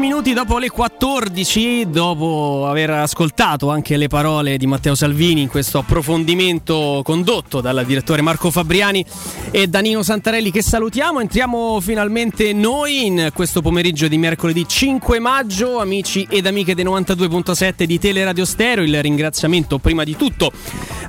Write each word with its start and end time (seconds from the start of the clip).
minuti 0.00 0.32
dopo 0.32 0.58
le 0.58 0.70
14, 0.70 1.90
dopo 1.90 2.66
aver 2.66 2.90
ascoltato 2.90 3.68
anche 3.68 3.98
le 3.98 4.08
parole 4.08 4.56
di 4.56 4.66
Matteo 4.66 4.94
Salvini 4.94 5.42
in 5.42 5.48
questo 5.48 5.78
approfondimento 5.78 7.02
condotto 7.04 7.60
dal 7.60 7.84
direttore 7.84 8.22
Marco 8.22 8.50
Fabriani 8.50 9.04
e 9.50 9.66
Danilo 9.66 10.02
Santarelli 10.02 10.50
che 10.50 10.62
salutiamo, 10.62 11.20
entriamo 11.20 11.80
finalmente 11.80 12.54
noi 12.54 13.04
in 13.04 13.30
questo 13.34 13.60
pomeriggio 13.60 14.08
di 14.08 14.16
mercoledì 14.16 14.66
5 14.66 15.18
maggio, 15.18 15.78
amici 15.78 16.26
ed 16.30 16.46
amiche 16.46 16.74
dei 16.74 16.84
92.7 16.84 17.84
di 17.84 17.98
Teleradio 17.98 18.46
Stereo, 18.46 18.84
il 18.84 19.02
ringraziamento 19.02 19.78
prima 19.78 20.02
di 20.02 20.16
tutto 20.16 20.50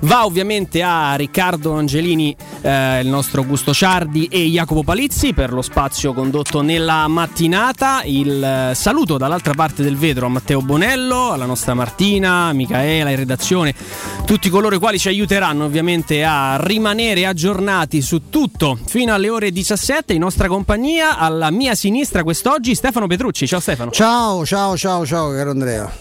va 0.01 0.25
ovviamente 0.25 0.81
a 0.84 1.16
Riccardo 1.16 1.74
Angelini, 1.74 2.35
eh, 2.61 3.01
il 3.01 3.07
nostro 3.07 3.41
Augusto 3.41 3.73
Ciardi 3.73 4.25
e 4.25 4.45
Jacopo 4.45 4.83
Palizzi 4.83 5.33
per 5.33 5.51
lo 5.51 5.61
spazio 5.61 6.13
condotto 6.13 6.61
nella 6.61 7.07
mattinata. 7.07 8.01
Il 8.03 8.44
eh, 8.44 8.75
saluto 8.75 9.17
dall'altra 9.17 9.53
parte 9.53 9.83
del 9.83 9.97
vetro 9.97 10.27
a 10.27 10.29
Matteo 10.29 10.61
Bonello, 10.61 11.31
alla 11.31 11.45
nostra 11.45 11.73
Martina, 11.73 12.53
Micaela 12.53 13.09
in 13.09 13.16
redazione, 13.16 13.73
tutti 14.25 14.50
coloro 14.50 14.75
i 14.75 14.79
quali 14.79 15.00
ci 15.00 15.07
aiuteranno 15.07 15.66
ovviamente 15.66 16.23
a 16.23 16.57
rimanere 16.61 17.25
aggiornati 17.25 18.01
su 18.01 18.29
tutto 18.29 18.77
fino 18.85 19.13
alle 19.13 19.29
ore 19.29 19.51
17 19.51 20.13
in 20.13 20.19
nostra 20.19 20.47
compagnia. 20.47 21.17
Alla 21.17 21.51
mia 21.51 21.75
sinistra 21.75 22.23
quest'oggi 22.23 22.75
Stefano 22.75 23.07
Petrucci. 23.07 23.47
Ciao 23.47 23.59
Stefano. 23.59 23.91
Ciao, 23.91 24.45
ciao, 24.45 24.77
ciao, 24.77 25.05
ciao 25.05 25.31
caro 25.31 25.51
Andrea. 25.51 25.91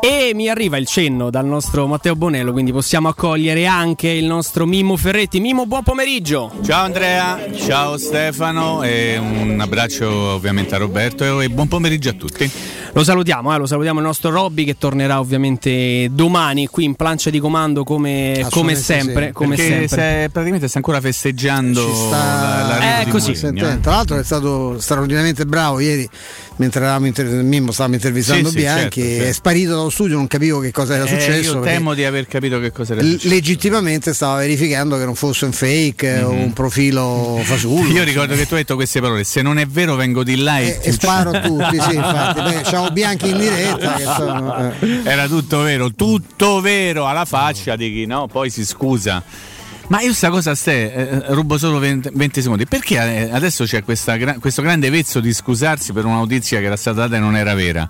E 0.00 0.32
mi 0.34 0.48
arriva 0.48 0.76
il 0.76 0.86
cenno 0.86 1.30
dal 1.30 1.46
nostro 1.46 1.86
Matteo 1.86 2.14
Bonello, 2.14 2.52
quindi 2.52 2.70
possiamo 2.70 3.08
accogliere 3.08 3.66
anche 3.66 4.08
il 4.08 4.26
nostro 4.26 4.66
Mimmo 4.66 4.96
Ferretti. 4.96 5.40
Mimmo, 5.40 5.66
buon 5.66 5.82
pomeriggio. 5.86 6.50
Ciao 6.64 6.82
Andrea, 6.82 7.38
ciao 7.54 7.96
Stefano 7.96 8.82
e 8.82 9.16
un 9.18 9.56
abbraccio 9.60 10.10
ovviamente 10.10 10.74
a 10.74 10.78
Roberto 10.78 11.40
e 11.40 11.48
buon 11.48 11.68
pomeriggio 11.68 12.08
a 12.08 12.12
tutti. 12.14 12.50
Lo 12.92 13.04
salutiamo, 13.04 13.54
eh, 13.54 13.58
lo 13.58 13.66
salutiamo 13.66 14.00
il 14.00 14.04
nostro 14.04 14.30
Robby 14.30 14.64
che 14.64 14.76
tornerà 14.78 15.20
ovviamente 15.20 16.08
domani 16.10 16.66
qui 16.66 16.82
in 16.82 16.96
plancia 16.96 17.30
di 17.30 17.38
comando 17.38 17.84
come, 17.84 18.44
come 18.50 18.74
sempre. 18.74 19.26
Sì. 19.26 19.32
Come 19.32 19.56
sempre. 19.56 19.86
Se, 19.86 20.28
praticamente 20.32 20.66
sta 20.66 20.78
ancora 20.78 21.00
festeggiando 21.00 21.94
sta... 21.94 22.16
la, 22.16 22.78
la 22.78 23.00
eh, 23.02 23.08
così. 23.08 23.36
Sentendo. 23.36 23.80
Tra 23.80 23.92
l'altro 23.92 24.18
è 24.18 24.24
stato 24.24 24.80
straordinariamente 24.80 25.46
bravo 25.46 25.78
ieri 25.78 26.08
mentre 26.56 26.80
eravamo 26.80 27.06
inter... 27.06 27.26
Mimmo 27.26 27.72
stavamo 27.72 27.94
intervistando 27.94 28.48
sì, 28.48 28.56
Bianchi 28.56 29.02
sì, 29.02 29.08
certo, 29.08 29.24
è 29.24 29.32
sparito 29.32 29.70
dallo 29.76 29.90
studio 29.90 30.16
non 30.16 30.26
capivo 30.26 30.60
che 30.60 30.70
cosa 30.72 30.94
era 30.94 31.04
eh, 31.04 31.08
successo 31.08 31.54
io 31.54 31.60
temo 31.60 31.94
di 31.94 32.04
aver 32.04 32.26
capito 32.26 32.58
che 32.60 32.72
cosa 32.72 32.94
era 32.94 33.02
successo. 33.02 33.28
legittimamente 33.28 34.14
stava 34.14 34.38
verificando 34.38 34.96
che 34.98 35.04
non 35.04 35.14
fosse 35.14 35.44
un 35.44 35.52
fake 35.52 36.12
mm-hmm. 36.12 36.24
o 36.24 36.30
un 36.30 36.52
profilo 36.52 37.40
fasullo 37.44 37.92
io 37.92 38.04
ricordo 38.04 38.34
che 38.34 38.46
tu 38.46 38.54
hai 38.54 38.60
detto 38.60 38.74
queste 38.74 39.00
parole 39.00 39.24
se 39.24 39.42
non 39.42 39.58
è 39.58 39.66
vero 39.66 39.94
vengo 39.96 40.22
di 40.22 40.36
là 40.36 40.58
e, 40.60 40.78
e, 40.82 40.88
e 40.88 40.92
sparo 40.92 41.30
a 41.30 41.40
tutti 41.40 41.80
sì 41.80 41.94
infatti. 41.94 42.40
Beh, 42.46 42.62
ciao 42.64 42.90
Bianchi 42.90 43.30
in 43.30 43.38
diretta 43.38 43.98
sono, 44.16 44.72
eh. 44.80 45.00
era 45.04 45.26
tutto 45.26 45.60
vero 45.60 45.92
tutto 45.92 46.60
vero 46.60 47.06
alla 47.06 47.24
faccia 47.24 47.76
di 47.76 47.92
chi 47.92 48.06
no? 48.06 48.26
Poi 48.26 48.50
si 48.50 48.64
scusa 48.64 49.22
ma 49.88 50.00
io 50.00 50.12
sta 50.12 50.30
cosa 50.30 50.54
ste, 50.54 50.92
eh, 50.92 51.22
rubo 51.28 51.58
solo 51.58 51.78
20, 51.78 52.10
20, 52.12 52.42
secondi. 52.42 52.66
Perché 52.66 52.96
eh, 52.96 53.30
adesso 53.30 53.64
c'è 53.64 53.82
questa, 53.84 54.16
questo 54.38 54.62
grande 54.62 54.90
vezzo 54.90 55.20
di 55.20 55.32
scusarsi 55.32 55.92
per 55.92 56.04
una 56.04 56.16
notizia 56.16 56.58
che 56.58 56.66
era 56.66 56.76
stata 56.76 57.02
data 57.02 57.16
e 57.16 57.18
non 57.18 57.36
era 57.36 57.54
vera? 57.54 57.88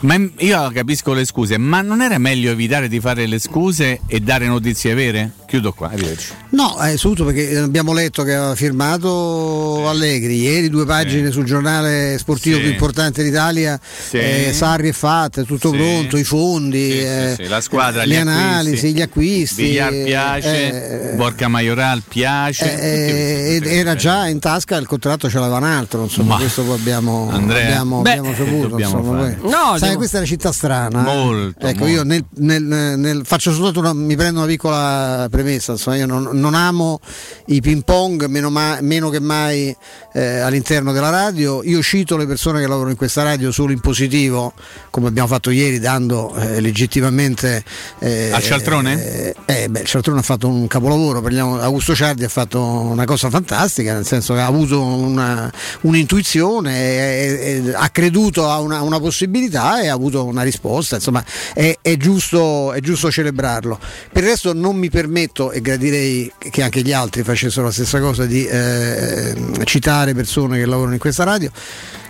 Ma 0.00 0.16
io 0.38 0.70
capisco 0.72 1.12
le 1.12 1.24
scuse, 1.24 1.58
ma 1.58 1.82
non 1.82 2.00
era 2.00 2.18
meglio 2.18 2.50
evitare 2.50 2.88
di 2.88 3.00
fare 3.00 3.26
le 3.26 3.38
scuse 3.38 4.00
e 4.06 4.20
dare 4.20 4.46
notizie 4.46 4.94
vere? 4.94 5.32
Chiudo 5.46 5.72
qua, 5.72 5.88
arrivederci. 5.88 6.32
No, 6.50 6.80
eh, 6.82 6.96
soprattutto 6.96 7.32
perché 7.32 7.58
abbiamo 7.58 7.92
letto 7.92 8.22
che 8.22 8.34
aveva 8.34 8.54
firmato 8.54 9.88
Allegri 9.88 10.38
ieri 10.40 10.68
due 10.68 10.84
pagine 10.84 11.26
sì. 11.26 11.32
sul 11.32 11.44
giornale 11.44 12.16
sportivo 12.18 12.56
sì. 12.56 12.62
più 12.62 12.70
importante 12.70 13.22
d'Italia. 13.22 13.78
Sì. 13.82 14.18
Eh, 14.18 14.50
Sarri 14.52 14.88
è 14.88 14.92
fatta, 14.92 15.42
tutto 15.42 15.70
pronto, 15.70 16.16
i 16.16 16.24
fondi, 16.24 16.90
eh, 16.90 17.36
la 17.48 17.60
squadra, 17.60 18.04
le 18.04 18.14
gli 18.14 18.18
analisi, 18.18 18.68
acquisti. 18.68 18.92
gli 18.92 19.00
acquisti. 19.00 19.62
Villar 19.62 20.02
piace, 20.04 21.10
eh, 21.12 21.14
Borca 21.34 21.48
Majoral 21.48 22.02
piace. 22.06 22.78
Eh, 22.78 23.60
era 23.64 23.96
già 23.96 24.28
in 24.28 24.38
tasca 24.38 24.76
il 24.76 24.86
contratto 24.86 25.28
ce 25.28 25.40
l'aveva 25.40 25.56
un 25.56 25.64
altro, 25.64 26.04
insomma, 26.04 26.34
Ma 26.34 26.36
questo 26.38 26.62
poi 26.62 26.78
abbiamo, 26.78 27.28
Andrea, 27.28 27.64
abbiamo, 27.64 28.02
beh, 28.02 28.10
abbiamo 28.10 28.34
saputo. 28.34 28.78
Insomma, 28.78 29.34
no, 29.42 29.76
Sai, 29.76 29.80
devo... 29.80 29.96
questa 29.96 30.16
è 30.16 30.20
una 30.20 30.28
città 30.28 30.52
strana. 30.52 31.00
Molto. 31.02 31.66
Ecco, 31.66 31.78
molto. 31.78 31.92
io 31.92 32.04
nel, 32.04 32.24
nel, 32.36 32.62
nel, 32.62 33.22
faccio 33.24 33.52
soltanto 33.52 33.80
una, 33.80 33.92
mi 33.92 34.14
prendo 34.14 34.40
una 34.40 34.48
piccola 34.48 35.26
premessa, 35.28 35.72
insomma, 35.72 35.96
io 35.96 36.06
non, 36.06 36.28
non 36.32 36.54
amo 36.54 37.00
i 37.46 37.60
ping 37.60 37.82
pong 37.82 38.26
meno, 38.26 38.50
ma, 38.50 38.78
meno 38.80 39.10
che 39.10 39.18
mai 39.18 39.76
eh, 40.12 40.38
all'interno 40.38 40.92
della 40.92 41.10
radio. 41.10 41.64
Io 41.64 41.82
cito 41.82 42.16
le 42.16 42.26
persone 42.26 42.60
che 42.60 42.66
lavorano 42.68 42.90
in 42.90 42.96
questa 42.96 43.24
radio 43.24 43.50
solo 43.50 43.72
in 43.72 43.80
positivo, 43.80 44.52
come 44.90 45.08
abbiamo 45.08 45.26
fatto 45.26 45.50
ieri, 45.50 45.80
dando 45.80 46.32
eh, 46.36 46.60
legittimamente. 46.60 47.64
Eh, 47.98 48.30
Al 48.32 48.40
Cialtrone? 48.40 49.34
Eh, 49.46 49.68
beh, 49.68 49.80
il 49.80 49.86
Cialtrone 49.86 50.20
ha 50.20 50.22
fatto 50.22 50.46
un 50.46 50.68
capolavoro, 50.68 51.22
parliamo, 51.24 51.58
Augusto 51.58 51.94
Ciardi 51.94 52.22
ha 52.22 52.28
fatto 52.28 52.60
una 52.62 53.06
cosa 53.06 53.30
fantastica, 53.30 53.94
nel 53.94 54.06
senso 54.06 54.34
che 54.34 54.40
ha 54.40 54.46
avuto 54.46 54.80
una, 54.80 55.50
un'intuizione, 55.80 56.78
e, 56.78 57.62
e, 57.66 57.72
ha 57.74 57.88
creduto 57.88 58.48
a 58.48 58.60
una, 58.60 58.82
una, 58.82 59.00
possibilità 59.00 59.80
e 59.80 59.88
ha 59.88 59.94
avuto 59.94 60.24
una 60.24 60.42
risposta. 60.42 60.96
Insomma, 60.96 61.24
è, 61.54 61.78
è, 61.80 61.96
giusto, 61.96 62.72
è 62.74 62.80
giusto 62.80 63.10
celebrarlo. 63.10 63.78
Per 64.12 64.22
il 64.22 64.28
resto 64.28 64.52
non 64.52 64.76
mi 64.76 64.90
permetto, 64.90 65.50
e 65.50 65.60
gradirei 65.60 66.30
che 66.38 66.62
anche 66.62 66.82
gli 66.82 66.92
altri 66.92 67.22
facessero 67.22 67.66
la 67.66 67.72
stessa 67.72 67.98
cosa, 68.00 68.26
di 68.26 68.44
eh, 68.44 69.34
citare 69.64 70.14
persone 70.14 70.58
che 70.58 70.66
lavorano 70.66 70.92
in 70.92 71.00
questa 71.00 71.24
radio. 71.24 71.50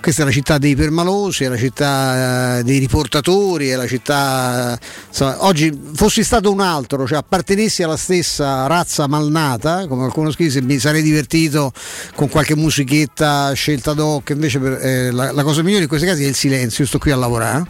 Questa 0.05 0.21
è 0.21 0.27
la 0.27 0.33
città 0.33 0.59
dei 0.59 0.77
permalosi, 0.77 1.45
è 1.45 1.49
la 1.49 1.57
città 1.57 2.59
eh, 2.59 2.63
dei 2.63 2.79
riportatori, 2.79 3.71
è 3.71 3.75
la 3.75 3.87
città. 3.87 4.79
Insomma, 5.09 5.47
oggi 5.47 5.73
fossi 5.95 6.23
stato 6.23 6.53
un 6.53 6.61
altro, 6.61 7.07
cioè 7.07 7.17
appartenessi 7.17 7.83
alla 7.83 7.97
stessa 7.97 8.67
razza 8.67 9.07
malnata, 9.07 9.87
come 9.87 10.01
qualcuno 10.01 10.31
scrisse, 10.31 10.61
mi 10.61 10.79
sarei 10.79 11.01
divertito 11.01 11.73
con 12.17 12.29
qualche 12.29 12.55
musichetta 12.55 13.55
scelta 13.55 13.93
ad 13.93 13.99
hoc. 13.99 14.29
Invece 14.29 14.59
per, 14.59 14.73
eh, 14.83 15.11
la, 15.11 15.33
la 15.33 15.43
cosa 15.43 15.63
migliore 15.63 15.85
in 15.85 15.89
questi 15.89 16.07
casi 16.07 16.25
è 16.25 16.27
il 16.27 16.35
silenzio. 16.35 16.85
Io 16.85 16.89
sto 16.91 16.99
qui 16.99 17.11
a 17.11 17.17
lavorare 17.17 17.67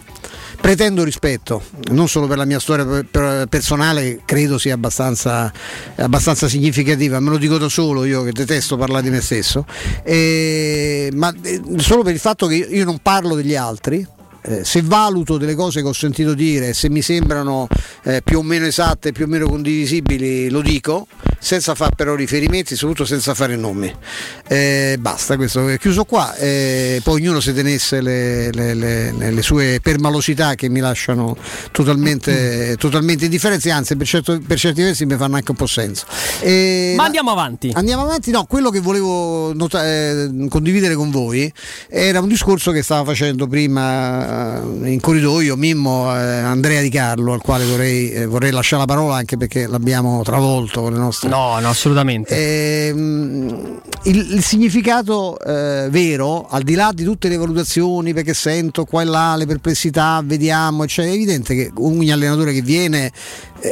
pretendo 0.65 1.05
rispetto, 1.05 1.63
non 1.91 2.09
solo 2.09 2.27
per 2.27 2.39
la 2.39 2.47
mia 2.47 2.59
storia 2.59 3.05
personale, 3.47 4.23
credo 4.25 4.57
sia 4.57 4.73
abbastanza, 4.73 5.53
abbastanza, 5.97 6.49
significativa, 6.49 7.21
me 7.21 7.29
lo 7.29 7.37
dico 7.37 7.59
da 7.59 7.69
solo, 7.69 8.07
io 8.07 8.23
che 8.23 8.33
detesto 8.33 8.79
parlare 8.79 9.03
di 9.03 9.11
me 9.11 9.21
stesso, 9.21 9.67
e, 10.03 11.11
ma 11.13 11.31
solo 11.77 12.03
per 12.03 12.15
il 12.15 12.19
fatto 12.19 12.47
che 12.47 12.55
io 12.55 12.87
non 12.87 12.99
parlo 13.03 13.35
degli 13.35 13.55
altri, 13.55 14.09
eh, 14.47 14.63
se 14.63 14.83
valuto 14.83 15.39
delle 15.39 15.55
cose 15.55 15.81
che 15.81 15.89
ho 15.89 15.93
sentito 15.93 16.35
dire, 16.35 16.75
se 16.75 16.91
mi 16.91 17.01
sembrano 17.01 17.67
eh, 18.03 18.21
più 18.23 18.39
o 18.39 18.43
meno 18.43 18.67
esatte, 18.67 19.13
più 19.13 19.25
o 19.25 19.29
meno 19.29 19.47
condivisibili, 19.49 20.51
lo 20.51 20.61
dico, 20.61 21.07
senza 21.39 21.75
fare 21.75 21.93
però 21.97 22.15
riferimenti, 22.15 22.77
soprattutto 22.77 23.07
senza 23.07 23.33
fare 23.33 23.57
nomi. 23.57 23.91
Eh, 24.47 24.97
basta, 25.01 25.37
questo 25.37 25.67
è 25.69 25.79
chiuso 25.79 26.05
qua. 26.05 26.35
poi 26.37 27.01
ognuno 27.07 27.41
si 27.41 27.55
tenesse 27.55 28.03
le, 28.03 28.53
le, 28.53 28.75
le, 28.75 29.13
le, 29.13 29.43
sue 29.43 29.81
permalosità 29.83 30.55
che 30.55 30.69
mi 30.69 30.81
lasciano 30.81 31.37
totalmente, 31.71 32.77
totalmente 32.79 33.25
indifferenze, 33.25 33.71
anzi 33.71 33.97
per, 33.97 34.07
certo, 34.07 34.39
per, 34.47 34.59
certi 34.59 34.83
versi 34.83 35.07
mi 35.07 35.17
fanno 35.17 35.37
anche 35.37 35.51
un 35.53 35.57
po' 35.57 35.67
senso. 35.67 36.05
Ma 36.97 37.05
andiamo 37.05 37.31
avanti. 37.31 37.71
Andiamo 37.73 38.03
avanti, 38.03 38.31
no, 38.31 38.45
quello 38.45 38.69
che 38.69 38.81
volevo 38.81 39.55
nota- 39.55 39.87
eh, 39.87 40.47
condividere 40.51 40.95
con 40.95 41.11
voi 41.11 41.51
era 41.89 42.21
un 42.21 42.29
discorso 42.29 42.73
che 42.73 42.83
stava 42.83 43.05
facendo 43.05 43.47
prima 43.47 44.33
in 44.85 44.99
corridoio 45.01 45.57
Mimmo 45.57 46.15
eh, 46.15 46.21
Andrea 46.21 46.81
Di 46.81 46.89
Carlo 46.91 47.33
al 47.33 47.41
quale 47.41 47.65
vorrei, 47.65 48.11
eh, 48.11 48.27
vorrei, 48.27 48.51
lasciare 48.51 48.83
la 48.87 48.93
parola 48.93 49.17
anche 49.17 49.37
perché 49.37 49.67
l'abbiamo 49.67 50.23
travolto 50.23 50.83
con 50.83 50.93
le 50.93 50.99
nostre 50.99 51.29
no 51.29 51.59
no 51.61 51.69
assolutamente. 51.69 52.89
Ehm, 52.89 53.81
il, 54.05 54.33
il, 54.33 54.43
significato 54.43 55.39
eh, 55.41 55.89
vero 55.91 56.47
al 56.49 56.63
di 56.63 56.75
là 56.75 56.91
di 56.93 57.05
tutte 57.05 57.29
le 57.29 57.37
valutazioni 57.37 58.13
perché 58.13 58.35
sento 58.35 58.85
qua 58.85 59.03
e 59.03 59.05
là 59.05 59.37
le 59.37 59.47
perplessità 59.47 60.21
vediamo 60.25 60.87
cioè, 60.87 61.07
è 61.07 61.13
evidente 61.13 61.55
che 61.55 61.71
ogni 61.77 62.11
allenatore 62.11 62.53
che 62.53 62.63
viene 62.63 63.13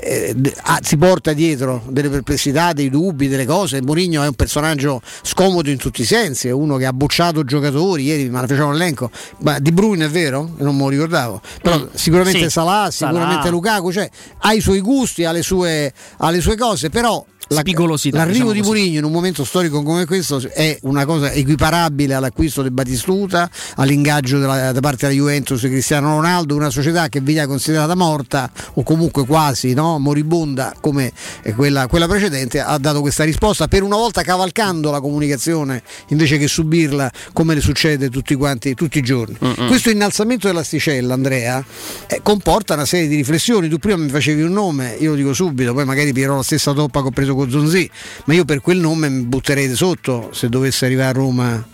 eh, 0.00 0.34
si 0.80 0.96
porta 0.96 1.32
dietro 1.34 1.82
delle 1.88 2.08
perplessità, 2.08 2.72
dei 2.72 2.88
dubbi, 2.88 3.28
delle 3.28 3.44
cose. 3.44 3.82
Mourinho 3.82 4.22
è 4.22 4.26
un 4.26 4.34
personaggio 4.34 5.02
scomodo 5.22 5.68
in 5.68 5.76
tutti 5.76 6.00
i 6.00 6.04
sensi, 6.04 6.48
è 6.48 6.50
uno 6.50 6.76
che 6.76 6.86
ha 6.86 6.92
bocciato 6.92 7.44
giocatori, 7.44 8.04
ieri 8.04 8.28
me 8.30 8.40
la 8.40 8.46
facevano 8.46 8.72
l'elenco, 8.72 9.10
ma 9.38 9.58
Di 9.58 9.70
Bruyne 9.72 10.06
è 10.06 10.08
vero? 10.08 10.50
Non 10.58 10.74
me 10.74 10.82
lo 10.82 10.88
ricordavo, 10.88 11.40
però 11.60 11.78
mm. 11.78 11.86
sicuramente 11.94 12.44
sì. 12.44 12.50
Salah, 12.50 12.90
sicuramente 12.90 13.34
Salah. 13.34 13.50
Lukaku, 13.50 13.92
cioè 13.92 14.08
ha 14.38 14.52
i 14.52 14.60
suoi 14.60 14.80
gusti, 14.80 15.24
ha 15.24 15.32
le 15.32 15.42
sue, 15.42 15.92
ha 16.18 16.30
le 16.30 16.40
sue 16.40 16.56
cose, 16.56 16.88
però 16.88 17.24
spigolosità. 17.60 18.18
L'arrivo 18.18 18.52
diciamo 18.52 18.72
di. 18.72 18.80
Mourinho 18.80 18.98
in 18.98 19.04
un 19.04 19.12
momento 19.12 19.44
storico 19.44 19.82
come 19.82 20.04
questo 20.04 20.40
è 20.52 20.78
una 20.82 21.04
cosa 21.04 21.30
equiparabile 21.32 22.14
all'acquisto 22.14 22.62
di 22.62 22.70
Batistuta, 22.70 23.50
all'ingaggio 23.76 24.38
della- 24.38 24.72
da 24.72 24.80
parte 24.80 25.06
della 25.06 25.18
Juventus 25.18 25.62
di 25.62 25.68
Cristiano 25.68 26.14
Ronaldo, 26.16 26.54
una 26.54 26.70
società 26.70 27.08
che 27.08 27.20
veniva 27.20 27.46
considerata 27.46 27.94
morta 27.94 28.50
o 28.74 28.82
comunque 28.82 29.24
quasi 29.26 29.74
no, 29.74 29.98
moribonda 29.98 30.74
come 30.80 31.12
quella, 31.54 31.86
quella 31.86 32.06
precedente, 32.06 32.60
ha 32.60 32.78
dato 32.78 33.00
questa 33.00 33.24
risposta 33.24 33.68
per 33.68 33.82
una 33.82 33.96
volta 33.96 34.22
cavalcando 34.22 34.90
la 34.90 35.00
comunicazione 35.00 35.82
invece 36.08 36.38
che 36.38 36.46
subirla 36.48 37.10
come 37.32 37.54
le 37.54 37.60
succede 37.60 38.08
tutti, 38.08 38.34
quanti, 38.34 38.74
tutti 38.74 38.98
i 38.98 39.02
giorni. 39.02 39.36
Questo 39.66 39.90
innalzamento 39.90 40.46
dell'asticella, 40.46 41.14
Andrea, 41.14 41.64
eh, 42.06 42.20
comporta 42.22 42.74
una 42.74 42.84
serie 42.84 43.08
di 43.08 43.16
riflessioni. 43.16 43.68
Tu 43.68 43.78
prima 43.78 43.96
mi 43.96 44.08
facevi 44.08 44.42
un 44.42 44.52
nome, 44.52 44.96
io 44.98 45.10
lo 45.10 45.16
dico 45.16 45.32
subito, 45.32 45.72
poi 45.72 45.84
magari 45.84 46.12
pierò 46.12 46.36
la 46.36 46.42
stessa 46.42 46.72
toppa 46.72 47.00
che 47.00 47.06
ho 47.08 47.10
preso 47.10 47.34
con 47.34 47.41
Zonzi, 47.48 47.88
ma 48.26 48.34
io 48.34 48.44
per 48.44 48.60
quel 48.60 48.78
nome 48.78 49.08
mi 49.08 49.22
butterei 49.24 49.68
di 49.68 49.74
sotto 49.74 50.30
se 50.32 50.48
dovesse 50.48 50.84
arrivare 50.86 51.08
a 51.08 51.12
Roma. 51.12 51.64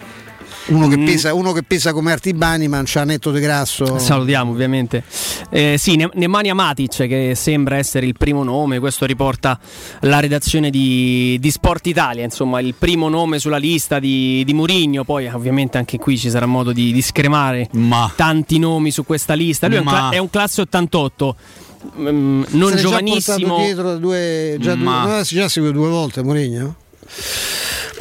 Uno 0.68 0.86
che, 0.86 0.98
Mm. 0.98 1.06
pesa, 1.06 1.32
uno 1.32 1.52
che 1.52 1.62
pesa 1.62 1.94
come 1.94 2.12
Artibani, 2.12 2.68
ma 2.68 2.82
c'ha 2.84 3.02
netto 3.04 3.30
di 3.32 3.40
grasso. 3.40 3.98
Salutiamo 3.98 4.50
ovviamente. 4.50 5.02
Eh, 5.48 5.76
sì, 5.78 5.96
Ne- 5.96 6.10
Nemanja 6.12 6.52
Matic 6.52 7.06
che 7.06 7.32
sembra 7.34 7.76
essere 7.78 8.04
il 8.04 8.14
primo 8.18 8.42
nome, 8.44 8.78
questo 8.78 9.06
riporta 9.06 9.58
la 10.00 10.20
redazione 10.20 10.68
di, 10.68 11.38
di 11.40 11.50
Sport 11.50 11.86
Italia, 11.86 12.22
insomma 12.22 12.60
il 12.60 12.74
primo 12.78 13.08
nome 13.08 13.38
sulla 13.38 13.56
lista 13.56 13.98
di, 13.98 14.42
di 14.44 14.52
Mourinho, 14.52 15.04
poi 15.04 15.26
ovviamente 15.28 15.78
anche 15.78 15.96
qui 15.96 16.18
ci 16.18 16.28
sarà 16.28 16.44
modo 16.44 16.72
di, 16.72 16.92
di 16.92 17.00
scremare 17.00 17.68
Ma 17.72 18.12
tanti 18.14 18.58
nomi 18.58 18.90
su 18.90 19.06
questa 19.06 19.32
lista. 19.32 19.68
Lui 19.68 19.76
è 19.76 19.80
un, 19.80 19.86
cla- 19.86 20.10
è 20.10 20.18
un 20.18 20.28
classe 20.28 20.60
88, 20.60 21.36
mm, 21.98 22.42
non 22.50 22.70
n'è 22.70 22.76
già 22.76 22.80
giovanissimo. 22.82 23.56
dietro 23.58 23.96
due, 23.96 24.56
già, 24.60 24.74
due, 24.74 24.84
Ma- 24.84 25.16
no, 25.18 25.24
si 25.24 25.34
già 25.34 25.48
seguito 25.48 25.74
due 25.76 25.88
volte 25.88 26.22
Mourinho? 26.22 26.76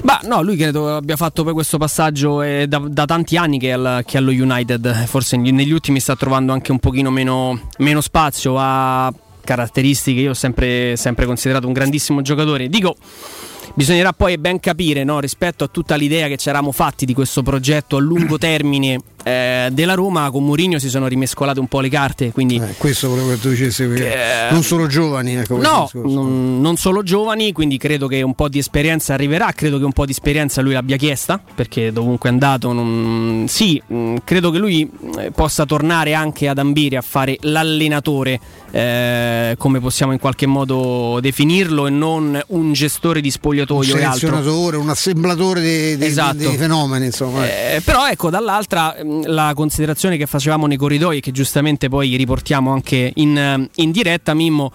Ma 0.03 0.19
no, 0.23 0.41
lui 0.43 0.55
credo 0.55 0.95
abbia 0.95 1.15
fatto 1.15 1.43
poi 1.43 1.53
questo 1.53 1.77
passaggio 1.77 2.41
eh, 2.41 2.65
da, 2.67 2.81
da 2.87 3.05
tanti 3.05 3.35
anni 3.35 3.57
che, 3.57 3.69
è 3.69 3.71
al- 3.71 4.03
che 4.05 4.17
è 4.17 4.19
allo 4.19 4.31
United, 4.31 5.05
forse 5.05 5.37
negli, 5.37 5.51
negli 5.51 5.71
ultimi 5.71 5.99
sta 5.99 6.15
trovando 6.15 6.53
anche 6.53 6.71
un 6.71 6.79
pochino 6.79 7.09
meno, 7.09 7.69
meno 7.79 8.01
spazio, 8.01 8.55
ha 8.57 9.11
caratteristiche, 9.43 10.19
io 10.19 10.31
ho 10.31 10.35
sempre, 10.35 10.95
sempre 10.97 11.25
considerato 11.25 11.67
un 11.67 11.73
grandissimo 11.73 12.21
giocatore. 12.21 12.67
Dico, 12.67 12.95
bisognerà 13.73 14.13
poi 14.13 14.37
ben 14.37 14.59
capire 14.59 15.03
no, 15.03 15.19
rispetto 15.19 15.63
a 15.63 15.67
tutta 15.67 15.95
l'idea 15.95 16.27
che 16.27 16.37
ci 16.37 16.49
eravamo 16.49 16.71
fatti 16.71 17.05
di 17.05 17.13
questo 17.13 17.41
progetto 17.43 17.97
a 17.97 17.99
lungo 17.99 18.37
termine 18.37 18.99
eh, 19.27 19.69
della 19.71 19.93
Roma, 19.93 20.29
con 20.31 20.45
Mourinho 20.45 20.79
si 20.79 20.89
sono 20.89 21.07
rimescolate 21.07 21.59
un 21.59 21.67
po' 21.67 21.79
le 21.81 21.89
carte, 21.89 22.31
quindi... 22.31 22.55
Eh, 22.55 22.75
questo 22.77 23.09
volevo 23.09 23.29
che 23.29 23.39
tu 23.39 23.49
dicessi, 23.49 23.85
perché 23.85 24.03
Che- 24.03 24.47
non 24.51 24.63
solo 24.63 24.87
giovani. 24.87 25.35
Ecco, 25.35 25.57
No, 25.57 25.89
non, 25.93 26.61
non 26.61 26.77
solo 26.77 27.03
giovani, 27.03 27.51
quindi 27.51 27.77
credo 27.77 28.07
che 28.07 28.21
un 28.21 28.33
po' 28.35 28.47
di 28.47 28.59
esperienza 28.59 29.13
arriverà, 29.13 29.51
credo 29.53 29.77
che 29.79 29.83
un 29.85 29.91
po' 29.91 30.05
di 30.05 30.11
esperienza 30.11 30.61
lui 30.61 30.73
l'abbia 30.73 30.95
chiesta, 30.97 31.41
perché 31.55 31.91
dovunque 31.91 32.29
è 32.29 32.31
andato, 32.31 32.71
non- 32.73 33.45
sì, 33.47 33.81
mh, 33.85 34.15
credo 34.23 34.49
che 34.51 34.57
lui 34.59 34.89
eh, 35.19 35.31
possa 35.31 35.65
tornare 35.65 36.13
anche 36.13 36.47
ad 36.47 36.57
ambire 36.57 36.97
a 36.97 37.01
fare 37.01 37.37
l'allenatore, 37.41 38.39
eh, 38.71 39.55
come 39.57 39.79
possiamo 39.79 40.11
in 40.13 40.19
qualche 40.19 40.45
modo 40.45 41.19
definirlo, 41.21 41.87
e 41.87 41.89
non 41.89 42.39
un 42.47 42.73
gestore 42.73 43.19
di 43.21 43.27
un 43.27 43.33
spogliatoio 43.33 43.93
altro. 43.95 43.97
selezionatore, 44.17 44.77
un 44.77 44.89
assemblatore 44.89 45.61
dei, 45.61 45.97
dei- 45.97 46.07
Esatto. 46.07 46.35
dei 46.37 46.55
fenomeni, 46.55 47.05
insomma. 47.05 47.45
Eh, 47.47 47.81
però 47.83 48.07
ecco, 48.07 48.29
dall'altra 48.29 48.95
mh, 49.03 49.16
la 49.25 49.53
considerazione 49.55 50.17
che 50.17 50.25
facevamo 50.25 50.67
nei 50.67 50.77
corridoi 50.77 51.21
che 51.21 51.31
giustamente 51.31 51.89
poi 51.89 52.15
riportiamo 52.15 52.71
anche 52.71 53.11
in, 53.15 53.37
eh, 53.37 53.69
in 53.75 53.91
diretta, 53.91 54.33
Mimmo, 54.33 54.71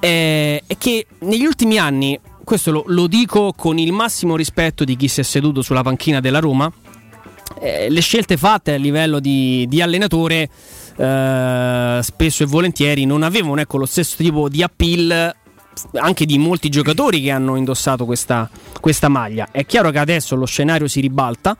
eh, 0.00 0.62
è 0.66 0.76
che 0.78 1.06
negli 1.20 1.44
ultimi 1.44 1.78
anni, 1.78 2.18
questo 2.44 2.70
lo, 2.70 2.84
lo 2.86 3.06
dico 3.06 3.52
con 3.56 3.78
il 3.78 3.92
massimo 3.92 4.36
rispetto 4.36 4.84
di 4.84 4.96
chi 4.96 5.08
si 5.08 5.20
è 5.20 5.24
seduto 5.24 5.62
sulla 5.62 5.82
panchina 5.82 6.20
della 6.20 6.38
Roma, 6.38 6.70
eh, 7.60 7.88
le 7.88 8.00
scelte 8.00 8.36
fatte 8.36 8.74
a 8.74 8.76
livello 8.76 9.20
di, 9.20 9.66
di 9.68 9.80
allenatore 9.80 10.48
eh, 10.96 12.00
spesso 12.02 12.42
e 12.42 12.46
volentieri 12.46 13.04
non 13.04 13.22
avevano 13.22 13.60
ecco, 13.60 13.78
lo 13.78 13.86
stesso 13.86 14.16
tipo 14.16 14.48
di 14.48 14.62
appeal 14.62 15.34
anche 15.94 16.26
di 16.26 16.38
molti 16.38 16.68
giocatori 16.68 17.20
che 17.22 17.30
hanno 17.30 17.56
indossato 17.56 18.04
questa, 18.04 18.48
questa 18.80 19.08
maglia. 19.08 19.48
È 19.50 19.64
chiaro 19.64 19.90
che 19.90 19.98
adesso 19.98 20.34
lo 20.34 20.46
scenario 20.46 20.88
si 20.88 21.00
ribalta, 21.00 21.56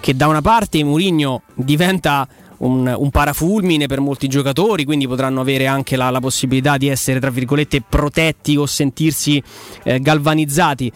che 0.00 0.16
da 0.16 0.26
una 0.26 0.40
parte 0.40 0.82
Mourinho 0.82 1.42
diventa 1.54 2.26
un, 2.58 2.94
un 2.96 3.10
parafulmine 3.10 3.86
per 3.86 4.00
molti 4.00 4.28
giocatori, 4.28 4.84
quindi 4.84 5.06
potranno 5.06 5.40
avere 5.40 5.66
anche 5.66 5.96
la, 5.96 6.10
la 6.10 6.20
possibilità 6.20 6.76
di 6.76 6.88
essere, 6.88 7.20
tra 7.20 7.30
virgolette, 7.30 7.82
protetti 7.88 8.56
o 8.56 8.66
sentirsi 8.66 9.42
eh, 9.84 10.00
galvanizzati. 10.00 10.92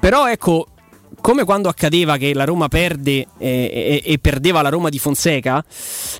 Però 0.00 0.28
ecco, 0.28 0.68
come 1.20 1.44
quando 1.44 1.68
accadeva 1.68 2.16
che 2.16 2.34
la 2.34 2.44
Roma 2.44 2.68
perde 2.68 3.26
eh, 3.38 4.02
e, 4.02 4.02
e 4.04 4.18
perdeva 4.18 4.60
la 4.60 4.68
Roma 4.68 4.88
di 4.88 4.98
Fonseca, 4.98 5.64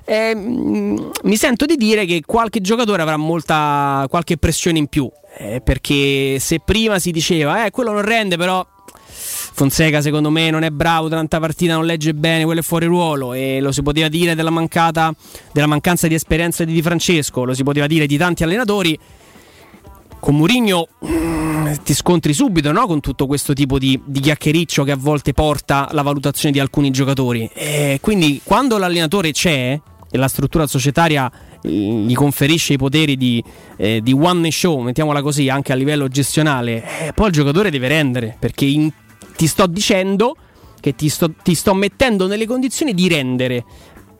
eh, 0.05 0.33
mi 0.33 1.35
sento 1.35 1.65
di 1.65 1.75
dire 1.75 2.05
che 2.05 2.21
qualche 2.25 2.61
giocatore 2.61 3.01
avrà 3.01 3.17
molta 3.17 4.05
qualche 4.09 4.37
pressione 4.37 4.79
in 4.79 4.87
più. 4.87 5.11
eh, 5.37 5.61
perché 5.61 6.39
se 6.39 6.59
prima 6.63 6.99
si 6.99 7.11
diceva, 7.11 7.65
eh, 7.65 7.71
quello 7.71 7.91
non 7.91 8.01
rende, 8.01 8.37
però 8.37 8.65
Fonseca 9.55 10.01
secondo 10.01 10.29
me 10.29 10.49
non 10.49 10.63
è 10.63 10.69
bravo, 10.69 11.07
tanta 11.07 11.39
partita 11.39 11.75
non 11.75 11.85
legge 11.85 12.13
bene, 12.13 12.43
quello 12.43 12.59
è 12.59 12.63
fuori 12.63 12.87
ruolo 12.87 13.31
e 13.31 13.61
lo 13.61 13.71
si 13.71 13.81
poteva 13.81 14.09
dire 14.09 14.35
della 14.35 14.49
mancata 14.49 15.15
della 15.53 15.65
mancanza 15.65 16.07
di 16.07 16.13
esperienza 16.13 16.65
di 16.65 16.73
Di 16.73 16.81
Francesco, 16.81 17.45
lo 17.45 17.53
si 17.53 17.63
poteva 17.63 17.87
dire 17.87 18.05
di 18.05 18.17
tanti 18.17 18.43
allenatori. 18.43 18.99
Con 20.19 20.35
Mourinho 20.35 20.89
mm, 21.05 21.73
ti 21.85 21.93
scontri 21.93 22.33
subito 22.33 22.73
no? 22.73 22.85
con 22.85 22.99
tutto 22.99 23.27
questo 23.27 23.53
tipo 23.53 23.79
di, 23.79 23.97
di 24.03 24.19
chiacchiericcio 24.19 24.83
che 24.83 24.91
a 24.91 24.97
volte 24.97 25.31
porta 25.31 25.87
la 25.93 26.01
valutazione 26.01 26.51
di 26.51 26.59
alcuni 26.59 26.91
giocatori. 26.91 27.49
E 27.53 27.99
quindi 28.01 28.41
quando 28.43 28.77
l'allenatore 28.77 29.31
c'è 29.31 29.79
e 30.11 30.17
la 30.17 30.27
struttura 30.27 30.67
societaria 30.67 31.31
eh, 31.61 31.69
gli 31.69 32.13
conferisce 32.13 32.73
i 32.73 32.77
poteri 32.77 33.15
di, 33.15 33.41
eh, 33.77 34.01
di 34.01 34.11
one 34.11 34.51
show, 34.51 34.79
mettiamola 34.81 35.21
così, 35.21 35.47
anche 35.47 35.71
a 35.71 35.75
livello 35.75 36.09
gestionale, 36.09 37.07
eh, 37.07 37.13
poi 37.13 37.27
il 37.27 37.33
giocatore 37.33 37.69
deve 37.69 37.87
rendere, 37.87 38.35
perché 38.37 38.65
in- 38.65 38.91
ti 39.35 39.47
sto 39.47 39.67
dicendo 39.67 40.35
che 40.79 40.95
ti 40.95 41.09
sto, 41.09 41.31
ti 41.43 41.55
sto 41.55 41.73
mettendo 41.73 42.27
nelle 42.27 42.45
condizioni 42.45 42.93
di 42.93 43.07
rendere. 43.07 43.63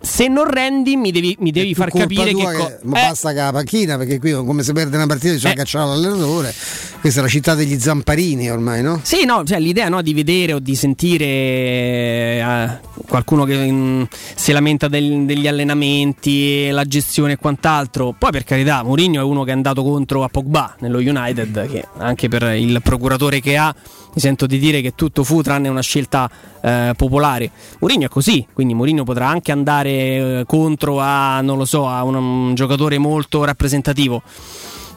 Se 0.01 0.27
non 0.27 0.45
rendi, 0.47 0.97
mi 0.97 1.11
devi, 1.11 1.35
mi 1.39 1.49
devi 1.49 1.73
far 1.73 1.89
capire 1.89 2.31
che. 2.31 2.43
co- 2.43 2.77
ma 2.83 2.99
Eh, 2.99 3.07
basta 3.07 3.29
che 3.33 3.37
la 3.39 3.51
panchina 3.51 3.97
perché 3.97 4.19
qui 4.19 4.33
come 4.33 4.61
se 4.61 4.71
perde 4.71 4.97
una 4.97 5.07
partita 5.07 5.33
bisogna 5.33 5.53
Eh. 5.53 5.57
cacciare 5.57 5.87
l'allenatore 5.87 6.53
questa 7.01 7.21
è 7.21 7.23
la 7.23 7.29
città 7.29 7.55
degli 7.55 7.79
zamparini 7.79 8.51
ormai 8.51 8.83
no? 8.83 8.99
Sì, 9.01 9.25
no, 9.25 9.43
cioè 9.43 9.59
l'idea 9.59 9.89
no, 9.89 10.03
di 10.03 10.13
vedere 10.13 10.53
o 10.53 10.59
di 10.59 10.75
sentire 10.75 11.25
eh, 11.25 12.67
qualcuno 13.07 13.45
che 13.45 13.71
mm, 13.71 14.03
si 14.35 14.51
lamenta 14.51 14.87
del- 14.87 15.25
degli 15.25 15.47
allenamenti, 15.47 16.69
la 16.69 16.83
gestione 16.85 17.33
e 17.33 17.37
quant'altro. 17.37 18.13
Poi 18.17 18.31
per 18.31 18.43
carità, 18.43 18.83
Mourinho 18.83 19.19
è 19.19 19.23
uno 19.23 19.43
che 19.43 19.51
è 19.51 19.53
andato 19.53 19.83
contro 19.83 20.23
a 20.23 20.27
Pogba 20.29 20.75
nello 20.79 20.99
United, 20.99 21.67
che 21.69 21.85
anche 21.97 22.27
per 22.27 22.43
il 22.55 22.79
procuratore 22.83 23.39
che 23.39 23.57
ha, 23.57 23.73
mi 24.15 24.21
sento 24.21 24.45
di 24.45 24.57
dire 24.57 24.79
che 24.79 24.95
tutto 24.95 25.25
fu 25.25 25.41
tranne 25.41 25.67
una 25.67 25.81
scelta 25.81 26.29
eh, 26.61 26.93
popolare. 26.95 27.51
Mourinho 27.79 28.05
è 28.05 28.09
così, 28.09 28.47
quindi 28.53 28.73
Mourinho 28.73 29.03
potrà 29.03 29.27
anche 29.27 29.51
andare 29.51 29.89
eh, 29.91 30.43
contro 30.47 31.01
a, 31.01 31.41
non 31.41 31.57
lo 31.57 31.65
so, 31.65 31.87
a 31.87 32.03
un, 32.03 32.15
un 32.15 32.55
giocatore 32.55 32.97
molto 32.97 33.43
rappresentativo. 33.43 34.23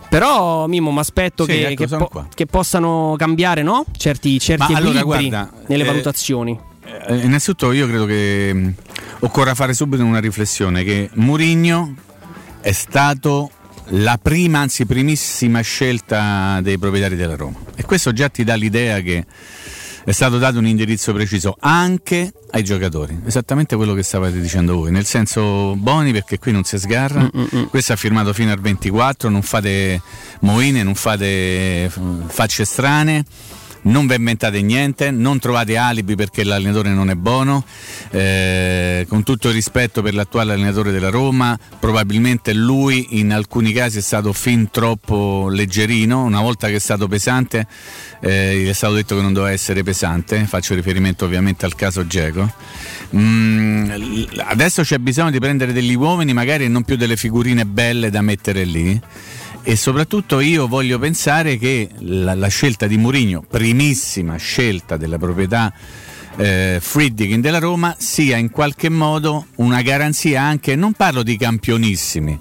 Però 0.09 0.67
Mimo 0.69 0.93
mi 0.93 1.01
aspetto 1.01 1.45
Sì, 1.45 1.51
che, 1.51 1.67
ecco, 1.69 1.85
che 1.85 1.97
po- 1.97 2.27
che 2.33 2.47
possano 2.47 3.15
cambiare 3.19 3.63
no? 3.63 3.85
certi, 3.97 4.39
certi 4.39 4.73
allora, 4.73 5.03
guarda, 5.03 5.51
nelle 5.67 5.83
eh, 5.83 5.87
valutazioni. 5.87 6.59
Eh, 7.09 7.17
innanzitutto 7.17 7.73
io 7.73 7.87
credo 7.89 8.07
che 8.07 8.55
mh, 8.55 8.75
occorra 9.21 9.55
fare 9.55 9.75
subito 9.75 10.05
una 10.05 10.21
riflessione 10.21 10.85
che 10.85 11.11
Mourinho 11.15 11.95
è 12.61 12.73
stato 12.73 13.51
la 13.91 14.19
prima, 14.21 14.61
anzi 14.61 14.87
primissima 14.87 15.61
scelta 15.61 16.61
dei 16.63 16.79
proprietari 16.79 17.17
della 17.17 17.37
Roma. 17.37 17.59
E 17.75 17.85
questo 17.85 18.13
già 18.13 18.29
ti 18.29 18.45
dà 18.45 18.55
l'idea 18.55 19.01
che 19.01 19.25
è 20.05 20.13
stato 20.13 20.39
dato 20.39 20.59
un 20.59 20.67
indirizzo 20.67 21.13
preciso 21.13 21.57
anche 21.61 22.33
ai 22.51 22.65
giocatori, 22.65 23.21
esattamente 23.27 23.77
quello 23.77 23.93
che 23.93 24.03
stavate 24.03 24.41
dicendo 24.41 24.75
voi, 24.75 24.91
nel 24.91 25.05
senso 25.05 25.77
Boni 25.77 26.13
perché 26.13 26.39
qui 26.39 26.51
non 26.51 26.65
si 26.65 26.79
sgarra, 26.79 27.31
questo 27.69 27.93
ha 27.93 27.97
firmato 27.97 28.33
fino 28.33 28.51
al 28.51 28.59
24, 28.59 29.29
non 29.29 29.43
fate 29.43 30.01
moine, 30.41 30.83
non 30.83 30.95
fate 30.95 31.27
eh, 31.27 31.91
facce 32.29 32.65
strane 32.65 33.25
non 33.83 34.07
vi 34.07 34.15
inventate 34.15 34.63
niente, 34.63 35.11
non 35.11 35.39
trovate 35.39 35.77
alibi 35.77 36.15
perché 36.15 36.45
l'allenatore 36.45 36.91
non 36.91 37.11
è 37.11 37.15
buono, 37.15 37.65
eh, 38.11 39.07
con 39.09 39.23
tutto 39.23 39.49
il 39.49 39.55
rispetto 39.55 40.03
per 40.03 40.15
l'attuale 40.15 40.53
allenatore 40.53 40.91
della 40.91 41.11
Roma, 41.11 41.59
probabilmente 41.79 42.53
lui 42.53 43.19
in 43.19 43.33
alcuni 43.33 43.73
casi 43.73 43.99
è 43.99 44.03
stato 44.03 44.33
fin 44.33 44.71
troppo 44.71 45.49
leggerino, 45.49 46.23
una 46.23 46.41
volta 46.41 46.69
che 46.69 46.77
è 46.77 46.81
stato 46.81 47.09
pesante 47.09 47.67
eh, 48.21 48.63
gli 48.63 48.69
è 48.69 48.73
stato 48.73 48.95
detto 48.95 49.17
che 49.17 49.23
non 49.23 49.33
doveva 49.33 49.53
essere 49.53 49.83
pesante, 49.83 50.45
faccio 50.47 50.75
riferimento 50.75 51.25
ovviamente 51.25 51.65
al 51.65 51.75
caso 51.75 52.07
Geco. 52.07 52.53
Mm, 53.17 53.91
adesso 54.39 54.83
c'è 54.83 54.99
bisogno 54.99 55.31
di 55.31 55.39
prendere 55.39 55.73
degli 55.73 55.95
uomini 55.95 56.33
magari 56.33 56.65
e 56.65 56.69
non 56.69 56.83
più 56.83 56.97
delle 56.97 57.17
figurine 57.17 57.65
belle 57.65 58.11
da 58.11 58.21
mettere 58.21 58.65
lì 58.65 59.01
e 59.63 59.77
soprattutto 59.77 60.41
io 60.41 60.67
voglio 60.67 60.99
pensare 60.99 61.59
che 61.59 61.89
la, 62.01 62.35
la 62.35 62.49
scelta 62.49 62.87
di 62.87 62.97
Mourinho, 62.97 63.45
primissima 63.49 64.37
scelta 64.37 64.97
della 64.97 65.19
proprietà 65.19 65.73
eh, 66.37 66.79
Friedkin 66.81 67.41
della 67.41 67.59
Roma, 67.59 67.95
sia 67.99 68.37
in 68.37 68.51
qualche 68.51 68.89
modo 68.89 69.47
una 69.57 69.83
garanzia 69.83 70.43
anche, 70.43 70.77
non 70.77 70.93
parlo 70.93 71.23
di 71.23 71.37
campionissimi, 71.37 72.39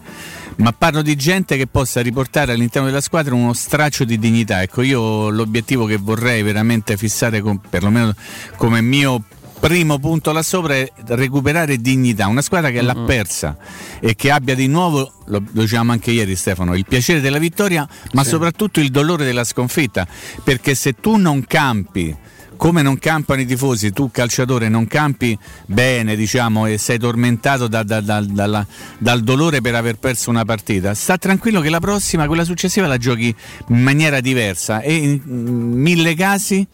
ma 0.58 0.72
parlo 0.72 1.02
di 1.02 1.16
gente 1.16 1.58
che 1.58 1.68
possa 1.68 2.02
riportare 2.02 2.54
all'interno 2.54 2.88
della 2.88 3.02
squadra 3.02 3.36
uno 3.36 3.54
straccio 3.54 4.04
di 4.04 4.18
dignità. 4.18 4.62
Ecco, 4.62 4.82
io 4.82 5.30
l'obiettivo 5.30 5.86
che 5.86 5.98
vorrei 5.98 6.44
veramente 6.44 6.98
fissare, 6.98 7.42
con, 7.42 7.60
perlomeno 7.60 8.14
come 8.56 8.82
mio 8.82 9.24
primo 9.60 9.98
punto 10.00 10.32
là 10.32 10.42
sopra 10.42 10.76
è 10.76 10.92
recuperare 11.08 11.78
dignità, 11.78 12.28
una 12.28 12.42
squadra 12.42 12.70
che 12.70 12.82
mm-hmm. 12.82 12.86
l'ha 12.86 13.06
persa 13.06 13.58
e 14.00 14.16
che 14.16 14.32
abbia 14.32 14.56
di 14.56 14.68
nuovo, 14.68 15.12
lo, 15.26 15.42
dicevamo 15.52 15.92
anche 15.92 16.12
ieri 16.12 16.36
Stefano, 16.36 16.76
il 16.76 16.86
piacere 16.86 17.22
della 17.22 17.40
vittoria, 17.40 17.88
ma 18.14 18.24
sì. 18.24 18.30
soprattutto 18.30 18.80
il 18.80 18.90
dolore 18.90 19.26
della 19.26 19.44
sconfitta, 19.44 20.08
perché 20.44 20.76
se 20.76 20.94
tu 20.94 21.16
non 21.16 21.44
campi 21.46 22.16
come 22.58 22.82
non 22.82 22.98
campano 22.98 23.40
i 23.42 23.46
tifosi, 23.46 23.92
tu 23.92 24.10
calciatore 24.12 24.68
non 24.68 24.88
campi 24.88 25.38
bene 25.68 26.16
diciamo, 26.16 26.66
e 26.66 26.78
sei 26.78 26.98
tormentato 26.98 27.68
da, 27.68 27.84
da, 27.84 28.02
da, 28.02 28.66
dal 28.98 29.22
dolore 29.22 29.62
per 29.62 29.76
aver 29.76 29.98
perso 29.98 30.30
una 30.30 30.44
partita, 30.44 30.94
sta 30.94 31.18
tranquillo 31.18 31.62
che 31.62 31.70
la 31.70 31.80
prossima, 31.80 32.26
quella 32.26 32.44
successiva, 32.44 32.88
la 32.88 32.98
giochi 32.98 33.34
in 33.68 33.82
maniera 33.82 34.20
diversa 34.20 34.82
e 34.82 34.96
in 34.96 35.22
mille 35.24 36.16
casi 36.16 36.68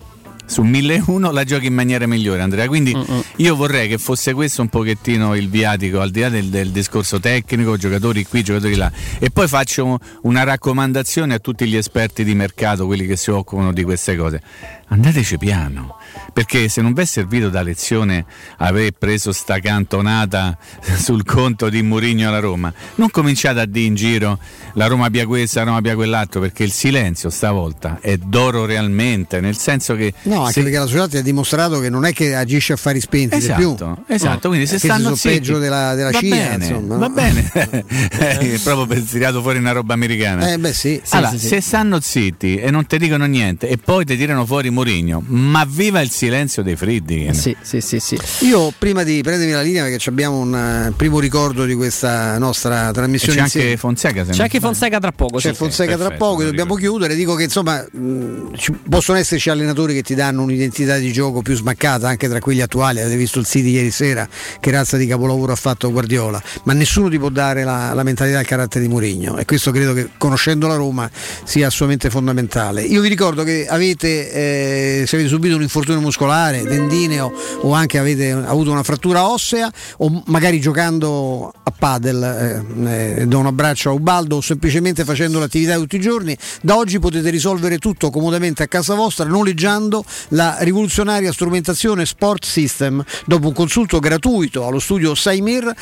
su 0.45 0.61
1001 0.61 1.31
la 1.31 1.43
giochi 1.43 1.67
in 1.67 1.73
maniera 1.73 2.05
migliore 2.07 2.41
Andrea. 2.41 2.67
Quindi 2.67 2.93
uh-uh. 2.93 3.23
io 3.37 3.55
vorrei 3.55 3.87
che 3.87 3.97
fosse 3.97 4.33
questo 4.33 4.61
un 4.61 4.69
pochettino 4.69 5.35
il 5.35 5.49
viatico 5.49 5.99
al 5.99 6.11
di 6.11 6.21
là 6.21 6.29
del, 6.29 6.47
del, 6.47 6.69
discorso 6.69 7.19
tecnico 7.19 7.77
giocatori 7.77 8.25
qui 8.25 8.43
giocatori 8.43 8.75
là. 8.75 8.91
E 9.19 9.29
poi 9.29 9.47
faccio 9.47 9.99
una 10.23 10.43
raccomandazione 10.43 11.33
a 11.33 11.39
tutti 11.39 11.65
gli 11.67 11.75
esperti 11.75 12.23
di 12.23 12.35
mercato 12.35 12.85
quelli 12.85 13.05
che 13.05 13.15
si 13.15 13.31
occupano 13.31 13.73
di 13.73 13.83
queste 13.83 14.15
cose. 14.15 14.41
Andateci 14.87 15.37
piano 15.37 15.97
perché 16.33 16.69
se 16.69 16.81
non 16.81 16.93
vi 16.93 17.01
è 17.01 17.05
servito 17.05 17.49
da 17.49 17.61
lezione 17.61 18.25
aver 18.57 18.91
preso 18.91 19.31
sta 19.31 19.59
cantonata 19.59 20.57
sul 20.97 21.23
conto 21.23 21.69
di 21.69 21.81
Murigno 21.81 22.27
alla 22.27 22.39
Roma, 22.39 22.73
non 22.95 23.09
cominciate 23.09 23.59
a 23.59 23.65
dire 23.65 23.85
in 23.85 23.95
giro 23.95 24.39
la 24.73 24.87
Roma 24.87 25.05
abbia 25.05 25.25
questa, 25.25 25.59
la 25.59 25.65
Roma 25.65 25.77
abbia 25.77 25.95
quell'altro, 25.95 26.39
perché 26.39 26.63
il 26.63 26.71
silenzio 26.71 27.29
stavolta 27.29 27.99
è 28.01 28.17
d'oro 28.17 28.65
realmente, 28.65 29.39
nel 29.39 29.57
senso 29.57 29.95
che... 29.95 30.13
No, 30.23 30.41
anche 30.41 30.53
se... 30.53 30.61
perché 30.63 30.77
la 30.77 30.85
società 30.85 31.07
ti 31.07 31.17
ha 31.17 31.21
dimostrato 31.21 31.79
che 31.79 31.89
non 31.89 32.05
è 32.05 32.13
che 32.13 32.35
agisce 32.35 32.73
a 32.73 32.75
fari 32.75 32.99
spenti 32.99 33.35
esatto, 33.35 33.59
più. 33.59 33.95
Esatto, 34.07 34.47
quindi 34.47 34.67
se 34.67 34.79
stanno 34.79 35.15
zitti... 35.15 35.35
peggio 35.35 35.59
della, 35.59 35.93
della 35.93 36.11
va 36.11 36.19
Cina, 36.19 36.35
bene, 36.35 36.65
insomma. 36.65 36.97
Va 36.97 37.09
bene, 37.09 37.51
proprio 38.63 38.85
per 38.85 39.01
tirato 39.01 39.41
fuori 39.41 39.59
una 39.59 39.71
roba 39.71 39.93
americana. 39.93 40.51
Eh 40.51 40.57
beh 40.57 40.73
sì. 40.73 40.99
sì, 41.03 41.15
allora, 41.15 41.31
sì, 41.31 41.39
sì. 41.39 41.47
se 41.47 41.61
stanno 41.61 41.99
zitti 41.99 42.57
e 42.57 42.71
non 42.71 42.85
ti 42.85 42.97
dicono 42.97 43.25
niente 43.25 43.67
e 43.67 43.77
poi 43.77 44.05
ti 44.05 44.17
tirano 44.17 44.45
fuori 44.45 44.69
Murigno, 44.69 45.23
ma 45.25 45.65
viva 45.67 46.02
il 46.03 46.11
silenzio 46.11 46.61
dei 46.63 46.75
friddi. 46.75 47.29
Sì, 47.33 47.55
sì, 47.61 47.81
sì, 47.81 47.99
sì. 47.99 48.17
Io 48.41 48.71
prima 48.77 49.03
di 49.03 49.21
prendermi 49.21 49.53
la 49.53 49.61
linea 49.61 49.83
perché 49.83 50.09
abbiamo 50.09 50.39
un 50.39 50.87
uh, 50.89 50.95
primo 50.95 51.19
ricordo 51.19 51.65
di 51.65 51.73
questa 51.73 52.37
nostra 52.37 52.91
trasmissione. 52.91 53.39
E 53.39 53.43
c'è 53.47 53.59
anche 53.59 53.77
Fonseca. 53.77 54.23
C'è 54.25 54.43
anche 54.43 54.59
Fonseca 54.59 54.99
tra 54.99 55.11
poco. 55.11 55.37
C'è 55.37 55.49
sì. 55.49 55.55
Fonseca 55.55 55.97
tra 55.97 56.11
poco, 56.11 56.43
dobbiamo 56.43 56.75
chiudere. 56.75 57.15
Dico 57.15 57.35
che 57.35 57.43
insomma 57.43 57.83
mh, 57.89 58.55
ci, 58.55 58.71
possono 58.89 59.17
esserci 59.17 59.49
allenatori 59.49 59.93
che 59.93 60.03
ti 60.03 60.15
danno 60.15 60.43
un'identità 60.43 60.97
di 60.97 61.11
gioco 61.11 61.41
più 61.41 61.55
smaccata 61.55 62.07
anche 62.07 62.27
tra 62.27 62.39
quelli 62.39 62.61
attuali. 62.61 62.99
Avete 62.99 63.15
visto 63.15 63.39
il 63.39 63.45
City 63.45 63.69
ieri 63.69 63.91
sera, 63.91 64.27
che 64.59 64.71
razza 64.71 64.97
di 64.97 65.07
capolavoro 65.07 65.51
ha 65.51 65.55
fatto 65.55 65.91
Guardiola, 65.91 66.41
ma 66.63 66.73
nessuno 66.73 67.09
ti 67.09 67.17
può 67.17 67.29
dare 67.29 67.63
la, 67.63 67.93
la 67.93 68.03
mentalità 68.03 68.37
e 68.37 68.41
il 68.41 68.47
carattere 68.47 68.85
di 68.85 68.89
Mourinho 68.89 69.37
e 69.37 69.45
questo 69.45 69.71
credo 69.71 69.93
che 69.93 70.09
conoscendo 70.17 70.67
la 70.67 70.75
Roma 70.75 71.09
sia 71.43 71.67
assolutamente 71.67 72.09
fondamentale. 72.09 72.81
Io 72.81 73.01
vi 73.01 73.07
ricordo 73.07 73.43
che 73.43 73.65
avete, 73.67 74.31
eh, 74.31 75.03
se 75.07 75.15
avete 75.15 75.29
subito 75.29 75.55
un 75.55 75.61
infortunio 75.61 75.92
muscolare, 75.99 76.63
tendineo 76.63 77.31
o 77.61 77.73
anche 77.73 77.97
avete 77.97 78.31
avuto 78.31 78.71
una 78.71 78.83
frattura 78.83 79.27
ossea 79.27 79.71
o 79.97 80.23
magari 80.27 80.59
giocando 80.59 81.51
a 81.63 81.71
padel, 81.71 82.23
eh, 82.23 83.19
eh, 83.19 83.27
do 83.27 83.39
un 83.39 83.47
abbraccio 83.47 83.89
a 83.89 83.93
Ubaldo 83.93 84.37
o 84.37 84.41
semplicemente 84.41 85.03
facendo 85.03 85.39
l'attività 85.39 85.75
tutti 85.75 85.95
i 85.97 85.99
giorni, 85.99 86.37
da 86.61 86.77
oggi 86.77 86.99
potete 86.99 87.29
risolvere 87.29 87.77
tutto 87.77 88.09
comodamente 88.09 88.63
a 88.63 88.67
casa 88.67 88.93
vostra 88.93 89.25
noleggiando 89.25 90.03
la 90.29 90.57
rivoluzionaria 90.59 91.31
strumentazione 91.31 92.05
Sport 92.05 92.45
System. 92.45 93.03
Dopo 93.25 93.47
un 93.47 93.53
consulto 93.53 93.99
gratuito 93.99 94.65
allo 94.65 94.79
studio 94.79 95.15
Saimir 95.15 95.73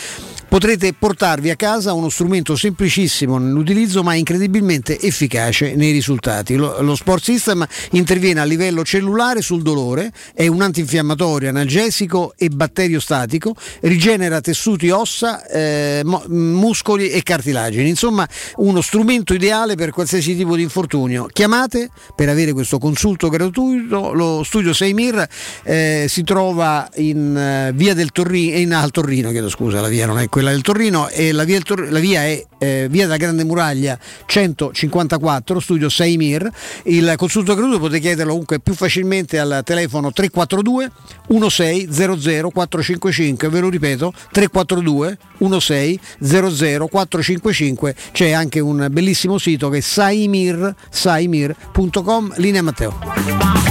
potrete 0.48 0.94
portarvi 0.94 1.50
a 1.50 1.56
casa 1.56 1.94
uno 1.94 2.10
strumento 2.10 2.56
semplicissimo 2.56 3.38
nell'utilizzo 3.38 4.04
ma 4.04 4.16
incredibilmente 4.16 5.00
efficace 5.00 5.76
nei 5.76 5.92
risultati. 5.92 6.56
Lo, 6.56 6.82
lo 6.82 6.96
Sport 6.96 7.24
System 7.24 7.66
interviene 7.92 8.40
a 8.40 8.44
livello 8.44 8.84
cellulare 8.84 9.42
sul 9.42 9.62
dolore, 9.62 10.01
è 10.34 10.48
un 10.48 10.62
antinfiammatorio, 10.62 11.50
analgesico 11.50 12.34
e 12.38 12.50
batteriostatico, 12.50 13.54
rigenera 13.82 14.42
tessuti 14.42 14.90
ossa, 14.90 15.46
eh, 15.48 16.02
muscoli 16.28 17.10
e 17.10 17.22
cartilagini. 17.24 17.90
Insomma, 17.90 18.28
uno 18.58 18.82
strumento 18.82 19.34
ideale 19.34 19.76
per 19.76 19.92
qualsiasi 19.92 20.36
tipo 20.36 20.56
di 20.56 20.62
infortunio. 20.62 21.28
Chiamate 21.32 21.90
per 22.16 22.30
avere 22.30 22.54
questo 22.54 22.78
consulto 22.78 23.30
gratuito. 23.30 24.14
Lo 24.14 24.44
studio 24.44 24.74
Seimir 24.74 25.28
eh, 25.64 26.06
si 26.08 26.24
trova 26.24 26.90
in 26.96 27.70
uh, 27.70 27.76
via 27.76 27.94
del 27.94 28.12
Torrino, 28.12 28.58
in 28.58 28.74
Al 28.74 28.92
Torrino, 28.92 29.32
chiedo 29.32 29.50
scusa, 29.50 29.82
la 29.82 29.88
via 29.88 30.06
non 30.06 30.20
è 30.20 30.28
quella 30.30 30.52
del 30.52 30.62
Torrino, 30.62 31.10
e 31.10 31.32
la 31.32 31.44
via, 31.44 31.60
Tor- 31.62 31.90
la 31.90 32.00
via 32.00 32.24
è 32.24 32.44
eh, 32.60 32.88
via 32.90 33.04
della 33.04 33.18
Grande 33.18 33.44
Muraglia 33.44 33.98
154, 34.26 35.60
studio 35.60 35.90
Seimir. 35.90 36.50
Il 36.84 37.14
consulto 37.18 37.54
gratuito 37.54 37.80
potete 37.80 38.00
chiederlo 38.00 38.32
comunque 38.32 38.60
più 38.60 38.74
facilmente 38.74 39.40
al 39.40 39.62
telefono 39.64 39.91
342 40.00 40.92
1600 41.28 42.50
455, 42.50 43.50
ve 43.50 43.60
lo 43.60 43.70
ripeto, 43.70 44.14
342 44.32 45.18
1600 45.38 46.88
455, 46.88 47.96
c'è 48.12 48.32
anche 48.32 48.60
un 48.60 48.88
bellissimo 48.90 49.38
sito 49.38 49.70
che 49.70 49.78
è 49.78 49.82
saimir, 49.82 50.74
saimir.com, 50.90 52.34
linea 52.38 52.62
Matteo 52.62 53.71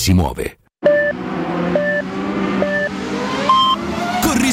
muove. 0.09 0.60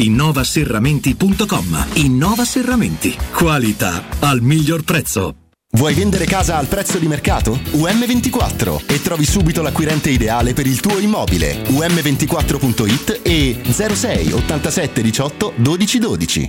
innovaserramenti.com. 0.00 1.86
Innova 1.94 2.44
Serramenti. 2.44 3.16
Qualità 3.32 4.04
al 4.20 4.40
miglior 4.40 4.82
prezzo. 4.82 5.34
Vuoi 5.72 5.94
vendere 5.94 6.24
casa 6.24 6.56
al 6.56 6.66
prezzo 6.66 6.98
di 6.98 7.06
mercato? 7.06 7.52
UM24 7.52 8.86
e 8.86 9.00
trovi 9.00 9.24
subito 9.24 9.62
l'acquirente 9.62 10.10
ideale 10.10 10.52
per 10.52 10.66
il 10.66 10.80
tuo 10.80 10.98
immobile. 10.98 11.62
UM24.it 11.62 13.20
e 13.22 13.62
06 13.64 14.32
87 14.32 15.00
18 15.00 15.52
12 15.56 15.98
12. 15.98 16.48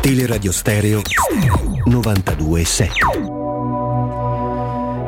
Teleradio 0.00 0.52
Stereo 0.52 1.02
927. 1.84 2.92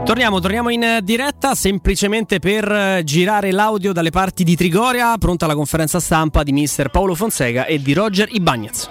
Torniamo, 0.04 0.38
torniamo 0.38 0.68
in 0.68 0.98
diretta 1.02 1.54
semplicemente 1.54 2.38
per 2.38 2.70
eh, 2.70 3.02
girare 3.04 3.50
l'audio 3.52 3.92
dalle 3.92 4.10
parti 4.10 4.44
di 4.44 4.54
Trigoria, 4.54 5.16
pronta 5.16 5.46
la 5.46 5.54
conferenza 5.54 5.98
stampa 5.98 6.42
di 6.42 6.52
mister 6.52 6.90
Paolo 6.90 7.14
Fonseca 7.14 7.64
e 7.64 7.80
di 7.80 7.92
Roger 7.94 8.28
Ibagnez. 8.30 8.90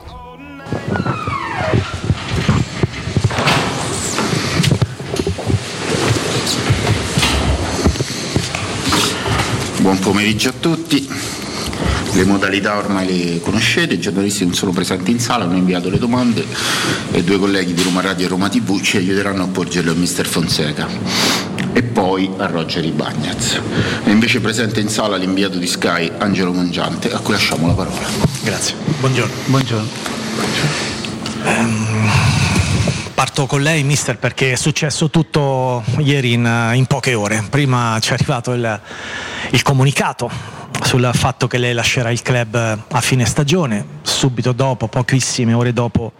Buon 9.79 9.99
pomeriggio 9.99 10.49
a 10.49 10.53
tutti. 10.53 11.42
Le 12.13 12.25
modalità 12.25 12.77
ormai 12.77 13.07
le 13.07 13.39
conoscete, 13.41 13.95
i 13.95 13.99
giornalisti 13.99 14.43
non 14.43 14.53
sono 14.53 14.71
presenti 14.71 15.11
in 15.11 15.19
sala, 15.19 15.45
hanno 15.45 15.57
inviato 15.57 15.89
le 15.89 15.97
domande 15.97 16.45
e 17.11 17.23
due 17.23 17.39
colleghi 17.39 17.73
di 17.73 17.81
Roma 17.81 18.01
Radio 18.01 18.25
e 18.25 18.29
Roma 18.29 18.49
TV 18.49 18.79
ci 18.81 18.97
aiuteranno 18.97 19.43
a 19.43 19.47
porgerle 19.47 19.91
a 19.91 19.95
Mister 19.95 20.27
Fonseca 20.27 20.87
e 21.73 21.81
poi 21.81 22.29
a 22.37 22.45
Roger 22.45 22.85
Ibagnez. 22.85 23.59
È 24.03 24.09
invece 24.09 24.39
presente 24.39 24.79
in 24.79 24.89
sala 24.89 25.17
l'inviato 25.17 25.57
di 25.57 25.67
Sky 25.67 26.11
Angelo 26.19 26.53
Mongiante, 26.53 27.11
a 27.11 27.19
cui 27.19 27.33
lasciamo 27.33 27.65
la 27.67 27.73
parola. 27.73 28.07
Grazie. 28.43 28.75
Buongiorno. 28.99 29.33
Buongiorno. 29.47 29.87
Ehm, 31.45 32.32
parto 33.23 33.45
con 33.45 33.61
lei, 33.61 33.83
mister, 33.83 34.17
perché 34.17 34.51
è 34.51 34.55
successo 34.55 35.09
tutto 35.09 35.81
ieri 35.99 36.33
in, 36.33 36.71
in 36.73 36.85
poche 36.87 37.13
ore. 37.13 37.41
Prima 37.49 37.97
ci 38.01 38.09
è 38.09 38.13
arrivato 38.15 38.51
il, 38.51 38.81
il 39.51 39.61
comunicato 39.61 40.29
sul 40.81 41.09
fatto 41.13 41.47
che 41.47 41.57
lei 41.57 41.73
lascerà 41.73 42.11
il 42.11 42.21
club 42.21 42.53
a 42.85 42.99
fine 42.99 43.23
stagione, 43.23 43.85
subito 44.01 44.51
dopo, 44.51 44.89
pochissime 44.89 45.53
ore 45.53 45.71
dopo, 45.71 46.11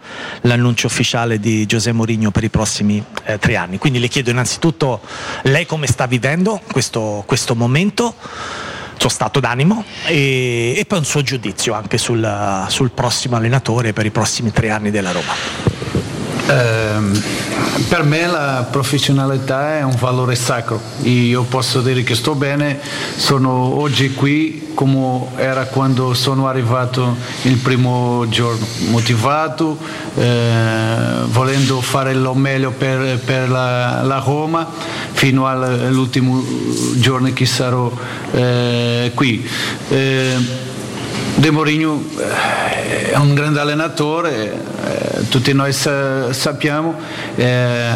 l'annuncio 0.42 0.86
ufficiale 0.86 1.38
di 1.38 1.66
José 1.66 1.92
Mourinho 1.92 2.30
per 2.30 2.44
i 2.44 2.48
prossimi 2.48 3.04
eh, 3.24 3.38
tre 3.38 3.56
anni. 3.56 3.76
Quindi 3.76 3.98
le 3.98 4.08
chiedo 4.08 4.30
innanzitutto 4.30 5.02
lei 5.42 5.66
come 5.66 5.86
sta 5.86 6.06
vivendo 6.06 6.58
questo, 6.72 7.22
questo 7.26 7.54
momento, 7.54 8.14
il 8.94 9.00
suo 9.00 9.10
stato 9.10 9.40
d'animo 9.40 9.84
e, 10.06 10.72
e, 10.74 10.84
poi 10.86 11.00
un 11.00 11.04
suo 11.04 11.20
giudizio 11.20 11.74
anche 11.74 11.98
sul, 11.98 12.64
sul 12.68 12.92
prossimo 12.92 13.36
allenatore 13.36 13.92
per 13.92 14.06
i 14.06 14.10
prossimi 14.10 14.52
tre 14.52 14.70
anni 14.70 14.90
della 14.90 15.12
Roma. 15.12 15.63
Uh, 16.46 17.18
per 17.88 18.02
me 18.02 18.26
la 18.26 18.66
professionalità 18.70 19.78
è 19.78 19.82
un 19.82 19.96
valore 19.98 20.34
sacro 20.34 20.78
io 21.02 21.42
posso 21.44 21.80
dire 21.80 22.02
che 22.02 22.14
sto 22.14 22.34
bene, 22.34 22.78
sono 23.16 23.80
oggi 23.80 24.12
qui 24.12 24.72
come 24.74 25.26
era 25.36 25.66
quando 25.66 26.14
sono 26.14 26.48
arrivato 26.48 27.16
il 27.42 27.56
primo 27.58 28.26
giorno, 28.28 28.66
motivato, 28.88 29.78
eh, 30.16 30.96
volendo 31.26 31.80
fare 31.80 32.14
lo 32.14 32.34
meglio 32.34 32.72
per, 32.72 33.18
per 33.18 33.48
la, 33.48 34.02
la, 34.02 34.18
Roma 34.18 34.68
fino 35.12 35.46
all'ultimo 35.46 36.44
giorno 36.96 37.32
che 37.32 37.46
sarò 37.46 37.92
eh, 38.32 39.12
qui. 39.14 39.48
De 41.36 41.50
Mourinho 41.50 42.00
eh, 42.18 43.10
è 43.10 43.16
un 43.16 43.34
grande 43.34 43.58
allenatore, 43.58 44.52
eh, 44.84 45.28
tutti 45.28 45.52
noi 45.52 45.72
sa- 45.72 46.32
sappiamo, 46.32 46.94
eh, 47.34 47.92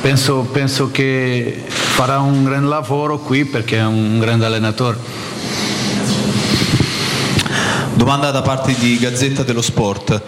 penso, 0.00 0.48
penso, 0.52 0.90
che 0.92 1.64
farà 1.66 2.20
un 2.20 2.44
gran 2.44 2.68
lavoro 2.68 3.18
qui 3.18 3.44
perché 3.44 3.78
è 3.78 3.84
un 3.84 4.20
grande 4.20 4.46
allenatore. 4.46 4.98
Domanda 7.94 8.30
da 8.30 8.42
parte 8.42 8.74
di 8.78 8.98
Gazzetta 8.98 9.42
dello 9.42 9.62
Sport. 9.62 10.22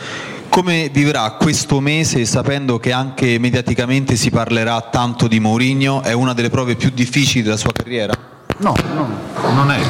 Come 0.48 0.90
vivrà 0.92 1.36
questo 1.38 1.78
mese 1.78 2.24
sapendo 2.24 2.80
che 2.80 2.90
anche 2.90 3.38
mediaticamente 3.38 4.16
si 4.16 4.30
parlerà 4.30 4.80
tanto 4.90 5.28
di 5.28 5.38
Mourinho? 5.38 6.02
È 6.02 6.12
una 6.12 6.32
delle 6.32 6.50
prove 6.50 6.74
più 6.74 6.90
difficili 6.90 7.44
della 7.44 7.56
sua 7.56 7.70
carriera? 7.72 8.14
No, 8.56 8.74
no 8.94 9.08
non 9.54 9.70
è. 9.70 9.80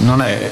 Non 0.00 0.22
è 0.22 0.50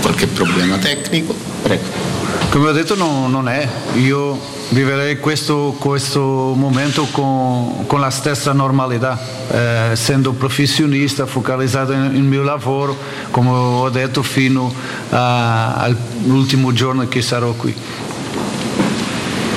qualche 0.00 0.26
problema 0.44 0.78
tecnico. 0.78 1.34
Prego. 1.62 2.18
Come 2.48 2.68
ho 2.68 2.72
detto 2.72 2.96
non, 2.96 3.30
non 3.30 3.48
è, 3.48 3.68
io 3.94 4.38
vivrei 4.70 5.18
questo, 5.18 5.76
questo 5.78 6.20
momento 6.56 7.06
con, 7.12 7.86
con, 7.86 8.00
la 8.00 8.10
stessa 8.10 8.52
normalità, 8.52 9.18
eh, 9.50 9.58
essendo 9.92 10.32
professionista, 10.32 11.26
focalizzato 11.26 11.94
nel 11.94 12.22
mio 12.22 12.42
lavoro, 12.42 12.96
come 13.30 13.50
ho 13.50 13.88
detto 13.90 14.22
fino 14.22 14.72
a, 15.10 15.74
all'ultimo 15.74 16.72
giorno 16.72 17.06
che 17.06 17.22
sarò 17.22 17.52
qui. 17.52 17.74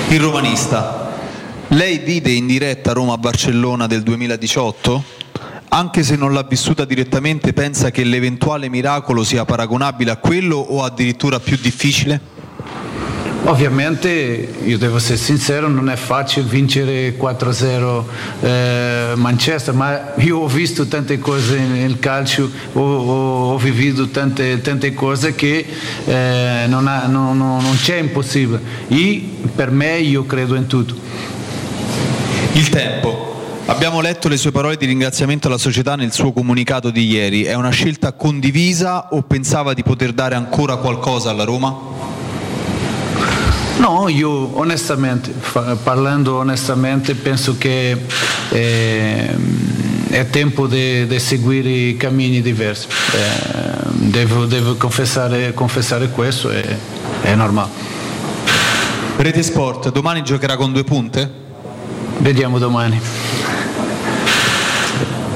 Il 0.09 0.19
romanista, 0.19 1.13
lei 1.69 1.97
vide 1.99 2.31
in 2.31 2.45
diretta 2.45 2.93
Roma-Barcellona 2.93 3.87
del 3.87 4.03
2018? 4.03 5.22
Anche 5.75 6.03
se 6.03 6.15
non 6.15 6.33
l'ha 6.33 6.45
vissuta 6.47 6.85
direttamente, 6.85 7.51
pensa 7.51 7.89
che 7.89 8.03
l'eventuale 8.03 8.69
miracolo 8.69 9.23
sia 9.23 9.43
paragonabile 9.43 10.11
a 10.11 10.17
quello 10.17 10.57
o 10.57 10.83
addirittura 10.83 11.39
più 11.39 11.57
difficile? 11.59 12.21
Ovviamente, 13.45 14.53
io 14.65 14.77
devo 14.77 14.97
essere 14.97 15.17
sincero, 15.17 15.67
non 15.67 15.89
è 15.89 15.95
facile 15.95 16.45
vincere 16.45 17.17
4-0 17.17 18.03
eh, 18.41 19.13
Manchester, 19.15 19.73
ma 19.73 20.13
io 20.17 20.41
ho 20.41 20.47
visto 20.47 20.85
tante 20.85 21.17
cose 21.17 21.57
nel 21.57 21.97
calcio, 21.97 22.51
ho, 22.73 22.79
ho, 22.79 23.53
ho 23.53 23.57
vivito 23.57 24.09
tante, 24.09 24.61
tante, 24.61 24.93
cose 24.93 25.33
che 25.33 25.65
eh, 26.05 26.65
non, 26.67 26.85
ha, 26.85 27.07
non, 27.07 27.35
non, 27.35 27.63
non 27.63 27.75
c'è 27.81 27.97
impossibile. 27.97 28.61
E 28.89 29.27
per 29.55 29.71
me 29.71 29.97
io 29.97 30.23
credo 30.27 30.53
in 30.53 30.67
tutto. 30.67 30.93
Il 32.51 32.69
tempo. 32.69 33.33
Abbiamo 33.73 34.01
letto 34.01 34.27
le 34.27 34.37
sue 34.37 34.51
parole 34.51 34.77
di 34.77 34.85
ringraziamento 34.85 35.47
alla 35.47 35.57
società 35.57 35.95
nel 35.95 36.13
suo 36.13 36.31
comunicato 36.31 36.91
di 36.91 37.07
ieri. 37.07 37.43
È 37.43 37.55
una 37.55 37.71
scelta 37.71 38.13
condivisa 38.13 39.07
o 39.09 39.23
pensava 39.23 39.73
di 39.73 39.81
poter 39.81 40.13
dare 40.13 40.35
ancora 40.35 40.75
qualcosa 40.75 41.31
alla 41.31 41.43
Roma? 41.43 41.75
No, 43.77 44.07
io 44.09 44.57
onestamente, 44.59 45.33
parlando 45.81 46.35
onestamente, 46.35 47.15
penso 47.15 47.57
che 47.57 47.97
eh, 48.49 49.35
è 50.09 50.29
tempo 50.29 50.67
di 50.67 51.07
seguire 51.17 51.97
cammini 51.97 52.41
diversi. 52.41 52.87
Eh, 52.87 53.87
devo, 53.91 54.45
devo 54.45 54.75
confessare, 54.75 55.51
confessare, 55.55 56.09
questo, 56.09 56.51
è, 56.51 56.63
è 57.23 57.33
normale. 57.33 57.71
Rete 59.17 59.41
Sport, 59.41 59.91
domani 59.91 60.23
giocherà 60.23 60.57
con 60.57 60.71
due 60.71 60.83
punte? 60.83 61.41
Vediamo 62.19 62.59
domani. 62.59 63.32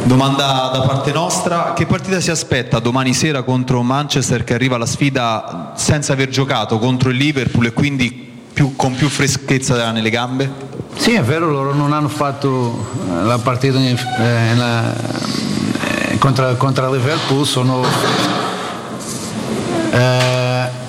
Domanda 0.07 0.69
da 0.71 0.83
parte 0.87 1.11
nostra, 1.11 1.73
che 1.73 1.85
partita 1.85 2.21
si 2.21 2.31
aspetta 2.31 2.79
domani 2.79 3.13
sera 3.13 3.43
contro 3.43 3.81
Manchester 3.83 4.45
che 4.45 4.53
arriva 4.53 4.77
alla 4.77 4.85
sfida 4.85 5.73
senza 5.75 6.13
aver 6.13 6.29
giocato 6.29 6.79
contro 6.79 7.09
il 7.09 7.17
Liverpool 7.17 7.65
e 7.65 7.73
quindi 7.73 8.09
più, 8.53 8.77
con 8.77 8.95
più 8.95 9.09
freschezza 9.09 9.91
nelle 9.91 10.09
gambe? 10.09 10.49
Sì, 10.95 11.11
è 11.11 11.21
vero, 11.21 11.51
loro 11.51 11.73
non 11.73 11.91
hanno 11.91 12.07
fatto 12.07 12.87
eh, 13.09 13.23
la 13.25 13.37
partita 13.37 13.79
eh, 13.79 14.55
la, 14.55 14.95
eh, 14.95 16.17
contro, 16.19 16.55
contro 16.55 16.89
Liverpool, 16.89 17.45
sono... 17.45 17.83
Eh, 19.91 20.36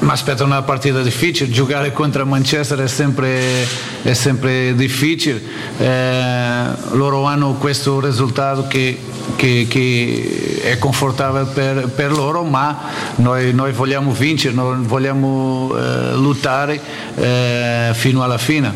ma 0.09 0.15
aspetta 0.15 0.43
una 0.43 0.63
partita 0.63 1.03
difficile, 1.03 1.51
giocare 1.51 1.93
contro 1.93 2.25
Manchester 2.25 2.79
è 2.79 2.89
sempre, 2.89 3.69
è 4.01 4.15
sempre 4.15 4.75
difficile, 4.75 5.39
eh, 5.77 6.65
loro 6.93 7.25
hanno 7.25 7.57
questo 7.57 8.01
risultato 8.01 8.67
che, 8.69 8.99
che, 9.37 9.67
che 9.69 10.61
è 10.63 10.79
confortabile 10.79 11.45
per, 11.53 11.89
per, 11.89 12.11
loro, 12.11 12.43
ma 12.43 12.85
noi, 13.17 13.53
noi 13.53 13.73
vogliamo 13.73 14.11
vincere, 14.13 14.55
noi 14.55 14.79
vogliamo 14.81 15.75
eh, 15.77 16.15
lottare 16.15 16.81
eh, 17.15 17.91
fino 17.93 18.23
alla 18.23 18.39
fine. 18.39 18.73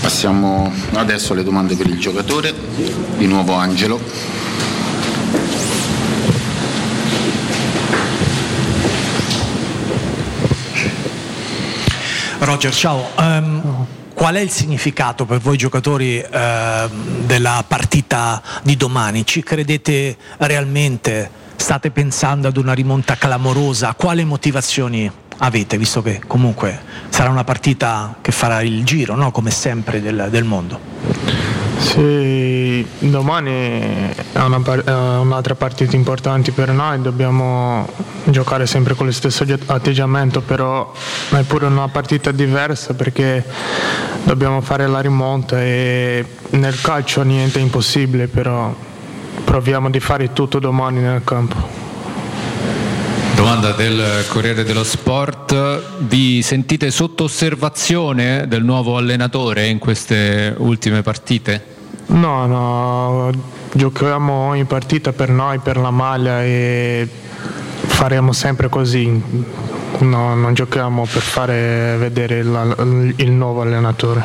Passiamo 0.00 0.72
adesso 0.94 1.34
alle 1.34 1.42
domande 1.42 1.76
per 1.76 1.88
il 1.88 1.98
giocatore, 1.98 2.54
di 3.18 3.26
nuovo 3.26 3.52
Angelo. 3.52 4.35
Roger, 12.38 12.72
ciao. 12.72 13.08
Um, 13.18 13.86
qual 14.14 14.34
è 14.34 14.40
il 14.40 14.50
significato 14.50 15.24
per 15.24 15.38
voi 15.38 15.56
giocatori 15.56 16.18
uh, 16.18 16.88
della 17.24 17.64
partita 17.66 18.42
di 18.62 18.76
domani? 18.76 19.24
Ci 19.24 19.42
credete 19.42 20.16
realmente? 20.38 21.44
State 21.56 21.90
pensando 21.90 22.48
ad 22.48 22.56
una 22.58 22.74
rimonta 22.74 23.16
clamorosa? 23.16 23.94
Quali 23.94 24.24
motivazioni 24.24 25.10
avete, 25.38 25.78
visto 25.78 26.02
che 26.02 26.20
comunque 26.26 26.78
sarà 27.08 27.30
una 27.30 27.44
partita 27.44 28.16
che 28.20 28.32
farà 28.32 28.62
il 28.62 28.84
giro, 28.84 29.14
no? 29.14 29.30
come 29.30 29.50
sempre, 29.50 30.02
del, 30.02 30.28
del 30.30 30.44
mondo? 30.44 31.45
Sì, 31.78 32.86
domani 32.98 33.50
è, 34.32 34.40
una, 34.40 34.60
è 34.84 34.90
un'altra 35.18 35.54
partita 35.54 35.94
importante 35.94 36.52
per 36.52 36.70
noi, 36.70 37.00
dobbiamo 37.00 37.86
giocare 38.24 38.66
sempre 38.66 38.94
con 38.94 39.06
lo 39.06 39.12
stesso 39.12 39.44
atteggiamento, 39.66 40.40
però 40.40 40.92
è 41.30 41.42
pure 41.42 41.66
una 41.66 41.88
partita 41.88 42.32
diversa 42.32 42.94
perché 42.94 43.44
dobbiamo 44.24 44.60
fare 44.60 44.86
la 44.86 45.00
rimonta 45.00 45.62
e 45.62 46.24
nel 46.50 46.80
calcio 46.80 47.22
niente 47.22 47.58
è 47.58 47.62
impossibile, 47.62 48.26
però 48.26 48.74
proviamo 49.44 49.90
di 49.90 50.00
fare 50.00 50.32
tutto 50.32 50.58
domani 50.58 51.00
nel 51.00 51.22
campo. 51.24 51.85
Domanda 53.36 53.72
del 53.72 54.24
Corriere 54.28 54.64
dello 54.64 54.82
Sport, 54.82 55.98
vi 55.98 56.40
sentite 56.40 56.90
sotto 56.90 57.24
osservazione 57.24 58.48
del 58.48 58.64
nuovo 58.64 58.96
allenatore 58.96 59.66
in 59.66 59.78
queste 59.78 60.54
ultime 60.56 61.02
partite? 61.02 61.62
No, 62.06 62.46
no, 62.46 63.30
giochiamo 63.72 64.32
ogni 64.32 64.64
partita 64.64 65.12
per 65.12 65.28
noi, 65.28 65.58
per 65.58 65.76
la 65.76 65.90
maglia 65.90 66.42
e 66.42 67.06
faremo 67.84 68.32
sempre 68.32 68.70
così. 68.70 69.06
No, 69.98 70.34
non 70.34 70.54
giochiamo 70.54 71.04
per 71.04 71.22
fare 71.22 71.96
vedere 71.98 72.42
la, 72.42 72.74
il 72.78 73.30
nuovo 73.30 73.60
allenatore. 73.60 74.24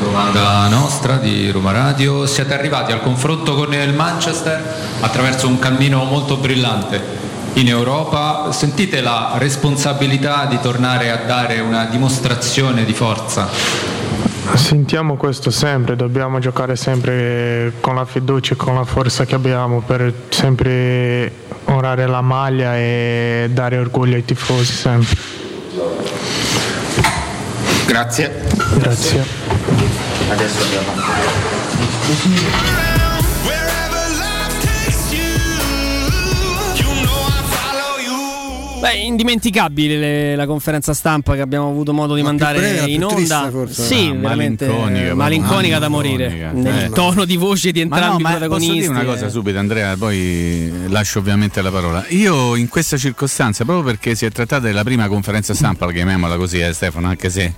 Domanda 0.00 0.68
nostra 0.68 1.16
di 1.16 1.50
Roma 1.50 1.72
Radio, 1.72 2.26
siete 2.26 2.54
arrivati 2.54 2.92
al 2.92 3.02
confronto 3.02 3.56
con 3.56 3.74
il 3.74 3.92
Manchester 3.92 4.62
attraverso 5.00 5.48
un 5.48 5.58
cammino 5.58 6.04
molto 6.04 6.36
brillante 6.36 7.17
in 7.54 7.68
Europa, 7.68 8.52
sentite 8.52 9.00
la 9.00 9.32
responsabilità 9.36 10.46
di 10.46 10.58
tornare 10.60 11.10
a 11.10 11.16
dare 11.24 11.60
una 11.60 11.86
dimostrazione 11.86 12.84
di 12.84 12.92
forza? 12.92 13.48
Sentiamo 14.54 15.16
questo 15.16 15.50
sempre, 15.50 15.94
dobbiamo 15.96 16.38
giocare 16.38 16.74
sempre 16.76 17.74
con 17.80 17.94
la 17.94 18.04
fiducia 18.04 18.54
e 18.54 18.56
con 18.56 18.74
la 18.74 18.84
forza 18.84 19.24
che 19.24 19.34
abbiamo 19.34 19.80
per 19.80 20.12
sempre 20.30 21.32
onorare 21.64 22.06
la 22.06 22.22
maglia 22.22 22.76
e 22.76 23.48
dare 23.52 23.76
orgoglio 23.78 24.16
ai 24.16 24.24
tifosi 24.24 24.72
sempre. 24.72 25.16
Grazie. 27.86 28.42
Grazie. 28.78 29.24
Adesso 30.28 30.62
andiamo. 30.62 30.92
Beh, 38.80 38.94
indimenticabile 38.94 40.36
la 40.36 40.46
conferenza 40.46 40.94
stampa 40.94 41.34
che 41.34 41.40
abbiamo 41.40 41.68
avuto 41.68 41.92
modo 41.92 42.14
di 42.14 42.22
Ma 42.22 42.28
mandare 42.28 42.58
breve, 42.58 42.90
in 42.90 43.02
onda. 43.02 43.48
Forse. 43.50 43.82
Sì, 43.82 44.08
ah, 44.08 44.14
veramente 44.14 44.66
malinconica, 44.66 45.14
malinconica 45.14 45.78
da 45.80 45.88
morire. 45.88 46.50
Nel 46.52 46.84
eh. 46.84 46.90
tono 46.90 47.24
di 47.24 47.36
voce 47.36 47.72
di 47.72 47.80
entrambi 47.80 48.22
ma 48.22 48.30
no, 48.30 48.36
i 48.36 48.38
protagonisti. 48.38 48.74
Posso 48.74 48.92
dire 48.92 49.00
una 49.00 49.12
cosa 49.12 49.28
subito, 49.28 49.58
Andrea, 49.58 49.96
poi 49.96 50.72
lascio 50.88 51.18
ovviamente 51.18 51.60
la 51.60 51.70
parola. 51.72 52.04
Io 52.10 52.54
in 52.54 52.68
questa 52.68 52.96
circostanza, 52.96 53.64
proprio 53.64 53.84
perché 53.84 54.14
si 54.14 54.24
è 54.26 54.30
trattata 54.30 54.66
della 54.66 54.84
prima 54.84 55.08
conferenza 55.08 55.54
stampa, 55.54 55.90
chiamiamola 55.90 56.36
così, 56.36 56.60
eh, 56.60 56.72
Stefano, 56.72 57.08
anche 57.08 57.30
se 57.30 57.52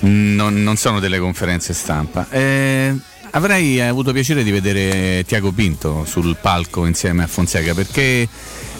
non, 0.00 0.62
non 0.62 0.76
sono 0.76 1.00
delle 1.00 1.18
conferenze 1.18 1.72
stampa. 1.72 2.26
Eh, 2.28 2.94
avrei 3.30 3.80
avuto 3.80 4.12
piacere 4.12 4.42
di 4.42 4.50
vedere 4.50 5.24
Tiago 5.26 5.52
Pinto 5.52 6.04
sul 6.04 6.36
palco 6.38 6.84
insieme 6.84 7.22
a 7.22 7.26
Fonseca 7.26 7.72
perché 7.72 8.28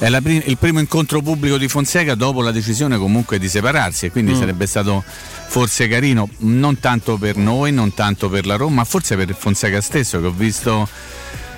è 0.01 0.21
prim- 0.23 0.43
il 0.47 0.57
primo 0.57 0.81
incontro 0.81 1.21
pubblico 1.21 1.59
di 1.59 1.69
Fonseca 1.69 2.15
dopo 2.15 2.41
la 2.41 2.51
decisione 2.51 2.97
comunque 2.97 3.39
di 3.39 3.49
separarsi 3.49 4.07
e 4.07 4.11
quindi 4.11 4.33
mm. 4.33 4.39
sarebbe 4.39 4.67
stato 4.67 5.05
forse 5.07 5.89
carino 5.89 6.29
non 6.39 6.81
tanto 6.81 7.19
per 7.19 7.37
noi, 7.37 7.71
non 7.71 7.93
tanto 7.93 8.31
per 8.31 8.47
la 8.47 8.57
Roma, 8.57 8.77
ma 8.77 8.85
forse 8.85 9.17
per 9.17 9.35
Fonseca 9.35 9.81
stesso 9.81 10.19
che 10.21 10.27
ho 10.27 10.33
visto 10.33 10.89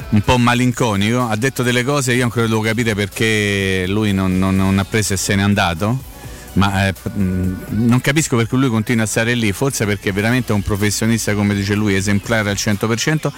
un 0.09 0.21
po' 0.23 0.39
malinconico, 0.39 1.29
ha 1.29 1.37
detto 1.37 1.63
delle 1.63 1.85
cose 1.85 2.13
io 2.15 2.25
ancora 2.25 2.47
devo 2.47 2.61
capire 2.61 2.95
perché 2.95 3.85
lui 3.87 4.13
non, 4.13 4.39
non, 4.39 4.57
non 4.57 4.79
ha 4.79 4.85
preso 4.85 5.15
e 5.15 5.17
se 5.17 5.35
n'è 5.37 5.43
andato 5.43 6.11
ma 6.55 6.89
eh, 6.89 6.95
mh, 7.11 7.55
non 7.69 8.01
capisco 8.01 8.37
perché 8.37 8.57
lui 8.57 8.69
continua 8.69 9.05
a 9.05 9.07
stare 9.07 9.35
lì, 9.35 9.53
forse 9.53 9.85
perché 9.87 10.11
è 10.11 10.13
veramente 10.13 10.53
un 10.53 10.63
professionista, 10.63 11.35
come 11.35 11.55
dice 11.55 11.75
lui, 11.75 11.95
esemplare 11.95 12.51
al 12.51 12.57
100%, 12.57 13.31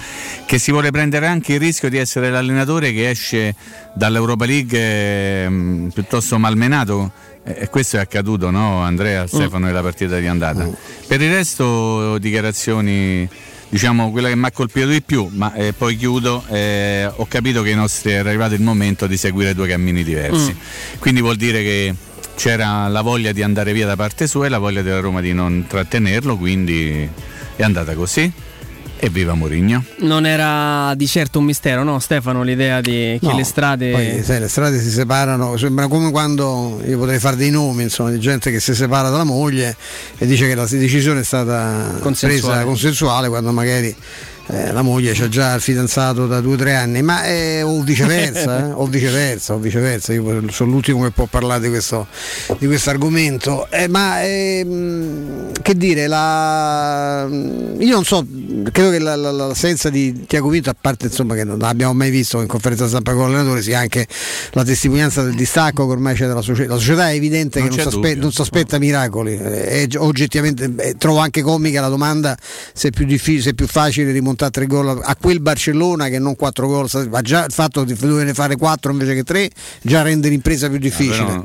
che 0.47 0.59
si 0.59 0.71
vuole 0.71 0.91
prendere 0.91 1.27
anche 1.27 1.55
il 1.55 1.61
rischio 1.61 1.89
di 1.89 1.99
essere 1.99 2.31
l'allenatore 2.31 2.93
che 2.93 3.11
esce 3.11 3.55
dall'Europa 3.95 4.45
League 4.45 4.79
eh, 4.79 5.49
mh, 5.49 5.91
piuttosto 5.95 6.39
malmenato. 6.39 7.13
E 7.47 7.69
questo 7.69 7.99
è 7.99 8.01
accaduto, 8.01 8.51
no, 8.51 8.81
Andrea 8.81 9.27
Stefano, 9.27 9.67
nella 9.67 9.83
partita 9.83 10.19
di 10.19 10.27
andata. 10.27 10.67
Per 11.07 11.21
il 11.21 11.31
resto, 11.31 12.17
dichiarazioni 12.17 13.29
diciamo 13.69 14.13
quella 14.13 14.29
che 14.29 14.37
mi 14.37 14.47
ha 14.47 14.53
colpito 14.53 14.87
di 14.87 15.03
più, 15.03 15.29
ma 15.33 15.53
eh, 15.53 15.73
poi 15.73 15.97
chiudo, 15.97 16.45
eh, 16.49 17.11
ho 17.13 17.27
capito 17.27 17.61
che 17.63 17.71
i 17.71 17.75
nostri 17.75 18.13
è 18.13 18.17
arrivato 18.17 18.55
il 18.55 18.63
momento 18.63 19.07
di 19.07 19.17
seguire 19.17 19.53
due 19.53 19.67
cammini 19.67 20.05
diversi. 20.05 20.53
Mm. 20.53 20.99
Quindi 21.01 21.21
vuol 21.21 21.37
dire 21.37 21.63
che 21.63 21.95
c'era 22.37 22.89
la 22.89 23.01
voglia 23.03 23.33
di 23.33 23.43
andare 23.43 23.73
via 23.73 23.87
da 23.87 23.97
parte 23.97 24.27
sua 24.27 24.47
e 24.47 24.49
la 24.49 24.59
voglia 24.59 24.83
della 24.83 25.01
Roma 25.01 25.21
di 25.21 25.33
non 25.33 25.67
trattenerlo, 25.69 26.37
quindi 26.37 27.09
è 27.57 27.63
andata 27.63 27.95
così. 27.95 28.31
E 28.97 29.11
viva 29.11 29.35
Mourinho. 29.35 29.85
Non 29.99 30.25
era 30.25 30.95
di 30.95 31.07
certo 31.07 31.39
un 31.41 31.45
mistero, 31.45 31.83
no 31.83 31.99
Stefano, 31.99 32.43
l'idea 32.43 32.81
di 32.81 33.19
che 33.21 33.27
No, 33.27 33.37
le 33.37 33.45
strade... 33.45 33.91
Poi 33.91 34.23
sai, 34.23 34.41
le 34.41 34.49
strade 34.49 34.81
si 34.81 34.89
separano, 34.89 35.57
sembra 35.59 35.89
come 35.89 36.11
quando 36.11 36.81
io 36.87 36.97
potrei 36.97 37.19
fare 37.19 37.37
dei 37.37 37.51
nomi, 37.51 37.83
insomma, 37.83 38.11
di 38.11 38.19
gente 38.21 38.51
che 38.51 38.61
si 38.61 38.75
separa 38.75 39.11
dalla 39.11 39.25
moglie 39.25 39.77
e 40.17 40.25
dice 40.27 40.47
che 40.47 40.55
la 40.55 40.67
decisione 40.67 41.21
è 41.21 41.25
stata 41.25 41.99
Consensuale. 42.01 42.55
presa 42.55 42.65
consensuale 42.65 43.29
quando 43.29 43.53
magari 43.53 43.95
eh, 44.49 44.73
la 44.73 44.83
moglie 44.83 45.13
c'ha 45.15 45.29
già 45.29 45.55
il 45.55 45.61
fidanzato 45.63 46.27
da 46.27 46.41
due 46.41 46.55
o 46.55 46.57
tre 46.57 46.75
anni, 46.75 47.01
ma 47.03 47.25
eh, 47.25 47.63
o 47.63 47.81
viceversa, 47.83 48.69
eh, 48.69 48.73
o 48.73 48.87
viceversa, 48.87 49.55
o 49.55 49.59
viceversa, 49.59 50.13
io 50.13 50.43
sono 50.51 50.71
l'ultimo 50.73 51.03
che 51.05 51.11
può 51.13 51.27
parlare 51.27 51.63
di 51.63 51.69
questo, 51.69 52.07
di 52.59 52.67
questo 52.67 52.91
argomento. 52.91 53.67
Eh, 53.71 53.89
ma 53.89 54.23
ehm, 54.23 55.53
che 55.63 55.75
dire, 55.75 56.07
la, 56.07 57.27
io 57.31 57.95
non 57.95 58.05
so, 58.05 58.27
credo 58.71 58.91
che 58.91 58.99
la- 58.99 59.17
la- 59.17 59.31
la- 59.31 59.47
l'assenza 59.47 59.89
di 59.89 60.27
Tiago 60.27 60.49
Vinto, 60.51 60.69
a 60.69 60.77
parte 60.79 61.07
insomma 61.07 61.35
che 61.35 61.45
non 61.45 61.59
l'abbiamo 61.59 61.95
mai 61.95 62.11
visto 62.11 62.41
in 62.43 62.47
conferenza 62.47 62.87
stampa 62.87 63.15
con 63.15 63.31
l'allenatore, 63.31 63.63
sia 63.63 63.79
anche 63.79 64.07
la 64.53 64.63
testimonianza 64.65 65.23
del 65.23 65.35
distacco 65.35 65.87
che 65.87 65.93
ormai 65.93 66.15
c'è 66.15 66.27
dalla 66.27 66.43
società. 66.43 66.75
La 66.75 66.79
società 66.79 67.09
è 67.11 67.15
evidente 67.15 67.61
Non 67.61 67.69
che 67.71 67.77
non 67.77 67.85
c'è 67.85 67.91
si 67.91 67.97
aspe- 67.97 68.09
dubbio. 68.11 68.23
non 68.25 68.33
si 68.33 68.41
aspetta 68.43 68.79
miracoli. 68.79 69.37
È 69.37 69.87
oggettivamente 69.97 70.71
eh, 70.77 70.95
trovo 70.99 71.19
anche 71.19 71.41
comica 71.41 71.81
la 71.81 71.89
domanda 71.89 72.37
se 72.75 72.89
è 72.89 72.91
più 72.91 73.07
difficile, 73.07 73.43
se 73.43 73.51
è 73.51 73.55
più 73.55 73.67
facile 73.67 74.11
rimontare 74.13 74.33
tre 74.37 74.67
gol 74.67 75.01
a- 75.03 75.17
quel 75.17 75.41
Barcellona 75.41 76.09
che 76.09 76.19
non 76.19 76.37
quattro 76.37 76.67
gol. 76.67 76.89
Ma 77.11 77.21
già 77.23 77.45
il 77.45 77.53
fatto 77.53 77.85
di 77.85 77.95
dover 77.95 78.33
fare 78.35 78.57
quattro 78.57 78.93
invece 78.93 79.15
che 79.15 79.23
tre 79.23 79.51
già 79.83 80.03
rende 80.03 80.29
l'impresa 80.29 80.69
più 80.69 80.79
difficile. 80.79 81.25
Però, 81.25 81.45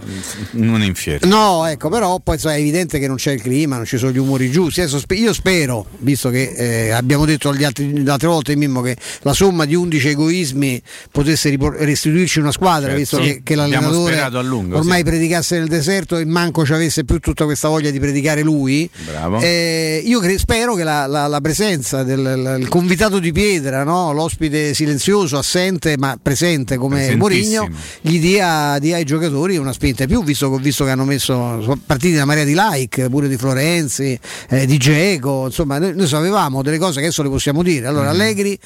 non 0.51 0.81
in 0.83 0.95
fiera. 0.95 1.25
No, 1.27 1.65
ecco, 1.65 1.89
però 1.89 2.19
poi 2.19 2.37
sai, 2.37 2.57
è 2.57 2.59
evidente 2.59 2.99
che 2.99 3.07
non 3.07 3.15
c'è 3.17 3.31
il 3.31 3.41
clima, 3.41 3.75
non 3.77 3.85
ci 3.85 3.97
sono 3.97 4.11
gli 4.11 4.17
umori 4.17 4.49
giusti. 4.51 4.81
Io 5.15 5.33
spero, 5.33 5.85
visto 5.99 6.29
che 6.29 6.53
eh, 6.55 6.89
abbiamo 6.91 7.25
detto 7.25 7.49
altri, 7.49 8.03
altre 8.07 8.27
volte 8.27 8.55
Mimmo, 8.55 8.81
che 8.81 8.95
la 9.21 9.33
somma 9.33 9.65
di 9.65 9.75
11 9.75 10.09
egoismi 10.09 10.81
potesse 11.11 11.55
restituirci 11.59 12.39
una 12.39 12.51
squadra, 12.51 12.87
Certo. 12.95 12.97
visto 12.99 13.17
che, 13.19 13.41
che 13.43 13.55
l'allenatore 13.55 14.29
lungo, 14.43 14.77
ormai 14.77 14.99
sì. 14.99 15.03
predicasse 15.03 15.57
nel 15.59 15.67
deserto 15.67 16.17
e 16.17 16.25
manco 16.25 16.65
ci 16.65 16.73
avesse 16.73 17.03
più 17.03 17.19
tutta 17.19 17.45
questa 17.45 17.67
voglia 17.67 17.89
di 17.89 17.99
predicare 17.99 18.41
lui. 18.41 18.89
Eh, 19.41 20.01
io 20.05 20.19
cre- 20.19 20.37
spero 20.37 20.75
che 20.75 20.83
la, 20.83 21.05
la- 21.07 21.27
la 21.27 21.41
presenza 21.41 22.03
del 22.03 22.21
l- 22.21 22.57
il 22.59 22.67
convitato 22.79 23.19
di 23.19 23.31
pietra, 23.31 23.83
no? 23.83 24.11
l'ospite 24.13 24.73
silenzioso, 24.73 25.37
assente 25.37 25.97
ma 25.97 26.17
presente 26.21 26.77
come. 26.77 27.15
Mourinho, 27.15 27.69
gli 28.01 28.19
dia, 28.19 28.77
dia 28.79 28.95
ai 28.95 29.03
giocatori 29.03 29.57
una 29.57 29.73
spinta 29.73 30.03
in 30.03 30.09
più, 30.09 30.23
visto 30.23 30.49
visto 30.57 30.85
che 30.85 30.91
hanno 30.91 31.05
messo 31.05 31.77
partiti 31.85 32.15
da 32.15 32.25
Maria 32.25 32.45
di 32.45 32.55
like, 32.55 33.09
pure 33.09 33.27
di 33.27 33.37
Florenzi, 33.37 34.17
eh, 34.49 34.65
di 34.65 34.77
Geco, 34.77 35.45
insomma, 35.45 35.77
noi, 35.77 35.93
noi 35.95 36.07
sapevamo 36.07 36.61
delle 36.61 36.77
cose 36.77 36.99
che 36.99 37.05
adesso 37.05 37.23
le 37.23 37.29
possiamo 37.29 37.63
dire. 37.63 37.87
Allora, 37.87 38.07
Mm-hmm. 38.09 38.21
Allegri 38.21 38.59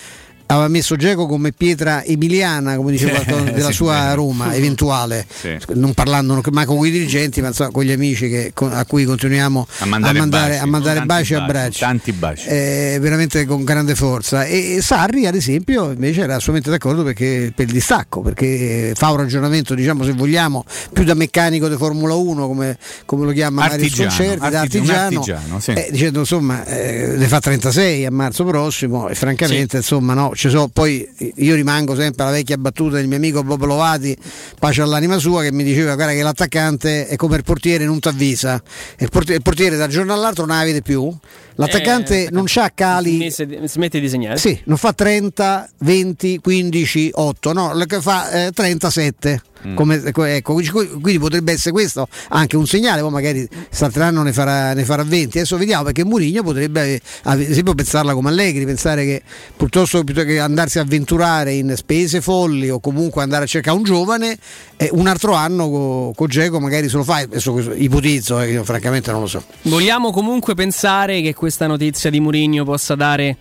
aveva 0.47 0.67
messo 0.67 0.95
Geco 0.95 1.25
come 1.25 1.51
pietra 1.51 2.03
emiliana, 2.03 2.75
come 2.75 2.91
diceva 2.91 3.19
qualcosa 3.23 3.51
della 3.51 3.67
Sì, 3.67 3.73
sua 3.73 3.93
vero. 4.01 4.15
Roma 4.15 4.53
eventuale, 4.56 5.25
Sì. 5.29 5.58
non 5.73 5.93
parlando 5.93 6.41
manco 6.51 6.75
con 6.75 6.86
i 6.88 6.91
dirigenti, 6.91 7.41
ma 7.41 7.47
insomma, 7.47 7.71
con 7.71 7.84
gli 7.84 7.91
amici 7.91 8.29
che- 8.29 8.51
con- 8.53 8.71
a 8.73 8.86
cui 8.86 9.06
continuiamo 9.06 9.67
A 9.79 9.86
mandare, 9.86 10.17
a 10.17 10.19
mandare, 10.21 10.49
baci, 10.51 10.62
a 10.62 10.65
mandare 10.65 11.01
baci 11.06 11.34
e 11.34 11.36
abbracci 11.38 11.79
Tanti 11.79 12.12
baci. 12.12 12.47
eh, 12.47 12.97
veramente 13.01 13.45
con 13.45 13.63
grande 13.63 13.95
forza 13.95 14.45
e, 14.45 14.75
e 14.75 14.82
Sarri 14.82 15.25
ad 15.25 15.36
esempio 15.36 15.91
invece 15.91 16.21
era 16.21 16.36
assolutamente 16.36 16.69
d'accordo 16.69 17.03
perché, 17.03 17.51
per 17.56 17.65
il 17.67 17.71
distacco 17.73 18.21
perché 18.21 18.93
fa 18.95 19.10
un 19.12 19.17
ragionamento 19.17 19.73
diciamo 19.73 20.03
se 20.03 20.12
vogliamo 20.13 20.65
più 20.91 21.03
da 21.03 21.13
meccanico 21.13 21.67
di 21.69 21.75
Formula 21.77 22.13
1 22.13 22.47
come, 22.47 22.77
come 23.06 23.25
lo 23.25 23.32
chiama 23.32 23.62
Mario 23.62 23.75
Artigiano, 23.75 24.10
Sconcerti 24.12 24.49
da 24.49 24.60
artigiano, 24.60 24.99
artigiano, 25.19 25.60
sì. 25.60 25.71
eh, 25.71 25.88
dicendo 25.91 26.19
insomma 26.19 26.65
eh, 26.65 27.13
ne 27.17 27.27
fa 27.27 27.39
36 27.39 28.06
a 28.06 28.12
marzo 28.12 28.43
prossimo 28.43 29.08
e 29.10 29.15
francamente 29.15 29.77
insomma 29.77 30.13
no 30.13 30.33
sono 30.50 30.67
poi 30.67 31.08
io 31.36 31.56
rimango 31.56 31.96
sempre 31.96 32.24
alla 32.24 32.32
vecchia 32.34 32.58
battuta 32.58 32.96
del 32.98 33.08
mio 33.08 33.17
amico 33.17 33.43
Bob 33.43 33.63
Lovati 33.65 34.15
pace 34.60 34.82
all'anima 34.82 35.17
sua 35.17 35.41
che 35.43 35.52
mi 35.52 35.63
diceva 35.63 35.96
guarda 35.96 36.13
che 36.13 36.22
l'attaccante 36.22 37.08
è 37.08 37.15
come 37.15 37.38
il 37.38 37.43
portiere 37.43 37.86
non 37.86 38.00
ti 38.00 38.08
avvisa 38.08 38.62
il 39.00 39.10
portiere, 39.10 39.38
il 39.38 39.41
portiere 39.43 39.78
dal 39.78 39.89
giorno 39.89 40.13
all'altro 40.13 40.46
non 40.46 40.58
la 40.58 40.63
vede 40.63 40.82
più 40.82 41.12
l'attaccante 41.56 42.26
Eh, 42.26 42.30
non 42.32 42.43
c'ha 42.48 42.72
cali 42.74 43.30
Smette 43.65 44.00
di- 44.00 44.10
segnare. 44.10 44.38
sì, 44.38 44.60
non 44.65 44.78
fa 44.78 44.93
30, 44.93 45.69
20, 45.80 46.39
15, 46.39 47.12
8, 47.13 47.54
no, 47.54 47.74
fa 48.02 48.48
eh, 48.48 48.52
37. 48.52 49.41
Mm. 49.65 49.76
Come, 49.76 50.02
ecco, 50.04 50.54
quindi 50.54 51.19
potrebbe 51.19 51.54
essere 51.54 51.71
questo 51.71 52.08
anche 52.30 52.58
un 52.58 52.67
segnale, 52.67 53.02
poi 53.02 53.12
magari 53.12 53.47
quest'altro 53.47 54.04
anno 54.04 54.23
ne 54.23 54.34
farà, 54.34 54.73
ne 54.73 54.84
farà 54.84 55.04
20. 55.04 55.38
Adesso 55.38 55.58
vediamo 55.58 55.84
perché 55.84 56.04
Mourinho 56.04 56.43
potrebbe 56.43 56.99
ad 57.23 57.39
esempio 57.39 57.73
pensarla 57.73 58.13
come 58.13 58.30
Allegri, 58.30 58.65
pensare 58.65 59.06
che 59.06 59.21
piuttosto, 59.56 60.04
piuttosto 60.04 60.30
che 60.30 60.39
andarsi 60.39 60.80
a 60.80 60.82
avventurare 60.82 61.54
in 61.54 61.73
spese 61.76 62.21
folli 62.21 62.69
o 62.69 62.80
comunque 62.80 63.23
andare 63.23 63.45
a 63.45 63.47
cercare 63.47 63.78
un 63.78 63.84
giovane, 63.84 64.38
eh, 64.78 64.89
un 64.91 65.08
altro 65.08 65.34
anno 65.34 65.69
con 65.69 66.13
co 66.13 66.28
Geco 66.28 66.60
magari 66.60 66.89
se 66.89 66.97
lo 66.97 67.04
fa. 67.04 67.17
Adesso 67.17 67.52
questo 67.52 67.73
ipotizzo, 67.73 68.41
eh, 68.41 68.52
io 68.52 68.63
francamente 68.63 69.12
non 69.12 69.21
lo 69.21 69.28
so. 69.28 69.43
Vogliamo 69.63 70.12
comunque 70.12 70.56
pensare 70.56 71.21
che 71.21 71.34
questa 71.34 71.67
notizia 71.67 72.10
di 72.10 72.19
Mourinho 72.19 72.63
possa 72.63 72.95
dare 72.95 73.38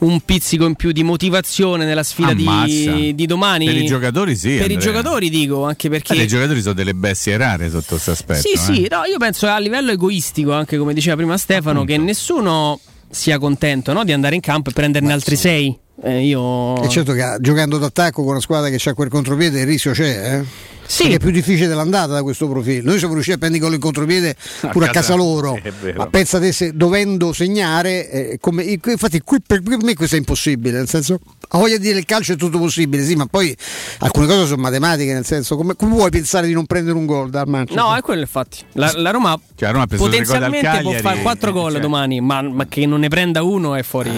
un 0.00 0.20
pizzico 0.20 0.66
in 0.66 0.74
più 0.74 0.92
di 0.92 1.02
motivazione 1.02 1.84
nella 1.84 2.02
sfida 2.02 2.32
di, 2.32 3.12
di 3.14 3.26
domani? 3.26 3.66
Per 3.66 3.76
i 3.76 3.86
giocatori 3.86 4.36
sì, 4.36 4.56
Per 4.56 4.70
i 4.70 4.74
Andrea. 4.74 4.78
giocatori 4.78 5.30
dico, 5.30 5.64
anche 5.64 5.88
perché... 5.88 6.14
Eh, 6.14 6.22
I 6.22 6.26
giocatori 6.26 6.60
sono 6.60 6.74
delle 6.74 6.94
bestie 6.94 7.36
rare 7.36 7.68
sotto 7.68 7.86
questo 7.88 8.12
aspetto. 8.12 8.40
Sì, 8.40 8.52
eh. 8.52 8.58
sì, 8.58 8.88
no, 8.90 9.04
io 9.04 9.18
penso 9.18 9.46
a 9.46 9.58
livello 9.58 9.90
egoistico, 9.90 10.52
anche 10.52 10.78
come 10.78 10.94
diceva 10.94 11.16
prima 11.16 11.36
Stefano, 11.36 11.84
che 11.84 11.98
nessuno 11.98 12.80
sia 13.10 13.38
contento 13.38 13.92
no, 13.92 14.04
di 14.04 14.12
andare 14.12 14.34
in 14.34 14.40
campo 14.40 14.70
e 14.70 14.72
prenderne 14.72 15.12
altri 15.12 15.36
sei. 15.36 15.76
Eh, 16.02 16.24
io... 16.24 16.80
È 16.80 16.88
certo 16.88 17.12
che 17.12 17.36
giocando 17.40 17.76
d'attacco 17.76 18.22
con 18.22 18.30
una 18.32 18.40
squadra 18.40 18.70
che 18.70 18.88
ha 18.88 18.94
quel 18.94 19.10
contropiede 19.10 19.60
il 19.60 19.66
rischio 19.66 19.92
c'è, 19.92 20.38
eh? 20.38 20.44
Sì. 20.90 21.02
Perché 21.02 21.16
è 21.16 21.20
più 21.20 21.30
difficile 21.30 21.68
dell'andata 21.68 22.14
da 22.14 22.22
questo 22.24 22.48
profilo. 22.48 22.90
Noi 22.90 22.98
siamo 22.98 23.12
riusciti 23.12 23.36
a 23.36 23.38
prendere 23.38 23.62
gol 23.62 23.74
in 23.74 23.80
contropiede 23.80 24.34
pure 24.72 24.86
a, 24.86 24.88
A 24.88 24.92
casa- 24.92 25.14
loro. 25.14 25.56
Ma 25.94 26.06
pensate 26.08 26.50
se 26.50 26.72
dovendo 26.74 27.32
segnare, 27.32 28.10
eh, 28.10 28.38
come- 28.40 28.64
infatti 28.64 29.20
qui 29.20 29.38
per, 29.46 29.62
per 29.62 29.76
me 29.84 29.94
questo 29.94 30.16
è 30.16 30.18
impossibile, 30.18 30.78
nel 30.78 30.88
senso, 30.88 31.20
a 31.52 31.58
voglia 31.58 31.76
di 31.76 31.82
dire 31.84 31.98
il 32.00 32.04
calcio 32.04 32.32
è 32.32 32.36
tutto 32.36 32.58
possibile, 32.58 33.04
sì, 33.04 33.14
ma 33.14 33.26
poi 33.26 33.56
alcune 33.98 34.26
cose 34.26 34.46
sono 34.46 34.62
matematiche, 34.62 35.12
nel 35.12 35.24
senso, 35.24 35.56
come, 35.56 35.76
come 35.76 35.94
puoi 35.94 36.10
pensare 36.10 36.48
di 36.48 36.52
non 36.52 36.66
prendere 36.66 36.96
un 36.96 37.06
gol 37.06 37.30
dal 37.30 37.46
Manchester? 37.46 37.84
No, 37.84 37.94
è 37.94 38.00
quello 38.00 38.22
infatti. 38.22 38.58
La, 38.72 38.92
la 38.96 39.10
Roma 39.10 39.38
Cioè, 39.54 39.68
la 39.68 39.70
Roma 39.70 39.86
potenzialmente 39.86 40.80
può 40.82 40.92
fare 40.92 41.22
4 41.22 41.48
eh, 41.48 41.52
gol 41.52 41.72
cioè. 41.72 41.80
domani, 41.80 42.20
ma, 42.20 42.42
ma 42.42 42.66
che 42.66 42.84
non 42.86 42.98
ne 43.00 43.08
prenda 43.08 43.42
uno 43.44 43.76
è 43.76 43.82
fuori. 43.84 44.10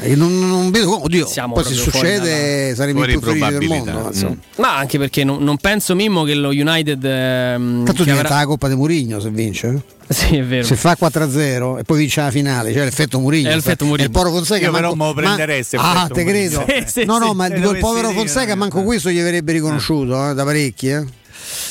E 0.00 0.14
non, 0.14 0.38
non 0.38 0.70
vedo, 0.70 1.02
oddio, 1.02 1.26
Siamo 1.26 1.54
poi 1.54 1.64
se 1.64 1.74
succede 1.74 2.74
saremo 2.74 2.98
fuori 2.98 3.14
i 3.14 3.18
più 3.18 3.26
felici 3.32 3.58
del 3.58 3.68
mondo. 3.68 4.06
insomma. 4.06 4.36
Ma 4.58 4.76
anche 4.76 4.98
perché 4.98 5.24
non, 5.24 5.42
non 5.42 5.56
penso 5.56 5.94
Mimmo 5.94 6.19
che 6.24 6.34
lo 6.34 6.48
United. 6.48 7.04
ehm, 7.04 7.84
Tanto 7.84 8.02
diventa 8.04 8.26
avrà- 8.26 8.40
la 8.40 8.46
Coppa 8.46 8.68
di 8.68 8.74
Murigno 8.74 9.20
se 9.20 9.30
vince. 9.30 9.66
eh? 9.68 9.98
Sì, 10.10 10.36
è 10.38 10.42
vero. 10.44 10.64
Se 10.64 10.74
fa 10.74 10.96
4-0 10.98 11.78
e 11.78 11.84
poi 11.84 11.98
vince 11.98 12.20
la 12.20 12.30
finale, 12.32 12.72
cioè 12.72 12.82
l'effetto 12.84 13.20
Murigno. 13.20 13.48
È 13.50 13.54
l'effetto 13.54 13.84
Mourinho. 13.84 14.02
E 14.02 14.06
il 14.06 14.12
povero 14.12 14.34
Fonseca 14.34 14.64
Io 14.66 14.72
però 14.72 14.94
me 14.94 15.06
lo 15.06 15.14
prenderei 15.14 15.62
se 15.62 15.76
Ah, 15.78 16.08
te 16.12 16.24
credo. 16.24 16.64
Sì, 16.66 16.84
sì, 16.86 17.04
no, 17.04 17.18
no, 17.18 17.28
sì, 17.28 17.34
ma 17.36 17.48
dico 17.48 17.70
il 17.70 17.78
povero 17.78 18.10
Fonseca 18.10 18.52
eh. 18.52 18.56
manco 18.56 18.82
questo 18.82 19.08
gli 19.10 19.20
avrebbe 19.20 19.52
riconosciuto 19.52 20.30
eh, 20.30 20.34
da 20.34 20.42
parecchi, 20.44 20.88
eh. 20.88 21.04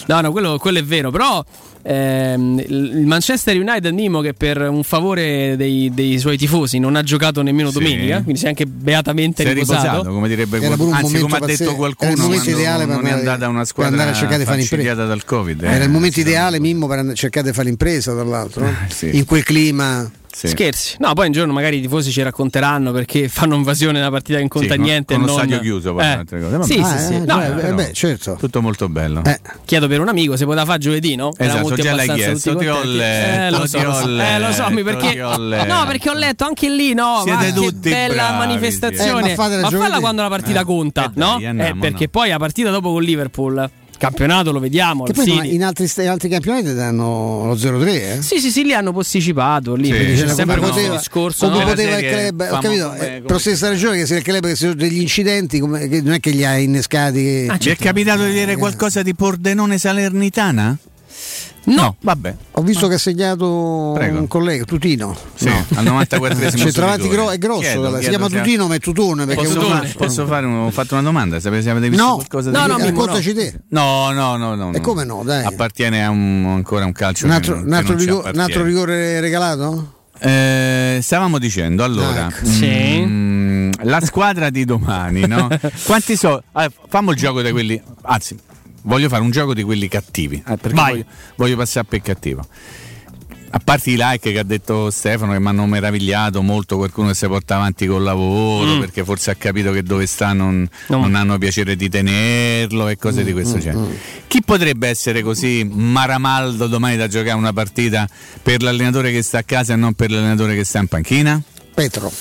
No, 0.08 0.22
no, 0.22 0.32
quello, 0.32 0.58
quello 0.58 0.80
è 0.80 0.84
vero, 0.84 1.12
però 1.12 1.44
ehm, 1.82 2.64
il 2.68 3.06
Manchester 3.06 3.56
United 3.58 3.94
Nimo 3.94 4.22
che 4.22 4.34
per 4.34 4.62
un 4.70 4.84
favore 4.84 5.56
dei, 5.58 5.92
dei 5.94 6.18
suoi 6.20 6.38
tifosi 6.38 6.80
non 6.80 6.96
ha 6.96 7.04
giocato 7.04 7.42
nemmeno 7.42 7.70
Sì. 7.72 7.80
domenica, 7.80 8.22
quindi 8.22 8.40
si 8.40 8.46
è 8.46 8.50
anche 8.50 8.66
beatamente 8.66 9.44
Si 9.44 9.50
è 9.50 9.54
riposato. 9.54 9.82
riposato, 9.84 10.10
come 10.14 10.28
direbbe 10.28 10.58
Era 10.58 10.76
pure 10.76 10.78
qualcuno. 10.78 10.90
un 10.90 10.96
Anzi, 10.96 11.14
momento 11.14 11.36
come 11.38 11.52
ha 11.54 11.58
detto 11.58 11.76
qualcuno, 11.76 12.12
Era 12.12 12.22
il 12.22 12.28
momento 12.28 12.50
ideale 12.50 12.86
per 12.86 12.96
non 12.96 13.06
è 13.06 13.10
andare- 13.10 13.30
andata 13.32 13.48
una 13.50 13.58
per 13.60 13.68
squadra 13.68 13.92
andare 13.92 14.10
a 14.10 14.14
cercare 14.14 14.40
di 14.40 14.46
fare 14.46 14.62
impresa. 14.62 15.06
dal 15.06 15.26
Covid. 15.26 15.64
eh. 15.64 15.68
Era 15.68 15.84
il 15.84 15.90
momento 15.90 16.16
Sì, 16.16 16.22
ideale, 16.22 16.60
Mimmo, 16.60 16.88
per 16.88 17.12
cercare 17.14 17.48
di 17.48 17.54
fare 17.54 17.68
l'impresa, 17.68 18.14
tra 18.14 18.24
l'altro. 18.24 18.66
Eh, 18.66 18.74
sì. 18.94 19.16
In 19.18 19.26
quel 19.26 19.44
clima 19.44 20.10
Sì. 20.32 20.48
Scherzi. 20.48 20.96
No, 21.00 21.14
poi 21.14 21.26
un 21.26 21.32
giorno 21.34 21.54
magari 21.54 21.78
i 21.78 21.82
tifosi 21.82 22.12
ci 22.12 22.22
racconteranno 22.22 22.92
perché 22.92 23.28
fanno 23.30 23.56
invasione 23.56 24.00
una 24.00 24.12
partita 24.12 24.36
che 24.36 24.40
non 24.42 24.48
conta 24.48 24.70
Sì, 24.70 24.76
con- 24.76 24.86
niente. 24.86 25.14
con 25.16 25.24
e 25.24 25.26
lo 25.26 25.32
non... 25.32 25.42
stadio 25.44 25.60
chiuso, 25.60 25.94
poi 25.94 26.04
Eh. 26.04 26.08
altre 26.08 26.40
cose. 26.40 26.58
Vabbè. 26.58 26.72
Sì, 26.72 26.80
Ah, 26.80 26.98
sì, 26.98 27.06
sì. 27.06 27.14
eh, 27.16 27.20
No, 27.20 27.26
cioè, 27.34 27.48
eh, 27.48 27.52
però 27.54 27.74
beh, 27.76 27.94
certo. 27.94 28.36
Tutto 28.40 28.62
molto 28.62 28.90
bello. 28.90 29.22
Chiedo 29.66 29.88
per 29.88 30.00
un 30.00 30.08
amico 30.08 30.36
se 30.38 30.46
poteva 30.46 30.66
fare 30.66 30.78
giovedì, 30.80 31.16
no? 31.16 31.32
Esatto, 31.36 31.76
già 31.76 31.96
l'hai 31.96 32.10
chiesto, 32.14 32.56
ti 32.56 32.68
ho 32.68 32.84
letto, 32.84 33.42
eh, 33.42 33.50
lo 33.52 33.62
ti 33.64 33.68
so, 33.70 33.78
ho 33.80 33.84
lo 33.84 33.94
so. 33.94 34.20
eh, 34.22 34.40
lo 34.40 34.52
so, 34.54 34.70
mi- 34.70 34.76
letto, 34.76 34.84
perché 34.84 35.12
ti 35.14 35.20
ho 35.20 35.38
letto. 35.38 35.74
No, 35.74 35.86
perché 35.88 36.10
ho 36.10 36.14
letto 36.14 36.46
anche 36.46 36.70
lì, 36.70 36.94
no, 36.94 37.22
Siete 37.24 37.46
ma 37.48 37.52
tutti 37.52 37.80
che 37.82 37.90
bella 37.90 38.14
bravi, 38.14 38.38
manifestazione. 38.38 39.34
Eh, 39.34 39.36
ma 39.36 39.48
ma 39.62 39.70
falla 39.70 40.00
quando 40.00 40.22
la 40.22 40.30
partita 40.30 40.62
Eh, 40.62 40.66
conta, 40.66 41.06
eh, 41.06 41.12
no? 41.16 41.40
eh, 41.40 41.76
perché 41.80 42.08
poi 42.08 42.30
la 42.30 42.38
partita 42.38 42.70
dopo 42.70 42.92
con 42.92 43.02
Liverpool 43.02 43.70
campionato 44.00 44.52
lo 44.52 44.60
vediamo, 44.60 45.04
Che 45.04 45.14
poi 45.14 45.54
in 45.54 45.64
altri, 45.64 45.88
in 45.98 46.08
altri 46.10 46.30
campionati 46.30 46.74
danno 46.74 47.46
lo 47.46 47.54
0-3, 47.56 47.88
eh? 47.88 48.22
Sì, 48.22 48.40
sì, 48.40 48.50
sì, 48.50 48.64
li 48.64 48.74
hanno 48.74 48.92
posticipato. 48.92 49.76
Lì 49.76 49.86
Sì, 49.92 50.24
c'è 50.24 50.28
sempre 50.34 50.56
come 50.58 50.70
poteva- 50.70 50.96
discorso. 50.96 51.48
come 51.50 51.64
no? 51.64 51.70
poteva 51.70 51.98
il 52.00 52.08
club, 52.08 52.48
ho 52.50 52.60
capito, 52.60 52.88
come- 52.88 52.96
eh, 53.00 53.06
come- 53.08 53.22
per 53.22 53.32
la 53.32 53.40
stessa 53.40 53.68
ragione 53.70 53.98
che 53.98 54.06
se 54.08 54.16
il 54.16 54.24
club 54.24 54.42
che 54.44 54.50
si 54.56 54.56
sono 54.64 54.74
degli 54.74 55.00
incidenti, 55.02 55.60
come- 55.60 55.88
che 55.88 56.02
non 56.02 56.14
è 56.14 56.20
che 56.20 56.32
li 56.32 56.44
ha 56.46 56.58
innescati. 56.58 57.22
che- 57.22 57.46
Ah, 57.50 57.58
Vi 57.60 57.70
è 57.70 57.76
capitato 57.76 58.22
di 58.24 58.30
vedere 58.30 58.56
qualcosa 58.56 59.04
di 59.04 59.14
Pordenone 59.14 59.78
Salernitana? 59.78 60.78
No, 61.76 61.96
vabbè. 62.02 62.36
Ho 62.54 62.62
visto 62.62 62.88
che 62.88 62.96
ha 62.96 62.98
segnato 62.98 63.92
Prego. 63.96 64.20
un 64.20 64.28
collega, 64.28 64.64
Tutino. 64.64 65.16
Sì, 65.36 65.48
al 65.50 65.84
94esimo 65.86 66.58
Centravanti 66.58 67.08
gro- 67.08 67.30
è 67.32 67.38
grosso, 67.38 67.62
Chiedo, 67.62 67.82
dalla- 67.82 67.96
si 68.00 68.08
chiedo 68.10 68.18
chiama 68.18 68.30
se- 68.30 68.38
Tutino 68.42 68.68
ma 68.68 68.76
è 68.76 68.80
Tutone 68.80 69.26
perché 69.26 69.44
Posso, 69.44 69.60
è 69.62 69.74
un 69.80 69.92
posso- 69.98 70.26
fare 70.26 70.46
un- 70.46 70.66
ho 70.66 70.72
fatto 70.72 70.94
una 70.96 71.04
domanda? 71.04 71.40
Sapete 71.40 71.62
se 71.64 71.70
avete 71.70 71.90
visto 71.90 72.04
No, 72.06 72.16
qualcosa 72.16 72.52
no, 72.52 72.62
di 72.62 72.68
no, 72.68 72.76
Mimmo, 72.78 72.88
raccontaci 72.90 73.34
te. 73.34 73.60
No, 73.70 74.12
no, 74.12 74.36
no, 74.38 74.56
no. 74.56 74.74
E 74.74 74.82
come 74.82 75.04
no, 75.04 75.22
dai. 75.24 75.46
Appartiene 75.46 76.04
a 76.04 76.10
un, 76.10 76.46
ancora 76.48 76.84
a 76.84 76.88
un 76.88 76.92
calcio 76.94 77.26
Un 77.26 77.32
che 77.32 77.36
altro, 77.38 77.56
non- 77.56 77.64
un 77.64 77.70
che 77.70 77.76
altro 77.76 77.92
non 77.94 78.00
ci 78.02 78.06
rigo- 78.08 78.30
un 78.34 78.40
altro 78.40 78.64
rigore 78.64 79.20
regalato? 79.20 79.94
Eh, 80.22 81.00
stavamo 81.02 81.38
dicendo 81.40 81.84
allora 81.86 82.28
Ecco. 82.28 82.46
mm, 82.46 83.72
la 83.84 84.02
squadra 84.02 84.50
di 84.50 84.66
domani, 84.66 85.26
no? 85.26 85.48
Quanti 85.86 86.18
so? 86.18 86.44
ah, 86.52 86.70
fammo 86.90 87.12
il 87.12 87.18
gioco 87.18 87.42
di 87.42 87.52
quelli, 87.52 87.82
anzi, 88.02 88.38
voglio 88.90 89.08
fare 89.08 89.22
un 89.22 89.30
gioco 89.32 89.54
di 89.54 89.64
quelli 89.64 89.88
cattivi, 89.88 90.44
eh, 90.46 90.58
voglio, 90.72 91.06
voglio 91.36 91.56
passare 91.56 91.86
per 91.88 92.02
cattivo. 92.02 92.46
A 93.52 93.60
parte 93.64 93.90
i 93.90 93.96
like 93.98 94.32
che 94.32 94.38
ha 94.38 94.44
detto 94.44 94.92
Stefano 94.92 95.32
che 95.32 95.40
mi 95.40 95.48
hanno 95.48 95.66
meravigliato 95.66 96.44
molto 96.44 96.78
qualcuno 96.78 97.08
che 97.08 97.16
si 97.16 97.26
porta 97.26 97.56
avanti 97.56 97.88
col 97.88 98.04
lavoro 98.04 98.76
Mm. 98.76 98.80
perché 98.80 99.04
forse 99.04 99.32
ha 99.32 99.36
capito 99.36 99.72
che 99.72 99.82
dove 99.82 100.06
sta 100.06 100.34
non, 100.34 100.70
No. 100.88 100.98
non 101.00 101.16
hanno 101.16 101.36
piacere 101.40 101.76
di 101.76 101.90
tenerlo 101.90 102.88
e 102.90 102.98
cose 102.98 103.24
di 103.24 103.32
questo 103.34 103.58
genere. 103.58 103.98
Chi 104.28 104.44
potrebbe 104.44 104.88
essere 104.88 105.24
così 105.24 105.68
maramaldo 105.68 106.68
domani 106.68 106.96
da 106.96 107.08
giocare 107.08 107.36
una 107.38 107.52
partita 107.54 108.08
per 108.44 108.62
l'allenatore 108.62 109.12
che 109.12 109.24
sta 109.24 109.40
a 109.40 109.44
casa 109.44 109.74
e 109.74 109.78
non 109.78 109.94
per 109.94 110.12
l'allenatore 110.12 110.54
che 110.56 110.64
sta 110.64 110.78
in 110.80 110.88
panchina? 110.88 111.42
Petro. 111.74 112.12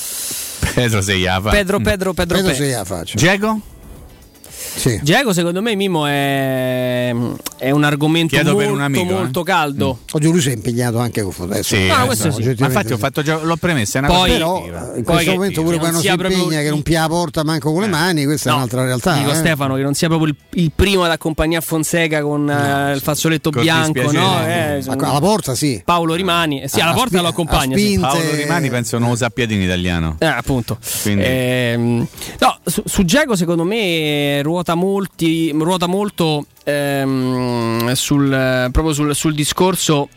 Pedro 0.75 1.03
Seiafa. 1.03 1.51
Pedro, 1.51 1.79
Pedro, 1.81 2.15
Pedro, 2.15 2.37
Pedro 2.39 2.53
Pe- 2.53 2.57
se 2.57 2.71
la 2.71 2.85
faccia. 2.85 3.17
Diego? 3.19 3.61
Sì. 4.75 4.99
Diego, 5.03 5.33
secondo 5.33 5.61
me, 5.63 5.75
Mimo 5.75 6.07
è, 6.07 7.15
è 7.59 7.71
un 7.71 7.85
argomento 7.85 8.35
Chiedo 8.35 8.55
per 8.55 8.67
molto, 8.69 8.73
un 8.79 8.81
amico, 8.85 9.11
eh. 9.11 9.15
molto 9.15 9.43
caldo. 9.43 9.99
Oggi 10.13 10.27
lui 10.29 10.41
si 10.41 10.51
è 10.51 10.53
impegnato 10.53 10.99
anche 10.99 11.23
con 11.23 11.33
adesso. 11.39 11.75
Sì, 11.75 11.87
No, 11.87 12.03
eh, 12.03 12.07
questo 12.07 12.31
sì. 12.31 12.55
Ma 12.59 12.67
infatti 12.67 12.93
ho 12.93 12.99
fatto 12.99 13.23
già, 13.23 13.39
l'ho 13.43 13.57
premessa, 13.57 13.99
è 13.99 14.03
una 14.03 14.09
Poi- 14.09 14.19
cosa 14.31 14.33
Però 14.39 14.65
in 14.97 15.03
Poi 15.03 15.15
questo 15.15 15.33
momento 15.33 15.63
pure 15.63 15.73
che 15.75 15.79
quando 15.79 15.97
non 15.97 16.01
si 16.03 16.07
sia 16.09 16.17
proprio 16.17 16.43
impegna 16.43 16.61
che 16.63 16.71
non 16.71 16.83
pia 16.83 17.01
la 17.01 17.09
porta 17.09 17.45
manco 17.45 17.73
con 17.73 17.81
le 17.83 17.89
mani, 17.89 18.25
questa 18.25 18.49
è 18.49 18.53
No, 18.53 18.59
un'altra 18.59 18.85
realtà. 18.85 19.15
Dico 19.15 19.31
eh. 19.31 19.35
Stefano 19.35 19.75
che 19.75 19.83
non 19.83 19.95
sia 19.95 20.09
proprio 20.09 20.29
il, 20.29 20.37
il 20.61 20.73
primo 20.75 21.05
ad 21.05 21.11
accompagnare 21.11 21.65
Fonseca 21.65 22.23
con 22.23 22.49
eh, 22.49 22.93
il 22.95 23.01
fazzoletto 23.01 23.51
Col 23.51 23.63
bianco, 23.63 24.11
no? 24.13 24.41
Eh, 24.47 24.79
Eh, 24.79 24.83
alla 24.87 25.19
porta 25.21 25.55
sì. 25.55 25.81
Paolo 25.85 26.15
Rimani, 26.15 26.63
eh, 26.63 26.69
sì, 26.69 26.81
alla 26.81 26.93
porta 26.93 27.21
lo 27.21 27.29
accompagna. 27.29 27.77
sì. 27.77 27.99
Paolo 27.99 28.31
Rimani 28.35 28.69
penso 28.71 28.99
non 28.99 29.11
lo 29.11 29.17
sappia 29.17 29.47
dire 29.47 29.59
in 29.61 29.67
italiano. 29.67 30.17
Eh, 30.19 30.27
appunto. 30.27 30.79
Ehm, 31.05 32.07
no, 32.41 32.59
su, 32.65 32.83
su 32.85 33.03
Diego 33.03 33.37
secondo 33.37 33.65
me 33.65 34.41
ruota, 34.43 34.68
molti, 34.75 35.51
ruota 35.53 35.87
molto 35.87 36.47
ehm, 36.65 37.93
sul, 37.93 38.33
eh, 38.33 38.69
proprio 38.71 38.93
sul, 38.95 39.15
sul 39.15 39.35
discorso 39.35 40.09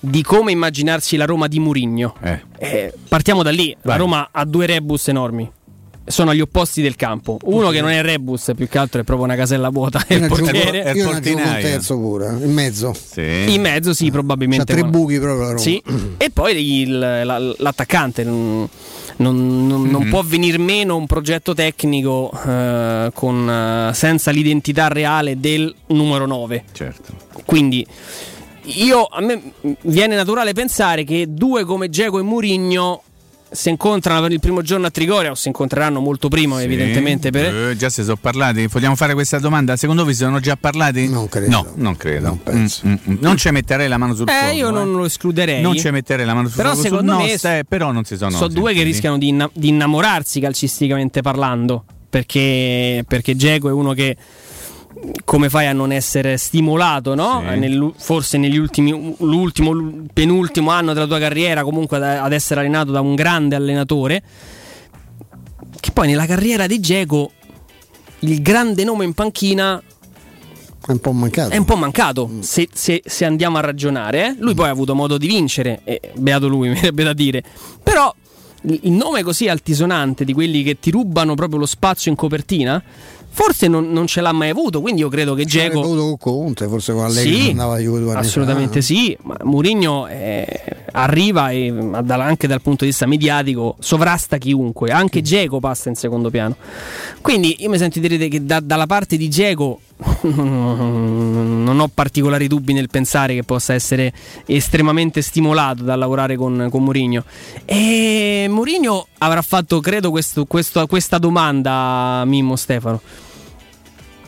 di 0.00 0.22
come 0.22 0.52
immaginarsi 0.52 1.16
la 1.16 1.24
Roma 1.24 1.48
di 1.48 1.58
Murigno. 1.58 2.14
Eh. 2.22 2.40
Eh, 2.58 2.94
partiamo 3.08 3.42
da 3.42 3.50
lì. 3.50 3.70
La 3.82 3.90
Vai. 3.92 3.98
Roma 3.98 4.28
ha 4.30 4.44
due 4.44 4.66
rebus 4.66 5.08
enormi. 5.08 5.50
Sono 6.08 6.30
agli 6.30 6.40
opposti 6.40 6.80
del 6.80 6.96
campo. 6.96 7.36
Uno 7.42 7.68
che 7.68 7.82
non 7.82 7.90
è 7.90 8.00
rebus, 8.00 8.52
più 8.56 8.66
che 8.66 8.78
altro 8.78 9.00
è 9.02 9.04
proprio 9.04 9.26
una 9.26 9.36
casella 9.36 9.68
vuota. 9.68 10.02
È 10.06 10.14
il 10.14 10.22
aggiungo- 10.22 10.42
portiere. 10.52 10.82
è 10.82 10.90
il 10.92 10.96
io 10.96 11.10
aggiungo 11.10 11.42
un 11.42 11.58
terzo 11.60 11.98
pure, 11.98 12.34
in 12.40 12.52
mezzo. 12.52 12.94
Sì. 12.94 13.52
In 13.52 13.60
mezzo, 13.60 13.92
sì, 13.92 14.06
C'ha 14.06 14.12
probabilmente. 14.12 14.72
tre 14.72 14.82
ma- 14.84 14.88
buchi 14.88 15.18
proprio 15.18 15.52
la. 15.52 15.58
Sì. 15.58 15.82
E 16.16 16.30
poi 16.30 16.80
il- 16.80 16.98
la- 16.98 17.38
l'attaccante. 17.58 18.24
Non, 19.18 19.66
non- 19.66 19.82
Mhm. 19.82 20.08
può 20.10 20.22
venir 20.22 20.58
meno 20.58 20.96
un 20.96 21.06
progetto 21.06 21.52
tecnico 21.54 22.30
eh, 22.46 23.10
con, 23.12 23.50
eh, 23.50 23.94
senza 23.94 24.30
l'identità 24.30 24.88
reale 24.88 25.38
del 25.40 25.74
numero 25.88 26.24
9. 26.26 26.64
Certo. 26.72 27.12
Quindi 27.44 27.84
io, 28.62 29.04
a 29.04 29.20
me 29.20 29.52
viene 29.82 30.14
naturale 30.14 30.52
pensare 30.52 31.02
che 31.04 31.26
due 31.28 31.64
come 31.64 31.88
Geco 31.88 32.18
e 32.18 32.22
Murigno 32.22 33.02
si 33.50 33.68
incontrano 33.70 34.20
per 34.20 34.32
il 34.32 34.40
primo 34.40 34.62
giorno 34.62 34.86
a 34.86 34.90
Trigoria 34.90 35.30
o 35.30 35.34
si 35.34 35.48
incontreranno 35.48 36.00
molto 36.00 36.28
prima 36.28 36.58
Sì. 36.58 36.64
evidentemente 36.64 37.30
per... 37.30 37.70
Eh, 37.70 37.76
già 37.76 37.88
si 37.88 38.02
sono 38.02 38.16
parlati. 38.20 38.66
Vogliamo 38.66 38.94
fare 38.96 39.14
questa 39.14 39.38
domanda? 39.38 39.76
Secondo 39.76 40.04
voi 40.04 40.12
si 40.14 40.20
sono 40.22 40.40
già 40.40 40.56
parlati? 40.56 41.08
Non 41.08 41.28
credo. 41.28 41.50
No, 41.50 41.66
non 41.76 41.96
credo. 41.96 42.26
Non 42.28 42.42
penso. 42.42 42.86
Mm, 42.86 42.90
mm, 42.92 43.12
mm. 43.12 43.16
Non 43.20 43.36
ci 43.36 43.50
metterei 43.50 43.88
la 43.88 43.98
mano 43.98 44.14
sul 44.14 44.28
fuoco. 44.28 44.46
Eh, 44.46 44.54
io 44.54 44.70
non 44.70 44.88
eh. 44.88 44.92
lo 44.92 45.04
escluderei. 45.04 45.60
Non 45.62 45.76
ci 45.76 45.90
metterei 45.90 46.26
la 46.26 46.34
mano 46.34 46.48
sul 46.48 46.56
Però 46.56 46.72
fuoco. 46.74 46.86
sul 46.88 46.96
secondo 46.98 47.12
no, 47.18 47.26
me 47.26 47.38
stai- 47.38 47.64
però 47.64 47.90
non 47.92 48.04
si 48.04 48.16
sono. 48.16 48.30
sono 48.30 48.48
due 48.48 48.72
che 48.74 48.82
rischiano 48.82 49.18
di, 49.18 49.28
inna- 49.28 49.50
di 49.52 49.68
innamorarsi 49.68 50.40
calcisticamente 50.40 51.22
parlando. 51.22 51.84
Perché, 52.10 53.04
perché 53.06 53.34
Dzeko 53.34 53.68
è 53.68 53.72
uno 53.72 53.92
che 53.92 54.16
come 55.24 55.48
fai 55.48 55.66
a 55.66 55.72
non 55.72 55.92
essere 55.92 56.36
stimolato, 56.36 57.14
no? 57.14 57.42
Sì. 57.50 57.58
Nel- 57.58 57.92
forse 57.96 58.38
negli 58.38 58.56
ultimi, 58.56 59.14
l'ultimo, 59.18 60.04
penultimo 60.12 60.70
anno 60.70 60.92
della 60.92 61.06
tua 61.06 61.18
carriera, 61.18 61.62
comunque 61.62 61.96
ad, 62.18 62.32
essere 62.32 62.60
allenato 62.60 62.90
da 62.92 63.00
un 63.00 63.14
grande 63.14 63.54
allenatore. 63.56 64.22
Che 65.80 65.90
poi 65.92 66.08
nella 66.08 66.26
carriera 66.26 66.66
di 66.66 66.80
Dzeko 66.80 67.30
il 68.20 68.42
grande 68.42 68.82
nome 68.82 69.04
in 69.04 69.12
panchina 69.12 69.80
È 70.84 70.90
un 70.90 70.98
po' 70.98 71.12
mancato. 71.12 71.50
è 71.50 71.56
un 71.56 71.64
po' 71.64 71.76
mancato 71.76 72.28
se, 72.40 72.68
se- 72.72 73.02
se 73.04 73.24
andiamo 73.24 73.58
a 73.58 73.60
ragionare. 73.60 74.26
eh. 74.26 74.34
Lui 74.38 74.54
poi 74.54 74.66
ha 74.66 74.70
avuto 74.70 74.94
modo 74.94 75.18
di 75.18 75.26
vincere, 75.28 75.80
e 75.84 76.00
beato 76.16 76.48
lui, 76.48 76.68
mi 76.70 76.74
verrebbe 76.74 77.04
da 77.04 77.12
dire. 77.12 77.42
Però 77.82 78.12
il 78.62 78.90
nome 78.90 79.22
così 79.22 79.46
altisonante 79.48 80.24
di 80.24 80.32
quelli 80.32 80.64
che 80.64 80.80
ti 80.80 80.90
rubano 80.90 81.34
proprio 81.36 81.60
lo 81.60 81.66
spazio 81.66 82.10
in 82.10 82.16
copertina, 82.16 82.82
forse 83.30 83.68
non, 83.68 83.90
non 83.92 84.06
ce 84.06 84.20
l'ha 84.20 84.32
mai 84.32 84.48
avuto. 84.50 84.80
Quindi 84.80 85.00
io 85.02 85.08
credo 85.08 85.34
che 85.34 85.44
Geco. 85.44 85.80
avuto 85.80 86.16
con 86.16 86.16
Conte, 86.18 86.66
forse 86.66 86.92
con 86.92 87.04
Allegri 87.04 87.40
Sì, 87.42 87.50
andava 87.50 87.74
a 87.74 87.78
Juve 87.78 88.00
due 88.00 88.10
anni 88.12 88.20
assolutamente 88.20 88.80
fa. 88.80 88.86
sì. 88.86 89.16
Ma 89.22 89.36
Mourinho 89.44 90.06
eh, 90.08 90.60
arriva 90.92 91.50
e 91.50 91.72
anche 92.08 92.46
dal 92.46 92.60
punto 92.60 92.84
di 92.84 92.90
vista 92.90 93.06
mediatico 93.06 93.76
sovrasta 93.78 94.38
chiunque. 94.38 94.90
Anche 94.90 95.22
Geco 95.22 95.60
passa 95.60 95.88
in 95.88 95.94
secondo 95.94 96.30
piano. 96.30 96.56
Quindi 97.20 97.56
io 97.60 97.68
mi 97.70 97.78
sento 97.78 97.98
dire 98.00 98.28
che 98.28 98.44
da- 98.44 98.60
dalla 98.60 98.86
parte 98.86 99.16
di 99.16 99.28
Geco 99.28 99.80
non 100.22 101.78
ho 101.80 101.88
particolari 101.92 102.46
dubbi 102.46 102.72
nel 102.72 102.88
pensare 102.88 103.34
che 103.34 103.42
possa 103.42 103.74
essere 103.74 104.12
estremamente 104.46 105.22
stimolato 105.22 105.82
dal 105.82 105.98
lavorare 105.98 106.36
con, 106.36 106.68
con 106.70 106.84
Mourinho. 106.84 107.24
E 107.64 108.46
Mourinho 108.48 109.06
avrà 109.18 109.42
fatto, 109.42 109.80
credo, 109.80 110.10
questo- 110.10 110.44
questo- 110.44 110.86
questa 110.86 111.18
domanda 111.18 111.72
a 112.20 112.24
Mimmo 112.24 112.56
Stefano. 112.56 113.00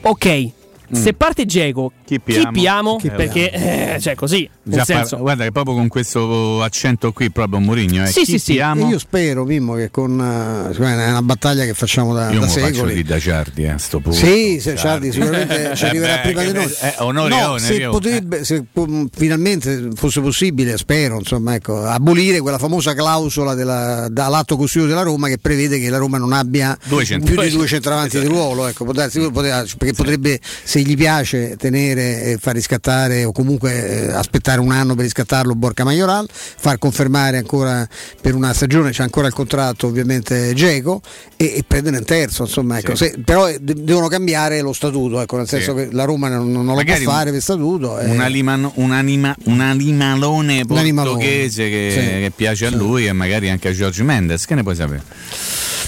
Ok, 0.02 0.48
se 0.92 1.12
parte 1.12 1.46
Geco, 1.46 1.92
chi 2.04 2.18
piamo? 2.18 2.50
piamo? 2.50 2.96
Chi 2.96 3.10
Perché, 3.10 3.50
eh, 3.94 4.00
cioè, 4.00 4.14
così. 4.14 4.48
Nel 4.70 4.78
Già 4.78 4.84
par- 4.94 5.06
senso, 5.06 5.16
guarda 5.18 5.44
che 5.44 5.52
proprio 5.52 5.74
con 5.74 5.88
questo 5.88 6.62
accento 6.62 7.12
qui, 7.12 7.30
proprio 7.30 7.58
Mourinho. 7.60 8.04
Eh. 8.04 8.06
Sì, 8.06 8.20
Chi 8.20 8.32
sì, 8.32 8.38
sì. 8.38 8.60
amo? 8.60 8.88
Io 8.88 8.98
spero, 8.98 9.44
Mimmo, 9.44 9.74
che 9.74 9.90
con 9.90 10.18
eh, 10.20 10.74
è 10.76 11.08
una 11.10 11.22
battaglia 11.22 11.64
che 11.64 11.74
facciamo 11.74 12.14
da, 12.14 12.30
Io 12.30 12.40
da 12.40 12.46
me 12.46 12.52
lo 12.52 12.60
faccio 12.60 12.74
secoli. 12.74 12.94
di 12.94 13.02
da 13.02 13.18
Ciardi 13.18 13.66
a 13.66 13.78
sto 13.78 13.98
punto. 14.00 14.16
Sì, 14.18 14.58
se 14.60 14.76
Ciardi 14.76 15.10
sicuramente 15.12 15.72
ci 15.74 15.84
Eh 15.84 15.88
arriverà 15.88 16.14
beh, 16.16 16.20
prima 16.22 16.42
di 16.44 16.52
noi. 16.52 16.72
eh, 16.80 16.94
onore, 16.98 17.28
No, 17.30 17.36
onore, 17.44 17.60
se 17.60 17.74
io- 17.74 17.90
potrebbe, 17.90 18.44
se 18.44 18.64
pu- 18.72 19.08
finalmente 19.12 19.88
fosse 19.94 20.20
possibile, 20.20 20.76
spero, 20.78 21.18
insomma, 21.18 21.54
ecco, 21.54 21.82
abolire 21.84 22.40
quella 22.40 22.58
famosa 22.58 22.94
clausola 22.94 23.54
della, 23.54 24.06
dall'atto 24.10 24.56
costitutivo 24.56 24.86
della 24.94 25.02
Roma 25.02 25.28
che 25.28 25.38
prevede 25.38 25.78
che 25.80 25.90
la 25.90 25.98
Roma 25.98 26.18
non 26.18 26.32
abbia 26.32 26.76
più 26.86 26.98
di 27.40 27.50
due 27.50 27.66
centravanti 27.68 28.20
di 28.20 28.26
ruolo, 28.26 28.66
ecco, 28.66 28.84
può 28.84 28.92
darsi- 28.92 29.18
poteva- 29.30 29.64
perché 29.78 29.94
potrebbe, 29.94 30.38
se 30.62 30.80
gli 30.80 30.96
piace, 30.96 31.56
tenere 31.56 32.22
e 32.22 32.36
far 32.40 32.54
riscattare 32.54 33.24
o 33.24 33.32
comunque 33.32 34.06
eh, 34.08 34.12
aspettare 34.12 34.59
aspettare 34.60 34.66
un 34.66 34.70
anno 34.72 34.94
per 34.94 35.04
riscattarlo 35.04 35.54
Borca 35.54 35.84
Majoral, 35.84 36.28
far 36.30 36.78
confermare 36.78 37.38
ancora 37.38 37.86
per 38.20 38.34
una 38.34 38.52
stagione, 38.52 38.90
c'è 38.90 39.02
ancora 39.02 39.26
il 39.26 39.32
contratto 39.32 39.86
ovviamente 39.86 40.52
Geco 40.54 41.00
e, 41.36 41.54
e 41.56 41.64
prendere 41.66 41.96
un 41.98 42.04
terzo, 42.04 42.42
insomma, 42.42 42.78
ecco. 42.78 42.94
Sì. 42.94 43.04
Se- 43.06 43.18
però 43.24 43.48
eh, 43.48 43.58
de- 43.60 43.74
devono 43.82 44.08
cambiare 44.08 44.60
lo 44.60 44.72
statuto, 44.72 45.20
ecco, 45.20 45.36
nel 45.36 45.48
senso 45.48 45.74
che 45.74 45.88
la 45.92 46.04
Roma 46.04 46.28
non, 46.28 46.50
non 46.50 46.64
lo 46.64 46.72
può 46.72 46.74
Magari 46.74 47.04
un- 47.04 47.12
fare 47.12 47.30
per 47.30 47.40
statuto. 47.40 47.98
eh. 47.98 48.10
Un, 48.10 48.20
aliman- 48.20 48.70
un 48.74 48.92
anima- 48.92 49.34
un 49.44 49.60
animalone 49.60 50.64
Un 50.68 50.76
animalone, 50.76 51.14
portoghese 51.18 51.68
che, 51.68 51.88
sì. 51.92 51.98
che 52.00 52.32
piace 52.34 52.66
a 52.66 52.70
lui 52.70 53.06
e 53.06 53.12
magari 53.12 53.48
anche 53.50 53.68
a 53.68 53.72
George 53.72 54.02
Mendes, 54.02 54.44
che 54.46 54.54
ne 54.54 54.62
puoi 54.62 54.74
sapere? 54.76 55.02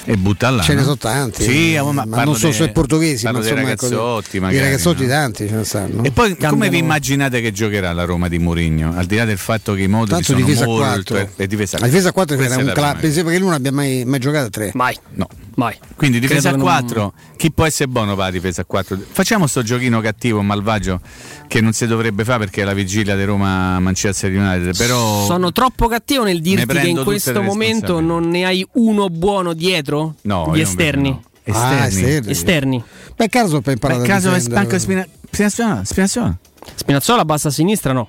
E 0.04 0.16
butta 0.16 0.50
là. 0.50 0.62
Ce 0.62 0.72
ne 0.72 0.78
no? 0.78 0.82
sono 0.84 0.96
tanti, 0.96 1.42
Sì, 1.44 1.74
eh, 1.74 1.82
ma, 1.82 1.92
ma 1.92 2.06
parlo 2.06 2.32
non 2.32 2.40
de- 2.40 2.52
sui 2.52 2.72
portoghesi, 2.72 3.24
ma 3.24 3.30
insomma, 3.30 3.46
ecco, 3.48 3.88
ragazzotti, 3.88 4.28
di 4.32 4.40
magari. 4.40 4.64
ragazzotti 4.64 5.02
no? 5.02 5.08
tanti 5.08 5.46
ce 5.48 5.54
ne 5.54 5.64
stanno. 5.64 6.02
E 6.02 6.10
poi 6.10 6.30
come 6.30 6.36
Cambiano- 6.40 6.70
vi 6.72 6.78
immaginate 6.78 7.40
che 7.40 7.52
giocherà 7.52 7.92
la 7.92 8.04
Roma 8.04 8.28
di 8.28 8.38
Mourinho? 8.38 8.92
Al 8.96 9.06
di 9.06 9.14
là 9.16 9.24
del 9.24 9.38
fatto 9.38 9.74
che 9.74 9.82
i 9.82 9.86
moduli 9.88 10.10
Tanto 10.10 10.24
sono 10.24 10.38
difesa 10.44 10.64
molto 10.66 11.14
quattro. 11.14 11.28
è 11.36 11.46
difesa, 11.46 11.78
La 11.78 11.86
difesa 11.86 12.08
a 12.08 12.12
4 12.12 12.34
Questa 12.36 12.54
era 12.54 12.64
un 12.64 12.72
club, 12.72 13.02
esempio 13.04 13.32
che 13.32 13.38
lui 13.38 13.46
non 13.48 13.56
abbia 13.56 13.72
mai, 13.72 14.04
mai 14.04 14.18
giocato 14.18 14.46
a 14.46 14.50
3. 14.50 14.70
Mai. 14.74 14.96
No. 15.14 15.28
Mai. 15.56 15.76
Quindi 15.96 16.18
difesa 16.18 16.48
a 16.48 16.52
Credo 16.52 16.64
che 16.64 16.70
non- 16.70 16.80
4, 16.82 17.12
chi 17.36 17.52
può 17.52 17.64
essere 17.64 17.88
buono 17.88 18.14
per 18.14 18.24
la 18.24 18.30
difesa 18.30 18.62
a 18.62 18.64
4? 18.64 18.98
Facciamo 19.10 19.46
sto 19.46 19.62
giochino 19.62 20.00
cattivo, 20.00 20.40
malvagio, 20.42 21.00
che 21.46 21.60
non 21.60 21.72
si 21.72 21.86
dovrebbe 21.86 22.24
fare 22.24 22.38
perché 22.40 22.62
è 22.62 22.64
la 22.64 22.72
vigilia 22.74 23.16
di 23.16 23.24
Roma 23.24 23.78
Manchester 23.80 24.32
United, 24.34 24.76
però 24.76 25.24
Sono 25.26 25.52
troppo 25.52 25.88
cattivo 25.88 26.24
nel 26.24 26.40
dirti 26.40 26.66
che 26.66 26.88
in 26.88 27.02
questo 27.04 27.42
momento 27.42 28.00
non 28.00 28.28
ne 28.28 28.44
hai 28.44 28.66
uno 28.74 29.08
buono 29.08 29.52
dietro? 29.52 30.14
No, 30.22 30.50
Gli 30.54 30.60
esterni. 30.60 31.10
no. 31.10 31.22
Ah, 31.44 31.86
Esterni. 31.86 32.02
esterni. 32.08 32.30
Esterni. 32.30 32.84
Beh, 33.16 33.28
caso 33.28 33.60
per 33.60 33.72
imparare 33.72 33.98
Beh, 34.00 34.04
a 34.04 34.08
caso 34.08 34.32
è 34.32 34.38
Spinazzola? 34.38 35.82
Spinazzola? 35.84 36.36
Spinazzola 36.74 37.24
bassa 37.24 37.48
a 37.48 37.50
sinistra 37.50 37.92
no. 37.92 38.08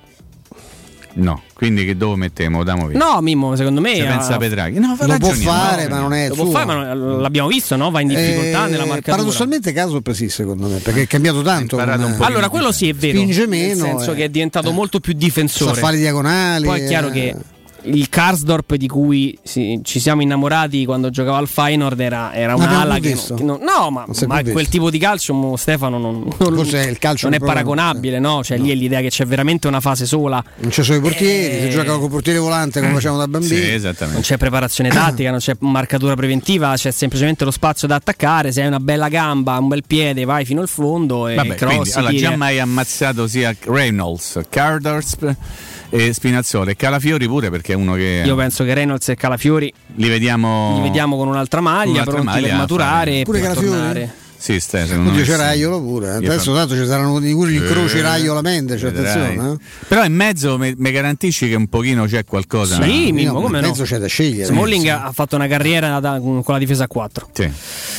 No, 1.16 1.42
quindi 1.52 1.84
che 1.84 1.96
dove 1.96 2.16
mettiamo? 2.16 2.64
Damo 2.64 2.88
via. 2.88 2.98
No, 2.98 3.20
Mimmo, 3.20 3.54
secondo 3.54 3.80
me. 3.80 4.00
Ah, 4.00 4.16
pensa 4.16 4.36
Petraghi. 4.36 4.78
No, 4.80 4.96
lo 4.98 5.18
può 5.18 5.30
fare, 5.30 5.86
no, 5.86 5.94
ma 5.94 6.00
non 6.00 6.12
è 6.12 6.28
Lo 6.28 6.34
può 6.34 6.44
suo. 6.44 6.52
fare, 6.52 6.66
ma 6.66 6.92
non- 6.92 7.20
l'abbiamo 7.22 7.48
visto, 7.48 7.76
no? 7.76 7.90
Va 7.90 8.00
in 8.00 8.08
difficoltà 8.08 8.66
Eh, 8.66 8.70
nella 8.70 8.84
marcatura. 8.84 9.16
Paradossalmente 9.16 9.72
caso 9.72 10.00
per 10.00 10.14
sì, 10.16 10.28
secondo 10.28 10.66
me, 10.66 10.78
perché 10.78 11.02
è 11.02 11.06
cambiato 11.06 11.42
tanto. 11.42 11.76
come- 11.76 11.94
un 11.94 12.16
po' 12.16 12.24
Allora, 12.24 12.48
quello 12.48 12.72
sì 12.72 12.88
è 12.88 12.94
vero. 12.94 13.16
Spinge 13.18 13.40
Nel 13.46 13.48
meno, 13.48 13.84
senso 13.84 14.12
eh. 14.12 14.14
che 14.16 14.24
è 14.24 14.28
diventato 14.28 14.72
molto 14.72 14.98
più 15.00 15.12
difensore. 15.12 15.74
Sa 15.74 15.80
fare 15.80 15.96
diagonali. 15.98 16.64
Poi 16.66 16.80
è 16.80 16.86
chiaro 16.86 17.08
eh. 17.08 17.12
che 17.12 17.34
il 17.84 18.08
Karsdorp 18.08 18.74
di 18.76 18.88
cui 18.88 19.36
si- 19.42 19.80
ci 19.82 20.00
siamo 20.00 20.22
innamorati 20.22 20.84
quando 20.84 21.10
giocava 21.10 21.36
al 21.38 21.48
Feyenoord 21.48 22.00
era, 22.00 22.32
era 22.34 22.52
Non 22.54 22.62
un'ala 22.66 22.94
che, 22.98 23.12
visto. 23.12 23.34
che 23.34 23.42
non- 23.42 23.60
no, 23.60 23.90
ma, 23.90 24.04
Non 24.06 24.14
ma 24.26 24.42
quel 24.42 24.68
tipo 24.68 24.90
di 24.90 24.98
calcio 24.98 25.34
mo, 25.34 25.56
Stefano 25.56 25.98
non, 25.98 26.28
non- 26.38 26.58
il 26.66 26.98
calcio 26.98 27.28
non 27.28 27.34
è 27.34 27.38
paragonabile, 27.44 28.18
no? 28.18 28.42
Cioè 28.42 28.58
lì 28.58 28.70
è 28.70 28.74
l'idea 28.74 29.00
che 29.00 29.08
c'è 29.10 29.24
veramente 29.26 29.68
una 29.68 29.80
fase 29.80 30.06
sola. 30.06 30.42
Non 30.58 30.70
ci 30.70 30.82
sono 30.82 30.98
i 30.98 31.00
portieri, 31.00 31.56
Eh. 31.58 31.70
si 31.70 31.70
gioca 31.76 31.96
con 31.98 32.08
portiere 32.08 32.38
volante 32.38 32.80
come 32.80 32.92
facciamo 32.94 33.16
da 33.18 33.28
bambini. 33.28 33.54
Sì, 33.56 33.70
esattamente. 33.70 34.12
Non 34.14 34.22
c'è 34.22 34.36
preparazione 34.36 34.88
tattica, 34.90 35.30
non 35.30 35.38
c'è 35.38 35.54
marcatura 35.60 36.14
preventiva, 36.14 36.74
c'è 36.76 36.90
semplicemente 36.90 37.44
lo 37.44 37.50
spazio 37.50 37.86
da 37.88 37.96
attaccare. 37.96 38.52
Se 38.52 38.60
hai 38.62 38.66
una 38.68 38.80
bella 38.80 39.08
gamba, 39.08 39.58
un 39.58 39.68
bel 39.68 39.82
piede, 39.86 40.24
vai 40.24 40.44
fino 40.44 40.60
al 40.60 40.68
fondo 40.68 41.28
e 41.28 41.34
Vabbè, 41.34 41.56
quindi, 41.56 41.74
crossi. 41.76 41.96
allora, 41.98 42.10
tiri. 42.12 42.22
già 42.22 42.36
mai 42.36 42.58
ammazzato 42.58 43.26
sia 43.26 43.54
Reynolds, 43.66 44.40
Carders 44.48 45.16
e 45.94 46.12
Spinazzola 46.12 46.72
e 46.72 46.76
Calafiori 46.76 47.28
pure 47.28 47.50
perché 47.50 47.72
è 47.72 47.76
uno 47.76 47.94
che 47.94 48.22
Io 48.24 48.34
penso 48.34 48.64
che 48.64 48.74
Reynolds 48.74 49.10
e 49.10 49.14
Calafiori 49.14 49.72
li 49.96 50.08
vediamo 50.08 50.74
li 50.78 50.82
vediamo 50.82 51.16
con 51.16 51.28
un'altra 51.28 51.60
maglia, 51.60 51.90
un'altra 51.92 52.12
pronti 52.14 52.30
maglia 52.32 52.48
per 52.48 52.56
maturare 52.56 53.22
Pure 53.22 53.38
per 53.38 53.48
Calafiori? 53.48 53.76
tornare. 53.78 54.14
Sì, 54.36 54.60
Ste, 54.60 54.84
secondo 54.86 55.08
Oddio 55.10 55.20
me 55.22 55.26
c'è 55.26 55.32
sì. 55.32 55.38
Raiola 55.40 55.78
pure. 55.78 56.06
eh. 56.08 56.16
Adesso 56.16 56.52
fa- 56.52 56.58
tanto 56.58 56.74
ci 56.76 56.84
saranno 56.84 57.18
di 57.18 57.32
cui 57.32 57.48
gli 57.52 57.54
incroci 57.54 57.96
Eh, 57.96 58.02
Raiola 58.02 58.42
Mendes, 58.42 58.78
cioè, 58.78 58.90
attenzione. 58.90 59.52
eh. 59.52 59.56
Però 59.88 60.04
in 60.04 60.12
mezzo 60.12 60.58
mi 60.58 60.74
mi 60.76 60.90
garantisci 60.90 61.48
che 61.48 61.54
un 61.54 61.68
pochino 61.68 62.04
c'è 62.04 62.24
qualcosa. 62.26 62.74
Sì, 62.82 63.06
No, 63.08 63.14
Mimmo, 63.14 63.32
no, 63.32 63.40
come 63.40 63.56
in 63.58 63.62
no? 63.64 63.70
mezzo 63.70 63.84
c'è 63.84 63.96
da 63.98 64.06
scegliere. 64.06 64.44
Smalling 64.44 64.86
ha 64.88 65.12
fatto 65.14 65.36
una 65.36 65.46
carriera 65.46 65.98
da- 66.00 66.18
con 66.20 66.42
la 66.44 66.58
difesa 66.58 66.84
a 66.84 66.86
4. 66.88 67.28
Sì. 67.32 67.50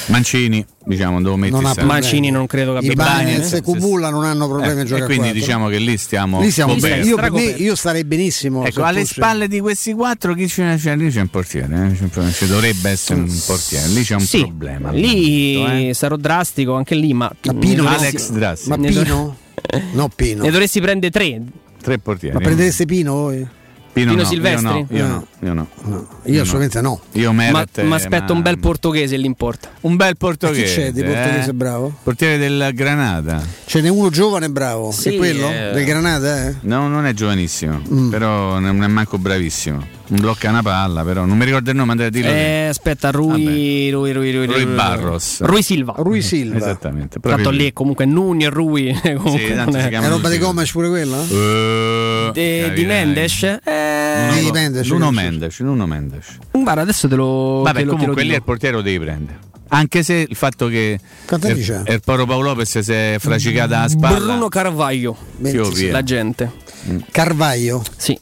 Mancini, 0.07 0.63
diciamo, 0.86 1.21
dove 1.21 1.36
metti 1.38 1.51
Non 1.53 1.63
problemi. 1.63 1.89
Mancini 1.89 2.29
non 2.29 2.45
credo 2.47 2.71
che 2.73 2.77
abbia 2.77 2.91
I 2.91 2.95
problemi. 2.95 3.23
Bagnets 3.23 3.53
e 3.53 3.61
Kubulla 3.61 4.09
non 4.09 4.23
hanno 4.23 4.47
problemi 4.47 4.77
Eh, 4.79 4.81
a 4.81 4.86
giocare 4.86 5.03
e 5.13 5.17
quindi 5.17 5.33
diciamo 5.33 5.67
che 5.67 5.77
lì 5.79 5.97
stiamo 5.97 6.39
Lì 6.41 6.51
siamo 6.51 6.73
io, 6.73 6.79
per 6.79 6.91
me, 6.99 7.05
Stracoperti. 7.05 7.63
io 7.63 7.75
starei 7.75 8.03
benissimo. 8.05 8.65
Ecco, 8.65 8.83
alle 8.83 8.99
fosse- 9.01 9.13
spalle 9.13 9.47
di 9.47 9.59
questi 9.59 9.93
quattro 9.93 10.33
chi 10.33 10.45
c'è? 10.45 10.75
C'è- 10.77 10.95
lì 10.95 11.09
c'è 11.09 11.21
un 11.21 11.27
portiere, 11.29 11.91
eh? 11.99 12.07
C'è- 12.09 12.31
ci 12.31 12.47
dovrebbe 12.47 12.89
essere 12.89 13.19
un 13.19 13.41
portiere, 13.45 13.88
lì 13.89 14.03
c'è 14.03 14.13
un 14.15 14.19
Sì, 14.21 14.39
problema. 14.39 14.91
lì 14.91 15.55
momento, 15.57 15.89
eh. 15.89 15.93
sarò 15.93 16.15
drastico 16.17 16.73
anche 16.75 16.95
lì, 16.95 17.13
ma, 17.13 17.31
Ma 17.43 17.53
Pino, 17.53 17.88
Alex 17.88 18.29
Drassi, 18.31 18.69
Ma 18.69 18.77
Pino? 18.77 19.38
No, 19.93 20.09
Pino. 20.15 20.43
Ne 20.43 20.51
dovresti 20.51 20.79
prendere 20.81 21.11
tre. 21.11 21.41
tre 21.81 21.97
portieri. 21.99 22.36
Ma 22.36 22.41
prendereste 22.41 22.86
Pino 22.86 23.13
voi? 23.13 23.47
Pino, 23.95 24.11
Pino 24.11 24.23
no, 24.23 24.27
Silvestri? 24.27 24.67
Io 24.67 24.67
no, 24.67 24.87
io 24.89 25.05
Eh. 25.05 25.07
no, 25.07 25.27
io 25.39 25.53
no. 25.53 26.07
Io 26.25 26.41
assolutamente 26.41 26.81
no. 26.81 26.99
Io 27.13 27.31
Ma, 27.31 27.49
Meret, 27.51 27.81
ma 27.83 27.95
aspetta 27.95 28.33
un 28.33 28.41
bel 28.41 28.59
portoghese 28.59 29.15
lì 29.15 29.25
in 29.25 29.35
porta. 29.35 29.69
un 29.81 29.95
bel 29.95 30.09
E 30.09 30.11
chi 30.11 30.17
portoghese. 30.17 30.63
c'è 30.75 30.91
di 30.91 31.01
portoghese 31.01 31.49
eh? 31.51 31.53
bravo? 31.53 31.93
Portiere 32.03 32.37
del 32.37 32.71
Granada. 32.73 33.41
Ce 33.63 33.79
n'è 33.79 33.87
uno 33.87 34.09
giovane 34.09 34.49
bravo, 34.49 34.91
Sì, 34.91 35.13
è 35.13 35.17
quello? 35.17 35.47
eh. 35.47 35.71
Del 35.73 35.85
Granada, 35.85 36.47
eh? 36.49 36.55
No, 36.61 36.89
non 36.89 37.05
è 37.05 37.13
giovanissimo, 37.13 37.81
Mm. 37.89 38.09
però 38.09 38.59
non 38.59 38.83
è 38.83 38.87
manco 38.87 39.17
bravissimo. 39.17 39.81
Un 40.07 40.17
blocca 40.19 40.49
una 40.49 40.61
palla, 40.61 41.03
però 41.03 41.25
non 41.25 41.35
mi 41.35 41.45
ricordo 41.45 41.71
il 41.71 41.75
nome, 41.75 41.91
andate 41.91 42.09
a 42.09 42.11
dirlo. 42.11 42.29
Eh, 42.31 42.67
aspetta, 42.69 43.09
Rui, 43.09 43.89
Rui, 43.89 44.11
Rui, 44.11 44.31
Rui, 44.31 44.45
Rui 44.45 44.65
Barros. 44.65 45.41
Rui 45.41 45.63
Silva. 45.63 45.95
Rui 45.97 46.21
Silva. 46.21 46.57
Esattamente. 46.57 47.19
proprio 47.19 47.43
Tanto 47.43 47.49
lì 47.57 47.67
è 47.67 47.73
comunque 47.73 48.05
Nuni 48.05 48.43
e 48.43 48.49
Rui. 48.49 48.93
comunque 49.01 49.39
Sì, 49.47 49.53
non 49.53 49.75
è- 49.75 49.89
È 49.89 50.07
roba 50.07 50.29
di. 50.29 50.37
Gomes 50.37 50.69
pure 50.71 50.89
quella? 50.89 51.23
Eh, 51.27 52.29
De- 52.33 52.73
di. 52.73 52.85
Mendes? 52.85 53.43
Eh, 53.43 54.29
Di 54.41 54.51
Mendes, 54.51 54.87
Nuno. 54.89 55.09
Mendes, 55.11 55.59
Nuno 55.61 55.87
Mendes. 55.87 56.37
guarda, 56.51 56.81
adesso 56.81 57.07
te 57.07 57.15
lo. 57.15 57.61
Vabbè, 57.63 57.79
te 57.79 57.85
lo- 57.85 57.91
comunque 57.95 58.23
lì 58.23 58.33
il 58.35 58.43
portiere 58.43 58.75
lo 58.75 58.81
devi 58.83 58.99
prendere. 59.03 59.39
Anche 59.69 60.03
se 60.03 60.23
il 60.29 60.35
fatto 60.35 60.67
che 60.67 60.99
il, 61.31 61.65
c'ha? 61.65 61.81
il 61.91 61.99
Poro 62.05 62.27
Paolo 62.27 62.49
Lopez 62.49 62.77
si 62.79 62.91
è 62.91 63.15
fracicata 63.19 63.79
la 63.81 63.87
spalla. 63.89 64.19
Bruno 64.19 64.47
Carvaglio. 64.49 65.17
La 65.89 66.03
gente. 66.03 66.51
Carvaglio. 67.09 67.83
Sì. 67.97 68.17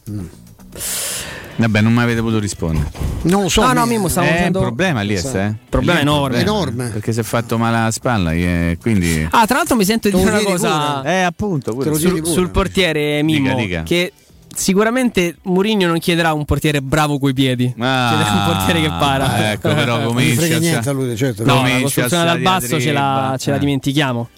Vabbè, 1.55 1.81
non 1.81 1.93
mi 1.93 2.01
avete 2.01 2.19
potuto 2.21 2.39
rispondere. 2.39 2.89
Non 3.23 3.43
lo 3.43 3.49
so. 3.49 3.61
No, 3.61 3.73
no, 3.73 3.83
mi- 3.85 3.91
Mimmo, 3.93 4.07
stavo 4.07 4.25
è 4.27 4.29
un 4.31 4.35
facendo- 4.37 4.59
problema 4.59 5.01
lì, 5.01 5.13
eh? 5.15 5.53
Problema 5.69 5.99
Lì 5.99 6.01
enorme. 6.01 6.39
Enorme. 6.39 6.89
Perché 6.89 7.13
si 7.13 7.19
è 7.19 7.23
fatto 7.23 7.57
male 7.57 7.77
alla 7.77 7.91
spalla, 7.91 8.31
eh, 8.33 8.77
quindi... 8.81 9.27
Ah, 9.29 9.45
tra 9.45 9.57
l'altro 9.57 9.75
mi 9.75 9.85
sento 9.85 10.09
di 10.09 10.15
dire 10.15 10.29
una 10.29 10.39
cosa 10.41 10.99
pure? 11.01 11.09
Eh, 11.13 11.21
appunto, 11.21 11.71
Te 11.71 11.77
pure. 11.77 11.89
lo 11.91 11.95
sul, 11.97 12.25
sul 12.25 12.49
portiere 12.49 13.21
Mimmo. 13.21 13.49
Dica, 13.55 13.61
dica. 13.61 13.83
Che 13.83 14.13
sicuramente 14.55 15.37
Mourinho 15.43 15.87
non 15.87 15.99
chiederà 15.99 16.33
un 16.33 16.45
portiere 16.45 16.81
bravo 16.81 17.19
coi 17.19 17.33
piedi. 17.33 17.65
Ah, 17.77 18.09
chiederà 18.15 18.31
un 18.31 18.53
portiere 18.53 18.81
che 18.81 18.87
para. 18.89 19.51
Ecco, 19.51 19.73
però 19.73 20.03
comincia... 20.05 20.57
niente 20.57 20.89
a 20.89 20.91
lui, 20.91 21.15
certo. 21.15 21.45
No, 21.45 21.61
la 21.61 21.79
costruzione 21.81 22.25
dal 22.25 22.39
basso 22.39 22.79
ce 22.79 22.91
la, 22.91 23.35
ce 23.37 23.49
la 23.51 23.55
Eh. 23.57 23.59
dimentichiamo. 23.59 24.29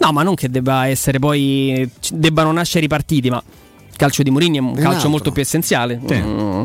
No, 0.00 0.12
ma 0.12 0.22
non 0.22 0.34
che 0.34 0.50
debba 0.50 0.86
essere 0.86 1.18
poi. 1.18 1.88
debbano 2.10 2.50
nascere 2.52 2.84
i 2.84 2.88
partiti, 2.88 3.30
ma 3.30 3.42
calcio 3.98 4.22
di 4.22 4.30
Mourinho 4.30 4.56
è 4.56 4.60
un 4.60 4.66
un 4.68 4.74
calcio 4.74 4.90
altro. 4.92 5.08
molto 5.10 5.32
più 5.32 5.42
essenziale. 5.42 6.00
Sì. 6.06 6.14
Mm, 6.14 6.62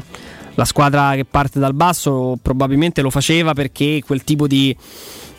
La 0.55 0.65
squadra 0.65 1.15
che 1.15 1.25
parte 1.25 1.57
dal 1.59 1.73
basso 1.73 2.38
probabilmente 2.41 3.01
lo 3.01 3.09
faceva 3.09 3.53
perché 3.53 4.01
quel 4.05 4.23
tipo 4.23 4.45
di 4.47 4.75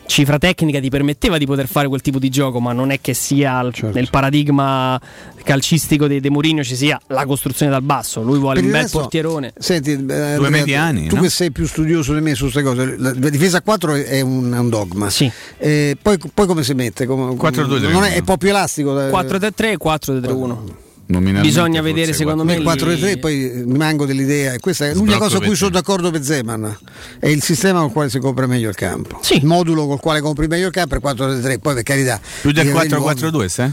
cifra 0.07 0.37
tecnica 0.39 0.81
ti 0.81 0.91
permetteva 0.91 1.39
di 1.39 1.47
poter 1.47 1.67
fare 1.69 1.87
quel 1.89 2.03
tipo 2.03 2.19
di 2.19 2.29
gioco, 2.29 2.61
ma 2.61 2.73
non 2.73 2.91
è 2.91 3.01
che 3.01 3.15
sia 3.15 3.59
il- 3.61 3.73
Certo. 3.73 3.95
nel 3.97 4.11
paradigma 4.11 5.01
calcistico 5.45 6.07
di 6.09 6.21
De 6.21 6.31
Mourinho 6.31 6.63
ci 6.65 6.75
sia 6.77 7.01
la 7.07 7.25
costruzione 7.27 7.71
dal 7.71 7.83
basso. 7.83 8.23
Lui 8.23 8.39
vuole 8.39 8.57
Per 8.57 8.65
un 8.65 8.71
bel 8.73 8.81
resto- 8.83 8.99
portierone. 9.01 9.53
Senti, 9.57 9.93
eh, 9.93 9.95
Andrea, 9.97 10.51
mediani, 10.51 11.07
tu 11.07 11.15
no? 11.17 11.23
che 11.23 11.31
sei 11.31 11.53
più 11.53 11.67
studioso 11.67 12.13
di 12.13 12.21
me 12.21 12.35
su 12.35 12.43
queste 12.51 12.63
cose, 12.63 12.97
la 12.99 13.13
la 13.17 13.29
difesa 13.31 13.59
a 13.59 13.63
4 13.63 13.95
è 13.95 14.21
un, 14.21 14.53
è 14.53 14.59
un 14.59 14.69
dogma. 14.69 15.09
Sì. 15.11 15.31
Eh, 15.59 15.97
poi, 16.03 16.19
poi 16.35 16.47
come 16.47 16.65
si 16.65 16.75
mette? 16.75 17.07
Come, 17.07 17.35
4-2-3-1. 17.37 17.89
non 17.93 18.03
è, 18.05 18.15
è 18.15 18.19
un 18.19 18.25
po' 18.25 18.37
più 18.37 18.49
elastico. 18.49 19.01
eh, 19.01 19.11
4-3-3 19.11 19.77
4-3-1. 19.79 20.83
Nominalmente 21.07 21.49
Bisogna 21.49 21.81
forse 21.81 21.93
vedere, 21.95 22.13
secondo 22.15 22.45
me, 22.45 22.55
Il 22.55 22.63
quattro. 22.63 22.89
4-3 22.91 23.19
poi 23.19 23.45
eh, 23.45 23.63
rimango 23.67 24.07
dell'idea, 24.07 24.55
e 24.55 24.59
questa 24.59 24.87
è 24.87 24.95
l'unica 24.95 25.19
cosa 25.19 25.37
a 25.37 25.41
cui 25.41 25.55
sono 25.55 25.71
d'accordo 25.71 26.11
per 26.11 26.23
Zeman, 26.23 26.79
è 27.19 27.29
il 27.29 27.43
sistema 27.43 27.79
con 27.81 27.89
il 27.89 27.93
quale 27.93 28.09
si 28.11 28.19
copre 28.19 28.47
meglio 28.47 28.69
il 28.71 28.75
campo. 28.75 29.19
Sì. 29.23 29.37
Il 29.37 29.45
modulo 29.45 29.87
col 29.87 30.01
quale 30.01 30.21
compri 30.21 30.47
meglio 30.47 30.67
il 30.67 30.73
campo 30.73 30.95
è 30.95 30.99
il 30.99 31.05
4-3, 31.05 31.59
poi 31.59 31.75
per 31.75 31.83
carità. 31.83 32.19
Più 32.41 32.53
del 32.53 32.65
devi 32.65 32.77
avere 32.79 32.97
il 32.97 33.03
4-4-2, 33.33 33.47
sai? 33.47 33.73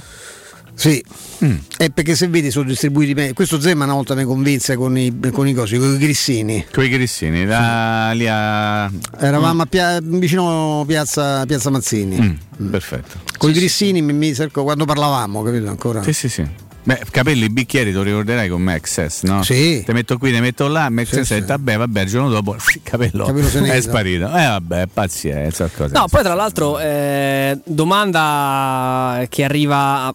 Sì, 0.73 1.03
Mm. 1.43 1.55
è 1.77 1.89
perché 1.89 2.15
se 2.15 2.27
vedi 2.27 2.51
sono 2.51 2.65
distribuiti 2.65 3.13
meglio. 3.15 3.33
Questo 3.33 3.59
Zeman 3.59 3.87
una 3.87 3.95
volta 3.95 4.13
mi 4.13 4.23
convinse 4.25 4.75
con 4.75 4.95
i, 4.97 5.19
con 5.31 5.47
i 5.47 5.53
cosi, 5.55 5.77
con 5.77 5.95
i 5.95 5.97
grissini. 5.97 6.65
Coi 6.71 6.87
grissini, 6.87 7.45
da 7.45 8.11
lì 8.13 8.27
a... 8.27 8.89
Eravamo 9.19 9.63
a 9.63 9.65
Pia- 9.65 9.99
vicino 10.01 10.83
piazza, 10.87 11.45
piazza 11.47 11.69
Mazzini. 11.71 12.37
Mm, 12.61 12.69
Perfetto. 12.69 13.19
Con 13.37 13.49
i 13.49 13.53
grissini 13.53 14.01
mi, 14.03 14.13
mi 14.13 14.33
cerco- 14.35 14.63
quando 14.63 14.85
parlavamo, 14.85 15.41
capito 15.41 15.67
ancora? 15.67 16.03
Sì, 16.03 16.13
sì, 16.13 16.29
sì. 16.29 16.47
Beh, 16.83 16.99
capelli 17.11 17.47
bicchieri, 17.49 17.91
te 17.91 17.97
lo 17.97 18.03
ricorderai 18.03 18.49
con 18.49 18.61
Maxess, 18.61 19.21
no? 19.23 19.43
Sì. 19.43 19.83
Te 19.85 19.93
metto 19.93 20.17
qui, 20.17 20.31
te 20.31 20.39
metto 20.41 20.67
là, 20.67 20.89
Maxess 20.89 21.27
Sì, 21.27 21.35
sì. 21.35 21.41
vabbè, 21.41 21.77
vabbè, 21.77 22.01
il 22.01 22.09
giorno 22.09 22.29
dopo 22.29 22.55
il 22.73 22.79
capello, 22.81 23.25
Capello 23.25 23.59
ne 23.61 23.73
è 23.73 23.81
sparito. 23.81 24.25
Eh 24.25 24.45
vabbè, 24.47 24.87
pazienza. 24.87 25.69
Cosa. 25.75 25.99
No, 25.99 26.07
poi 26.07 26.23
tra 26.23 26.33
l'altro, 26.33 26.79
eh, 26.79 27.59
domanda 27.65 29.25
che 29.29 29.43
arriva 29.43 30.05
a, 30.05 30.13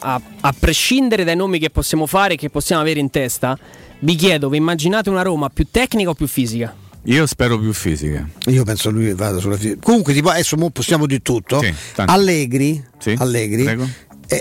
a- 0.00 0.20
a 0.40 0.54
prescindere 0.58 1.24
dai 1.24 1.36
nomi 1.36 1.58
che 1.58 1.70
possiamo 1.70 2.06
fare, 2.06 2.36
che 2.36 2.48
possiamo 2.48 2.82
avere 2.82 3.00
in 3.00 3.10
testa. 3.10 3.58
Vi 3.98 4.14
chiedo, 4.14 4.48
vi 4.48 4.58
immaginate 4.58 5.10
una 5.10 5.22
Roma 5.22 5.48
più 5.48 5.66
tecnica 5.70 6.10
o 6.10 6.14
più 6.14 6.26
fisica? 6.28 6.74
Io 7.06 7.26
spero 7.26 7.58
più 7.58 7.72
fisica. 7.72 8.26
Io 8.46 8.64
penso 8.64 8.90
lui 8.90 9.12
vada 9.14 9.38
sulla 9.38 9.56
fisica. 9.56 9.78
Comunque, 9.82 10.12
tipo, 10.14 10.28
adesso 10.30 10.56
mo 10.56 10.70
possiamo 10.70 11.06
di 11.06 11.20
tutto. 11.22 11.60
Sì. 11.60 11.72
Allegri, 11.96 12.82
Sì, 12.98 13.14
Allegri 13.18 13.64
prego. 13.64 13.88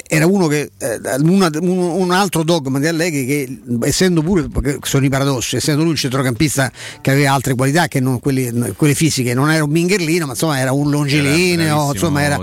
Era 0.07 0.25
uno 0.25 0.47
che 0.47 0.71
eh, 0.77 0.99
una- 1.21 1.49
un, 1.59 2.11
altro 2.11 2.43
dogma 2.43 2.79
di 2.79 2.87
Allegri 2.87 3.25
che 3.25 3.59
essendo 3.83 4.21
pure 4.21 4.47
sono 4.81 5.05
i 5.05 5.09
paradossi 5.09 5.55
essendo 5.57 5.81
lui 5.81 5.91
un 5.91 5.97
centrocampista 5.97 6.71
che 7.01 7.11
aveva 7.11 7.33
altre 7.33 7.53
qualità 7.55 7.87
che 7.87 7.99
non 7.99 8.19
quelli- 8.19 8.73
quelle 8.77 8.93
fisiche 8.95 9.33
non 9.33 9.51
era 9.51 9.63
un 9.63 9.69
mingherlino 9.71 10.25
ma 10.25 10.31
insomma 10.31 10.59
era 10.59 10.71
un 10.71 10.89
longilineo 10.89 11.91
insomma 11.93 12.21
era 12.23 12.37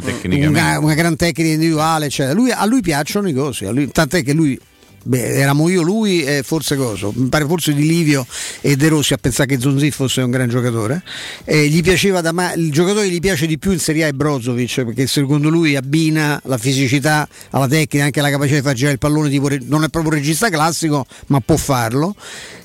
una, 0.51 0.79
una 0.81 0.95
gran 0.95 1.17
tecnica 1.17 1.49
individuale 1.51 2.07
eccetera. 2.07 2.35
Lui- 2.35 2.51
a 2.51 2.65
lui 2.67 2.81
piacciono 2.81 3.29
i 3.29 3.33
cosi 3.33 3.65
lui- 3.67 3.91
tant'è 3.91 4.23
che 4.23 4.33
lui 4.33 4.59
Beh, 5.03 5.37
eravamo 5.37 5.69
io, 5.71 5.81
lui 5.81 6.23
e 6.23 6.43
forse 6.43 6.77
Coso, 6.77 7.11
mi 7.15 7.29
pare 7.29 7.47
forse 7.47 7.73
di 7.73 7.87
Livio 7.87 8.27
e 8.61 8.77
De 8.77 8.89
Rossi 8.89 9.15
a 9.15 9.17
pensare 9.17 9.49
che 9.49 9.59
Zonzi 9.59 9.91
fosse 9.91 10.21
un 10.21 10.31
gran 10.31 10.49
giocatore. 10.49 11.03
E 11.45 11.69
gli 11.69 11.81
piaceva 11.83 12.21
da 12.21 12.33
ma- 12.33 12.53
il 12.53 12.71
giocatore 12.71 13.09
gli 13.09 13.19
piace 13.19 13.47
di 13.47 13.59
più 13.59 13.73
in 13.73 13.79
Serie 13.79 14.05
A 14.05 14.09
è 14.09 14.13
Brozovic, 14.13 14.85
perché 14.85 15.07
secondo 15.07 15.49
lui 15.49 15.75
abbina 15.75 16.39
la 16.45 16.59
fisicità 16.59 17.27
alla 17.51 17.67
tecnica, 17.67 18.05
anche 18.05 18.21
la 18.21 18.31
capacità 18.31 18.57
di 18.57 18.63
far 18.63 18.75
girare 18.75 18.93
il 18.93 18.99
pallone, 18.99 19.31
tipo, 19.31 19.49
non 19.63 19.85
è 19.85 19.89
proprio 19.89 20.13
un 20.13 20.19
regista 20.19 20.51
classico, 20.51 21.07
ma 21.29 21.41
può 21.41 21.57
farlo. 21.57 22.15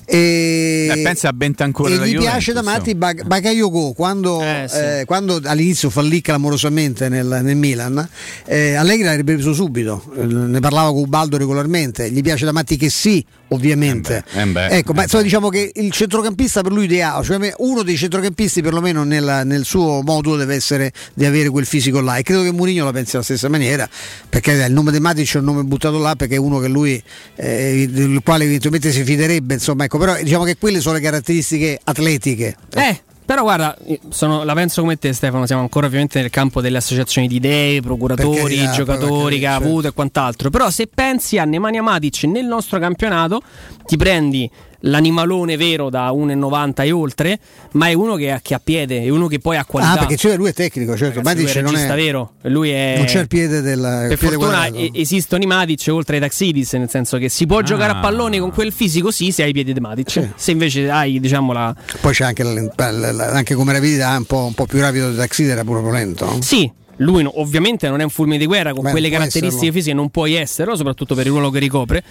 E, 0.08 0.88
Eh, 0.88 1.02
pensa 1.02 1.28
a 1.28 1.32
Bentancur 1.32 1.88
e 1.88 1.90
gli 1.90 1.96
Juventus, 1.96 2.22
piace 2.24 2.52
da 2.52 2.62
matti. 2.62 2.94
Bag- 2.94 3.24
Bakayoko 3.24 3.92
quando, 3.92 4.40
eh, 4.40 5.02
quando 5.04 5.40
all'inizio 5.44 5.90
fallì 5.90 6.20
clamorosamente 6.20 7.08
nel, 7.08 7.40
nel 7.42 7.56
Milan 7.56 8.08
eh, 8.44 8.74
Allegri 8.74 9.04
l'avrebbe 9.04 9.34
preso 9.34 9.52
subito 9.52 10.04
Eh, 10.16 10.24
ne 10.24 10.60
parlava 10.60 10.90
con 10.92 11.00
Ubaldo 11.02 11.36
regolarmente 11.36 12.08
gli 12.10 12.22
piace 12.22 12.44
da 12.44 12.52
matti 12.52 12.76
che 12.76 12.88
sì 12.88 13.24
ovviamente. 13.48 14.24
Eh 14.32 14.44
beh, 14.46 14.68
ecco 14.68 14.92
ma 14.92 15.02
insomma 15.02 15.22
diciamo 15.22 15.48
che 15.48 15.70
il 15.74 15.90
centrocampista 15.92 16.62
per 16.62 16.72
lui 16.72 16.84
ideale 16.84 17.24
cioè 17.24 17.52
uno 17.58 17.82
dei 17.82 17.96
centrocampisti 17.96 18.62
perlomeno 18.62 19.04
nella- 19.04 19.44
nel 19.44 19.64
suo 19.64 20.02
modulo 20.02 20.36
deve 20.36 20.54
essere 20.54 20.92
di 21.14 21.24
avere 21.24 21.48
quel 21.48 21.66
fisico 21.66 22.00
là. 22.00 22.16
E 22.16 22.22
credo 22.22 22.42
che 22.42 22.52
Mourinho 22.52 22.84
la 22.84 22.92
pensi 22.92 23.16
alla 23.16 23.24
stessa 23.24 23.48
maniera 23.48 23.88
perché 24.28 24.52
il 24.52 24.72
nome 24.72 24.92
di 24.92 25.00
Matic 25.00 25.34
è 25.34 25.38
un 25.38 25.44
nome 25.44 25.62
buttato 25.62 25.98
là 25.98 26.16
perché 26.16 26.34
è 26.34 26.38
uno 26.38 26.58
che 26.58 26.68
lui 26.68 27.02
eh, 27.36 27.88
del 27.90 28.20
quale 28.24 28.44
eventualmente 28.44 28.90
si 28.90 29.02
fiderebbe 29.04 29.54
insomma 29.54 29.84
ecco 29.84 29.98
però 29.98 30.16
diciamo 30.20 30.44
che 30.44 30.56
quelle 30.58 30.80
sono 30.80 30.94
le 30.94 31.00
caratteristiche 31.00 31.78
atletiche. 31.84 32.56
Eh, 32.74 33.00
però 33.26 33.42
guarda, 33.42 33.76
sono- 34.08 34.44
la 34.44 34.54
penso 34.54 34.80
come 34.80 34.96
te 34.96 35.12
Stefano, 35.12 35.44
siamo 35.44 35.60
ancora 35.62 35.86
ovviamente 35.86 36.20
nel 36.20 36.30
campo 36.30 36.60
delle 36.60 36.78
associazioni 36.78 37.26
di 37.28 37.36
idee, 37.36 37.82
procuratori, 37.82 38.40
carità, 38.56 38.70
giocatori 38.70 39.38
che 39.38 39.46
ha 39.46 39.54
avuto 39.56 39.88
e 39.88 39.92
quant'altro. 39.92 40.48
Però 40.48 40.70
se 40.70 40.86
pensi 40.86 41.36
a 41.36 41.44
Nemanja 41.44 41.82
Matic 41.82 42.22
nel 42.24 42.46
nostro 42.46 42.78
campionato, 42.78 43.42
ti 43.84 43.96
prendi 43.96 44.48
l'animalone 44.80 45.56
vero 45.56 45.90
da 45.90 46.10
1,90 46.10 46.84
e 46.84 46.92
oltre, 46.92 47.38
ma 47.72 47.88
è 47.88 47.92
uno 47.94 48.14
che 48.16 48.30
ha, 48.32 48.40
che 48.42 48.54
ha 48.54 48.60
piede, 48.62 49.02
è 49.02 49.08
uno 49.08 49.26
che 49.26 49.38
poi 49.38 49.56
ha 49.56 49.64
qualità. 49.64 49.92
Ah, 49.94 49.98
perché 49.98 50.16
cioè 50.16 50.36
lui 50.36 50.50
è 50.50 50.52
tecnico, 50.52 50.96
certo. 50.96 51.18
Ragazzi, 51.22 51.36
lui 51.36 51.44
Matic 51.46 51.62
non 51.62 51.76
è 51.76 51.94
vero, 51.94 52.32
lui 52.42 52.70
è 52.70 52.94
non 52.96 53.06
c'è 53.06 53.20
il 53.20 53.28
piede 53.28 53.60
del 53.60 53.80
per 54.08 54.18
piede 54.18 54.34
fortuna 54.36 54.58
quadrato. 54.68 54.76
e- 54.76 54.90
esistono 54.94 55.42
i 55.42 55.46
Matic 55.46 55.86
oltre 55.90 56.16
ai 56.16 56.22
Taxidis, 56.22 56.72
nel 56.74 56.90
senso 56.90 57.18
che 57.18 57.28
si 57.28 57.46
può 57.46 57.60
giocare 57.62 57.92
a 57.92 57.96
pallone 58.00 58.38
con 58.38 58.50
quel 58.52 58.72
fisico 58.72 59.10
sì 59.10 59.30
se 59.32 59.42
hai 59.42 59.50
i 59.50 59.52
piedi 59.52 59.72
di 59.72 59.80
Matic. 59.80 60.30
Se 60.36 60.50
invece 60.50 60.90
hai 60.90 61.18
diciamo 61.20 61.52
la 61.52 61.74
Poi 62.00 62.12
c'è 62.12 62.24
anche, 62.24 62.42
la- 62.42 62.90
la- 62.90 63.12
la- 63.12 63.26
anche 63.30 63.54
come 63.54 63.72
rapidità 63.72 64.14
un 64.16 64.24
po', 64.24 64.44
un 64.44 64.54
po' 64.54 64.66
più 64.66 64.80
rapido 64.80 65.10
di 65.10 65.16
Taxi 65.16 65.44
era 65.44 65.64
pure 65.64 65.90
lento. 65.90 66.38
Sì, 66.40 66.70
lui 67.00 67.22
no- 67.22 67.40
ovviamente 67.40 67.88
non 67.88 68.00
è 68.00 68.04
un 68.04 68.10
fulmine 68.10 68.38
di 68.38 68.46
guerra, 68.46 68.72
con 68.72 68.82
Beh, 68.84 68.90
quelle 68.90 69.08
caratteristiche 69.10 69.46
esserlo. 69.56 69.72
fisiche 69.72 69.94
non 69.94 70.08
puoi 70.10 70.34
esserlo, 70.34 70.76
soprattutto 70.76 71.14
per 71.14 71.26
il 71.26 71.32
ruolo 71.32 71.50
che 71.50 71.58
ricopre. 71.58 72.02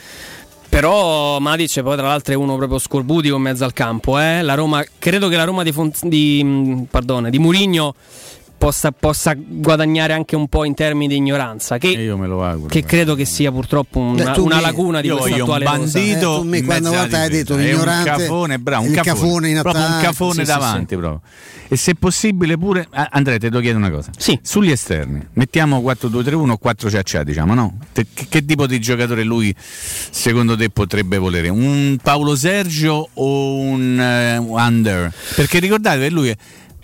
Però 0.69 1.39
Matic 1.39 1.81
poi 1.81 1.95
tra 1.95 2.07
l'altro 2.07 2.33
è 2.33 2.35
uno 2.37 2.57
proprio 2.57 2.79
scorbutico 2.79 3.35
in 3.35 3.41
mezzo 3.41 3.63
al 3.63 3.73
campo. 3.73 4.19
eh. 4.19 4.41
La 4.41 4.55
Roma, 4.55 4.83
credo 4.99 5.27
che 5.29 5.35
la 5.35 5.43
Roma 5.45 5.63
di, 5.63 5.71
Font- 5.71 6.05
di, 6.05 6.43
mh, 6.43 6.87
pardon, 6.91 7.29
di 7.29 7.39
Murigno 7.39 7.95
possa, 8.57 8.91
possa 8.91 9.33
guadagnare 9.37 10.13
anche 10.13 10.35
un 10.35 10.47
po' 10.47 10.63
in 10.63 10.73
termini 10.73 11.07
di 11.07 11.15
ignoranza, 11.17 11.77
che, 11.77 11.87
Io 11.89 12.17
me 12.17 12.27
lo 12.27 12.43
auguro. 12.43 12.67
che 12.69 12.83
credo 12.83 13.13
che 13.15 13.25
sia 13.25 13.51
purtroppo 13.51 13.99
una, 13.99 14.31
Beh, 14.33 14.39
una 14.39 14.55
mi- 14.57 14.61
lacuna 14.61 15.01
di 15.01 15.09
questa 15.09 15.35
un 15.35 15.41
attuale 15.41 15.65
rosa. 15.65 15.77
bandito 15.77 16.35
Eh, 16.35 16.39
tu 16.41 16.43
mi 16.47 16.61
quando 16.63 16.91
volta 16.91 17.19
hai 17.19 17.29
detto 17.29 17.53
È 17.53 17.57
un 17.57 17.61
l'ignorante, 17.63 18.09
cafone 18.09 18.59
bravo 18.59 18.85
un 18.87 18.91
cafone, 18.93 19.13
cafone 19.13 19.49
in 19.49 19.59
proprio 19.61 19.83
un 19.83 19.91
attacco. 19.91 20.05
cafone 20.05 20.33
Sì, 20.33 20.39
sì, 20.39 20.45
davanti 20.45 20.85
sì. 20.93 20.95
proprio. 20.99 21.21
e 21.67 21.75
se 21.75 21.95
possibile 21.95 22.57
pure 22.57 22.87
ah, 22.91 23.07
Andrea 23.11 23.37
te 23.37 23.49
lo 23.49 23.59
chiedo 23.59 23.77
una 23.77 23.89
cosa 23.91 24.11
sugli 24.41 24.71
esterni 24.71 25.25
mettiamo 25.33 25.79
4-2-3-1 25.81 26.49
o 26.51 26.57
4 26.57 26.89
ciaccia 26.89 27.23
diciamo 27.23 27.53
no 27.53 27.77
Te- 27.91 28.05
che, 28.13 28.25
che 28.29 28.45
tipo 28.45 28.67
di 28.67 28.79
giocatore 28.79 29.23
lui 29.23 29.53
secondo 29.57 30.55
te 30.55 30.69
potrebbe 30.69 31.17
volere 31.17 31.49
un 31.49 31.97
Paolo 32.01 32.35
Sergio 32.35 33.09
o 33.13 33.55
un 33.55 33.99
eh, 33.99 34.37
Under 34.37 35.11
perché 35.35 35.59
ricordate 35.59 35.99
che 35.99 36.09
lui 36.09 36.29
è 36.29 36.35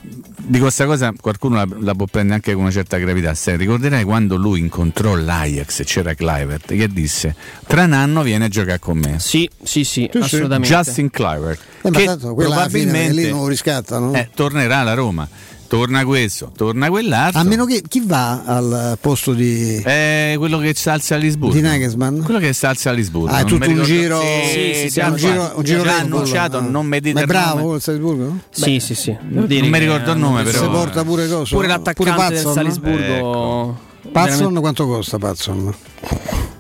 di 0.04 0.60
questa 0.60 0.86
cosa 0.86 1.14
qualcuno 1.20 1.56
la, 1.56 1.68
la 1.80 1.94
può 1.94 2.06
prendere 2.08 2.36
anche 2.36 2.54
con 2.54 2.64
una 2.64 2.72
certa 2.72 2.98
gravità. 2.98 3.34
Se 3.34 3.56
ricorderai 3.56 4.04
quando 4.04 4.36
lui 4.36 4.60
incontrò 4.60 5.16
l'Ajax 5.16 5.80
e 5.82 5.84
c'era 5.84 6.14
Clivert 6.14 6.76
che 6.76 6.88
disse: 6.88 7.36
Tra 7.68 7.84
un 7.84 7.94
anno 7.94 8.24
viene 8.24 8.46
a 8.46 8.48
giocare 8.48 8.80
con 8.80 8.98
me. 8.98 9.20
Sì, 9.20 9.50
sì, 9.64 9.84
sì, 9.84 10.10
sì. 10.12 10.20
assolutamente. 10.20 10.74
Justin 10.74 11.10
Clivert. 11.10 11.60
Eh, 11.84 11.90
ma 11.92 11.98
che 11.98 12.06
tanto 12.06 12.34
probabilmente 12.34 13.14
lì 13.14 13.30
non 13.30 13.42
lo 13.42 13.48
riscattano. 13.48 14.14
eh, 14.14 14.30
tornerà 14.34 14.80
alla 14.80 14.94
Roma. 14.94 15.28
Torna 15.72 16.04
questo, 16.04 16.52
torna 16.54 16.90
quell'altro. 16.90 17.40
A 17.40 17.44
meno 17.46 17.64
che 17.64 17.82
chi 17.88 18.02
va 18.06 18.44
al 18.44 18.98
posto 19.00 19.32
di, 19.32 19.78
È 19.78 20.34
quello 20.36 20.58
che 20.58 20.74
salza 20.76 21.16
a 21.16 21.18
Lisburgo. 21.18 21.56
di 21.56 21.62
Nagelsmann? 21.62 22.24
Quello 22.24 22.40
che 22.42 22.52
salza 22.52 22.90
a 22.90 22.94
Lisburgo. 22.94 23.34
Ah, 23.34 23.40
è 23.40 23.44
tutto 23.46 23.70
un 23.70 23.82
giro, 23.84 24.20
Sì, 24.20 24.74
sì, 24.76 24.90
sì, 24.90 25.00
un 25.00 25.16
giro, 25.16 25.42
fatto- 25.44 25.58
un 25.60 25.64
giro 25.64 25.90
annunciato, 25.90 26.58
ah. 26.58 26.60
non 26.60 26.86
mi 26.88 27.00
dite 27.00 27.14
Ma 27.14 27.22
è 27.22 27.26
bravo 27.26 27.76
il 27.76 27.82
Salisburgo? 27.82 28.40
Sì, 28.50 28.82
sì, 28.82 28.96
sì. 28.96 29.16
Non 29.30 29.46
mi 29.48 29.80
ricordo 29.80 30.04
il 30.04 30.10
hanno 30.10 30.28
nome, 30.28 30.44
però. 30.44 30.60
Se 30.60 30.68
porta 30.68 31.06
pure 31.06 31.30
coso. 31.30 31.56
Pure 31.56 31.68
l'attaccante 31.68 31.94
pure 32.04 32.12
del 32.12 32.18
Pazzon? 32.18 32.54
Salisburgo. 32.54 33.80
Pazzon 34.12 34.30
veramente- 34.36 34.60
quanto 34.60 34.88
costa 34.88 35.18
Pazzon? 35.20 35.74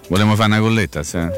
Volevo 0.07 0.36
fare 0.36 0.47
una 0.53 0.59
colletta. 0.62 1.03
se- 1.03 1.30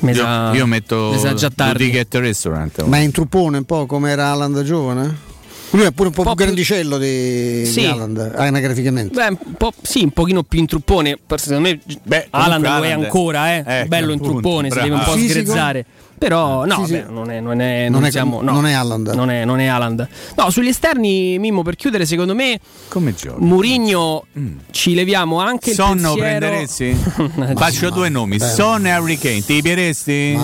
Mi 0.00 0.10
io, 0.10 0.16
sa- 0.16 0.52
io 0.52 0.66
metto 0.66 1.18
già 1.34 1.48
tardi. 1.48 1.86
Ticket 1.86 2.14
Restaurant. 2.16 2.82
Ma 2.84 2.98
è 2.98 3.00
in 3.00 3.10
truppone 3.10 3.56
un 3.56 3.64
po' 3.64 3.86
come 3.86 4.10
era 4.10 4.32
Alan 4.32 4.60
giovane? 4.66 5.30
Lui 5.72 5.84
è 5.86 5.90
pure 5.92 6.08
un 6.08 6.14
po', 6.14 6.22
più 6.22 6.34
grandicello 6.34 6.98
di, 6.98 7.64
Sì. 7.64 7.80
di 7.80 7.86
Haaland, 7.86 8.32
anagraficamente. 8.36 9.14
Beh, 9.14 9.26
un 9.28 9.54
po', 9.56 9.72
sì, 9.80 10.02
un 10.02 10.10
pochino 10.10 10.42
più 10.42 10.58
in 10.58 10.66
truppone. 10.66 11.18
per- 11.24 11.40
Secondo 11.40 11.68
me, 11.68 12.26
Alan 12.30 12.60
lo 12.60 12.84
è 12.84 12.90
ancora, 12.90 13.54
eh. 13.54 13.62
Ecco, 13.66 13.88
bello 13.88 14.12
in 14.12 14.18
appunto, 14.18 14.32
truppone, 14.40 14.70
si 14.70 14.78
deve 14.80 14.94
un 14.94 15.02
po' 15.02 15.12
Fisico? 15.12 15.32
sgrezzare. 15.32 15.84
Però, 16.22 16.64
no, 16.64 16.76
Sì, 16.80 16.84
sì. 16.84 16.92
beh, 16.92 17.04
non 17.10 17.30
è, 17.32 17.40
non 17.40 17.60
è, 17.60 17.82
Non 17.88 17.98
non 18.00 18.04
è- 18.06 18.10
siamo- 18.12 18.42
no. 18.42 18.52
non 18.52 18.66
è 18.66 18.72
Haaland. 18.74 19.08
Non 19.14 19.28
è, 19.28 19.44
non 19.44 19.58
è 19.58 19.66
Haaland. 19.66 20.06
No, 20.36 20.50
sugli 20.50 20.68
esterni, 20.68 21.36
Mimmo, 21.40 21.62
per 21.62 21.74
chiudere, 21.74 22.06
secondo 22.06 22.32
me, 22.34 22.60
Come 22.88 23.12
gioca? 23.12 23.40
Murigno 23.40 24.26
ci 24.70 24.94
leviamo 24.94 25.40
anche 25.40 25.70
il 25.70 25.74
Sonno 25.74 26.14
pensiero... 26.14 26.38
prenderesti? 26.38 26.96
Faccio 27.56 27.90
due 27.90 28.08
nomi, 28.08 28.38
Son 28.38 28.86
e 28.86 28.90
Harry 28.90 29.18
Kane. 29.18 29.42
Ti 29.44 29.62
pieresti? 29.62 30.38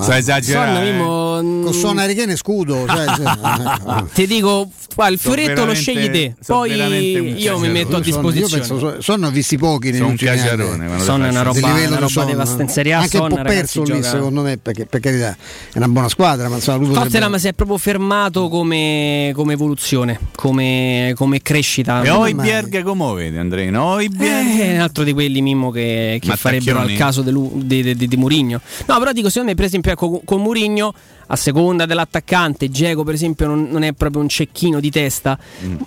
Sto 0.00 0.12
esagerando. 0.12 0.74
Son, 0.78 0.82
eh. 0.86 0.90
Mimmo, 0.92 1.62
Con 1.64 1.72
Son 1.74 1.98
Harry 1.98 2.14
Kane 2.14 2.36
scudo. 2.36 2.86
Cioè, 2.88 3.04
cioè, 3.16 4.04
Ti 4.14 4.26
dico, 4.26 4.68
guarda, 4.94 5.12
il 5.14 5.20
Sono 5.20 5.34
fioretto 5.34 5.64
lo 5.66 5.74
scegli 5.74 6.10
te, 6.10 6.34
sono 6.40 6.58
poi 6.60 7.36
io 7.36 7.58
mi 7.58 7.68
metto 7.68 7.96
a 7.96 8.00
disposizione. 8.00 8.64
Io 8.64 8.68
penso, 8.78 9.00
Son 9.02 9.20
ne 9.20 9.26
ho 9.26 9.30
visti 9.30 9.58
pochi 9.58 9.86
nei 9.90 9.96
Sono 9.96 10.06
un 10.06 10.12
ultimi 10.12 10.30
anni. 10.30 10.40
caciarone, 10.40 10.86
quando 10.86 11.04
Son 11.04 11.24
è 11.24 11.28
una 11.28 11.42
roba, 11.42 11.66
una 11.72 11.98
roba 11.98 12.24
devastante. 12.24 12.92
Anche 12.94 13.18
un 13.18 13.28
po' 13.28 13.42
perso 13.42 13.82
lì, 13.82 13.86
gioca- 13.94 14.08
secondo 14.08 14.42
me, 14.42 14.53
perché 14.58 14.86
per 14.86 15.00
carità 15.00 15.36
è 15.72 15.76
una 15.76 15.88
buona 15.88 16.08
squadra, 16.08 16.48
ma 16.48 16.56
insomma 16.56 16.78
lui 16.78 16.88
potrebbe- 16.88 17.08
Tottenham 17.10 17.36
si 17.36 17.48
è 17.48 17.52
proprio 17.52 17.78
fermato 17.78 18.48
come, 18.48 19.32
come 19.34 19.52
evoluzione, 19.52 20.18
come, 20.34 21.12
come 21.14 21.42
crescita. 21.42 22.02
E 22.02 22.10
Oibjerg 22.10 22.82
come 22.82 23.06
lo 23.06 23.12
vedi 23.14 23.36
Andreino? 23.36 23.84
Oibjerg? 23.84 24.60
Eh, 24.60 24.72
è 24.72 24.74
un 24.74 24.80
altro 24.80 25.04
di 25.04 25.12
quelli 25.12 25.40
Mimmo 25.40 25.70
che, 25.70 26.18
che 26.20 26.36
farebbero 26.36 26.80
al 26.80 26.94
caso 26.94 27.22
di, 27.22 27.32
di, 27.66 27.94
di, 27.94 28.08
di 28.08 28.16
Murigno. 28.16 28.60
No, 28.86 28.98
però 28.98 29.12
dico, 29.12 29.28
secondo 29.28 29.48
me, 29.50 29.54
per 29.54 29.64
esempio, 29.66 29.92
ecco, 29.92 30.08
con, 30.10 30.20
con 30.24 30.40
Murigno, 30.42 30.92
a 31.26 31.36
seconda 31.36 31.86
dell'attaccante, 31.86 32.70
Geco, 32.70 33.02
per 33.04 33.14
esempio, 33.14 33.46
non, 33.46 33.68
non 33.70 33.82
è 33.82 33.92
proprio 33.92 34.20
un 34.22 34.28
cecchino 34.28 34.80
di 34.80 34.90
testa. 34.90 35.38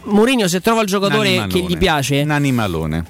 Murigno, 0.03 0.47
se 0.47 0.61
trova 0.61 0.81
il 0.81 0.87
giocatore 0.87 1.47
che 1.47 1.61
gli 1.61 1.77
piace, 1.77 2.21
Un 2.21 2.31
animalone. 2.31 3.05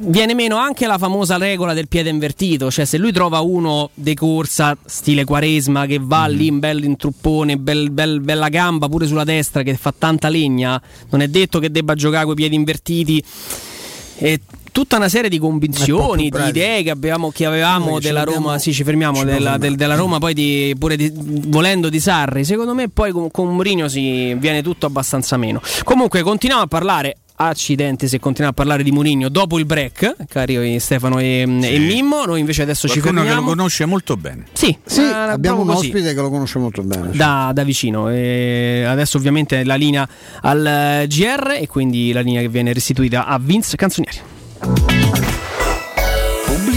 viene 0.00 0.34
meno 0.34 0.56
anche 0.56 0.86
la 0.86 0.98
famosa 0.98 1.36
regola 1.36 1.74
del 1.74 1.88
piede 1.88 2.08
invertito, 2.10 2.70
cioè 2.70 2.84
se 2.84 2.98
lui 2.98 3.12
trova 3.12 3.40
uno 3.40 3.90
de 3.94 4.14
corsa 4.14 4.76
stile 4.84 5.24
Quaresma 5.24 5.86
che 5.86 5.98
va 6.00 6.26
lì 6.26 6.46
in 6.46 6.58
bel 6.58 6.82
intruppone, 6.84 7.56
bel- 7.58 7.90
bel- 7.90 8.20
bella 8.20 8.48
gamba 8.48 8.88
pure 8.88 9.06
sulla 9.06 9.24
destra 9.24 9.62
che 9.62 9.76
fa 9.76 9.92
tanta 9.96 10.28
legna, 10.28 10.80
non 11.10 11.20
è 11.20 11.28
detto 11.28 11.58
che 11.58 11.70
debba 11.70 11.94
giocare 11.94 12.24
con 12.24 12.32
i 12.32 12.36
piedi 12.36 12.54
invertiti. 12.54 13.22
E 14.20 14.40
tutta 14.78 14.96
una 14.96 15.08
serie 15.08 15.28
di 15.28 15.38
convinzioni, 15.40 16.22
di 16.24 16.28
bravi. 16.28 16.50
idee 16.50 16.82
che, 16.84 16.90
abbiamo, 16.90 17.30
che 17.32 17.44
avevamo 17.44 17.90
Noi 17.90 18.00
della 18.00 18.22
Roma. 18.22 18.58
Sì, 18.60 18.72
ci 18.72 18.84
fermiamo. 18.84 19.16
ci 19.18 19.24
della, 19.24 19.58
del- 19.58 19.74
della 19.74 19.96
Roma, 19.96 20.18
poi 20.18 20.34
di, 20.34 20.72
pure 20.78 20.94
di- 20.94 21.10
volendo 21.14 21.88
di 21.88 21.98
Sarri. 21.98 22.44
Secondo 22.44 22.74
me, 22.74 22.88
poi 22.88 23.10
con, 23.10 23.28
con 23.32 23.48
Mourinho 23.48 23.88
si 23.88 24.34
viene 24.34 24.62
tutto 24.62 24.86
abbastanza 24.86 25.36
meno. 25.36 25.60
Comunque, 25.82 26.22
continuiamo 26.22 26.62
a 26.64 26.68
parlare. 26.68 27.16
Accidenti 27.40 28.06
se 28.08 28.18
continuiamo 28.20 28.50
a 28.50 28.54
parlare 28.54 28.82
di 28.84 28.90
Mourinho 28.92 29.28
dopo 29.28 29.58
il 29.58 29.64
break, 29.66 30.14
cari 30.28 30.78
Stefano 30.80 31.18
e, 31.20 31.40
e 31.42 31.78
Mimmo. 31.78 32.24
Noi 32.24 32.38
invece 32.40 32.62
adesso 32.62 32.86
ci 32.88 33.00
Qualcuno 33.00 33.22
che 33.22 33.28
lo 33.28 33.34
fermiamo. 33.34 33.56
conosce 33.56 33.84
molto 33.84 34.16
bene. 34.16 34.44
Sì, 34.52 34.76
Sì, 34.84 35.00
eh, 35.02 35.04
abbiamo 35.04 35.58
un 35.60 35.64
proprio 35.66 35.74
così. 35.74 35.86
ospite 35.88 36.14
che 36.14 36.20
lo 36.20 36.30
conosce 36.30 36.58
molto 36.60 36.82
bene. 36.82 37.10
da, 37.14 37.50
da 37.52 37.62
vicino. 37.64 38.08
E 38.10 38.84
adesso 38.86 39.18
ovviamente 39.18 39.62
la 39.64 39.74
linea 39.76 40.08
al 40.42 40.66
eh, 40.66 41.06
GR 41.08 41.56
e 41.60 41.66
quindi 41.68 42.10
la 42.12 42.20
linea 42.20 42.40
che 42.40 42.48
viene 42.48 42.72
restituita 42.72 43.26
a 43.26 43.38
Vince 43.40 43.76
Canzonieri. 43.76 44.18
Bye. 44.60 44.87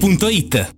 romimmobiliare.it. 0.00 0.77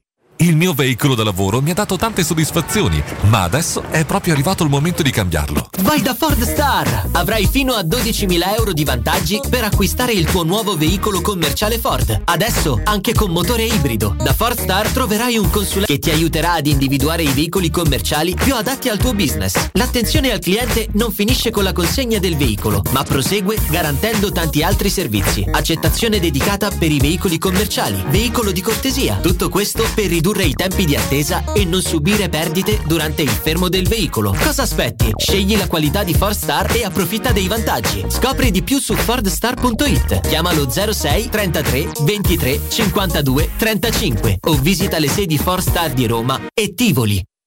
Il 0.41 0.55
mio 0.55 0.73
veicolo 0.73 1.13
da 1.13 1.23
lavoro 1.23 1.61
mi 1.61 1.69
ha 1.69 1.75
dato 1.75 1.97
tante 1.97 2.23
soddisfazioni, 2.23 2.99
ma 3.25 3.43
adesso 3.43 3.83
è 3.91 4.05
proprio 4.05 4.33
arrivato 4.33 4.63
il 4.63 4.71
momento 4.71 5.03
di 5.03 5.11
cambiarlo. 5.11 5.69
Vai 5.81 6.01
da 6.01 6.15
Ford 6.15 6.41
Star! 6.41 7.09
Avrai 7.11 7.47
fino 7.47 7.73
a 7.73 7.81
12.000 7.81 8.55
euro 8.57 8.73
di 8.73 8.83
vantaggi 8.83 9.39
per 9.47 9.63
acquistare 9.65 10.13
il 10.13 10.25
tuo 10.25 10.41
nuovo 10.41 10.75
veicolo 10.75 11.21
commerciale 11.21 11.77
Ford. 11.77 12.21
Adesso 12.25 12.81
anche 12.83 13.13
con 13.13 13.29
motore 13.29 13.65
ibrido. 13.65 14.15
Da 14.17 14.33
Ford 14.33 14.59
Star 14.59 14.87
troverai 14.87 15.37
un 15.37 15.47
consulente 15.51 15.93
che 15.93 15.99
ti 15.99 16.09
aiuterà 16.09 16.53
ad 16.53 16.65
individuare 16.65 17.21
i 17.21 17.33
veicoli 17.33 17.69
commerciali 17.69 18.33
più 18.33 18.55
adatti 18.55 18.89
al 18.89 18.97
tuo 18.97 19.13
business. 19.13 19.69
L'attenzione 19.73 20.31
al 20.31 20.39
cliente 20.39 20.87
non 20.93 21.11
finisce 21.11 21.51
con 21.51 21.63
la 21.63 21.71
consegna 21.71 22.17
del 22.17 22.35
veicolo, 22.35 22.81
ma 22.93 23.03
prosegue 23.03 23.59
garantendo 23.69 24.31
tanti 24.31 24.63
altri 24.63 24.89
servizi. 24.89 25.47
Accettazione 25.51 26.19
dedicata 26.19 26.71
per 26.71 26.91
i 26.91 26.99
veicoli 26.99 27.37
commerciali, 27.37 28.03
veicolo 28.07 28.51
di 28.51 28.61
cortesia. 28.61 29.19
Tutto 29.21 29.47
questo 29.47 29.87
per 29.93 30.05
ridurre 30.07 30.30
i 30.39 30.53
tempi 30.53 30.85
di 30.85 30.95
attesa 30.95 31.43
e 31.53 31.65
non 31.65 31.81
subire 31.81 32.29
perdite 32.29 32.81
durante 32.85 33.21
il 33.21 33.29
fermo 33.29 33.69
del 33.69 33.87
veicolo. 33.87 34.35
Cosa 34.41 34.63
aspetti? 34.63 35.11
Scegli 35.17 35.57
la 35.57 35.67
qualità 35.67 36.03
di 36.03 36.13
Ford 36.13 36.35
Star 36.35 36.75
e 36.75 36.83
approfitta 36.83 37.31
dei 37.31 37.47
vantaggi. 37.47 38.05
Scopri 38.07 38.51
di 38.51 38.63
più 38.63 38.79
su 38.79 38.95
fordstar.it. 38.95 40.27
Chiamalo 40.27 40.69
06 40.69 41.29
33 41.29 41.91
23 42.01 42.59
52 42.69 43.49
35 43.57 44.37
o 44.47 44.53
visita 44.53 44.99
le 44.99 45.09
sedi 45.09 45.37
Ford 45.37 45.61
Star 45.61 45.91
di 45.91 46.07
Roma 46.07 46.39
e 46.53 46.73
Tivoli. 46.73 47.30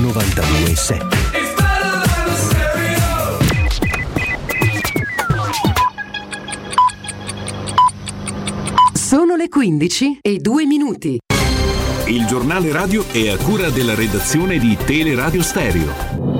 92.7 0.00 1.18
Sono 8.92 9.36
le 9.36 9.48
15 9.48 10.18
e 10.20 10.38
2 10.38 10.66
minuti. 10.66 11.18
Il 12.06 12.26
giornale 12.26 12.72
radio 12.72 13.04
è 13.10 13.28
a 13.28 13.36
cura 13.36 13.70
della 13.70 13.94
redazione 13.94 14.58
di 14.58 14.76
Teleradio 14.76 15.42
Stereo. 15.42 16.39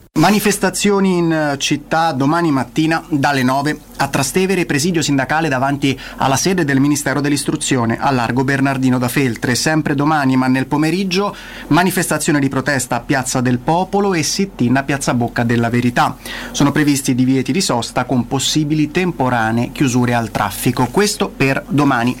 Manifestazioni 0.19 1.19
in 1.19 1.31
eh, 1.31 1.57
città 1.57 2.11
domani 2.11 2.51
mattina 2.51 3.01
dalle 3.07 3.43
9 3.43 3.79
a 4.01 4.07
Trastevere, 4.09 4.65
presidio 4.65 5.01
sindacale 5.01 5.47
davanti 5.47 5.97
alla 6.17 6.35
sede 6.35 6.65
del 6.65 6.81
Ministero 6.81 7.21
dell'Istruzione 7.21 7.97
a 7.97 8.11
Largo 8.11 8.43
Bernardino 8.43 8.97
da 8.97 9.07
Feltre. 9.07 9.55
Sempre 9.55 9.95
domani, 9.95 10.35
ma 10.35 10.47
nel 10.47 10.65
pomeriggio, 10.65 11.33
manifestazione 11.67 12.39
di 12.39 12.49
protesta 12.49 12.97
a 12.97 12.99
Piazza 12.99 13.39
del 13.39 13.59
Popolo 13.59 14.13
e 14.13 14.21
sit-in 14.21 14.75
a 14.75 14.83
Piazza 14.83 15.13
Bocca 15.13 15.43
della 15.43 15.69
Verità. 15.69 16.17
Sono 16.51 16.73
previsti 16.73 17.15
divieti 17.15 17.53
di 17.53 17.61
sosta 17.61 18.03
con 18.03 18.27
possibili 18.27 18.91
temporanee 18.91 19.71
chiusure 19.71 20.13
al 20.13 20.29
traffico. 20.29 20.87
Questo 20.87 21.29
per 21.29 21.63
domani. 21.69 22.17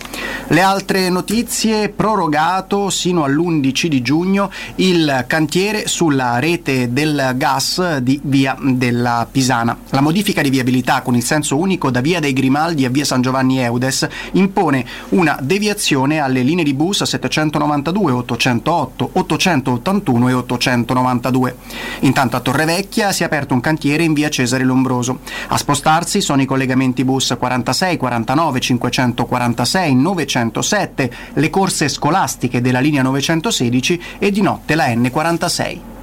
Le 0.47 0.61
altre 0.61 1.09
notizie, 1.09 1.89
prorogato 1.89 2.89
sino 2.89 3.25
all'11 3.25 3.87
di 3.87 4.01
giugno 4.01 4.49
il 4.75 5.25
cantiere 5.27 5.87
sulla 5.87 6.39
rete 6.39 6.93
del 6.93 7.33
gas 7.35 7.80
di 8.01 8.19
via 8.23 8.55
della 8.59 9.27
Pisana. 9.29 9.77
La 9.89 10.01
modifica 10.01 10.41
di 10.41 10.49
viabilità 10.49 11.01
con 11.01 11.15
il 11.15 11.23
senso 11.23 11.57
unico 11.57 11.89
da 11.89 12.01
via 12.01 12.19
dei 12.19 12.33
Grimaldi 12.33 12.85
a 12.85 12.89
via 12.89 13.05
San 13.05 13.21
Giovanni 13.21 13.59
Eudes 13.59 14.07
impone 14.33 14.85
una 15.09 15.37
deviazione 15.41 16.19
alle 16.19 16.41
linee 16.41 16.63
di 16.63 16.73
bus 16.73 17.03
792, 17.03 18.11
808, 18.11 19.09
881 19.13 20.29
e 20.29 20.33
892. 20.33 21.55
Intanto 22.01 22.35
a 22.35 22.39
Torrevecchia 22.39 23.11
si 23.11 23.23
è 23.23 23.25
aperto 23.25 23.53
un 23.53 23.61
cantiere 23.61 24.03
in 24.03 24.13
via 24.13 24.29
Cesare 24.29 24.63
Lombroso. 24.63 25.19
A 25.47 25.57
spostarsi 25.57 26.21
sono 26.21 26.41
i 26.41 26.45
collegamenti 26.45 27.03
bus 27.03 27.35
46, 27.37 27.97
49, 27.97 28.59
546, 28.59 29.95
907, 29.95 31.11
le 31.33 31.49
corse 31.49 31.89
scolastiche 31.89 32.61
della 32.61 32.79
linea 32.79 33.01
916 33.01 34.01
e 34.19 34.31
di 34.31 34.41
notte 34.41 34.75
la 34.75 34.87
N46. 34.87 36.00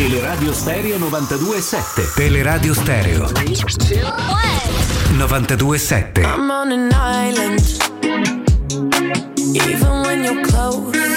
Teleradio 0.00 0.54
Stereo 0.54 0.98
92.7 0.98 2.14
Teleradio 2.16 2.74
Stereo. 2.74 3.26
92.7 5.18 6.24
I'm 6.24 6.50
on 6.50 6.72
an 6.72 6.90
island, 6.94 7.60
even 9.54 10.00
when 10.00 10.24
you're 10.24 10.42
close. 10.42 11.09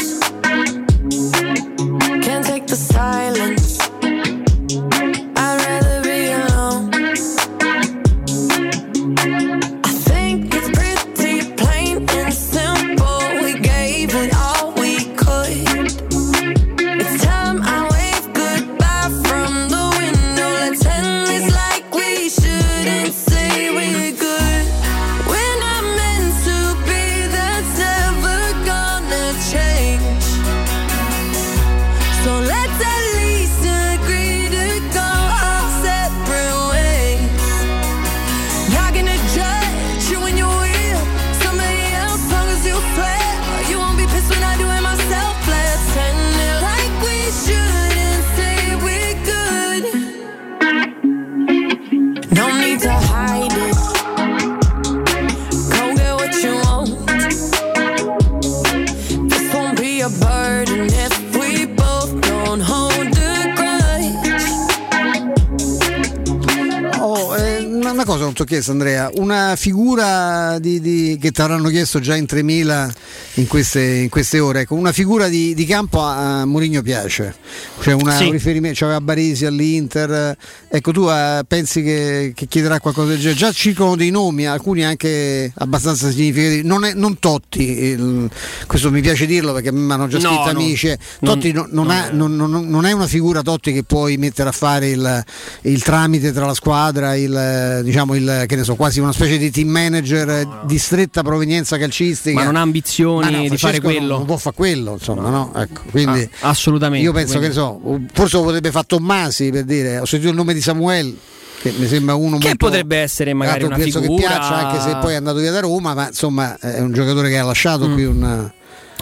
Una 68.04 68.12
cosa 68.12 68.24
non 68.26 68.34
ti 68.34 68.41
ho 68.41 68.45
chiesto 68.45 68.72
Andrea, 68.72 69.10
una 69.16 69.56
figura 69.56 70.58
di, 70.60 70.80
di- 70.82 71.18
che 71.20 71.32
ti 71.32 71.41
avranno 71.41 71.70
chiesto 71.70 71.99
già 71.99 72.16
in 72.16 72.26
3000 72.26 72.93
in 73.36 73.47
queste, 73.47 73.82
in 73.82 74.10
queste 74.10 74.39
ore, 74.39 74.62
ecco, 74.62 74.76
una 74.76 74.91
figura 74.91 75.28
di, 75.30 75.54
di 75.54 75.66
campo 75.66 76.01
a, 76.01 76.41
a 76.41 76.45
Mourinho 76.45 76.82
piace, 76.82 77.34
cioè 77.82 77.93
una, 77.93 78.16
Sì. 78.18 78.26
un 78.26 78.32
riferimento, 78.32 78.80
c'aveva 78.80 78.99
Baresi 79.01 79.45
all'Inter, 79.45 80.36
ecco 80.76 80.91
tu 80.91 81.07
eh, 81.07 81.41
pensi 81.47 81.84
che, 81.84 82.32
che 82.36 82.47
chiederà 82.47 82.80
qualcosa 82.80 83.09
del 83.09 83.17
genere? 83.19 83.38
Già 83.38 83.51
circolano 83.51 83.95
dei 83.95 84.09
nomi, 84.09 84.47
alcuni 84.47 84.84
anche 84.84 85.51
abbastanza 85.55 86.09
significativi, 86.09 86.65
non, 86.65 86.84
è- 86.84 86.93
non 86.95 87.19
Totti, 87.19 87.61
il- 87.61 88.30
questo 88.65 88.89
mi 88.89 89.01
piace 89.01 89.28
dirlo 89.28 89.53
perché 89.53 89.71
mi 89.71 89.91
hanno 89.91 90.07
già 90.07 90.17
No, 90.17 90.30
scritto 90.30 90.51
no. 90.51 90.59
amici. 90.59 90.88
Non- 90.88 91.34
Totti 91.36 91.51
non, 91.51 91.67
non 91.71 91.91
ha- 91.91 92.09
non- 92.11 92.36
non- 92.36 92.86
è 92.88 92.91
una 92.91 93.05
figura 93.05 93.43
Totti 93.43 93.71
che 93.71 93.84
puoi 93.84 94.17
mettere 94.17 94.49
a 94.49 94.51
fare 94.51 94.89
il, 94.89 95.24
il 95.61 95.84
tramite 95.84 96.32
tra 96.32 96.47
la 96.47 96.55
squadra, 96.55 97.15
il, 97.15 97.82
diciamo 97.84 98.15
il, 98.15 98.45
che 98.47 98.55
ne 98.55 98.63
so, 98.63 98.74
quasi 98.76 98.99
una 98.99 99.13
specie 99.13 99.38
di 99.38 99.51
team 99.51 99.67
manager 99.69 100.30
eh, 100.30 100.47
di 100.65 100.80
stretta 100.80 101.21
provenienza 101.21 101.78
calcistica. 101.78 102.39
Ma 102.39 102.45
non 102.45 102.55
ha 102.55 102.61
ambizioni 102.61 103.26
no, 103.32 103.41
di 103.41 103.47
Francesco 103.47 103.67
fare 103.67 103.80
quello. 103.80 104.17
Non, 104.17 104.26
può 104.26 104.38
fare 104.38 104.55
quello, 104.55 104.93
insomma, 104.93 105.30
no? 105.30 105.53
Ecco, 105.55 105.82
quindi 105.91 106.28
Ah, 106.39 106.49
assolutamente. 106.49 107.05
io 107.05 107.11
penso 107.13 107.38
quindi- 107.38 107.53
che 107.55 107.59
ne 107.61 107.67
so, 107.67 107.99
forse 108.11 108.38
lo 108.38 108.43
potrebbe 108.43 108.71
fare 108.71 108.86
Tommasi 108.88 109.49
per 109.51 109.63
dire, 109.65 109.99
ho 109.99 110.05
sentito 110.05 110.32
il 110.32 110.36
nome 110.38 110.53
di 110.53 110.61
Samuel 110.64 111.16
che 111.61 111.72
mi 111.78 111.88
sembra 111.88 112.16
uno 112.16 112.38
Che 112.38 112.47
molto 112.47 112.66
potrebbe 112.66 112.97
essere 112.97 113.34
magari 113.34 113.64
una 113.64 113.76
penso 113.76 114.01
figura- 114.01 114.22
che 114.22 114.28
piaccia 114.28 114.55
anche 114.55 114.82
se 114.82 114.97
poi 114.97 115.14
è 115.14 115.16
andato 115.16 115.38
via 115.38 115.51
da 115.51 115.59
Roma, 115.61 115.93
ma 115.93 116.07
insomma 116.07 116.57
è 116.59 116.80
un 116.80 116.91
giocatore 116.91 117.30
che 117.30 117.38
ha 117.38 117.43
lasciato 117.43 117.89
qui 117.91 118.03
un 118.03 118.51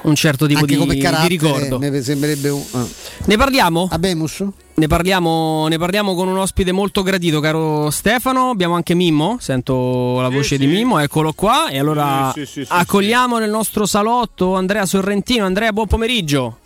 un 0.04 0.16
certo 0.16 0.48
tipo 0.48 0.66
di, 0.66 0.76
di 0.76 1.28
ricordo. 1.28 1.78
mi 1.78 2.02
sembrerebbe 2.02 2.50
un 2.50 2.64
ah. 2.72 2.86
Ne 3.26 3.38
parliamo? 3.38 3.88
Abemus? 3.92 4.44
Ne 4.74 4.88
parliamo, 4.88 5.68
ne 5.68 5.78
parliamo 5.78 6.16
con 6.16 6.28
un 6.28 6.38
ospite 6.38 6.72
molto 6.72 7.04
gradito, 7.04 7.40
caro 7.40 7.90
Stefano. 7.92 8.50
Abbiamo 8.50 8.74
anche 8.74 8.96
Mimmo, 8.96 9.38
sento 9.40 10.20
la 10.22 10.30
voce 10.30 10.58
di 10.58 10.66
Mimmo, 10.66 10.98
eccolo 10.98 11.34
qua. 11.34 11.70
E 11.70 11.78
allora 11.78 12.32
Sì, 12.34 12.46
sì, 12.46 12.52
sì, 12.52 12.66
sì, 12.66 12.72
accogliamo 12.72 13.38
nel 13.38 13.50
nostro 13.50 13.86
salotto 13.86 14.56
Andrea 14.56 14.86
Sorrentino. 14.86 15.46
Andrea, 15.46 15.72
buon 15.72 15.88
pomeriggio. 15.88 16.58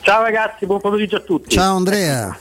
Ciao 0.00 0.22
ragazzi, 0.22 0.66
buon 0.66 0.80
pomeriggio 0.80 1.16
a 1.16 1.20
tutti. 1.20 1.50
Ciao 1.50 1.76
Andrea. 1.76 2.36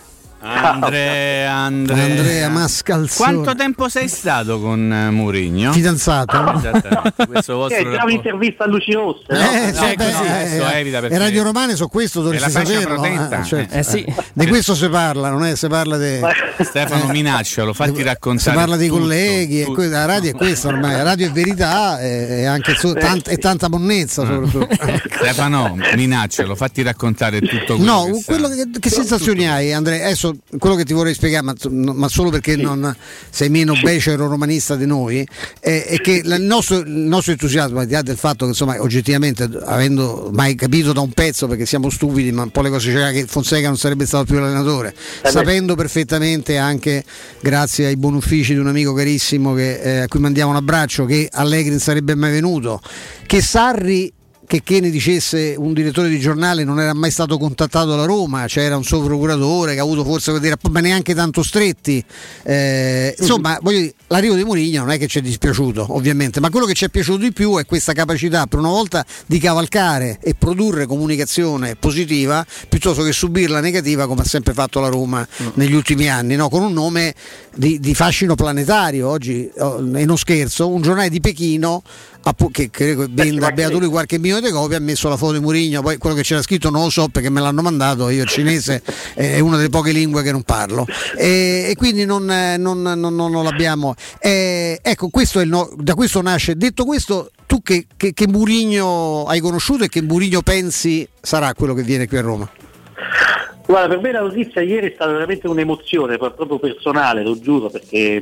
Andrea, 0.45 1.51
Andrea. 1.53 2.03
Andrea 2.05 2.49
Mascalzone. 2.49 3.33
Quanto 3.33 3.55
tempo 3.55 3.89
sei 3.89 4.07
stato 4.07 4.59
con 4.59 4.91
eh, 4.93 5.09
Mourinho? 5.09 5.71
Fidanzato. 5.71 6.35
Esattamente, 6.57 7.25
questo 7.27 7.53
Eh, 7.53 7.55
vostro 7.55 7.77
già 7.77 7.83
rapporto. 7.89 8.05
un'intervista 8.05 8.63
a 8.63 8.67
luci 8.67 8.93
rosse. 8.93 9.23
no? 9.29 9.37
Eh, 9.39 9.73
sì, 9.73 9.83
ecco, 9.83 10.03
beh, 10.03 10.11
sì, 10.11 10.23
eh, 10.23 10.57
eh, 10.57 10.79
evita 10.79 10.99
perché 10.99 11.15
e 11.15 11.17
Radio 11.17 11.43
Romane 11.43 11.75
su 11.75 11.87
questo 11.89 12.21
dovresti 12.21 12.51
saperlo. 12.51 12.93
protetta, 13.01 13.39
eh, 13.41 13.43
certo, 13.43 13.73
eh. 13.73 13.79
Eh, 13.79 13.83
sì. 13.83 14.03
eh. 14.03 14.15
Di 14.33 14.47
questo 14.47 14.75
si 14.75 14.87
parla, 14.89 15.29
non 15.29 15.43
è 15.45 15.55
si 15.55 15.67
parla 15.67 15.97
di 15.97 16.19
Stefano 16.63 17.07
minaccialo, 17.07 17.73
fatti 17.73 17.95
si 17.95 18.03
raccontare. 18.03 18.55
parla 18.55 18.75
dei 18.75 18.87
tutto, 18.87 18.99
colleghi, 19.01 19.61
e 19.61 19.63
tutto. 19.63 19.75
que- 19.75 19.87
la 19.87 20.05
radio 20.05 20.29
è 20.31 20.33
questa 20.35 20.67
ormai, 20.67 20.91
la 20.91 21.03
radio 21.03 21.27
è 21.27 21.31
verità 21.31 21.99
e, 21.99 22.45
anche 22.45 22.75
su- 22.75 22.93
tant- 22.93 23.27
e 23.29 23.37
tanta 23.37 23.67
monnezza 23.69 24.21
Ah. 24.21 24.25
soprattutto. 24.25 24.67
Stefano, 25.15 25.75
minaccialo, 25.95 26.55
fatti 26.55 26.81
raccontare 26.83 27.39
tutto 27.41 27.75
quello 27.77 27.91
No, 27.91 28.05
che 28.11 28.23
quello 28.25 28.47
che, 28.49 28.67
che 28.79 28.89
sensazioni 28.89 29.47
hai 29.47 29.73
Andrea? 29.73 30.05
Adesso 30.05 30.34
quello 30.57 30.75
che 30.75 30.85
ti 30.85 30.93
vorrei 30.93 31.13
spiegare, 31.13 31.43
ma, 31.43 31.53
ma 31.93 32.07
solo 32.07 32.29
perché 32.29 32.55
non 32.55 32.95
sei 33.29 33.49
meno 33.49 33.73
becero 33.81 34.27
romanista 34.27 34.75
di 34.75 34.85
noi, 34.85 35.27
è, 35.59 35.85
è 35.87 35.97
che 35.97 36.21
il 36.23 36.41
nostro, 36.41 36.79
il 36.79 36.89
nostro 36.89 37.31
entusiasmo, 37.31 37.79
al 37.79 37.85
di 37.85 37.93
là 37.93 38.01
del 38.01 38.17
fatto 38.17 38.45
che 38.45 38.51
insomma 38.51 38.81
oggettivamente, 38.81 39.49
avendo 39.63 40.29
mai 40.33 40.55
capito 40.55 40.93
da 40.93 41.01
un 41.01 41.11
pezzo 41.11 41.47
perché 41.47 41.65
siamo 41.65 41.89
stupidi, 41.89 42.31
ma 42.31 42.43
un 42.43 42.51
po' 42.51 42.61
le 42.61 42.69
cose 42.69 42.91
c'era 42.91 43.11
che 43.11 43.25
Fonseca 43.25 43.67
non 43.67 43.77
sarebbe 43.77 44.05
stato 44.05 44.25
più 44.25 44.39
l'allenatore, 44.39 44.93
sapendo 45.23 45.75
perfettamente 45.75 46.57
anche 46.57 47.03
grazie 47.39 47.87
ai 47.87 47.97
buoni 47.97 48.17
uffici 48.17 48.53
di 48.53 48.59
un 48.59 48.67
amico 48.67 48.93
carissimo 48.93 49.53
che, 49.53 49.79
eh, 49.79 49.97
a 49.99 50.07
cui 50.07 50.19
mandiamo 50.19 50.51
un 50.51 50.57
abbraccio, 50.57 51.05
che 51.05 51.29
Allegri 51.31 51.69
non 51.71 51.79
sarebbe 51.79 52.15
mai 52.15 52.31
venuto, 52.31 52.81
che 53.25 53.41
Sarri 53.41 54.11
che, 54.47 54.61
che 54.63 54.79
ne 54.79 54.89
dicesse 54.89 55.55
un 55.57 55.73
direttore 55.73 56.09
di 56.09 56.19
giornale 56.19 56.63
non 56.63 56.79
era 56.79 56.93
mai 56.93 57.11
stato 57.11 57.37
contattato 57.37 57.87
dalla 57.87 58.05
Roma, 58.05 58.45
c'era 58.47 58.77
un 58.77 58.83
suo 58.83 59.01
procuratore 59.01 59.73
che 59.73 59.79
ha 59.79 59.83
avuto 59.83 60.03
forse 60.03 60.31
vuol 60.31 60.43
dire, 60.43 60.55
ma 60.69 60.79
neanche 60.79 61.13
tanto 61.13 61.43
stretti. 61.43 62.03
Eh, 62.43 63.15
insomma, 63.17 63.57
voglio 63.61 63.79
dire, 63.79 63.93
l'arrivo 64.07 64.35
di 64.35 64.43
Mourinho 64.43 64.81
non 64.81 64.91
è 64.91 64.97
che 64.97 65.07
ci 65.07 65.19
è 65.19 65.21
dispiaciuto, 65.21 65.87
ovviamente, 65.89 66.39
ma 66.39 66.49
quello 66.49 66.65
che 66.65 66.73
ci 66.73 66.85
è 66.85 66.89
piaciuto 66.89 67.17
di 67.19 67.31
più 67.31 67.57
è 67.57 67.65
questa 67.65 67.93
capacità 67.93 68.45
per 68.47 68.59
una 68.59 68.69
volta 68.69 69.05
di 69.25 69.39
cavalcare 69.39 70.19
e 70.21 70.35
produrre 70.35 70.85
comunicazione 70.85 71.75
positiva 71.75 72.45
piuttosto 72.69 73.03
che 73.03 73.11
subirla 73.11 73.59
negativa 73.59 74.07
come 74.07 74.21
ha 74.21 74.25
sempre 74.25 74.53
fatto 74.53 74.79
la 74.79 74.87
Roma 74.87 75.27
negli 75.55 75.73
ultimi 75.73 76.09
anni, 76.09 76.35
no? 76.35 76.49
con 76.49 76.63
un 76.63 76.73
nome 76.73 77.13
di, 77.55 77.79
di 77.79 77.95
fascino 77.95 78.35
planetario 78.35 79.07
oggi, 79.09 79.49
oh, 79.57 79.77
e 79.97 80.05
non 80.05 80.17
scherzo, 80.17 80.69
un 80.69 80.81
giornale 80.81 81.09
di 81.09 81.19
Pechino 81.19 81.81
che 82.51 82.69
credo 82.71 83.05
venda 83.09 83.51
beato 83.51 83.77
lui 83.77 83.87
qualche 83.89 84.17
milione 84.17 84.41
di 84.47 84.51
copie 84.51 84.77
ha 84.77 84.79
messo 84.79 85.07
la 85.09 85.17
foto 85.17 85.33
di 85.33 85.39
Murigno 85.39 85.81
poi 85.81 85.97
quello 85.97 86.15
che 86.15 86.23
c'era 86.23 86.41
scritto 86.41 86.69
non 86.69 86.83
lo 86.83 86.89
so 86.89 87.07
perché 87.07 87.29
me 87.29 87.39
l'hanno 87.39 87.61
mandato 87.61 88.09
io 88.09 88.23
il 88.23 88.27
cinese 88.27 88.81
è 89.13 89.39
una 89.39 89.57
delle 89.57 89.69
poche 89.69 89.91
lingue 89.91 90.23
che 90.23 90.31
non 90.31 90.43
parlo. 90.43 90.85
E, 91.17 91.67
e 91.69 91.75
quindi 91.75 92.05
non, 92.05 92.29
eh, 92.31 92.57
non- 92.57 92.81
non- 92.81 93.15
non- 93.15 93.43
l'abbiamo. 93.43 93.93
Eh, 94.19 94.79
ecco 94.81 95.09
questo 95.09 95.43
no- 95.45 95.69
da 95.77 95.93
questo 95.93 96.21
nasce 96.21 96.55
detto 96.55 96.85
questo 96.85 97.31
tu 97.45 97.61
che, 97.61 97.85
che, 97.95 98.13
che 98.13 98.27
Murigno 98.27 99.25
hai 99.25 99.39
conosciuto 99.39 99.83
e 99.83 99.89
che 99.89 100.01
Murigno 100.01 100.41
pensi 100.41 101.07
sarà 101.21 101.53
quello 101.53 101.73
che 101.73 101.83
viene 101.83 102.07
qui 102.07 102.17
a 102.17 102.21
Roma? 102.21 102.49
Guarda, 103.67 103.87
per 103.87 103.99
me 104.03 104.11
la 104.11 104.21
notizia 104.21 104.61
ieri 104.61 104.89
è 104.89 104.91
stata 104.93 105.11
veramente 105.11 105.47
un'emozione, 105.47 106.17
proprio 106.17 106.59
personale, 106.59 107.23
lo 107.23 107.39
giuro, 107.39 107.69
perché 107.69 108.21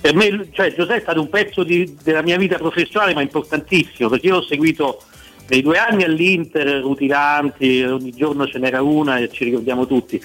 per 0.00 0.14
me 0.14 0.48
cioè, 0.52 0.74
Giuseppe 0.74 0.96
è 0.96 1.00
stato 1.00 1.20
un 1.20 1.28
pezzo 1.28 1.62
di- 1.62 1.96
della 2.02 2.22
mia 2.22 2.38
vita 2.38 2.56
professionale, 2.56 3.14
ma 3.14 3.20
importantissimo, 3.20 4.08
perché 4.08 4.26
io 4.28 4.36
l'ho 4.36 4.42
seguito 4.42 5.02
nei 5.48 5.62
due 5.62 5.78
anni 5.78 6.04
all'Inter, 6.04 6.80
rutilanti, 6.80 7.82
ogni 7.82 8.12
giorno 8.12 8.46
ce 8.46 8.58
n'era 8.58 8.82
una 8.82 9.18
e 9.18 9.28
ci 9.30 9.44
ricordiamo 9.44 9.86
tutti. 9.86 10.22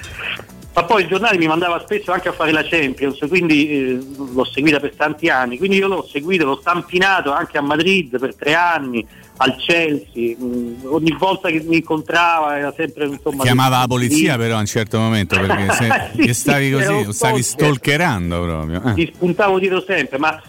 Ma 0.74 0.84
poi 0.84 1.04
il 1.04 1.08
giornale 1.08 1.38
mi 1.38 1.48
mandava 1.48 1.80
spesso 1.80 2.12
anche 2.12 2.28
a 2.28 2.34
fare 2.34 2.52
la 2.52 2.64
Champions, 2.64 3.18
quindi 3.28 3.70
eh, 3.70 4.00
l'ho 4.34 4.44
seguita 4.44 4.80
per 4.80 4.94
tanti 4.96 5.30
anni, 5.30 5.58
quindi 5.58 5.78
io 5.78 5.88
l'ho 5.88 6.06
seguito, 6.06 6.46
l'ho 6.46 6.60
stampinato 6.60 7.32
anche 7.32 7.58
a 7.58 7.62
Madrid 7.62 8.20
per 8.20 8.36
tre 8.36 8.54
anni, 8.54 9.06
al 9.38 9.56
Chelsea, 9.58 10.36
mh, 10.38 10.86
ogni 10.86 11.16
volta 11.18 11.50
che 11.50 11.62
mi 11.66 11.78
incontrava 11.78 12.58
era 12.58 12.74
sempre 12.76 13.06
insomma... 13.06 13.44
Chiamava 13.44 13.80
la 13.80 13.88
polizia 13.88 14.38
però 14.38 14.56
a 14.56 14.60
un 14.60 14.66
certo 14.66 14.98
momento 14.98 15.38
perché 15.40 15.72
se 15.74 16.24
Sì, 16.24 16.34
stavi 16.34 16.72
così, 16.72 17.12
stavi 17.12 17.42
stalker. 17.44 17.44
stalkerando 17.44 18.42
proprio. 18.42 18.82
eh. 18.86 18.94
ti 18.94 19.12
spuntavo 19.14 19.60
dietro 19.60 19.84
sempre, 19.86 20.18
ma 20.18 20.42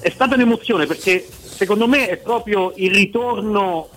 è 0.00 0.10
stata 0.10 0.34
un'emozione 0.34 0.86
perché 0.86 1.24
secondo 1.30 1.86
me 1.86 2.08
è 2.08 2.16
proprio 2.16 2.72
il 2.76 2.90
ritorno 2.92 3.88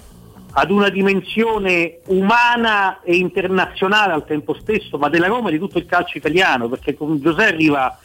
ad 0.56 0.70
una 0.70 0.90
dimensione 0.90 1.98
umana 2.08 3.02
e 3.02 3.16
internazionale 3.16 4.14
al 4.14 4.26
tempo 4.28 4.56
stesso, 4.62 5.00
ma 5.00 5.10
della 5.10 5.26
Roma 5.26 5.50
e 5.50 5.54
di 5.54 5.58
tutto 5.58 5.80
il 5.80 5.88
calcio 5.88 6.20
italiano, 6.20 6.70
perché 6.70 6.94
con 6.94 7.20
Giuseppe 7.20 7.46
arriva 7.54 7.98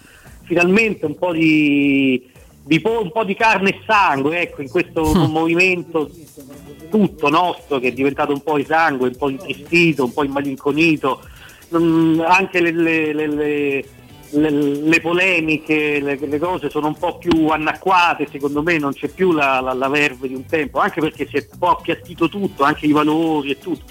finalmente 0.44 1.04
un 1.04 1.18
po' 1.18 1.32
di, 1.32 2.26
di 2.68 2.80
po- 2.80 3.00
un 3.02 3.10
po' 3.10 3.24
di 3.24 3.34
carne 3.34 3.70
e 3.70 3.80
sangue 3.86 4.40
ecco, 4.42 4.60
in 4.60 4.68
questo 4.68 5.02
movimento 5.26 6.10
tutto 6.90 7.28
nostro 7.30 7.78
che 7.78 7.88
è 7.88 7.92
diventato 7.92 8.32
un 8.32 8.42
po' 8.42 8.58
esangue, 8.58 9.08
un 9.08 9.16
po' 9.16 9.30
intristito, 9.30 10.04
un 10.04 10.12
po' 10.12 10.22
immalinconito, 10.24 11.22
Mm, 11.76 12.20
anche 12.20 12.62
le, 12.62 12.70
le- 12.72 13.12
le- 13.12 13.26
le- 13.26 13.84
le- 14.30 14.50
le 14.50 15.00
polemiche, 15.02 16.00
le, 16.00 16.16
le 16.18 16.38
cose 16.38 16.70
sono 16.70 16.86
un 16.86 16.96
po' 16.96 17.18
più 17.18 17.48
anacquate, 17.48 18.26
secondo 18.30 18.62
me 18.62 18.78
non 18.78 18.94
c'è 18.94 19.08
più 19.08 19.32
la, 19.32 19.60
la, 19.60 19.74
la 19.74 19.88
verve 19.88 20.28
di 20.28 20.34
un 20.34 20.46
tempo, 20.46 20.78
anche 20.78 21.02
perché 21.02 21.26
si 21.28 21.36
è 21.36 21.46
un 21.52 21.58
po' 21.58 21.68
appiattito 21.72 22.30
tutto, 22.30 22.64
anche 22.64 22.86
i 22.86 22.92
valori 22.92 23.50
e 23.50 23.58
tutto. 23.58 23.84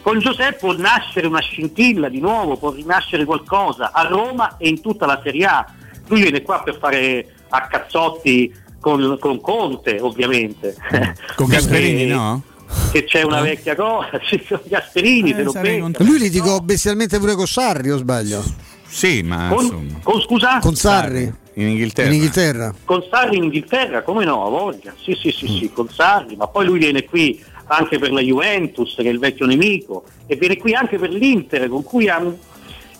Con 0.00 0.18
Giuseppe 0.18 0.58
può 0.58 0.72
nascere 0.76 1.28
una 1.28 1.38
scintilla 1.40 2.08
di 2.08 2.18
nuovo, 2.18 2.56
può 2.56 2.72
rinascere 2.72 3.24
qualcosa 3.24 3.92
a 3.92 4.02
Roma 4.02 4.56
e 4.56 4.66
in 4.68 4.80
tutta 4.80 5.06
la 5.06 5.20
Serie 5.22 5.44
A. 5.44 5.64
Lui 6.08 6.22
viene 6.22 6.42
qua 6.42 6.60
per 6.64 6.76
fare 6.78 7.31
a 7.54 7.66
cazzotti 7.66 8.52
con, 8.80 9.16
con 9.20 9.40
Conte, 9.40 9.98
ovviamente. 10.00 10.74
Con 11.36 11.48
Gasperini 11.48 12.06
no? 12.10 12.42
Che 12.90 13.04
c'è 13.04 13.22
una 13.22 13.42
vecchia 13.42 13.74
cosa, 13.76 14.18
ci 14.24 14.42
sono 14.46 14.62
Gasperini, 14.64 15.34
se 15.34 15.42
lo 15.42 15.52
becca. 15.52 16.02
lui 16.04 16.18
litigò 16.18 16.58
bestialmente 16.60 17.18
pure 17.18 17.34
con 17.34 17.46
Sarri 17.46 17.90
o 17.90 17.98
sbaglio 17.98 18.42
Sì, 18.88 19.22
ma 19.22 19.48
Con, 19.54 20.00
con- 20.02 20.20
scusa? 20.22 20.58
con 20.58 20.74
Sarri 20.74 21.30
in 21.54 21.68
Inghilterra. 21.68 22.08
in 22.08 22.14
Inghilterra 22.14 22.74
Con 22.84 23.04
Sarri 23.10 23.36
in 23.36 23.44
Inghilterra, 23.44 24.02
come 24.02 24.24
no, 24.24 24.46
a 24.46 24.48
voglia. 24.48 24.94
Sì, 25.02 25.14
sì, 25.20 25.30
sì, 25.30 25.46
sì, 25.46 25.70
con 25.72 25.88
Sarri, 25.90 26.34
ma 26.36 26.46
poi 26.46 26.64
lui 26.64 26.78
viene 26.78 27.04
qui 27.04 27.44
anche 27.66 27.98
per 27.98 28.10
la 28.10 28.20
Juventus, 28.20 28.94
che 28.96 29.02
è 29.02 29.08
il 29.08 29.18
vecchio 29.18 29.44
nemico, 29.46 30.04
e 30.26 30.34
viene 30.36 30.56
qui 30.56 30.72
anche 30.74 30.98
per 30.98 31.10
l'Inter, 31.10 31.68
con 31.68 31.82
cui 31.82 32.08
ha 32.08 32.20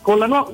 con 0.02 0.18
la 0.18 0.26
nuova 0.26 0.52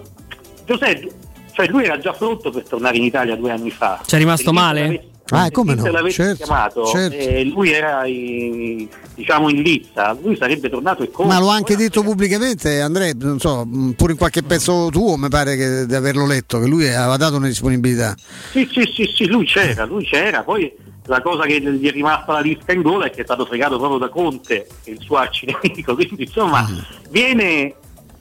Giuseppe, 0.64 1.10
cioè 1.58 1.66
lui 1.66 1.84
era 1.84 1.98
già 1.98 2.12
pronto 2.12 2.50
per 2.50 2.62
tornare 2.68 2.98
in 2.98 3.02
Italia 3.02 3.34
due 3.34 3.50
anni 3.50 3.72
fa. 3.72 4.00
C'è 4.06 4.16
rimasto 4.16 4.52
male? 4.52 5.06
Ah, 5.30 5.44
se 5.46 5.50
come 5.50 5.74
no, 5.74 5.90
l'avesse 5.90 6.22
certo, 6.22 6.44
chiamato 6.44 6.86
certo. 6.86 7.16
e 7.16 7.44
lui 7.44 7.70
era 7.70 8.06
in- 8.06 8.88
diciamo 9.14 9.50
in 9.50 9.60
lizza, 9.60 10.16
lui 10.22 10.36
sarebbe 10.36 10.70
tornato 10.70 11.02
e 11.02 11.10
come. 11.10 11.34
ma 11.34 11.38
l'ho 11.38 11.48
anche 11.48 11.76
detto 11.76 12.02
pubblicamente 12.02 12.80
Andrea 12.80 13.12
non 13.18 13.38
so 13.38 13.68
pure 13.94 14.12
in 14.12 14.16
qualche 14.18 14.42
pezzo 14.42 14.88
tuo 14.90 15.16
mi 15.18 15.28
pare 15.28 15.54
che, 15.54 15.84
di 15.84 15.94
averlo 15.94 16.24
letto 16.24 16.58
che 16.58 16.66
lui 16.66 16.88
aveva 16.88 17.18
dato 17.18 17.36
una 17.36 17.48
disponibilità 17.48 18.14
Sì, 18.52 18.66
sì, 18.72 18.90
sì, 18.90 19.04
sì, 19.04 19.26
lui 19.26 19.44
c'era, 19.44 19.84
lui 19.84 20.06
c'era, 20.06 20.44
poi 20.44 20.72
la 21.04 21.20
cosa 21.20 21.44
che 21.44 21.60
gli 21.60 21.86
è 21.86 21.92
rimasta 21.92 22.32
la 22.32 22.40
lista 22.40 22.72
in 22.72 22.80
gola 22.80 23.04
è 23.04 23.10
che 23.10 23.20
è 23.20 23.24
stato 23.24 23.44
fregato 23.44 23.76
proprio 23.76 23.98
da 23.98 24.08
Conte, 24.08 24.66
il 24.84 24.98
suo 24.98 25.16
arcinemico, 25.16 25.92
quindi 25.94 26.22
insomma 26.22 26.66
viene 27.10 27.74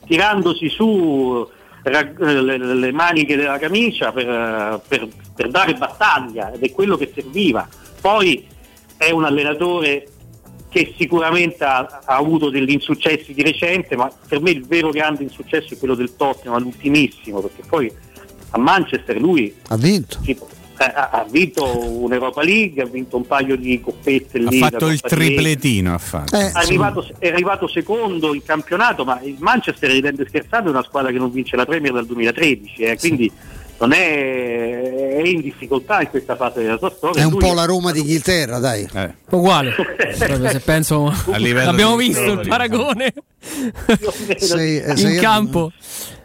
tirandosi 0.06 0.68
su 0.68 1.48
le, 1.82 2.56
le 2.74 2.92
maniche 2.92 3.36
della 3.36 3.58
camicia 3.58 4.12
per, 4.12 4.28
eh, 4.28 4.80
per- 4.86 5.08
per 5.34 5.50
dare 5.50 5.74
battaglia 5.74 6.52
ed 6.52 6.62
è 6.62 6.72
quello 6.72 6.96
che 6.96 7.12
serviva. 7.14 7.66
Poi 8.00 8.46
è 8.96 9.10
un 9.10 9.24
allenatore 9.24 10.06
che 10.68 10.94
sicuramente 10.98 11.64
ha, 11.64 11.78
ha 12.04 12.16
avuto 12.16 12.50
degli 12.50 12.70
insuccessi 12.70 13.32
di 13.32 13.42
recente, 13.42 13.96
ma 13.96 14.10
per 14.28 14.40
me 14.40 14.50
il 14.50 14.66
vero 14.66 14.90
grande 14.90 15.22
insuccesso 15.22 15.74
è 15.74 15.78
quello 15.78 15.94
del 15.94 16.14
Tottenham, 16.16 16.60
l'ultimissimo, 16.60 17.40
perché 17.40 17.62
poi 17.66 17.90
a 18.50 18.58
Manchester 18.58 19.18
lui 19.20 19.54
ha 19.68 19.76
vinto 19.76 20.18
tipo, 20.22 20.46
eh, 20.46 20.57
ha, 20.78 21.08
ha 21.10 21.26
vinto 21.28 21.64
un'Europa 22.02 22.42
League, 22.42 22.82
ha 22.82 22.86
vinto 22.86 23.16
un 23.16 23.26
paio 23.26 23.56
di 23.56 23.80
coppette 23.80 24.38
Ha 24.38 24.48
lì. 24.48 24.58
fatto 24.58 24.86
da 24.86 24.92
il 24.92 25.00
tripletino. 25.00 25.94
Ha 25.94 25.98
fatto. 25.98 26.36
Eh, 26.36 26.46
È 26.46 26.50
arrivato, 26.54 27.06
è 27.18 27.28
arrivato 27.28 27.68
secondo 27.68 28.34
in 28.34 28.42
campionato, 28.44 29.04
ma 29.04 29.20
il 29.22 29.36
Manchester, 29.38 29.90
ridendo 29.90 30.24
scherzando, 30.26 30.68
è 30.68 30.72
una 30.72 30.82
squadra 30.84 31.10
che 31.10 31.18
non 31.18 31.30
vince 31.30 31.56
la 31.56 31.64
Premier 31.64 31.92
dal 31.92 32.06
2013, 32.06 32.82
eh, 32.82 32.96
quindi 32.98 33.30
non 33.80 33.92
è, 33.92 35.16
è 35.18 35.26
in 35.26 35.40
difficoltà 35.40 36.00
in 36.00 36.08
questa 36.10 36.34
fase 36.34 36.62
della 36.62 36.78
sua 36.78 36.90
storia. 36.90 37.22
è 37.22 37.24
un 37.24 37.30
Lui 37.32 37.40
po' 37.40 37.54
la 37.54 37.64
Roma 37.64 37.92
d'Inghilterra 37.92 38.58
dai 38.58 38.88
Uguale. 39.30 39.72
Proprio 40.18 40.50
se 40.50 40.60
penso 40.60 41.06
A 41.30 41.36
livello 41.38 41.70
abbiamo 41.70 41.94
visto 41.96 42.24
il 42.32 42.46
paragone 42.48 43.12
Sei- 44.38 44.78
eh, 44.80 44.90
in 44.90 44.96
sei- 44.96 45.18
campo. 45.20 45.70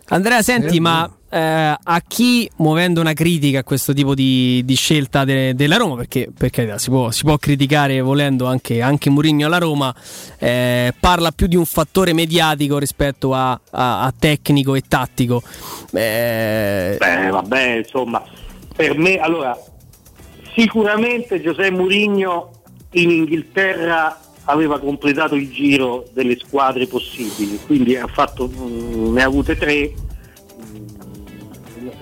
Andrea, 0.07 0.41
senti, 0.41 0.79
ma 0.79 1.09
eh, 1.33 1.75
a 1.83 2.01
chi 2.07 2.47
muovendo 2.57 3.01
una 3.01 3.13
critica 3.13 3.59
a 3.59 3.63
questo 3.63 3.91
tipo 3.91 4.13
di, 4.13 4.61
di 4.63 4.75
scelta 4.75 5.25
de- 5.25 5.55
della 5.55 5.77
Roma, 5.77 5.95
perché 5.95 6.29
per 6.37 6.51
carità 6.51 6.77
si 6.77 6.89
può, 6.89 7.09
si 7.09 7.23
può 7.23 7.37
criticare 7.37 7.99
volendo 8.01 8.45
anche, 8.45 8.81
anche 8.81 9.09
Mourinho 9.09 9.47
alla 9.47 9.57
Roma, 9.57 9.93
eh, 10.37 10.93
parla 10.99 11.31
più 11.31 11.47
di 11.47 11.55
un 11.55 11.65
fattore 11.65 12.13
mediatico 12.13 12.77
rispetto 12.77 13.33
a, 13.33 13.51
a- 13.71 14.03
a 14.03 14.13
tecnico 14.17 14.75
e 14.75 14.83
tattico. 14.87 15.41
Eh, 15.91 16.97
Beh, 16.99 17.29
vabbè, 17.29 17.77
insomma, 17.77 18.23
per 18.75 18.95
me, 18.97 19.17
allora, 19.17 19.57
sicuramente 20.55 21.41
Giuseppe 21.41 21.71
Mourinho 21.71 22.51
in 22.91 23.09
Inghilterra 23.09 24.19
aveva 24.45 24.77
completato 24.79 25.35
il 25.35 25.49
giro 25.51 26.05
delle 26.13 26.37
squadre 26.37 26.85
possibili, 26.85 27.59
quindi 27.65 27.95
ha 27.95 28.07
fatto, 28.07 28.47
mm, 28.53 29.13
ne 29.13 29.23
ha 29.23 29.25
avute 29.25 29.55
tre, 29.57 29.91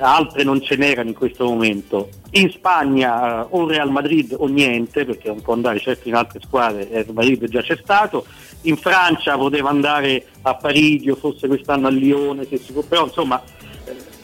altre 0.01 0.43
non 0.43 0.61
ce 0.61 0.75
n'erano 0.75 1.09
in 1.09 1.15
questo 1.15 1.45
momento. 1.45 2.09
In 2.31 2.49
Spagna 2.49 3.41
eh, 3.41 3.47
o 3.49 3.67
Real 3.67 3.91
Madrid 3.91 4.35
o 4.37 4.47
niente, 4.47 5.05
perché 5.05 5.27
non 5.27 5.41
può 5.41 5.53
andare 5.53 5.79
certo 5.79 6.07
in 6.07 6.15
altre 6.15 6.39
squadre, 6.41 6.89
eh, 6.89 7.03
Real 7.03 7.13
Madrid 7.13 7.47
già 7.47 7.61
c'è 7.61 7.77
stato. 7.81 8.25
In 8.63 8.77
Francia 8.77 9.37
poteva 9.37 9.69
andare 9.69 10.25
a 10.41 10.55
Parigi 10.55 11.09
o 11.09 11.15
forse 11.15 11.47
quest'anno 11.47 11.87
a 11.87 11.91
Lione, 11.91 12.47
può, 12.47 12.83
però 12.83 13.05
insomma 13.05 13.41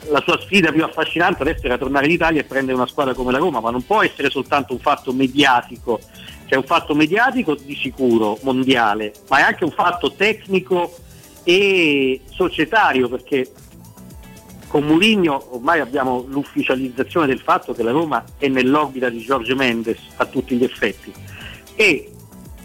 la 0.10 0.22
sua 0.22 0.40
sfida 0.40 0.72
più 0.72 0.84
affascinante 0.84 1.42
adesso 1.42 1.66
era 1.66 1.78
tornare 1.78 2.06
in 2.06 2.12
Italia 2.12 2.42
e 2.42 2.46
prendere 2.46 2.78
una 2.78 2.88
squadra 2.88 3.14
come 3.14 3.32
la 3.32 3.40
Roma, 3.40 3.60
ma 3.60 3.72
non 3.72 3.86
può 3.86 4.02
essere 4.02 4.30
soltanto 4.30 4.74
un 4.74 4.80
fatto 4.80 5.12
mediatico, 5.12 6.00
c'è 6.48 6.56
un 6.56 6.64
fatto 6.64 6.96
mediatico 6.96 7.56
di 7.56 7.76
sicuro, 7.76 8.38
mondiale, 8.44 9.12
ma 9.30 9.40
è 9.40 9.42
anche 9.42 9.64
un 9.64 9.72
fatto 9.72 10.14
tecnico 10.14 10.96
e 11.44 12.22
societario, 12.30 13.10
perché 13.10 13.50
con 14.68 14.84
Mourinho 14.84 15.56
ormai 15.56 15.80
abbiamo 15.80 16.26
l'ufficializzazione 16.28 17.28
del 17.28 17.40
fatto 17.40 17.74
che 17.74 17.84
la 17.84 17.92
Roma 17.92 18.24
è 18.38 18.48
nell'orbita 18.48 19.10
di 19.10 19.20
Giorgio 19.20 19.56
Mendes 19.56 19.98
a 20.18 20.26
tutti 20.26 20.56
gli 20.56 20.64
effetti. 20.64 21.14
E 21.76 22.12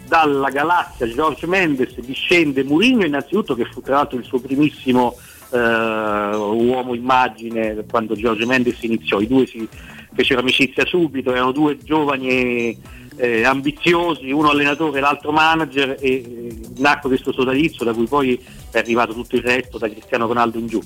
dalla 0.07 0.49
galassia 0.49 1.07
George 1.07 1.47
Mendes 1.47 1.97
discende 2.01 2.63
Mourinho 2.63 3.05
innanzitutto 3.05 3.55
che 3.55 3.65
fu 3.65 3.81
tra 3.81 3.95
l'altro 3.95 4.17
il 4.17 4.25
suo 4.25 4.39
primissimo 4.39 5.15
eh, 5.51 5.57
uomo 5.57 6.93
immagine 6.93 7.83
quando 7.89 8.15
George 8.15 8.45
Mendes 8.45 8.81
iniziò, 8.81 9.19
i 9.19 9.27
due 9.27 9.45
si 9.45 9.67
fecero 10.13 10.41
amicizia 10.41 10.85
subito, 10.85 11.31
erano 11.31 11.51
due 11.51 11.77
giovani 11.77 12.77
eh, 13.15 13.43
ambiziosi, 13.43 14.31
uno 14.31 14.49
allenatore 14.49 14.99
l'altro 14.99 15.31
manager 15.31 15.97
e 15.99 16.11
eh, 16.11 16.59
nacque 16.77 17.09
questo 17.09 17.31
sodalizio 17.31 17.85
da 17.85 17.93
cui 17.93 18.05
poi 18.07 18.39
è 18.71 18.77
arrivato 18.77 19.13
tutto 19.13 19.35
il 19.35 19.43
resto 19.43 19.77
da 19.77 19.89
Cristiano 19.89 20.27
Ronaldo 20.27 20.57
in 20.57 20.67
giù. 20.67 20.81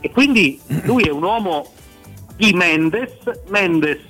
E 0.00 0.10
quindi 0.10 0.58
lui 0.84 1.04
è 1.04 1.10
un 1.10 1.22
uomo 1.22 1.72
di 2.36 2.52
Mendes. 2.52 3.18
Mendes 3.48 4.00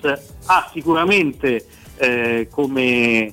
ha 0.47 0.71
sicuramente 0.73 1.67
eh, 1.97 2.49
come, 2.51 3.33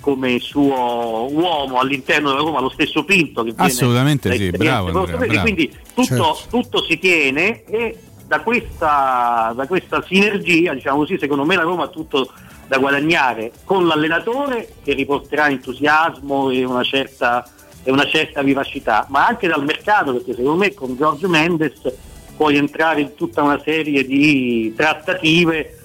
come 0.00 0.38
suo 0.38 1.28
uomo 1.30 1.78
all'interno 1.78 2.28
della 2.30 2.42
Roma 2.42 2.60
lo 2.60 2.68
stesso 2.68 3.04
Pinto 3.04 3.42
che 3.42 3.54
Assolutamente 3.56 4.34
sì, 4.36 4.50
bravo, 4.50 4.88
Andrea, 4.88 5.16
bravo. 5.16 5.40
quindi 5.40 5.72
tutto, 5.94 6.04
Certo. 6.04 6.38
tutto 6.50 6.84
si 6.84 6.98
tiene 6.98 7.64
e 7.64 7.98
da 8.26 8.40
questa, 8.40 9.52
da 9.54 9.66
questa 9.66 10.02
sinergia, 10.06 10.74
diciamo 10.74 10.98
così, 10.98 11.16
secondo 11.18 11.44
me 11.44 11.56
la 11.56 11.62
Roma 11.62 11.84
ha 11.84 11.88
tutto 11.88 12.30
da 12.66 12.78
guadagnare 12.78 13.52
con 13.64 13.86
l'allenatore 13.86 14.74
che 14.82 14.92
riporterà 14.92 15.48
entusiasmo 15.48 16.50
e 16.50 16.64
una 16.64 16.82
certa, 16.82 17.48
e 17.84 17.90
una 17.90 18.06
certa 18.06 18.42
vivacità, 18.42 19.06
ma 19.08 19.26
anche 19.26 19.46
dal 19.46 19.64
mercato 19.64 20.12
perché 20.12 20.34
secondo 20.34 20.58
me 20.58 20.74
con 20.74 20.96
Giorgio 20.96 21.28
Mendes 21.28 21.80
puoi 22.36 22.56
entrare 22.56 23.00
in 23.00 23.14
tutta 23.14 23.42
una 23.42 23.60
serie 23.62 24.04
di 24.04 24.74
trattative 24.76 25.75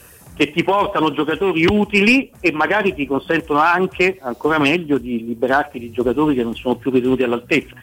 che 0.41 0.51
ti 0.51 0.63
portano 0.63 1.11
giocatori 1.11 1.67
utili 1.69 2.31
e 2.39 2.51
magari 2.51 2.95
ti 2.95 3.05
consentono 3.05 3.59
anche, 3.59 4.17
ancora 4.19 4.57
meglio, 4.57 4.97
di 4.97 5.23
liberarti 5.23 5.77
di 5.77 5.91
giocatori 5.91 6.33
che 6.33 6.41
non 6.41 6.55
sono 6.55 6.77
più 6.77 6.89
ritenuti 6.89 7.21
all'altezza. 7.21 7.75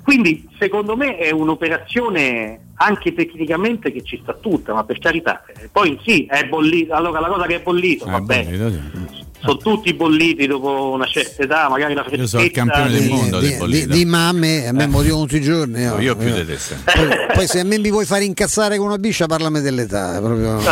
Quindi 0.00 0.48
secondo 0.56 0.96
me 0.96 1.16
è 1.16 1.32
un'operazione 1.32 2.66
anche 2.74 3.14
tecnicamente 3.14 3.90
che 3.90 4.04
ci 4.04 4.20
sta 4.22 4.32
tutta, 4.32 4.72
ma 4.72 4.84
per 4.84 5.00
carità. 5.00 5.42
Poi 5.72 5.98
sì, 6.04 6.24
è 6.30 6.46
bollito, 6.46 6.94
allora 6.94 7.18
la 7.18 7.26
cosa 7.26 7.46
che 7.46 7.56
è 7.56 7.62
bollito, 7.62 8.06
Eh, 8.06 8.10
vabbè, 8.12 8.44
bollito, 8.44 8.70
sì. 8.70 9.23
Sono 9.44 9.56
tutti 9.58 9.92
bolliti 9.94 10.46
dopo 10.46 10.90
una 10.90 11.06
certa 11.06 11.42
età, 11.42 11.68
magari 11.68 11.94
la 11.94 12.02
freschezza. 12.02 12.22
Io 12.22 12.28
sono 12.28 12.44
il 12.44 12.50
campione 12.50 12.90
del 12.90 13.08
mondo 13.08 13.40
di, 13.40 13.56
di, 13.66 13.86
di 13.86 14.04
mamme, 14.04 14.66
a 14.68 14.72
me 14.72 14.86
motivo 14.86 15.20
tutti 15.20 15.36
i 15.36 15.40
giorni. 15.42 15.84
No, 15.84 16.00
io 16.00 16.16
più 16.16 16.28
io- 16.28 16.34
di 16.36 16.46
te 16.46 16.56
se. 16.58 16.76
Poi, 16.84 17.08
poi 17.34 17.46
se 17.46 17.60
a 17.60 17.64
me 17.64 17.78
mi 17.78 17.90
vuoi 17.90 18.04
fare 18.06 18.24
incazzare 18.24 18.76
con 18.78 18.86
una 18.86 18.98
biscia, 18.98 19.26
parlami 19.26 19.60
dell'età. 19.60 20.18
Proprio, 20.20 20.56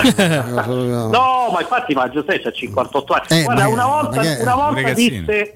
proprio- 0.53 1.09
No, 1.09 1.51
ma 1.53 1.61
infatti 1.61 1.93
ma 1.95 2.09
Giuseppe 2.09 2.49
ha 2.49 2.53
58 2.53 3.13
anni. 3.13 3.41
Eh, 3.41 3.45
Guarda, 3.45 3.63
ma- 3.65 3.69
una 3.69 3.87
volta, 3.87 4.21
che- 4.23 4.39
una 4.41 4.55
volta 4.55 4.89
un 4.89 4.95
disse, 4.95 5.55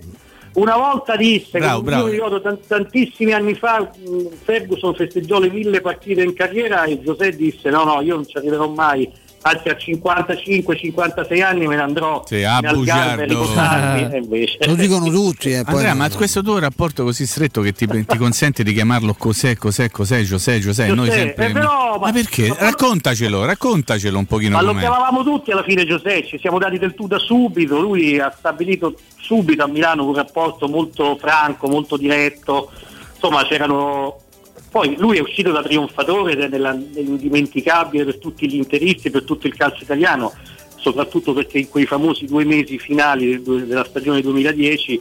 una 0.55 0.77
volta 0.77 1.17
disse, 1.17 1.59
Bravo, 1.59 1.83
che 1.83 1.91
io 1.95 2.07
ricordo 2.07 2.41
tan- 2.41 2.59
tantissimi 2.67 3.33
anni 3.33 3.55
fa, 3.55 3.81
mh, 3.81 4.29
Ferguson 4.45 4.95
festeggiò 4.95 5.39
le 5.39 5.51
mille 5.51 5.81
partite 5.81 6.23
in 6.23 6.35
carriera 6.35 6.85
e 6.85 7.01
Giuseppe 7.03 7.37
disse 7.37 7.69
no, 7.71 7.85
no, 7.85 8.01
io 8.01 8.15
non 8.15 8.27
ci 8.27 8.37
arriverò 8.39 8.69
mai. 8.69 9.11
Anzi 9.43 9.69
a 9.69 9.77
55-56 9.79 11.43
anni 11.43 11.67
me 11.69 11.77
ne 11.77 11.83
andrò 11.83 12.25
Sì, 12.27 12.43
a 12.43 12.61
bugiardo. 12.61 13.23
riposarmi 13.25 14.13
e 14.15 14.19
invece. 14.19 14.59
Lo 14.67 14.75
dicono 14.75 15.09
tutti. 15.09 15.53
eh, 15.53 15.63
poi 15.63 15.75
Andrea, 15.75 15.95
ma 15.95 16.11
questo 16.11 16.43
tuo 16.43 16.59
rapporto 16.59 17.05
così 17.05 17.27
stretto 17.27 17.61
che 17.61 17.73
ti, 17.73 17.87
ti 17.87 18.17
consente 18.17 18.63
di 18.65 18.73
chiamarlo 18.73 19.15
cos'è, 19.15 19.57
cos'è, 19.57 19.89
cos'è, 19.91 20.23
Giuseppe, 20.23 20.61
Giuseppe, 20.61 20.95
noi 20.95 21.07
Giuseppe, 21.07 21.25
sempre... 21.27 21.47
eh, 21.47 21.53
però, 21.53 21.99
ma, 21.99 22.07
ma- 22.07 22.13
perché? 22.13 22.55
Raccontacelo, 22.59 23.45
raccontacelo 23.45 24.19
un 24.19 24.27
pochino 24.27 24.57
Ma 24.57 24.63
lo 24.63 24.69
com'è. 24.69 24.81
chiamavamo 24.81 25.23
tutti 25.23 25.51
alla 25.53 25.63
fine 25.63 25.85
Giuseppe, 25.87 26.27
ci 26.27 26.39
siamo 26.41 26.59
dati 26.59 26.79
del 26.79 26.95
tu 26.95 27.07
da 27.07 27.19
subito, 27.19 27.79
lui 27.81 28.19
ha 28.19 28.35
stabilito 28.37 28.99
subito 29.21 29.63
a 29.63 29.69
Milano 29.69 30.07
un 30.07 30.15
rapporto 30.15 30.67
molto 30.69 31.17
franco, 31.21 31.69
molto 31.69 31.97
diretto, 31.97 32.71
insomma 33.15 33.45
c'erano... 33.45 34.23
Poi 34.77 34.95
lui 34.99 35.17
è 35.17 35.23
uscito 35.23 35.53
da 35.53 35.63
trionfatore 35.63 36.33
ed 36.33 36.43
è 36.43 36.49
nell'indimenticabile 36.49 38.05
per 38.05 38.19
tutti 38.19 38.47
gli 38.47 38.57
interisti, 38.57 39.11
per 39.11 39.25
tutto 39.25 39.47
il 39.47 39.57
calcio 39.57 39.85
italiano, 39.85 40.35
soprattutto 40.77 41.33
perché 41.33 41.61
in 41.61 41.71
quei 41.71 41.87
famosi 41.87 42.27
due 42.27 42.45
mesi 42.45 42.79
finali 42.79 43.41
della 43.43 43.87
stagione 43.87 44.21
2010 44.21 45.01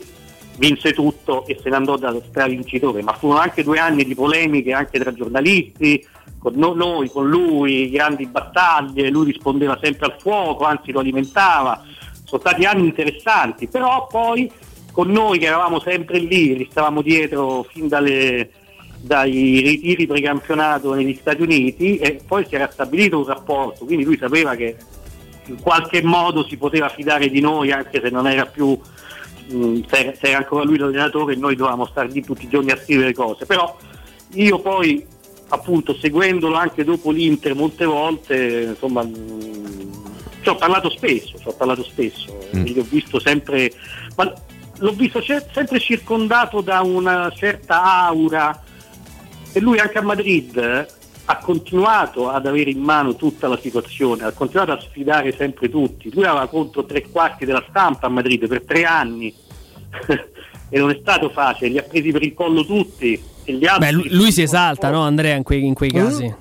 vinse 0.56 0.94
tutto 0.94 1.46
e 1.46 1.58
se 1.62 1.68
ne 1.68 1.76
andò 1.76 1.98
da 1.98 2.18
stravincitore, 2.26 3.02
ma 3.02 3.12
furono 3.12 3.40
anche 3.40 3.62
due 3.62 3.78
anni 3.78 4.06
di 4.06 4.14
polemiche 4.14 4.72
anche 4.72 4.98
tra 4.98 5.12
giornalisti, 5.12 6.02
con 6.38 6.54
no- 6.54 6.72
noi, 6.72 7.10
con 7.10 7.28
lui, 7.28 7.90
grandi 7.90 8.24
battaglie, 8.24 9.10
lui 9.10 9.26
rispondeva 9.26 9.78
sempre 9.82 10.06
al 10.06 10.16
fuoco, 10.18 10.64
anzi 10.64 10.90
lo 10.90 11.00
alimentava, 11.00 11.84
sono 12.24 12.40
stati 12.40 12.64
anni 12.64 12.86
interessanti, 12.86 13.66
però 13.66 14.06
poi 14.06 14.50
con 14.90 15.10
noi 15.10 15.38
che 15.38 15.44
eravamo 15.44 15.80
sempre 15.80 16.18
lì, 16.18 16.56
gli 16.56 16.66
stavamo 16.70 17.02
dietro 17.02 17.62
fin 17.64 17.88
dalle- 17.88 18.64
dai 19.00 19.60
ritiri 19.60 20.06
precampionato 20.06 20.94
negli 20.94 21.16
Stati 21.20 21.42
Uniti 21.42 21.96
e 21.98 22.20
poi 22.26 22.44
si 22.48 22.54
era 22.54 22.68
stabilito 22.72 23.18
un 23.18 23.26
rapporto, 23.26 23.84
quindi 23.84 24.04
lui 24.04 24.16
sapeva 24.16 24.54
che 24.54 24.76
in 25.46 25.60
qualche 25.60 26.02
modo 26.02 26.44
si 26.44 26.56
poteva 26.56 26.88
fidare 26.88 27.28
di 27.28 27.40
noi 27.40 27.70
anche 27.70 28.00
se 28.02 28.10
non 28.10 28.26
era 28.26 28.46
più 28.46 28.76
mh, 29.48 29.80
se 29.88 30.16
era- 30.20 30.38
ancora 30.38 30.64
lui 30.64 30.76
l'allenatore 30.78 31.34
e 31.34 31.36
noi 31.36 31.54
dovevamo 31.54 31.86
stare 31.86 32.08
lì 32.08 32.20
tutti 32.22 32.46
i 32.46 32.48
giorni 32.48 32.72
a 32.72 32.76
scrivere 32.82 33.12
cose 33.14 33.46
però 33.46 33.76
io 34.32 34.58
poi 34.58 35.06
appunto 35.50 35.94
seguendolo 35.94 36.56
anche 36.56 36.82
dopo 36.82 37.12
l'Inter 37.12 37.54
molte 37.54 37.84
volte 37.84 38.66
insomma 38.70 39.04
mh, 39.04 39.90
ci 40.42 40.48
ho 40.48 40.56
parlato 40.56 40.90
spesso 40.90 41.38
ci 41.38 41.46
ho 41.48 41.52
parlato 41.52 41.84
spesso 41.84 42.34
Mm. 42.54 42.62
li 42.64 42.78
ho 42.78 42.86
visto 42.88 43.18
sempre 43.20 43.70
ma 44.16 44.32
l'ho 44.78 44.92
visto 44.92 45.20
ce- 45.22 45.46
sempre 45.52 45.78
circondato 45.80 46.60
da 46.60 46.80
una 46.80 47.30
certa 47.34 47.82
aura 48.06 48.62
e 49.56 49.60
lui 49.60 49.78
anche 49.78 49.96
a 49.96 50.02
Madrid 50.02 50.54
eh, 50.54 50.86
ha 51.24 51.38
continuato 51.38 52.28
ad 52.28 52.44
avere 52.44 52.68
in 52.68 52.78
mano 52.78 53.16
tutta 53.16 53.48
la 53.48 53.56
situazione, 53.58 54.24
ha 54.24 54.32
continuato 54.32 54.72
a 54.72 54.78
sfidare 54.78 55.34
sempre 55.34 55.70
tutti. 55.70 56.10
Lui 56.12 56.24
aveva 56.26 56.46
contro 56.46 56.84
tre 56.84 57.08
quarti 57.08 57.46
della 57.46 57.64
stampa 57.66 58.06
a 58.06 58.10
Madrid 58.10 58.46
per 58.48 58.64
tre 58.66 58.84
anni 58.84 59.32
e 60.68 60.78
non 60.78 60.90
è 60.90 60.98
stato 61.00 61.30
facile, 61.30 61.70
li 61.70 61.78
ha 61.78 61.84
presi 61.84 62.12
per 62.12 62.22
il 62.22 62.34
collo 62.34 62.66
tutti. 62.66 63.18
E 63.44 63.58
Beh, 63.78 63.92
lui, 63.92 64.10
lui 64.10 64.30
si 64.30 64.42
esalta, 64.42 64.90
no, 64.90 65.00
Andrea, 65.00 65.36
in 65.36 65.42
quei, 65.42 65.64
in 65.64 65.72
quei 65.72 65.90
casi. 65.90 66.34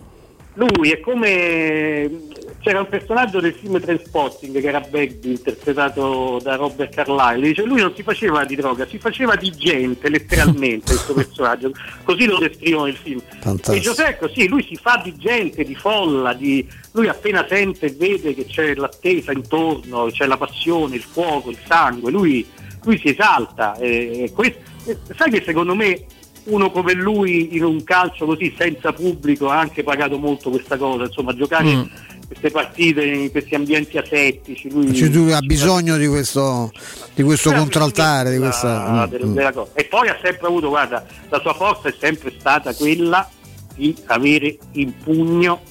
lui 0.56 0.92
è 0.92 1.00
come 1.00 2.34
c'era 2.66 2.80
un 2.80 2.90
personaggio 2.90 3.40
del 3.40 3.54
film 3.54 3.80
Transpotting 3.80 4.60
che 4.60 4.68
era 4.68 4.80
Bagby 4.80 5.30
interpretato 5.30 6.40
da 6.42 6.56
Robert 6.56 6.96
Carlyle 6.96 7.50
dice 7.50 7.62
lui 7.62 7.80
non 7.80 7.94
si 7.96 8.02
faceva 8.02 8.44
di 8.44 8.56
droga 8.56 8.88
si 8.88 8.98
faceva 8.98 9.36
di 9.36 9.52
gente 9.52 10.10
letteralmente 10.10 10.96
questo 10.96 11.14
personaggio 11.14 11.72
così 12.04 12.26
lo 12.26 12.40
descrivono 12.40 12.86
nel 12.86 12.96
film 12.96 13.22
Fantastico. 13.40 13.74
e 13.74 13.80
Giuseppe 13.82 14.32
sì 14.34 14.48
lui 14.48 14.64
si 14.68 14.76
fa 14.78 15.00
di 15.04 15.16
gente 15.16 15.64
di 15.64 15.76
folla 15.76 16.34
di... 16.34 16.68
lui 16.94 17.08
appena 17.08 17.46
sente 17.48 17.86
e 17.86 17.92
vede 17.92 18.34
che 18.34 18.48
c'è 18.48 18.74
l'attesa 18.74 19.32
intorno 19.32 20.08
c'è 20.08 20.26
la 20.26 20.38
passione 20.38 20.96
il 20.96 21.04
fuoco 21.04 21.52
il 21.52 21.60
sangue 21.68 22.10
lui, 22.10 22.44
lui 22.84 22.98
si 22.98 23.10
esalta 23.10 23.76
e, 23.78 24.24
e 24.24 24.32
quest- 24.34 24.58
e 24.86 24.98
sai 25.16 25.30
che 25.30 25.44
secondo 25.46 25.76
me 25.76 26.04
uno 26.46 26.70
come 26.70 26.94
lui 26.94 27.56
in 27.56 27.64
un 27.64 27.84
calcio 27.84 28.26
così 28.26 28.54
senza 28.58 28.94
pubblico 28.94 29.50
ha 29.50 29.60
anche 29.60 29.84
pagato 29.84 30.18
molto 30.18 30.50
questa 30.50 30.78
cosa, 30.78 31.06
insomma 31.06 31.34
giocare 31.34 31.64
Mm. 31.66 31.84
Queste 32.28 32.50
partite 32.52 33.04
in 33.06 33.32
questi 33.32 33.56
ambienti 33.56 33.98
asettici, 33.98 34.70
lui 34.70 34.94
Cioè, 34.94 35.10
tu 35.10 35.30
ha 35.32 35.40
bisogno 35.42 35.98
di 35.98 36.08
questo, 36.08 36.72
di 37.14 37.24
questo 37.24 37.52
contraltare, 37.52 38.32
di 38.32 38.38
questa. 38.40 38.86
Ah, 38.86 39.08
del- 39.08 39.26
mm, 39.26 39.30
mm. 39.30 39.34
della 39.34 39.52
cosa. 39.52 39.72
E 39.74 39.86
poi 39.86 40.08
ha 40.10 40.18
sempre 40.22 40.48
avuto, 40.48 40.70
guarda, 40.70 41.06
la 41.30 41.40
sua 41.40 41.54
forza 41.54 41.90
è 41.90 41.94
sempre 42.00 42.34
stata 42.38 42.74
quella 42.74 43.30
di 43.76 43.96
avere 44.08 44.58
in 44.74 44.94
pugno 45.04 45.62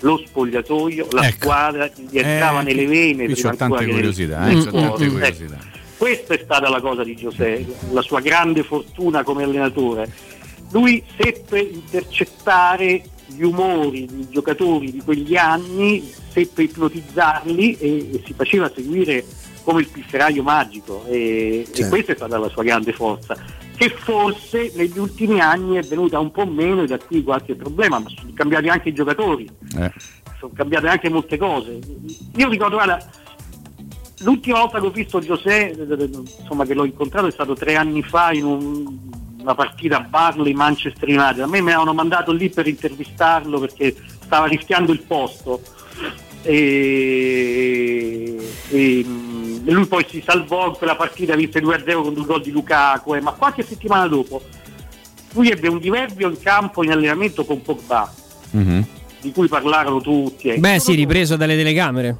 lo 0.00 0.22
spogliatoio, 0.26 1.06
la 1.12 1.26
Ecco. 1.28 1.44
squadra, 1.44 1.86
gli 1.94 2.18
entrava 2.18 2.60
Eh, 2.60 2.64
nelle 2.64 2.86
vene. 2.86 3.24
qui 3.24 3.32
prima 3.34 3.50
c'ho 3.50 3.56
tante 3.56 3.86
curiosità, 3.86 4.48
eh, 4.48 4.54
c'ho 4.56 4.70
tante 4.70 5.08
curiosità. 5.08 5.54
Ecco, 5.54 5.72
questa 5.96 6.34
è 6.34 6.40
stata 6.44 6.68
la 6.68 6.80
cosa 6.80 7.04
di 7.04 7.14
Giuseppe, 7.16 7.74
la 7.92 8.02
sua 8.02 8.20
grande 8.20 8.62
fortuna 8.64 9.22
come 9.22 9.44
allenatore. 9.44 10.12
Lui 10.72 11.02
seppe 11.16 11.58
intercettare 11.60 13.02
gli 13.26 13.42
umori 13.42 14.06
dei 14.06 14.28
giocatori 14.30 14.90
di 14.92 15.00
quegli 15.00 15.36
anni, 15.36 16.02
seppe 16.30 16.62
ipnotizzarli 16.64 17.76
e, 17.78 18.10
e 18.14 18.22
si 18.24 18.32
faceva 18.34 18.70
seguire 18.74 19.24
come 19.62 19.80
il 19.80 19.88
pifferaio 19.88 20.42
magico 20.42 21.04
e, 21.06 21.60
e 21.66 21.72
Certo. 21.72 21.88
questa 21.88 22.12
è 22.12 22.16
stata 22.16 22.36
la 22.38 22.48
sua 22.48 22.62
grande 22.62 22.92
forza 22.92 23.34
che 23.76 23.88
forse 23.88 24.70
negli 24.76 24.98
ultimi 24.98 25.40
anni 25.40 25.76
è 25.76 25.82
venuta 25.82 26.18
un 26.20 26.30
po' 26.30 26.44
meno 26.46 26.82
e 26.82 26.86
da 26.86 26.98
qui 26.98 27.22
qualche 27.24 27.54
problema 27.56 27.98
ma 27.98 28.08
sono 28.14 28.30
cambiati 28.34 28.68
anche 28.68 28.90
i 28.90 28.94
giocatori 28.94 29.48
Eh. 29.78 29.90
sono 30.38 30.52
cambiate 30.54 30.86
anche 30.88 31.08
molte 31.08 31.38
cose. 31.38 31.78
Io 32.36 32.48
ricordo, 32.50 32.76
guarda, 32.76 33.04
l'ultima 34.20 34.60
volta 34.60 34.78
che 34.80 34.86
ho 34.86 34.90
visto 34.90 35.18
Giuseppe, 35.20 35.86
eh, 35.88 36.10
insomma 36.40 36.64
che 36.66 36.74
l'ho 36.74 36.84
incontrato 36.84 37.26
è 37.26 37.30
stato 37.32 37.54
tre 37.54 37.74
anni 37.76 38.02
fa 38.02 38.32
in 38.32 38.44
un- 38.44 38.98
una 39.44 39.54
partita 39.54 39.98
a 39.98 40.00
Barley 40.00 40.54
Manchester 40.54 41.06
United. 41.08 41.40
A 41.40 41.46
me 41.46 41.60
mi 41.60 41.68
avevano 41.68 41.92
mandato 41.92 42.32
lì 42.32 42.48
per 42.48 42.66
intervistarlo 42.66 43.60
perché 43.60 43.94
stava 44.24 44.46
rischiando 44.46 44.90
il 44.90 45.02
posto. 45.02 45.60
E, 46.42 48.36
e, 48.70 49.04
lui 49.64 49.86
poi 49.86 50.04
si 50.08 50.22
salvò 50.24 50.68
in 50.68 50.72
quella 50.74 50.96
partita, 50.96 51.36
vinse 51.36 51.60
2-0 51.60 52.02
con 52.02 52.14
due 52.14 52.24
gol 52.24 52.42
di 52.42 52.50
Lukaku, 52.50 53.14
eh, 53.14 53.20
ma 53.20 53.32
qualche 53.32 53.62
settimana 53.62 54.06
dopo 54.08 54.42
lui 55.32 55.50
ebbe 55.50 55.68
un 55.68 55.78
diverbio 55.78 56.28
in 56.28 56.38
campo 56.40 56.84
in 56.84 56.92
allenamento 56.92 57.44
con 57.44 57.60
Pogba, 57.60 58.12
Mhm. 58.50 58.86
di 59.20 59.32
cui 59.32 59.48
parlarono 59.48 60.00
tutti. 60.00 60.48
eh. 60.48 60.58
Beh, 60.58 60.78
sì, 60.78 60.94
ripreso 60.94 61.36
dalle 61.36 61.56
telecamere. 61.56 62.16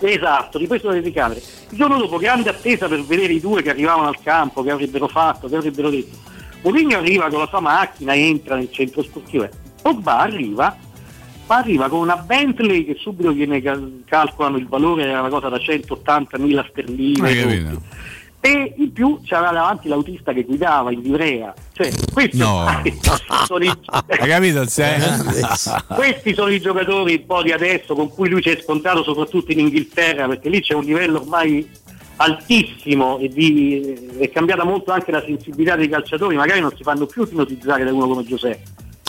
Esatto, 0.00 0.58
ripreso 0.58 0.88
dalle 0.88 1.00
telecamere. 1.00 1.40
Il 1.70 1.76
giorno 1.76 1.96
dopo, 1.98 2.18
grande 2.18 2.50
attesa 2.50 2.88
per 2.88 3.02
vedere 3.04 3.34
i 3.34 3.40
due 3.40 3.62
che 3.62 3.70
arrivavano 3.70 4.08
al 4.08 4.20
campo, 4.20 4.62
che 4.62 4.70
avrebbero 4.70 5.06
fatto, 5.06 5.48
che 5.48 5.56
avrebbero 5.56 5.90
detto. 5.90 6.32
Mourinho 6.64 6.96
arriva 6.96 7.28
con 7.28 7.40
la 7.40 7.46
sua 7.46 7.60
macchina, 7.60 8.14
entra 8.14 8.56
nel 8.56 8.70
centro 8.72 9.02
sportivo. 9.02 9.46
Pogba 9.82 10.18
arriva 10.18 10.76
ma 11.46 11.56
arriva 11.56 11.88
con 11.88 12.00
una 12.00 12.16
Bentley 12.16 12.84
che 12.86 12.96
subito 12.98 13.32
viene 13.32 13.60
cal- 13.60 14.02
calcolano 14.06 14.56
il 14.56 14.66
valore 14.66 15.04
era 15.04 15.20
una 15.20 15.28
cosa 15.28 15.48
da 15.48 15.58
180.000 15.58 16.68
sterline 16.70 17.82
e 18.40 18.74
in 18.76 18.92
più 18.92 19.20
c'era 19.22 19.50
davanti 19.50 19.88
l'autista 19.88 20.32
che 20.32 20.44
guidava 20.44 20.90
in 20.90 21.00
livrea 21.00 21.52
cioè 21.72 21.90
questi 22.12 22.38
No. 22.38 22.66
sono 23.46 23.64
i, 23.64 23.72
capito? 24.08 24.66
Sei? 24.68 25.00
questi 25.94 26.34
sono 26.34 26.48
i 26.48 26.60
giocatori 26.60 27.14
un 27.14 27.26
po' 27.26 27.42
di 27.42 27.52
adesso 27.52 27.94
con 27.94 28.08
cui 28.08 28.28
lui 28.28 28.42
si 28.42 28.50
è 28.50 28.60
scontrato 28.62 29.02
soprattutto 29.02 29.52
in 29.52 29.60
Inghilterra 29.60 30.26
perché 30.28 30.48
lì 30.48 30.60
c'è 30.60 30.74
un 30.74 30.84
livello 30.84 31.20
ormai 31.20 31.68
altissimo 32.16 33.18
e 33.18 33.28
di- 33.28 34.10
è 34.18 34.30
cambiata 34.30 34.64
molto 34.64 34.92
anche 34.92 35.10
la 35.10 35.22
sensibilità 35.26 35.76
dei 35.76 35.88
calciatori 35.88 36.36
magari 36.36 36.60
non 36.60 36.72
si 36.76 36.82
fanno 36.82 37.06
più 37.06 37.22
ipnotizzare 37.24 37.84
da 37.84 37.92
uno 37.92 38.06
come 38.06 38.24
Giuseppe 38.24 38.62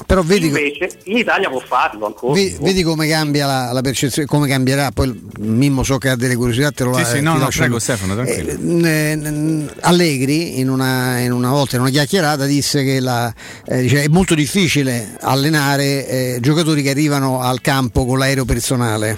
Però 0.05 0.21
vedi, 0.23 0.47
invece 0.47 0.89
in 1.05 1.17
Italia 1.17 1.49
può 1.49 1.59
farlo 1.59 2.05
ancora 2.07 2.33
ve- 2.33 2.57
vedi 2.59 2.83
come 2.83 3.07
cambia 3.07 3.45
la, 3.45 3.71
la 3.71 3.79
percezione, 3.81 4.27
come 4.27 4.45
cambierà. 4.47 4.91
Poi 4.91 5.29
Mimmo 5.39 5.83
so 5.83 5.97
che 5.97 6.09
ha 6.09 6.15
delle 6.17 6.35
curiosità, 6.35 6.69
te 6.71 6.83
lo 6.83 6.93
Sì, 6.95 7.01
la- 7.01 7.07
sì, 7.07 7.17
ti 7.17 7.23
no, 7.23 7.33
no, 7.35 7.39
lascio- 7.39 7.59
prego 7.61 7.79
Stefano, 7.79 8.13
tranquillo. 8.13 8.85
Eh, 8.85 9.15
n- 9.15 9.71
Allegri 9.81 10.59
in 10.59 10.69
una, 10.69 11.19
in 11.19 11.31
una 11.31 11.49
volta 11.51 11.75
in 11.77 11.81
una 11.83 11.91
chiacchierata 11.91 12.45
disse 12.45 12.83
che 12.83 12.99
la- 12.99 13.33
eh, 13.65 13.81
dice, 13.83 14.03
è 14.03 14.07
molto 14.09 14.35
difficile 14.35 15.15
allenare 15.21 16.07
eh, 16.07 16.37
giocatori 16.41 16.81
che 16.81 16.89
arrivano 16.89 17.39
al 17.41 17.61
campo 17.61 18.05
con 18.05 18.17
l'aereo 18.19 18.43
personale. 18.45 19.17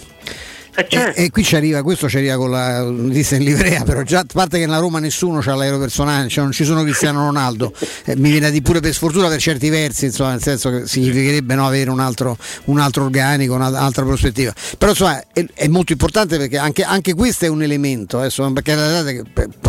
E, 0.90 1.14
e 1.16 1.30
qui 1.32 1.44
ci 1.44 1.56
arriva, 1.56 1.82
questo 1.82 2.08
ci 2.08 2.18
arriva 2.18 2.36
con 2.36 2.52
la 2.52 2.88
lista 2.88 3.36
in 3.36 3.44
livrea, 3.44 3.82
però 3.84 4.04
già 4.04 4.20
a 4.20 4.26
parte 4.32 4.60
che 4.60 4.66
nella 4.68 4.78
Roma 4.78 5.00
nessuno 5.00 5.40
ha 5.44 5.56
l'aereo 5.56 5.80
personale, 5.80 6.30
cioè 6.30 6.44
non 6.44 6.54
ci 6.54 6.64
sono 6.66 6.84
Cristiano 6.84 7.26
Ronaldo, 7.26 7.74
eh, 8.06 8.16
mi 8.16 8.30
viene 8.30 8.52
dire 8.52 8.62
pure 8.62 8.80
per 8.80 8.94
sfortuna 8.94 9.28
per 9.28 9.40
certi 9.40 9.70
versi, 9.70 10.06
insomma, 10.06 10.32
nel 10.32 10.42
senso 10.44 10.70
che 10.70 10.88
significherebbe 10.88 11.56
no, 11.56 11.66
avere 11.66 11.90
un 11.90 12.00
altro, 12.00 12.38
un 12.66 12.78
altro 12.80 13.06
organico, 13.06 13.56
una- 13.56 13.70
un'altra 13.70 14.04
prospettiva. 14.06 14.54
Però 14.78 14.92
insomma 14.92 15.20
è, 15.34 15.44
è 15.56 15.68
molto 15.68 15.94
importante 15.94 16.38
perché 16.38 16.60
anche, 16.60 16.84
anche 16.84 17.16
questo 17.16 17.46
è 17.46 17.48
un 17.48 17.64
elemento, 17.64 18.22
eh, 18.22 18.26
insomma, 18.26 18.54
perché 18.62 18.74
eh, 18.74 19.24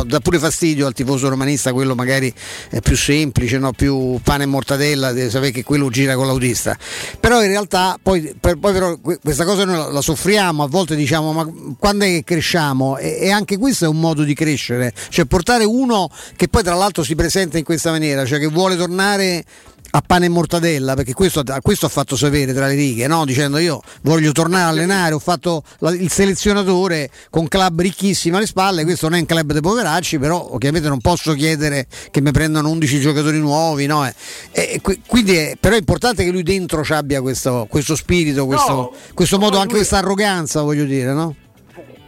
dà 0.04 0.20
pure 0.20 0.38
fastidio 0.38 0.86
al 0.86 0.92
tifoso 0.92 1.30
romanista, 1.30 1.72
quello 1.72 1.94
magari 1.94 2.30
è 2.68 2.80
più 2.82 2.96
semplice, 2.96 3.56
no? 3.56 3.72
più 3.72 4.20
pane 4.22 4.42
e 4.42 4.46
mortadella, 4.46 5.12
deve 5.12 5.30
sapere 5.30 5.52
che 5.52 5.64
quello 5.64 5.88
gira 5.88 6.16
con 6.16 6.26
l'autista. 6.26 6.76
Però 7.18 7.42
in 7.42 7.48
realtà 7.48 7.98
poi, 8.02 8.34
per- 8.38 8.58
poi 8.58 8.72
però 8.74 8.98
que- 8.98 9.18
questa 9.22 9.46
cosa 9.46 9.64
noi 9.64 9.76
la, 9.76 9.90
la 9.90 10.02
soffriamo, 10.02 10.62
a 10.62 10.66
volte 10.68 10.96
diciamo 10.98 11.32
ma 11.32 11.48
quando 11.78 12.04
è 12.04 12.08
che 12.08 12.24
cresciamo? 12.24 12.98
E, 12.98 13.18
e 13.20 13.30
anche 13.30 13.56
questo 13.56 13.86
è 13.86 13.88
un 13.88 14.00
modo 14.00 14.22
di 14.22 14.34
crescere, 14.34 14.92
cioè 15.08 15.24
portare 15.24 15.64
uno 15.64 16.10
che 16.36 16.48
poi 16.48 16.62
tra 16.62 16.74
l'altro 16.74 17.02
si 17.02 17.14
presenta 17.14 17.58
in 17.58 17.64
questa 17.64 17.90
maniera, 17.90 18.26
cioè 18.26 18.38
che 18.38 18.48
vuole 18.48 18.76
tornare 18.76 19.44
a 19.90 20.02
pane 20.06 20.26
e 20.26 20.28
mortadella, 20.28 20.94
perché 20.94 21.14
questo, 21.14 21.42
questo 21.62 21.86
ha 21.86 21.88
fatto 21.88 22.14
sapere 22.16 22.52
tra 22.52 22.66
le 22.66 22.74
righe, 22.74 23.06
no? 23.06 23.24
dicendo 23.24 23.56
io 23.58 23.80
voglio 24.02 24.32
tornare 24.32 24.64
a 24.64 24.68
allenare, 24.68 25.14
ho 25.14 25.18
fatto 25.18 25.62
la- 25.78 25.90
il 25.92 26.10
selezionatore 26.10 27.10
con 27.30 27.48
club 27.48 27.80
ricchissimi 27.80 28.36
alle 28.36 28.46
spalle, 28.46 28.84
questo 28.84 29.08
non 29.08 29.16
è 29.16 29.20
un 29.20 29.26
club 29.26 29.52
dei 29.52 29.62
poveracci, 29.62 30.18
però 30.18 30.46
ovviamente 30.52 30.88
non 30.88 31.00
posso 31.00 31.32
chiedere 31.32 31.86
che 32.10 32.20
mi 32.20 32.30
prendano 32.32 32.68
11 32.70 33.00
giocatori 33.00 33.38
nuovi, 33.38 33.86
no? 33.86 34.06
E- 34.06 34.14
e 34.52 34.80
qui- 34.82 35.00
quindi 35.06 35.34
è, 35.36 35.56
però 35.58 35.74
è 35.74 35.78
importante 35.78 36.22
che 36.22 36.30
lui 36.30 36.42
dentro 36.42 36.84
ci 36.84 36.92
abbia 36.92 37.22
questo, 37.22 37.66
questo 37.70 37.96
spirito, 37.96 38.44
questo, 38.46 38.72
No, 38.72 38.92
questo 39.14 39.38
modo, 39.38 39.56
anche 39.56 39.68
lui- 39.68 39.76
questa 39.78 39.98
arroganza, 39.98 40.60
voglio 40.62 40.84
dire, 40.84 41.12
no? 41.14 41.34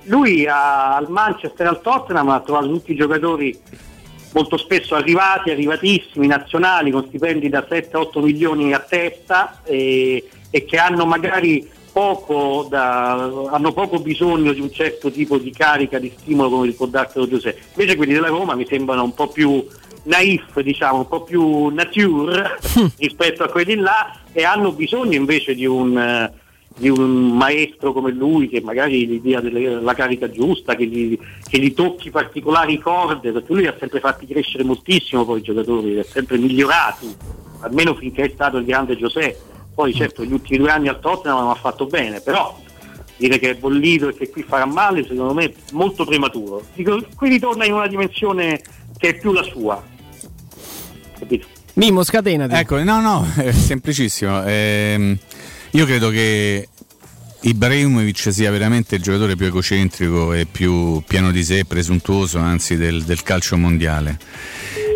lui 0.05 0.47
a- 0.47 0.97
al 0.97 1.09
Manchester 1.09 1.67
e 1.67 1.69
al 1.69 1.81
Tottenham 1.83 2.29
ha 2.31 2.41
trovato 2.41 2.67
tutti 2.69 2.93
i 2.93 2.97
giocatori 2.97 3.57
molto 4.33 4.57
spesso 4.57 4.95
arrivati, 4.95 5.51
arrivatissimi, 5.51 6.27
nazionali, 6.27 6.91
con 6.91 7.07
stipendi 7.07 7.49
da 7.49 7.67
7-8 7.69 8.23
milioni 8.23 8.73
a 8.73 8.81
testa 8.81 9.61
e, 9.65 10.29
e 10.51 10.65
che 10.65 10.77
hanno 10.77 11.07
magari 11.07 11.69
poco, 11.93 12.67
da- 12.69 13.49
hanno 13.51 13.73
poco 13.73 13.99
bisogno 13.99 14.53
di 14.53 14.61
un 14.61 14.73
certo 14.73 15.11
tipo 15.11 15.39
di 15.39 15.51
carica, 15.51 15.99
di 15.99 16.13
stimolo 16.17 16.51
come 16.51 16.71
può 16.73 16.87
darselo 16.87 17.29
Giuseppe. 17.29 17.61
Invece 17.75 17.97
quelli 17.97 18.13
della 18.13 18.29
Roma 18.29 18.55
mi 18.55 18.67
sembrano 18.67 19.05
un 19.05 19.15
po' 19.15 19.29
più 19.29 19.65
naif, 20.05 20.61
diciamo, 20.61 20.99
un 20.99 21.09
po' 21.09 21.23
più 21.23 21.69
nature 21.69 22.59
rispetto 22.97 23.43
a 23.43 23.49
quelli 23.49 23.75
là 23.77 24.17
e 24.33 24.45
hanno 24.45 24.73
bisogno 24.73 25.15
invece 25.15 25.55
di 25.55 25.67
un, 25.67 26.31
di 26.81 26.89
un 26.89 27.37
maestro 27.37 27.93
come 27.93 28.11
lui 28.11 28.49
che 28.49 28.63
magari 28.63 29.07
gli 29.07 29.21
dia 29.21 29.41
delle- 29.41 29.83
la 29.83 29.93
carica 29.93 30.31
giusta, 30.31 30.75
che 30.75 30.87
gli, 30.87 31.19
che 31.47 31.59
gli 31.59 31.75
tocchi 31.75 32.11
particolari 32.11 32.79
corde, 32.79 33.33
perché 33.33 33.53
lui 33.53 33.67
ha 33.67 33.77
sempre 33.79 34.01
fatti 34.01 34.27
crescere 34.27 34.65
moltissimo 34.65 35.27
poi 35.27 35.41
i 35.41 35.43
giocatori, 35.43 35.93
li 35.93 35.99
ha 35.99 36.05
sempre 36.05 36.39
migliorati, 36.39 37.15
almeno 37.61 37.95
finché 37.95 38.25
è 38.25 38.31
stato 38.33 38.57
il 38.57 38.65
grande 38.65 38.97
Giuseppe. 38.97 39.49
Poi 39.75 39.93
certo 39.93 40.25
gli 40.25 40.33
ultimi 40.33 40.57
due 40.57 40.71
anni 40.71 40.89
al 40.89 41.01
Tottenham 41.01 41.41
non 41.41 41.51
ha 41.51 41.55
fatto 41.55 41.85
bene, 41.85 42.23
però 42.23 42.59
dire 43.19 43.39
che 43.39 43.51
è 43.51 43.55
bollito 43.57 44.09
e 44.09 44.15
che 44.15 44.31
qui 44.31 44.43
farà 44.43 44.65
male 44.65 45.03
secondo 45.03 45.35
me 45.35 45.45
è 45.45 45.55
molto 45.73 46.07
prematuro. 46.07 46.63
Dico, 46.75 46.99
qui 47.15 47.29
ritorna 47.29 47.67
in 47.67 47.75
una 47.75 47.89
dimensione 47.89 48.59
che 48.97 49.09
è 49.09 49.19
più 49.19 49.33
la 49.33 49.43
sua. 49.43 49.83
Capito? 51.19 51.47
Mimmo, 51.75 52.03
scatenati. 52.03 52.55
Ecco, 52.55 52.83
no, 52.83 53.03
no, 53.03 53.27
è 53.37 53.53
semplicissimo. 53.53 54.43
Ehm, 54.47 55.19
io 55.73 55.87
credo 55.87 56.11
che 56.11 56.70
Ibrahimovic 57.43 58.33
sia 58.33 58.51
veramente 58.51 58.97
il 58.97 59.03
giocatore 59.03 59.35
più 59.35 59.47
egocentrico 59.47 60.35
e 60.35 60.47
più 60.47 61.03
pieno 61.07 61.31
di 61.31 61.43
sé, 61.43 61.65
presuntuoso 61.65 62.39
anzi 62.39 62.77
del, 62.77 63.03
del 63.03 63.23
calcio 63.23 63.57
mondiale. 63.57 64.19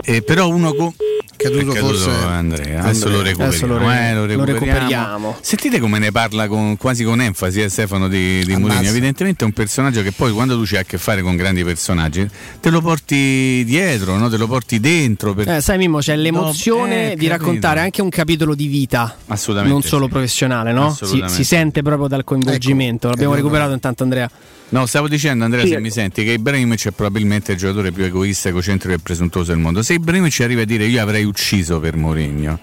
Eh, 0.07 0.23
però 0.23 0.49
uno 0.49 0.75
co- 0.75 0.95
Caduto 1.37 1.73
è 1.73 1.75
caduto 1.75 1.87
forse 1.87 2.11
Andrea, 2.11 2.81
adesso 2.83 3.09
lo 3.09 3.17
Andrea. 3.19 3.33
recuperiamo. 3.33 3.45
Adesso 3.45 3.67
lo 3.67 3.79
re- 3.79 4.09
eh, 4.09 4.15
lo 4.15 4.21
lo 4.21 4.27
recuperiamo. 4.27 4.55
recuperiamo. 4.79 5.37
Sentite 5.41 5.81
come 5.81 5.99
ne 5.99 6.13
parla 6.13 6.47
con- 6.47 6.77
quasi 6.77 7.05
con 7.05 7.21
enfasi 7.21 7.61
eh, 7.63 7.69
Stefano 7.69 8.09
di, 8.09 8.45
di 8.45 8.57
Mourinho. 8.57 8.89
Evidentemente 8.89 9.43
è 9.43 9.47
un 9.47 9.53
personaggio 9.53 10.03
che 10.03 10.13
poi 10.13 10.33
quando 10.33 10.57
tu 10.57 10.63
c'hai 10.65 10.81
a 10.81 10.85
che 10.85 10.97
fare 10.97 11.23
con 11.23 11.37
grandi 11.37 11.65
personaggi 11.65 12.27
te 12.61 12.71
lo 12.71 12.81
porti 12.81 13.63
dietro, 13.65 14.17
no? 14.17 14.29
te 14.31 14.37
lo 14.37 14.47
porti 14.47 14.79
dentro. 14.79 15.35
Per... 15.35 15.49
Eh, 15.49 15.61
sai 15.61 15.77
Mimmo, 15.79 15.99
c'è 15.99 16.17
l'emozione 16.17 17.13
eh, 17.13 17.17
di 17.17 17.27
raccontare 17.27 17.81
anche 17.81 18.01
un 18.01 18.11
capitolo 18.11 18.55
di 18.55 18.67
vita, 18.69 19.17
Assolutamente 19.27 19.73
non 19.81 19.83
solo 19.83 20.05
sì. 20.07 20.11
professionale, 20.13 20.73
no? 20.73 20.93
Si, 20.95 21.03
Assolutamente. 21.05 21.43
si 21.43 21.45
sente 21.45 21.83
proprio 21.83 22.09
dal 22.09 22.25
coinvolgimento. 22.25 23.09
L'abbiamo 23.09 23.33
Ecco. 23.33 23.43
recuperato 23.43 23.73
intanto 23.73 24.03
Andrea. 24.03 24.31
No, 24.67 24.87
stavo 24.87 25.09
dicendo 25.09 25.45
Andrea, 25.45 25.63
Sì, 25.63 25.69
se 25.69 25.75
ecco. 25.75 25.83
mi 25.85 25.91
senti, 25.91 26.25
che 26.25 26.33
Ibrahimovic 26.33 26.89
è 26.89 26.91
probabilmente 26.91 27.53
il 27.53 27.59
giocatore 27.59 27.93
più 27.93 28.03
egoista, 28.05 28.49
egocentrico 28.49 28.95
e 28.95 28.99
presuntuoso 28.99 29.53
del 29.53 29.61
mondo. 29.61 29.83
Se 29.95 30.01
Ibrahimovic 30.01 30.41
arriva 30.41 30.63
a 30.63 30.65
dire 30.65 30.85
io 30.87 31.01
avrei 31.01 31.25
ucciso 31.25 31.79
per 31.79 31.97
Mourinho, 31.97 32.59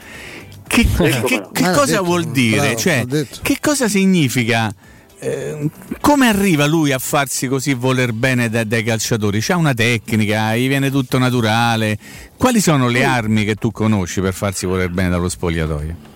che, 0.67 0.85
che- 0.97 1.21
che- 1.25 1.47
che 1.53 1.61
l'ha 1.63 1.71
cosa 1.71 1.91
detto, 1.93 2.03
vuol 2.03 2.25
dire? 2.25 2.57
bravo, 2.57 2.75
Cioè, 2.77 3.05
che 3.41 3.57
cosa 3.61 3.87
significa? 3.87 4.73
eh, 5.23 5.69
come 6.01 6.27
arriva 6.27 6.65
lui 6.65 6.91
a 6.91 6.97
farsi 6.97 7.47
così 7.47 7.73
voler 7.73 8.11
bene 8.11 8.49
da- 8.49 8.63
dai 8.65 8.83
calciatori? 8.83 9.39
C'ha 9.39 9.55
una 9.55 9.73
tecnica, 9.73 10.55
gli 10.55 10.67
viene 10.67 10.89
tutto 10.91 11.17
naturale. 11.19 11.97
Quali 12.35 12.59
sono 12.59 12.87
le 12.89 13.03
armi 13.05 13.45
che 13.45 13.55
tu 13.55 13.71
conosci 13.71 14.19
per 14.19 14.33
farsi 14.33 14.65
voler 14.65 14.89
bene 14.89 15.09
dallo 15.09 15.29
spogliatoio? 15.29 16.09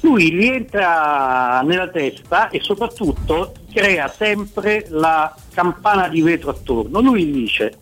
lui 0.00 0.30
gli 0.34 0.44
entra 0.44 1.62
nella 1.64 1.88
testa 1.88 2.50
e 2.50 2.60
soprattutto 2.60 3.54
crea 3.72 4.12
sempre 4.14 4.84
la 4.90 5.34
campana 5.54 6.08
di 6.08 6.20
vetro 6.20 6.50
attorno. 6.50 7.00
Lui 7.00 7.30
dice, 7.32 7.78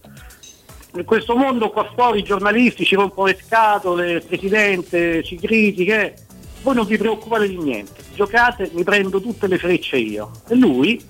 questo 1.05 1.35
mondo 1.36 1.70
qua 1.70 1.90
fuori 1.94 2.20
i 2.20 2.23
giornalisti 2.23 2.85
ci 2.85 2.94
rompono 2.94 3.28
le 3.28 3.39
scatole, 3.43 4.12
il 4.12 4.24
presidente 4.24 5.23
ci 5.23 5.36
critica, 5.36 6.12
voi 6.62 6.74
non 6.74 6.86
vi 6.86 6.98
preoccupate 6.98 7.48
di 7.48 7.56
niente, 7.56 8.02
giocate, 8.14 8.70
mi 8.74 8.85
prendo 8.85 9.20
tutte 9.20 9.47
le 9.47 9.59
frecce 9.59 9.97
io. 9.97 10.31
E 10.48 10.55
lui 10.55 11.02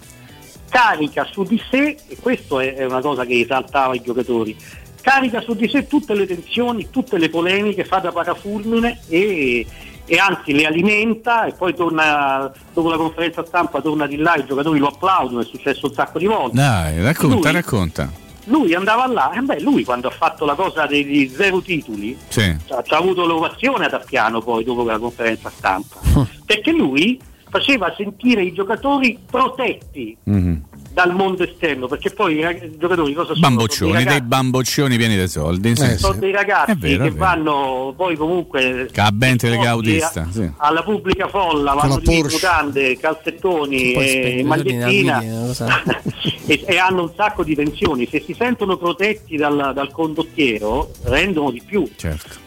carica 0.68 1.24
su 1.24 1.42
di 1.42 1.60
sé, 1.70 1.96
e 2.08 2.16
questo 2.20 2.60
è 2.60 2.74
è 2.74 2.84
una 2.84 3.00
cosa 3.00 3.26
che 3.26 3.40
esaltava 3.40 3.94
i 3.94 4.00
giocatori, 4.00 4.56
carica 5.00 5.40
su 5.40 5.54
di 5.54 5.68
sé 5.68 5.86
tutte 5.86 6.14
le 6.14 6.26
tensioni, 6.26 6.88
tutte 6.88 7.18
le 7.18 7.28
polemiche, 7.28 7.84
fa 7.84 7.98
da 7.98 8.12
parafulmine 8.12 9.00
e, 9.08 9.66
e 10.06 10.16
anzi 10.16 10.52
le 10.54 10.64
alimenta 10.64 11.44
e 11.44 11.52
poi 11.52 11.74
torna 11.74 12.50
dopo 12.72 12.88
la 12.88 12.96
conferenza 12.96 13.44
stampa 13.44 13.80
torna 13.82 14.06
di 14.06 14.16
là, 14.16 14.36
i 14.36 14.46
giocatori 14.46 14.78
lo 14.78 14.88
applaudono, 14.88 15.40
è 15.40 15.44
successo 15.44 15.86
un 15.86 15.92
sacco 15.92 16.18
di 16.18 16.26
volte. 16.26 16.56
Dai, 16.56 17.02
racconta, 17.02 17.34
Lui- 17.34 17.52
racconta. 17.52 18.21
Lui 18.46 18.74
andava 18.74 19.06
là, 19.06 19.30
e 19.32 19.40
beh, 19.40 19.60
lui 19.60 19.84
quando 19.84 20.08
ha 20.08 20.10
fatto 20.10 20.44
la 20.44 20.54
cosa 20.54 20.86
degli 20.86 21.28
zero 21.28 21.60
titoli, 21.60 22.16
Sì. 22.28 22.40
ha 22.68 22.82
ha 22.86 22.96
avuto 22.96 23.24
l'ovazione 23.24 23.84
ad 23.86 23.94
Appiano 23.94 24.40
poi 24.40 24.64
dopo 24.64 24.82
la 24.84 24.98
conferenza 24.98 25.48
stampa, 25.50 26.00
perché 26.44 26.72
lui 26.72 27.20
faceva 27.48 27.92
sentire 27.96 28.42
i 28.42 28.52
giocatori 28.52 29.18
protetti 29.30 30.16
Mhm. 30.24 30.62
Dal 30.92 31.14
mondo 31.14 31.42
esterno, 31.42 31.86
perché 31.88 32.10
poi 32.10 32.36
i 32.36 32.42
rag- 32.42 32.62
i 32.62 32.76
giocatori 32.78 33.12
cosa 33.14 33.28
sono? 33.34 33.40
Bamboccioni, 33.40 33.92
Sono 33.92 34.04
dei 34.04 34.12
dei 34.12 34.22
bamboccioni 34.22 34.96
pieni 34.96 35.16
di 35.16 35.28
soldi. 35.28 35.74
sì. 35.76 35.96
sono 35.96 36.18
dei 36.18 36.32
ragazzi 36.32 36.70
È 36.72 36.76
vero, 36.76 37.04
che 37.04 37.10
vanno 37.12 37.94
poi 37.96 38.16
comunque 38.16 38.88
Che 38.92 39.00
ha 39.00 39.10
Bentley 39.10 39.52
esposti 39.52 39.70
Gaudista, 39.70 40.20
a- 40.22 40.28
sì. 40.30 40.50
alla 40.58 40.82
pubblica 40.82 41.28
folla, 41.28 41.72
vanno 41.74 41.98
di 41.98 42.22
mutande, 42.22 42.98
calzettoni 42.98 43.92
e 43.92 44.42
magliettina 44.44 45.22
e, 46.46 46.64
e 46.66 46.76
hanno 46.78 47.02
un 47.02 47.12
sacco 47.16 47.42
di 47.44 47.54
tensioni. 47.54 48.06
Se 48.10 48.20
si 48.24 48.34
sentono 48.38 48.76
protetti 48.76 49.36
dal, 49.36 49.72
dal 49.74 49.90
condottiero 49.90 50.90
rendono 51.04 51.50
di 51.50 51.62
più. 51.64 51.88
Certo. 51.96 52.40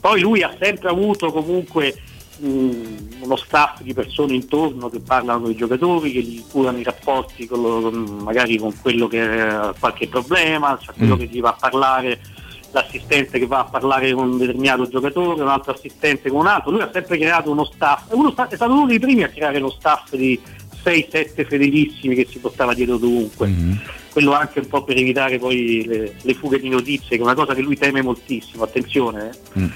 Poi 0.00 0.20
lui 0.20 0.42
ha 0.42 0.54
sempre 0.58 0.88
avuto 0.88 1.30
comunque 1.30 1.94
uno 2.42 3.36
staff 3.36 3.82
di 3.82 3.92
persone 3.94 4.34
intorno 4.34 4.88
che 4.88 5.00
parlano 5.00 5.42
con 5.42 5.50
i 5.50 5.56
giocatori, 5.56 6.12
che 6.12 6.20
gli 6.22 6.42
curano 6.50 6.78
i 6.78 6.82
rapporti 6.82 7.46
con 7.46 7.60
lo- 7.62 7.90
magari 7.90 8.56
con 8.58 8.72
quello 8.80 9.06
che 9.08 9.20
ha 9.20 9.74
qualche 9.78 10.08
problema, 10.08 10.78
cioè 10.80 10.94
quello 10.94 11.16
Mm. 11.16 11.18
che 11.18 11.26
gli 11.26 11.40
va 11.40 11.50
a 11.50 11.56
parlare, 11.58 12.20
l'assistente 12.72 13.38
che 13.38 13.46
va 13.46 13.60
a 13.60 13.64
parlare 13.64 14.12
con 14.12 14.28
un 14.30 14.38
determinato 14.38 14.88
giocatore, 14.88 15.42
un 15.42 15.48
altro 15.48 15.72
assistente 15.72 16.30
con 16.30 16.40
un 16.40 16.46
altro. 16.46 16.70
Lui 16.70 16.82
ha 16.82 16.90
sempre 16.92 17.18
creato 17.18 17.50
uno 17.50 17.64
staff, 17.64 18.04
uno 18.12 18.30
sta- 18.30 18.48
è 18.48 18.54
stato 18.54 18.72
uno 18.72 18.86
dei 18.86 18.98
primi 19.00 19.24
a 19.24 19.28
creare 19.28 19.58
lo 19.58 19.70
staff 19.70 20.14
di 20.14 20.40
6-7 20.84 21.46
fedelissimi 21.46 22.14
che 22.14 22.26
si 22.30 22.38
portava 22.38 22.74
dietro 22.74 22.96
dovunque. 22.96 23.48
Mm-hmm. 23.48 23.72
Quello 24.10 24.32
anche 24.32 24.58
un 24.58 24.66
po' 24.66 24.82
per 24.82 24.96
evitare 24.96 25.38
poi 25.38 25.84
le, 25.86 26.14
le 26.20 26.34
fughe 26.34 26.58
di 26.58 26.68
notizie, 26.68 27.10
che 27.10 27.18
è 27.18 27.20
una 27.20 27.34
cosa 27.34 27.54
che 27.54 27.60
lui 27.60 27.76
teme 27.76 28.02
moltissimo, 28.02 28.64
attenzione. 28.64 29.30
eh. 29.30 29.60
Mm. 29.60 29.66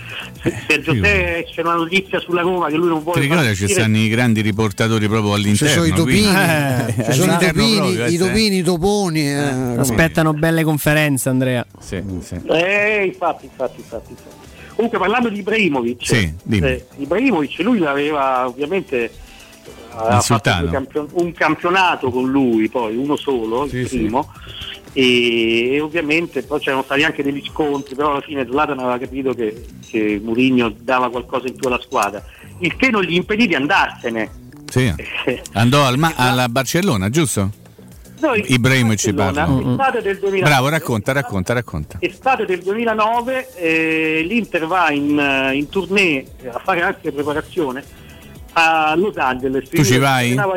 Se, 0.42 0.54
se 0.66 0.74
a 0.74 0.80
Giuseppe 0.80 1.46
c'è 1.54 1.60
una 1.60 1.74
notizia 1.74 2.18
sulla 2.18 2.40
Roma 2.40 2.66
che 2.68 2.74
lui 2.76 2.88
non 2.88 2.98
Ti 2.98 3.04
vuole 3.04 3.20
ricordi 3.20 3.46
che 3.48 3.54
ci 3.54 3.68
stanno 3.68 3.96
i 3.98 4.08
grandi 4.08 4.40
riportatori 4.40 5.06
proprio 5.06 5.34
all'interno? 5.34 5.68
Ci 5.68 5.72
sono 5.72 5.86
i 5.86 5.92
topini, 5.92 6.22
quindi- 6.22 7.04
ci 7.04 7.12
sono 7.12 7.32
i 7.32 7.34
all'interno 7.36 7.62
topini, 7.62 7.76
proprio, 7.78 8.06
i 8.06 8.14
eh, 8.14 8.18
topini, 8.18 8.58
i 8.58 8.62
toponi. 8.62 9.28
eh, 9.28 9.78
Aspettano 9.78 10.32
belle 10.32 10.64
conferenze, 10.64 11.28
Andrea. 11.28 11.64
Sì, 11.78 12.02
sì. 12.20 12.34
Eh, 12.48 13.04
infatti, 13.04 13.44
infatti, 13.46 13.80
infatti, 13.80 14.10
infatti. 14.10 14.42
Comunque 14.74 14.98
parlando 14.98 15.28
di 15.28 15.38
Ibrahimovic, 15.38 16.04
Sì, 16.04 16.32
eh, 16.50 16.86
Ibrahimovic 16.96 17.58
lui 17.60 17.78
l'aveva 17.78 18.48
ovviamente 18.48 19.08
sultano. 20.20 20.70
campion- 20.70 21.08
un 21.12 21.32
campionato 21.32 22.10
con 22.10 22.30
lui, 22.30 22.68
poi 22.68 22.96
uno 22.96 23.16
solo, 23.16 23.64
il 23.64 23.88
primo. 23.88 24.32
E, 24.92 25.72
e 25.72 25.80
ovviamente 25.80 26.42
poi 26.44 26.60
c'erano 26.60 26.84
stati 26.84 27.02
anche 27.02 27.22
degli 27.22 27.42
scontri, 27.44 27.96
però 27.96 28.12
alla 28.12 28.20
fine 28.20 28.46
Zlatan 28.46 28.78
aveva 28.78 28.98
capito 28.98 29.34
che, 29.34 29.66
che 29.88 30.20
Mourinho 30.22 30.72
dava 30.78 31.10
qualcosa 31.10 31.48
in 31.48 31.56
più 31.56 31.68
alla 31.68 31.80
squadra, 31.80 32.22
il 32.60 32.76
che 32.76 32.90
non 32.90 33.02
gli 33.02 33.14
impedì 33.14 33.48
di 33.48 33.54
andarsene. 33.54 34.30
Sì. 34.70 34.92
Andò 35.54 35.84
al 35.84 35.98
ma- 35.98 36.14
alla 36.14 36.48
Barcellona, 36.48 37.10
giusto? 37.10 37.50
Noi, 38.20 38.42
Ibrahimovic 38.46 38.98
ci 38.98 39.12
parla. 39.12 39.44
estate 39.44 40.00
del 40.00 40.18
2000 40.18 40.46
Bravo, 40.46 40.68
racconta, 40.68 41.12
racconta, 41.12 41.52
racconta. 41.52 41.96
Estate 42.00 42.46
del 42.46 42.62
2009 42.62 43.54
eh, 43.56 44.24
l'Inter 44.26 44.66
va 44.66 44.90
in, 44.90 45.50
in 45.52 45.68
tournée 45.68 46.24
a 46.50 46.60
fare 46.64 46.80
anche 46.80 47.12
preparazione 47.12 47.84
a 48.54 48.94
Los 48.96 49.16
Angeles. 49.16 49.68
Tu 49.68 49.76
ci 49.78 49.84
Si 49.84 49.98
vai? 49.98 50.26
allenava- 50.32 50.56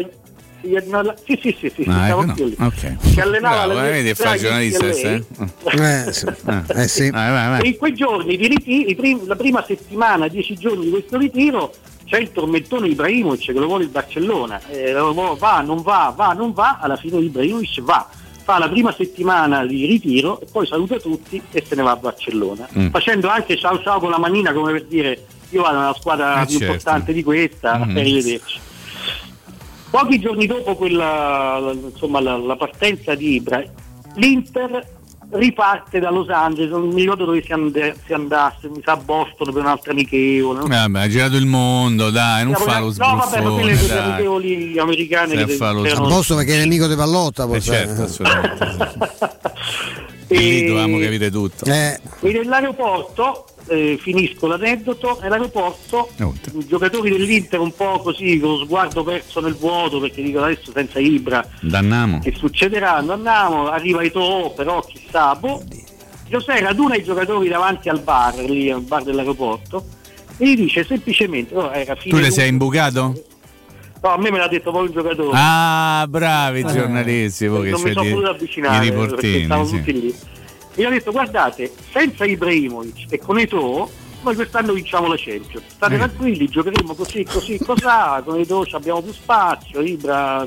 si 0.61 0.75
allenava- 0.75 1.15
Sì, 1.25 1.39
sì, 1.41 1.55
sì, 1.59 1.71
sì, 1.75 1.83
sì, 1.83 1.89
Ah, 1.89 2.05
stavo 2.05 2.21
ecco, 2.21 2.23
no. 2.23 2.29
anch'io 2.31 2.45
lì. 2.45 2.55
Ok. 2.59 2.95
Si 3.01 3.19
allenava 3.19 3.55
Bravo, 3.65 3.71
alle 3.79 3.87
eh, 3.87 3.91
vedi, 3.91 4.13
fa 4.15 4.37
giornalista 4.37 4.85
eh? 4.87 5.23
Eh, 5.63 6.13
sì. 6.13 6.25
Eh, 6.75 6.87
sì. 6.87 7.09
Vai, 7.11 7.31
vai, 7.31 7.49
vai. 7.49 7.61
E 7.61 7.67
in 7.67 7.77
quei 7.77 7.93
giorni 7.93 8.35
di 8.37 8.47
ritiro, 8.47 8.95
prim- 8.95 9.27
la 9.27 9.35
prima 9.35 9.63
settimana, 9.65 10.27
dieci 10.27 10.55
giorni 10.55 10.85
di 10.85 10.89
questo 10.89 11.17
ritiro, 11.17 11.73
c'è 12.05 12.19
il 12.19 12.31
tormentone 12.31 12.87
Ibrahimovic 12.87 13.45
che 13.45 13.51
lo 13.53 13.65
vuole 13.67 13.83
il 13.83 13.89
Barcellona. 13.89 14.59
Eh, 14.69 14.93
va, 14.93 15.61
non 15.61 15.81
va, 15.81 16.13
va, 16.15 16.33
non 16.33 16.53
va, 16.53 16.77
alla 16.81 16.95
fine 16.97 17.17
Ibrahimovic 17.19 17.81
va. 17.81 18.07
Fa 18.43 18.57
la 18.59 18.69
prima 18.69 18.93
settimana 18.93 19.65
di 19.65 19.85
ritiro 19.85 20.39
e 20.39 20.45
poi 20.49 20.65
saluta 20.65 20.95
tutti 20.99 21.41
e 21.51 21.63
se 21.67 21.75
ne 21.75 21.81
va 21.83 21.91
a 21.91 21.95
Barcellona. 21.97 22.65
Mm. 22.77 22.87
Facendo 22.91 23.27
anche 23.27 23.57
ciao 23.57 23.81
ciao 23.81 23.99
con 23.99 24.09
la 24.09 24.17
manina 24.17 24.53
come 24.53 24.71
per 24.71 24.85
dire 24.85 25.25
io 25.49 25.61
vado 25.61 25.77
nella 25.79 25.95
squadra 25.97 26.41
Eh, 26.41 26.45
più 26.45 26.57
certo. 26.57 26.65
importante 26.73 27.13
di 27.13 27.23
questa, 27.23 27.77
Mhm. 27.77 27.97
arrivederci. 27.97 28.59
Pochi 29.89 30.19
giorni 30.19 30.45
dopo 30.45 30.75
quella, 30.75 31.59
la- 31.59 31.71
insomma, 31.71 32.19
la, 32.19 32.37
la 32.37 32.55
partenza 32.57 33.15
di 33.15 33.35
Ibra, 33.35 33.63
l'Inter 34.15 34.95
riparte 35.29 35.99
da 35.99 36.09
Los 36.09 36.29
Angeles, 36.29 36.69
non 36.71 36.87
mi 36.89 37.01
ricordo 37.01 37.25
dove 37.25 37.41
si, 37.43 37.51
and- 37.51 37.95
si 38.05 38.13
andasse, 38.13 38.69
mi 38.69 38.81
sa 38.83 38.93
a 38.93 38.97
Boston 38.97 39.51
per 39.53 39.61
un'altra 39.61 39.91
amichevole. 39.91 40.59
non- 40.59 40.67
Vabbè, 40.69 40.99
ha 40.99 41.07
girato 41.09 41.35
il 41.37 41.45
mondo, 41.45 42.09
dai, 42.09 42.43
non 42.43 42.53
No, 42.53 42.57
fa 42.59 42.79
lo 42.79 42.93
no, 42.97 43.15
vabbè, 43.15 43.41
ma 43.41 43.49
quelle 43.51 43.75
sbruffone, 43.75 43.99
dai. 43.99 44.09
amichevoli 44.11 44.79
americane 44.79 45.35
che 45.45 45.47
fare 45.53 45.73
lo 45.73 45.83
A 45.83 46.07
posto 46.07 46.35
perché 46.35 46.55
è 46.55 46.59
nemico 46.59 46.87
di 46.87 46.95
pallotta. 46.95 47.43
Eh, 47.43 47.47
poi, 47.47 47.61
certo, 47.61 48.01
eh. 48.01 48.05
assolutamente. 48.05 49.35
E 50.29 50.37
lì 50.37 50.65
dovevamo 50.65 50.97
capire 50.99 51.31
tutto. 51.31 51.63
Eh, 51.65 51.97
E 52.19 52.31
nell'aeroporto, 52.33 53.45
eh, 53.67 53.97
finisco 54.01 54.47
l'aneddoto, 54.47 55.19
nell'aeroporto 55.21 56.09
i 56.53 56.67
giocatori 56.67 57.09
dell'Inter 57.11 57.59
un 57.59 57.73
po' 57.73 57.99
così, 57.99 58.39
con 58.39 58.51
lo 58.51 58.65
sguardo 58.65 59.03
perso 59.03 59.39
nel 59.39 59.55
vuoto, 59.55 59.99
perché 59.99 60.21
dicono 60.21 60.45
adesso 60.45 60.71
senza 60.71 60.99
Ibra 60.99 61.47
Dannamo. 61.61 62.19
che 62.19 62.33
succederà, 62.35 62.95
andiamo, 62.95 63.67
arriva 63.67 64.03
Eto'o, 64.03 64.51
però 64.51 64.81
chissà, 64.81 65.35
boh. 65.35 65.63
Giuseppe 66.29 66.59
raduna 66.61 66.95
i 66.95 67.03
giocatori 67.03 67.47
davanti 67.47 67.87
al 67.87 68.01
bar, 68.01 68.35
lì 68.35 68.69
al 68.69 68.81
bar 68.81 69.03
dell'aeroporto, 69.03 69.85
e 70.37 70.49
gli 70.49 70.55
dice 70.55 70.83
semplicemente, 70.83 71.55
oh, 71.55 71.71
era 71.71 71.95
fine 71.95 72.15
Tu 72.15 72.21
le 72.21 72.31
sei 72.31 72.49
imbucato? 72.49 73.13
No, 74.01 74.09
a 74.09 74.17
me 74.17 74.29
me 74.29 74.37
l'ha 74.37 74.47
detto 74.47 74.71
poi 74.71 74.87
un 74.87 74.93
giocatore. 74.93 75.31
Ah, 75.33 76.05
bravi 76.07 76.63
giornalisti, 76.65 77.47
voi 77.47 77.63
che 77.63 77.69
non 77.71 77.81
mi 77.81 77.87
c'è 77.87 77.93
sono 77.93 78.05
di, 78.05 78.11
potuto 78.13 78.43
i 78.43 78.79
riportini. 78.79 79.43
stavano 79.45 79.67
sì. 79.67 79.77
tutti 79.77 79.91
lì. 79.93 80.15
E 80.77 80.81
gli 80.83 80.85
ho 80.85 80.89
detto 80.91 81.11
guardate, 81.11 81.73
senza 81.91 82.23
Ibrahimovic 82.23 83.07
e 83.11 83.17
con 83.17 83.39
Eto'o 83.39 83.89
noi 84.21 84.35
quest'anno 84.35 84.73
vinciamo 84.73 85.07
la 85.07 85.15
Champions. 85.17 85.63
State 85.67 85.95
Eh. 85.95 85.97
tranquilli, 85.97 86.47
giocheremo 86.47 86.93
così, 86.93 87.23
così, 87.23 87.57
cos'ha, 87.57 88.21
con 88.23 88.43
ci 88.43 88.75
abbiamo 88.75 89.01
più 89.01 89.11
spazio, 89.13 89.81
Ibra 89.81 90.45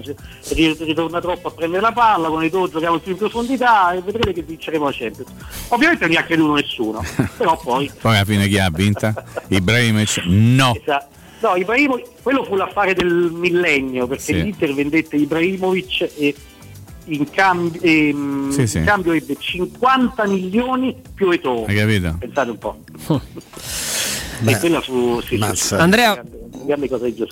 ritorna 0.53 1.21
troppo 1.21 1.49
a 1.49 1.51
prendere 1.51 1.81
la 1.83 1.91
palla, 1.93 2.29
con 2.29 2.45
Eto'o 2.45 2.69
giochiamo 2.69 2.99
più 2.99 3.13
in 3.13 3.19
profondità 3.19 3.93
e 3.93 4.03
vedrete 4.03 4.33
che 4.35 4.43
vinceremo 4.43 4.85
la 4.85 4.93
Champions. 4.93 5.31
Ovviamente 5.69 6.05
non 6.05 6.15
gli 6.15 6.19
ha 6.19 6.25
creduto 6.25 6.55
nessuno, 6.55 7.03
però 7.37 7.59
poi... 7.61 7.91
Poi 8.01 8.15
alla 8.15 8.25
fine 8.25 8.47
chi 8.47 8.59
ha 8.59 8.71
vinta? 8.71 9.25
Ibrahimovic? 9.49 10.23
No. 10.27 10.75
Esatto. 10.81 11.19
No, 11.41 11.57
Ibrahimovic, 11.57 12.07
quello 12.23 12.45
fu 12.45 12.55
l'affare 12.55 12.93
del 12.95 13.31
millennio 13.33 14.07
perché 14.07 14.23
Sì. 14.25 14.35
l'Inter 14.43 14.75
vendette 14.75 15.17
Ibrahimovic 15.17 16.11
e 16.19 16.35
in 17.11 17.29
cambio, 17.31 17.81
ehm, 17.83 18.51
Sì, 18.51 18.67
sì. 18.67 18.79
in 18.79 18.85
cambio 18.85 19.13
ebbe 19.13 19.37
50 19.39 20.27
milioni 20.27 20.97
più 21.15 21.31
Eto'o. 21.31 21.65
Hai 21.67 21.77
capito? 21.77 22.17
Pensate 22.19 22.51
un 22.51 22.59
po'. 22.59 22.79
e 24.47 24.59
quella 24.59 24.81
fu 24.81 25.21
sì, 25.21 25.39
sì, 25.39 25.57
sì, 25.67 25.75
Andrea- 25.75 26.23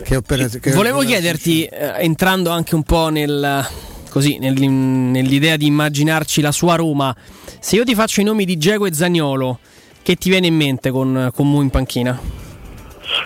che 0.05 0.17
opera- 0.17 0.47
che- 0.49 0.73
Volevo 0.73 1.01
chiederti, 1.03 1.65
eh, 1.65 1.93
entrando 1.99 2.51
anche 2.51 2.75
un 2.75 2.83
po' 2.83 3.09
nel, 3.09 3.67
così, 4.11 4.39
nel- 4.39 4.61
nell'idea 4.61 5.57
di 5.57 5.67
immaginarci 5.67 6.41
la 6.41 6.53
sua 6.53 6.75
Roma, 6.75 7.15
se 7.61 7.77
io 7.77 7.85
ti 7.85 7.95
faccio 7.95 8.21
i 8.21 8.25
nomi 8.25 8.45
di 8.45 8.57
Diego 8.57 8.87
e 8.87 8.93
Zagnolo, 8.93 9.59
che 10.03 10.17
ti 10.17 10.29
viene 10.31 10.47
in 10.49 10.55
mente 10.57 10.91
con, 10.91 11.31
con 11.35 11.49
Mu 11.51 11.61
in 11.63 11.71
panchina? 11.71 12.19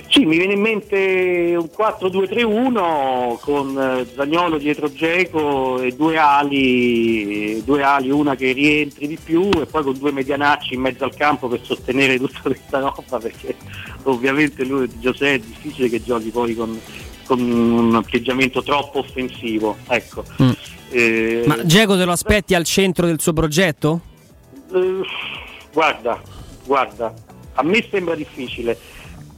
Sì, 0.08 0.24
mi 0.24 0.36
viene 0.36 0.52
in 0.52 0.60
mente 0.60 1.54
un 1.56 1.68
4-2-3-1 1.74 3.38
con 3.40 3.78
eh, 3.78 4.06
Zagnolo 4.14 4.58
dietro 4.58 4.92
Geco 4.92 5.80
e 5.80 5.92
due 5.92 6.18
ali, 6.18 7.62
due 7.64 7.82
ali, 7.82 8.10
una 8.10 8.34
che 8.34 8.52
rientri 8.52 9.06
di 9.06 9.18
più 9.22 9.48
e 9.50 9.66
poi 9.66 9.82
con 9.82 9.98
due 9.98 10.12
medianacci 10.12 10.74
in 10.74 10.80
mezzo 10.80 11.04
al 11.04 11.14
campo 11.14 11.48
per 11.48 11.60
sostenere 11.62 12.18
tutta 12.18 12.40
questa 12.42 12.78
roba 12.78 13.18
perché 13.18 13.56
ovviamente 14.04 14.64
lui 14.64 14.88
Giuseppe 14.98 15.34
è 15.34 15.38
difficile 15.38 15.88
che 15.88 16.02
giochi 16.02 16.30
poi 16.30 16.54
con, 16.54 16.78
con 17.24 17.40
un 17.40 17.94
atteggiamento 17.94 18.62
troppo 18.62 18.98
offensivo. 19.00 19.76
Ecco. 19.88 20.24
Eh, 20.90 21.44
Ma 21.46 21.56
Diego 21.62 21.96
te 21.96 22.04
lo 22.04 22.12
aspetti 22.12 22.54
al 22.54 22.64
centro 22.64 23.06
del 23.06 23.20
suo 23.20 23.32
progetto? 23.32 24.00
eh, 24.72 25.00
guarda, 25.72 26.20
guarda, 26.64 27.14
a 27.54 27.62
me 27.62 27.86
sembra 27.90 28.14
difficile. 28.14 28.78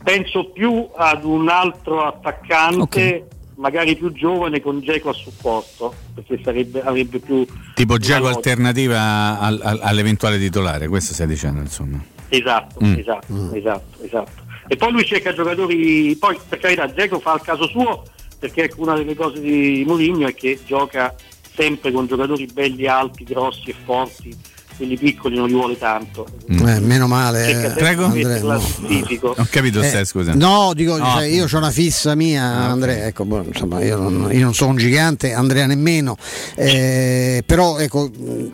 Penso 0.05 0.51
più 0.51 0.87
ad 0.95 1.25
un 1.25 1.49
altro 1.49 2.05
attaccante, 2.07 3.27
magari 3.57 3.97
più 3.97 4.13
giovane, 4.13 4.61
con 4.61 4.81
Geco 4.81 5.09
a 5.09 5.13
supporto, 5.15 5.95
perché 6.15 6.39
sarebbe, 6.45 6.83
avrebbe 6.83 7.19
più. 7.21 7.47
Tipo 7.75 7.95
logica. 7.95 8.37
alternativa 8.37 9.39
al- 9.41 9.61
al- 9.63 9.81
all'eventuale 9.83 10.39
titolare, 10.39 10.89
questo 10.89 11.15
stai 11.15 11.27
dicendo 11.27 11.61
insomma. 11.61 11.99
Esatto, 12.29 12.85
Mm. 12.85 12.99
esatto, 12.99 13.55
esatto, 13.55 14.03
esatto. 14.05 14.43
E 14.69 14.77
poi 14.77 14.93
lui 14.93 15.05
cerca 15.07 15.33
giocatori, 15.33 16.15
poi 16.17 16.39
per 16.49 16.59
carità 16.59 16.93
Geco 16.93 17.19
fa 17.19 17.35
il 17.35 17.41
caso 17.43 17.67
suo, 17.67 18.03
perché 18.39 18.71
una 18.77 18.95
delle 18.95 19.15
cose 19.15 19.41
di 19.41 19.85
Mourinho 19.87 20.27
è 20.27 20.35
che 20.35 20.59
gioca 20.67 21.15
sempre 21.55 21.93
con 21.93 22.07
giocatori 22.07 22.47
belli, 22.53 22.87
alti, 22.87 23.25
grossi 23.25 23.71
e 23.71 23.75
forti, 23.85 24.37
quelli 24.77 24.97
piccoli 24.97 25.37
non 25.37 25.47
li 25.49 25.55
vuole 25.55 25.79
tanto. 25.79 26.27
Eh, 26.49 26.81
meno 26.81 27.07
male. 27.07 27.49
Eh, 27.49 27.55
metterla 27.55 28.55
no. 28.55 28.61
fisico. 28.61 29.35
Ho 29.37 29.47
capito 29.51 29.81
Eh, 29.81 29.89
stai, 29.89 30.05
scusa. 30.05 30.35
No, 30.35 30.73
dico, 30.75 30.97
No. 30.97 31.05
cioè, 31.13 31.25
io 31.27 31.47
ho 31.51 31.57
una 31.57 31.71
fissa 31.71 32.15
mia, 32.15 32.43
Andrea. 32.45 33.07
Ecco, 33.07 33.25
boh, 33.25 33.45
insomma, 33.47 33.83
io 33.83 33.97
non, 33.97 34.29
io 34.33 34.41
non 34.45 34.55
sono 34.55 34.71
un 34.71 34.77
gigante, 34.77 35.33
Andrea 35.33 35.67
nemmeno. 35.67 36.17
eh, 36.57 37.43
però 37.47 37.79
ecco, 37.79 38.11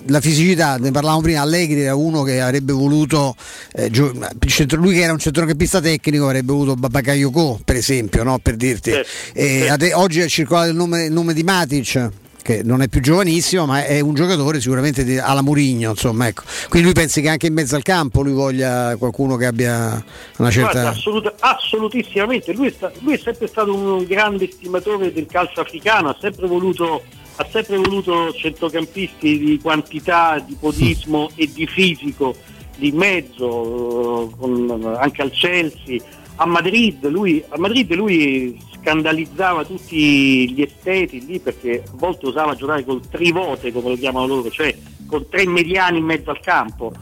la 0.06 0.20
fisicità, 0.20 0.76
ne 0.76 0.90
parlavamo 0.90 1.20
prima, 1.22 1.40
Allegri 1.40 1.80
era 1.82 1.94
uno 1.94 2.22
che 2.22 2.40
avrebbe 2.40 2.72
voluto, 2.72 3.34
eh, 3.72 3.90
gio- 3.90 4.10
il 4.12 4.50
centro- 4.50 4.78
lui 4.80 4.94
che 4.94 5.00
era 5.02 5.12
un 5.12 5.18
centrocampista 5.18 5.80
tecnico 5.80 6.24
avrebbe 6.26 6.52
voluto 6.52 6.74
Babakayoko, 6.76 7.60
per 7.64 7.76
esempio, 7.76 8.22
no? 8.22 8.38
per 8.38 8.56
dirti. 8.56 8.90
Certo, 8.90 9.08
Eh, 9.34 9.58
certo. 9.60 9.72
ade- 9.74 9.94
oggi 9.94 10.20
è 10.20 10.28
circolato 10.28 10.68
il 10.70 10.76
nome, 10.76 11.04
il 11.04 11.12
nome 11.12 11.32
di 11.34 11.42
Matic. 11.42 12.10
Che 12.50 12.62
non 12.64 12.82
è 12.82 12.88
più 12.88 13.00
giovanissimo, 13.00 13.64
ma 13.64 13.84
è 13.84 14.00
un 14.00 14.12
giocatore 14.14 14.60
sicuramente 14.60 15.04
di- 15.04 15.18
alla 15.18 15.40
Murigno, 15.40 15.90
insomma, 15.90 16.26
ecco. 16.26 16.42
Quindi 16.68 16.88
lui 16.88 17.00
pensi 17.00 17.20
che 17.20 17.28
anche 17.28 17.46
in 17.46 17.52
mezzo 17.52 17.76
al 17.76 17.84
campo 17.84 18.22
lui 18.22 18.32
voglia 18.32 18.96
qualcuno 18.96 19.36
che 19.36 19.46
abbia 19.46 20.04
una 20.38 20.50
certa... 20.50 20.72
Guarda, 20.72 20.88
assoluta- 20.88 21.34
assolutissimamente, 21.38 22.52
lui 22.52 22.66
è, 22.66 22.72
sta- 22.72 22.90
lui 23.02 23.14
è 23.14 23.18
sempre 23.18 23.46
stato 23.46 23.72
un 23.72 24.02
grande 24.02 24.50
stimatore 24.50 25.12
del 25.12 25.26
calcio 25.26 25.60
africano, 25.60 26.08
ha 26.08 26.16
sempre 26.20 26.48
voluto, 26.48 27.04
ha 27.36 27.46
sempre 27.48 27.76
voluto 27.76 28.32
centrocampisti 28.32 29.38
di 29.38 29.60
quantità, 29.62 30.44
di 30.44 30.56
podismo 30.58 31.30
e 31.36 31.48
di 31.54 31.68
fisico, 31.68 32.34
di 32.76 32.90
mezzo, 32.90 34.34
con- 34.36 34.96
anche 34.98 35.22
al 35.22 35.30
Chelsea. 35.30 36.00
A 36.34 36.46
Madrid, 36.46 37.06
lui, 37.06 37.44
a 37.48 37.58
Madrid 37.58 37.94
lui 37.94 38.58
scandalizzava 38.80 39.64
tutti 39.64 40.52
gli 40.52 40.62
esteti 40.62 41.24
lì 41.24 41.38
perché 41.38 41.82
a 41.86 41.90
volte 41.94 42.26
usava 42.26 42.54
giocare 42.54 42.84
col 42.84 43.06
trivote 43.08 43.72
come 43.72 43.90
lo 43.90 43.96
chiamano 43.96 44.26
loro, 44.26 44.50
cioè 44.50 44.74
con 45.06 45.28
tre 45.28 45.46
mediani 45.46 45.98
in 45.98 46.04
mezzo 46.04 46.30
al 46.30 46.40
campo. 46.40 46.92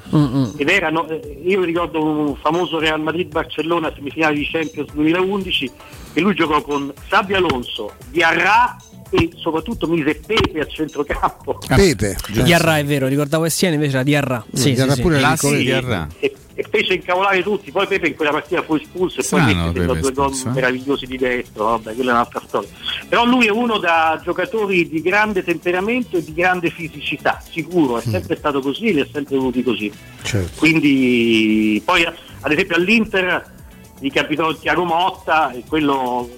Ed 0.57 0.69
erano, 0.69 1.07
eh, 1.09 1.41
io 1.45 1.63
ricordo 1.63 2.03
un 2.03 2.37
famoso 2.37 2.79
Real 2.79 3.01
Madrid-Barcellona 3.01 3.93
semifinale 3.95 4.35
di 4.35 4.49
Champions 4.51 4.91
2011 4.93 5.71
che 6.15 6.21
lui 6.21 6.35
giocò 6.35 6.63
con 6.63 6.93
Sabio 7.07 7.37
Alonso, 7.37 7.93
Diarra 8.11 8.77
e 9.11 9.31
soprattutto 9.37 9.87
mise 9.87 10.15
Pepe 10.15 10.61
a 10.61 10.67
centrocampo. 10.67 11.59
Pepe. 11.67 12.17
Diarra 12.29 12.79
è 12.79 12.85
vero, 12.85 13.07
ricordavo 13.07 13.45
Essiene 13.45 13.75
invece 13.75 13.95
era 13.95 14.03
Diarra. 14.03 14.45
Sì, 14.53 14.73
Diarra 14.73 14.91
sì, 14.91 14.97
sì. 14.97 15.03
pure 15.03 15.17
era 15.17 15.27
Classico 15.29 15.57
piccolo. 15.57 15.81
Diarra. 15.81 16.09
E, 16.21 16.35
e 16.55 16.67
fece 16.69 16.95
incavolare 16.95 17.41
tutti, 17.43 17.71
poi 17.71 17.87
Pepe 17.87 18.09
in 18.09 18.17
quella 18.17 18.33
partita 18.33 18.63
fu 18.63 18.75
espulso 18.75 19.21
e 19.21 19.23
Strano, 19.23 19.45
poi 19.45 19.55
fece 19.55 19.87
due 19.87 19.87
gol 19.87 20.31
espulso, 20.31 20.49
eh. 20.49 20.51
meravigliosi 20.51 21.07
di 21.07 21.17
destro, 21.17 21.65
vabbè, 21.65 21.95
quella 21.95 22.11
è 22.11 22.15
un'altra 22.15 22.43
storia. 22.45 22.69
Però 23.09 23.25
lui 23.25 23.47
è 23.47 23.51
uno 23.51 23.79
da 23.79 24.21
giocatori 24.25 24.89
di 24.89 25.01
grande 25.01 25.45
temperamento 25.45 26.17
e 26.17 26.25
di 26.25 26.35
grande 26.35 26.71
fisicità, 26.71 27.41
sicuro, 27.49 27.99
è 27.99 28.03
sempre 28.03 28.37
stato 28.37 28.61
così, 28.61 28.93
li 28.93 29.01
ha 29.01 29.07
sempre 29.13 29.37
voluti 29.37 29.63
così. 29.63 29.93
Certo. 30.23 30.59
Quindi 30.59 31.81
poi 31.85 32.05
ad 32.05 32.51
esempio 32.51 32.75
all'Inter 32.75 33.55
gli 34.01 34.11
capitò 34.11 34.53
Tiago 34.55 34.85
Motta 34.85 35.53
e 35.53 35.63
quello 35.67 36.29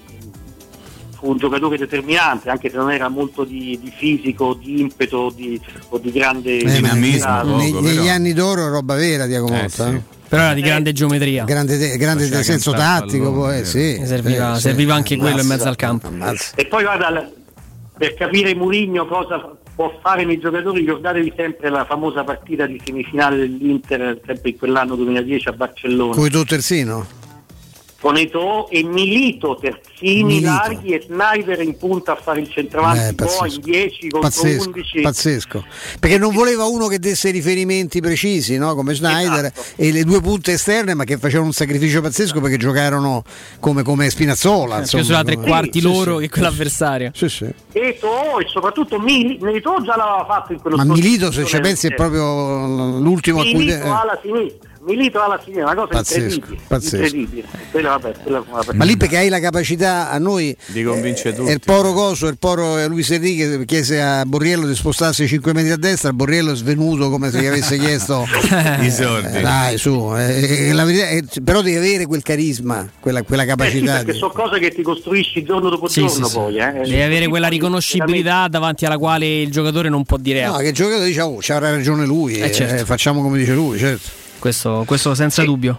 fu 1.21 1.29
un 1.29 1.37
giocatore 1.37 1.77
determinante, 1.77 2.49
anche 2.49 2.71
se 2.71 2.77
non 2.77 2.91
era 2.91 3.07
molto 3.07 3.43
di, 3.43 3.79
di 3.81 3.93
fisico, 3.95 4.55
di 4.59 4.81
impeto 4.81 5.31
di- 5.35 5.61
o 5.89 5.99
di 5.99 6.11
grande 6.11 6.57
Eh, 6.57 6.63
dinamismo. 6.65 7.57
ne- 7.57 7.79
negli 7.79 8.07
anni 8.09 8.33
d'oro 8.33 8.69
roba 8.69 8.95
vera 8.95 9.27
Diago 9.27 9.47
Motta. 9.49 9.91
eh. 9.91 10.01
Però 10.27 10.41
era 10.41 10.53
di 10.53 10.61
grande 10.61 10.93
geometria. 10.93 11.43
Grande, 11.43 11.77
te- 11.77 11.97
grande 11.97 12.23
Faceva 12.23 12.41
senso 12.41 12.71
tattico, 12.71 13.31
poi, 13.33 13.63
sì. 13.65 13.99
Ne 13.99 14.07
serviva, 14.07 14.53
Eh, 14.53 14.55
sì. 14.55 14.61
serviva 14.61 14.95
anche 14.95 15.15
quello 15.17 15.41
in 15.41 15.47
mezzo 15.47 15.67
al 15.67 15.75
campo. 15.75 16.09
E 16.55 16.65
poi 16.65 16.83
guarda, 16.83 17.29
per 17.97 18.13
capire 18.15 18.55
Murigno 18.55 19.05
cosa 19.05 19.55
può 19.75 19.93
fare 20.01 20.23
nei 20.25 20.39
giocatori, 20.39 20.79
ricordatevi 20.79 21.33
sempre 21.35 21.69
la 21.69 21.85
famosa 21.85 22.23
partita 22.23 22.65
di 22.65 22.81
semifinale 22.83 23.35
dell'Inter, 23.37 24.19
sempre 24.25 24.49
in 24.51 24.57
quell'anno 24.57 24.95
2010 24.95 25.49
a 25.49 25.51
Barcellona. 25.51 26.15
Come 26.15 26.29
tu 26.29 26.43
terzino? 26.45 27.05
Con 28.01 28.17
Eto'o 28.17 28.67
e 28.69 28.83
Milito 28.83 29.55
terzini 29.61 30.23
Milito. 30.23 30.47
larghi 30.49 30.89
e 30.93 31.03
Snyder 31.05 31.61
in 31.61 31.77
punta 31.77 32.13
a 32.13 32.15
fare 32.15 32.39
il 32.41 32.49
centravanti 32.49 33.09
Eh, 33.09 33.13
poi 33.13 33.27
pazzesco. 33.27 33.55
in 33.55 33.61
10 33.61 33.99
contro 34.09 34.19
Pazzesco, 34.21 34.63
11 34.69 35.01
pazzesco. 35.01 35.65
Perché 35.99 36.17
non 36.17 36.33
voleva 36.33 36.65
uno 36.65 36.87
che 36.87 36.97
desse 36.97 37.29
riferimenti 37.29 38.01
precisi, 38.01 38.57
no? 38.57 38.73
come 38.73 38.95
Schneider, 38.95 39.45
Esatto. 39.45 39.61
e 39.75 39.91
le 39.91 40.03
due 40.03 40.19
punte 40.19 40.53
esterne, 40.53 40.95
ma 40.95 41.03
che 41.03 41.17
facevano 41.19 41.45
un 41.47 41.53
sacrificio 41.53 42.01
pazzesco 42.01 42.41
perché 42.41 42.57
giocarono 42.57 43.23
come, 43.59 43.83
come 43.83 44.09
Spinazzola. 44.09 44.73
Più 44.73 44.81
insomma. 44.81 45.03
sulla 45.03 45.23
tre 45.23 45.37
quarti 45.37 45.79
Sì, 45.79 45.85
loro 45.85 46.15
sì. 46.15 46.23
che 46.23 46.29
quell'avversario. 46.31 47.11
Sì, 47.13 47.29
sì. 47.29 47.47
Eto'o 47.71 48.39
e 48.39 48.47
soprattutto 48.47 48.99
Mili- 48.99 49.37
Milito 49.39 49.75
già 49.83 49.95
l'aveva 49.95 50.25
fatto 50.27 50.53
in 50.53 50.59
quello 50.59 50.75
Ma 50.77 50.85
Milito, 50.85 51.31
se 51.31 51.45
ci 51.45 51.59
pensi, 51.59 51.85
è 51.87 51.93
proprio 51.93 52.97
l'ultimo 52.97 53.41
a 53.41 53.43
cui. 53.43 53.53
Milito 53.53 53.75
eh. 53.85 53.89
alla 53.89 54.19
sinistra 54.23 54.69
Milito 54.83 55.21
alla 55.21 55.39
sinistra 55.43 55.65
una 55.71 55.75
cosa 55.75 55.93
Pazzesco, 55.93 56.23
incredibile 56.33 56.61
pazzesco. 56.67 56.95
incredibile 56.95 57.47
quella, 57.69 57.89
vabbè, 57.97 58.13
quella 58.23 58.43
una 58.49 58.63
Ma 58.73 58.83
lì 58.83 58.97
perché 58.97 59.17
hai 59.17 59.29
la 59.29 59.39
capacità 59.39 60.09
a 60.09 60.17
noi 60.17 60.55
Di 60.65 60.81
convincere 60.83 61.29
e 61.29 61.33
tutti. 61.35 61.51
il 61.51 61.59
poro 61.63 61.93
Coso, 61.93 62.25
il 62.27 62.37
poro 62.39 62.79
eh, 62.79 62.87
Luis 62.87 63.11
Enrique 63.11 63.63
chiese 63.65 64.01
a 64.01 64.25
Borriello 64.25 64.65
di 64.65 64.73
spostarsi 64.73 65.27
5 65.27 65.53
metri 65.53 65.69
a 65.71 65.77
destra, 65.77 66.11
Borriello 66.13 66.53
è 66.53 66.55
svenuto 66.55 67.09
come 67.11 67.29
se 67.29 67.41
gli 67.41 67.45
avesse 67.45 67.77
chiesto 67.77 68.25
I 68.81 68.89
soldi. 68.89 69.37
Eh, 69.37 69.41
dai 69.41 69.77
su, 69.77 70.13
eh, 70.15 70.69
eh, 70.69 70.73
la 70.73 70.83
verità 70.83 71.39
però 71.43 71.61
devi 71.61 71.77
avere 71.77 72.05
quel 72.07 72.23
carisma, 72.23 72.89
quella, 72.99 73.21
quella 73.21 73.43
Eh 73.43 73.45
sì, 73.45 73.51
capacità. 73.51 73.91
perché 73.97 74.11
di- 74.13 74.17
sono 74.17 74.31
cose 74.33 74.59
che 74.59 74.71
ti 74.71 74.81
costruisci 74.81 75.43
giorno 75.43 75.69
dopo 75.69 75.87
Sì, 75.87 75.99
giorno 76.01 76.25
sì, 76.25 76.31
sì. 76.31 76.37
poi 76.37 76.57
eh. 76.57 76.71
Devi 76.71 77.01
avere 77.01 77.27
quella 77.27 77.47
riconoscibilità 77.49 78.47
davanti 78.47 78.85
alla 78.85 78.97
quale 78.97 79.41
il 79.41 79.51
giocatore 79.51 79.89
non 79.89 80.03
può 80.05 80.17
dire 80.17 80.43
No, 80.45 80.55
che 80.57 80.69
il 80.69 80.73
giocatore 80.73 81.05
dice, 81.05 81.21
oh, 81.21 81.37
c'avrà 81.39 81.69
ragione 81.69 82.03
lui, 82.05 82.39
Eh, 82.39 82.45
eh, 82.45 82.51
certo. 82.51 82.85
facciamo 82.85 83.21
come 83.21 83.37
dice 83.37 83.53
lui, 83.53 83.77
certo. 83.77 84.19
Questo, 84.41 84.83
questo 84.87 85.13
senza 85.13 85.43
dubbio. 85.43 85.77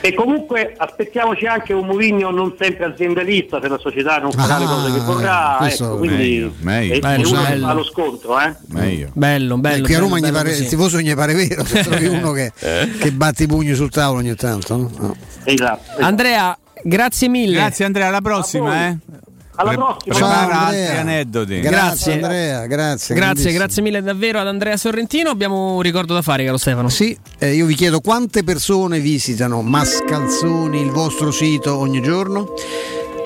E 0.00 0.14
comunque 0.14 0.74
aspettiamoci 0.76 1.46
anche 1.46 1.72
un 1.72 1.86
Mourinho 1.86 2.30
non 2.30 2.54
sempre 2.56 2.84
aziendalista 2.84 3.60
se 3.60 3.66
la 3.66 3.78
società 3.78 4.18
non 4.18 4.30
farà 4.30 4.54
Ah, 4.54 4.58
le 4.60 4.64
cose 4.66 4.92
che 4.92 4.98
vorrà, 5.00 5.54
questo- 5.58 5.84
ecco, 5.86 5.96
quindi 5.96 6.16
Meglio, 6.16 6.52
meglio. 6.60 6.92
e- 6.92 6.96
e 6.96 7.00
Bello, 7.00 7.28
uno 7.28 7.42
bello. 7.42 7.66
fa 7.66 7.72
lo 7.72 7.82
scontro, 7.84 8.40
eh. 8.40 8.54
Meglio. 8.68 9.08
Bello, 9.14 9.56
bello. 9.58 9.76
Eh, 9.76 9.80
qui 9.80 9.94
a 9.94 9.96
bello, 9.96 10.08
Roma 10.08 10.18
gli 10.18 10.22
bello 10.30 10.36
pare, 10.36 10.56
il 10.56 10.68
tifoso 10.68 11.00
gli 11.00 11.14
pare 11.14 11.34
vero, 11.34 11.64
se 11.64 11.82
trovi 11.82 12.06
uno 12.06 12.30
che, 12.30 12.52
che 13.00 13.10
batte 13.12 13.42
i 13.42 13.46
pugni 13.48 13.74
sul 13.74 13.90
tavolo 13.90 14.20
ogni 14.20 14.34
tanto. 14.36 14.76
no? 14.76 14.90
No. 14.98 15.16
Esatto. 15.42 16.00
Andrea, 16.00 16.56
grazie 16.84 17.28
mille. 17.28 17.54
Grazie 17.56 17.84
Andrea, 17.86 18.06
alla 18.06 18.20
prossima, 18.20 18.86
eh. 18.88 18.96
Alla 19.56 19.72
prossima. 19.72 20.14
Prepara 20.14 20.52
Ciao, 20.52 20.64
altri 20.66 20.80
Andrea. 20.80 21.00
aneddoti. 21.00 21.60
Grazie, 21.60 21.70
Grazie. 21.70 22.12
Andrea, 22.12 22.66
grazie. 22.66 23.14
Grazie, 23.14 23.52
grazie 23.52 23.82
mille 23.82 24.02
davvero 24.02 24.38
ad 24.38 24.46
Andrea 24.46 24.76
Sorrentino. 24.76 25.30
Abbiamo 25.30 25.74
un 25.74 25.82
ricordo 25.82 26.14
da 26.14 26.22
fare, 26.22 26.44
caro 26.44 26.56
Stefano. 26.58 26.88
Sì, 26.88 27.16
eh, 27.38 27.54
io 27.54 27.66
vi 27.66 27.74
chiedo 27.74 28.00
quante 28.00 28.42
persone 28.44 29.00
visitano 29.00 29.62
Mascalzoni, 29.62 30.80
il 30.80 30.90
vostro 30.90 31.30
sito, 31.30 31.76
ogni 31.76 32.02
giorno? 32.02 32.52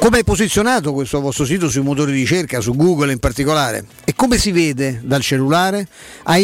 Come 0.00 0.20
è 0.20 0.24
posizionato 0.24 0.94
questo 0.94 1.20
vostro 1.20 1.44
sito 1.44 1.68
sui 1.68 1.82
motori 1.82 2.12
di 2.12 2.20
ricerca, 2.20 2.60
su 2.60 2.74
Google 2.74 3.12
in 3.12 3.18
particolare? 3.18 3.84
E 4.06 4.14
come 4.16 4.38
si 4.38 4.50
vede 4.50 5.02
dal 5.04 5.20
cellulare? 5.20 5.86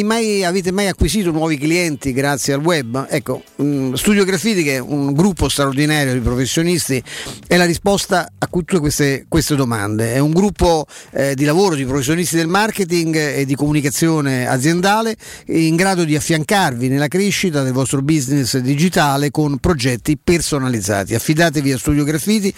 Mai- 0.04 0.44
avete 0.44 0.72
mai 0.72 0.88
acquisito 0.88 1.30
nuovi 1.30 1.56
clienti 1.56 2.12
grazie 2.12 2.52
al 2.52 2.60
web? 2.60 3.06
Ecco, 3.08 3.42
mh, 3.56 3.94
Studio 3.94 4.24
Graffiti, 4.24 4.62
che 4.62 4.74
è 4.74 4.78
un 4.78 5.14
gruppo 5.14 5.48
straordinario 5.48 6.12
di 6.12 6.18
professionisti, 6.18 7.02
è 7.46 7.56
la 7.56 7.64
risposta 7.64 8.30
a 8.38 8.46
tutte 8.46 8.78
queste, 8.78 9.24
queste 9.26 9.56
domande. 9.56 10.12
È 10.12 10.18
un 10.18 10.32
gruppo 10.32 10.86
eh, 11.12 11.34
di 11.34 11.44
lavoro 11.44 11.74
di 11.76 11.86
professionisti 11.86 12.36
del 12.36 12.48
marketing 12.48 13.16
e 13.16 13.46
di 13.46 13.54
comunicazione 13.54 14.46
aziendale 14.46 15.16
in 15.46 15.76
grado 15.76 16.04
di 16.04 16.14
affiancarvi 16.14 16.88
nella 16.88 17.08
crescita 17.08 17.62
del 17.62 17.72
vostro 17.72 18.02
business 18.02 18.58
digitale 18.58 19.30
con 19.30 19.56
progetti 19.56 20.18
personalizzati. 20.22 21.14
Affidatevi 21.14 21.72
a 21.72 21.78
Studio 21.78 22.04
Graffiti 22.04 22.52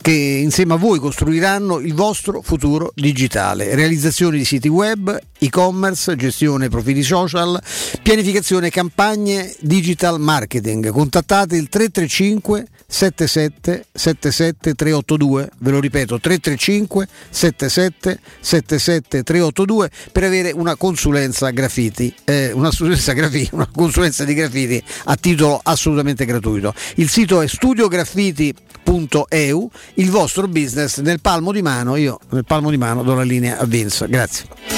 che 0.00 0.36
insieme 0.38 0.74
a 0.74 0.76
voi 0.76 0.98
costruiranno 0.98 1.78
il 1.80 1.94
vostro 1.94 2.40
futuro 2.42 2.92
digitale. 2.94 3.74
Realizzazione 3.74 4.38
di 4.38 4.44
siti 4.44 4.68
web, 4.68 5.18
e-commerce, 5.38 6.16
gestione 6.16 6.68
profili 6.68 7.02
social, 7.02 7.60
pianificazione 8.02 8.70
campagne 8.70 9.54
digital 9.60 10.20
marketing. 10.20 10.90
Contattate 10.90 11.56
il 11.56 11.68
335 11.68 12.66
77 12.90 13.84
77 13.92 14.74
382, 14.74 15.50
ve 15.58 15.70
lo 15.70 15.78
ripeto 15.78 16.18
335 16.18 17.06
77 17.28 18.18
77 18.40 19.22
382 19.22 19.90
per 20.10 20.24
avere 20.24 20.52
una 20.52 20.74
consulenza 20.74 21.50
graffiti, 21.50 22.10
eh, 22.24 22.50
una 22.52 22.68
consulenza 22.68 23.12
graffiti, 23.12 23.50
una 23.52 23.68
consulenza 23.70 24.24
di 24.24 24.32
graffiti 24.32 24.82
a 25.04 25.16
titolo 25.16 25.60
assolutamente 25.62 26.24
gratuito. 26.24 26.72
Il 26.94 27.10
sito 27.10 27.42
è 27.42 27.46
studiograffiti.eu, 27.46 29.70
il 29.94 30.10
vostro 30.10 30.48
business 30.48 31.00
nel 31.00 31.20
palmo 31.20 31.52
di 31.52 31.60
mano, 31.60 31.94
io 31.96 32.18
nel 32.30 32.46
palmo 32.46 32.70
di 32.70 32.78
mano 32.78 33.02
do 33.02 33.14
la 33.14 33.22
linea 33.22 33.58
a 33.58 33.66
Vince. 33.66 34.08
Grazie. 34.08 34.77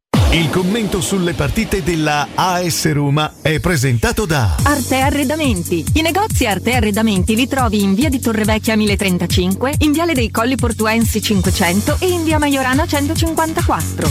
Il 0.33 0.49
commento 0.49 1.01
sulle 1.01 1.33
partite 1.33 1.83
della 1.83 2.29
AS 2.35 2.89
Roma 2.93 3.33
è 3.41 3.59
presentato 3.59 4.25
da 4.25 4.55
Arte 4.63 5.01
Arredamenti. 5.01 5.83
I 5.95 6.01
negozi 6.01 6.45
Arte 6.45 6.71
Arredamenti 6.71 7.35
li 7.35 7.49
trovi 7.49 7.83
in 7.83 7.93
via 7.93 8.07
di 8.07 8.21
Torrevecchia 8.21 8.77
1035, 8.77 9.73
in 9.79 9.91
viale 9.91 10.13
dei 10.13 10.31
Colli 10.31 10.55
Portuensi 10.55 11.21
500 11.21 11.97
e 11.99 12.07
in 12.07 12.23
via 12.23 12.39
Maiorana 12.39 12.85
154. 12.87 14.09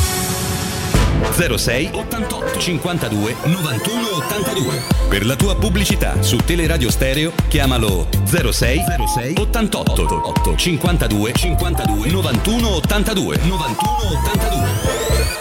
06 1.56 1.90
88 1.94 2.58
52 2.58 3.36
91 3.44 4.08
82. 4.16 4.82
Per 5.08 5.24
la 5.24 5.36
tua 5.36 5.56
pubblicità 5.56 6.20
su 6.20 6.36
Teleradio 6.36 6.90
Stereo 6.90 7.32
chiamalo 7.48 8.08
06 8.24 8.82
06 9.14 9.34
88 9.38 10.20
8 10.26 10.54
52 10.54 11.32
52 11.32 12.10
91 12.10 12.68
82 12.68 13.38
91 13.42 13.90
82. 14.22 15.39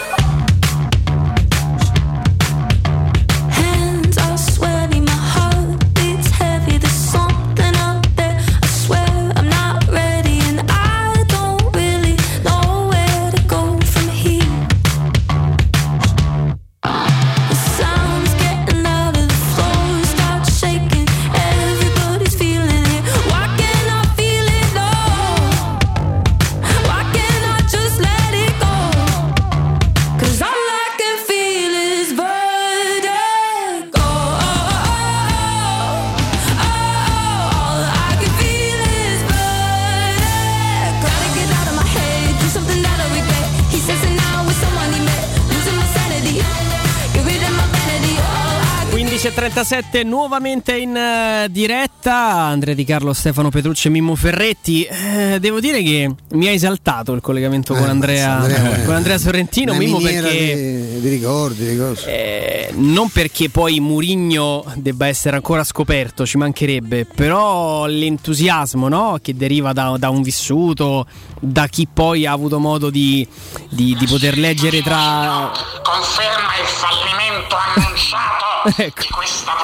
9.37 49.39 50.05
nuovamente 50.05 50.75
in 50.75 50.93
eh, 50.93 51.47
diretta. 51.49 52.13
Andrea 52.13 52.73
Di 52.73 52.83
Carlo, 52.83 53.13
Stefano 53.13 53.49
Petrucci 53.49 53.87
e 53.87 53.91
Mimmo 53.91 54.13
Ferretti. 54.15 54.83
Eh, 54.83 55.37
devo 55.39 55.61
dire 55.61 55.81
che 55.81 56.13
mi 56.31 56.47
ha 56.47 56.51
esaltato 56.51 57.13
il 57.13 57.21
collegamento 57.21 57.73
eh, 57.73 57.77
con, 57.77 57.87
Andrea, 57.87 58.39
Andrea, 58.39 58.83
con, 58.83 58.93
eh, 58.93 58.97
Andrea, 58.97 59.17
Sorrentino. 59.17 59.73
Mimmo 59.75 59.99
perché 59.99 60.89
di, 60.91 60.99
di 60.99 61.07
ricordi, 61.07 61.65
di 61.65 61.81
eh, 62.05 62.71
non 62.73 63.09
perché 63.09 63.49
poi 63.49 63.79
Murigno 63.79 64.65
debba 64.75 65.07
essere 65.07 65.37
ancora 65.37 65.63
scoperto 65.63 66.25
ci 66.25 66.37
mancherebbe 66.37 67.05
però 67.05 67.85
l'entusiasmo 67.85 68.89
no? 68.89 69.19
che 69.21 69.35
deriva 69.35 69.71
da, 69.71 69.95
da, 69.97 70.09
un 70.09 70.21
vissuto 70.21 71.05
da 71.39 71.67
chi 71.67 71.87
poi 71.91 72.25
ha 72.25 72.33
avuto 72.33 72.59
modo 72.59 72.89
di, 72.89 73.25
di, 73.69 73.95
di 73.97 74.05
poter 74.05 74.37
leggere 74.37 74.81
tra 74.81 75.51
conferma 75.81 76.59
il 76.59 76.67
fallimento 76.67 77.55
annunciato. 77.55 78.28
ecco, 78.75 79.03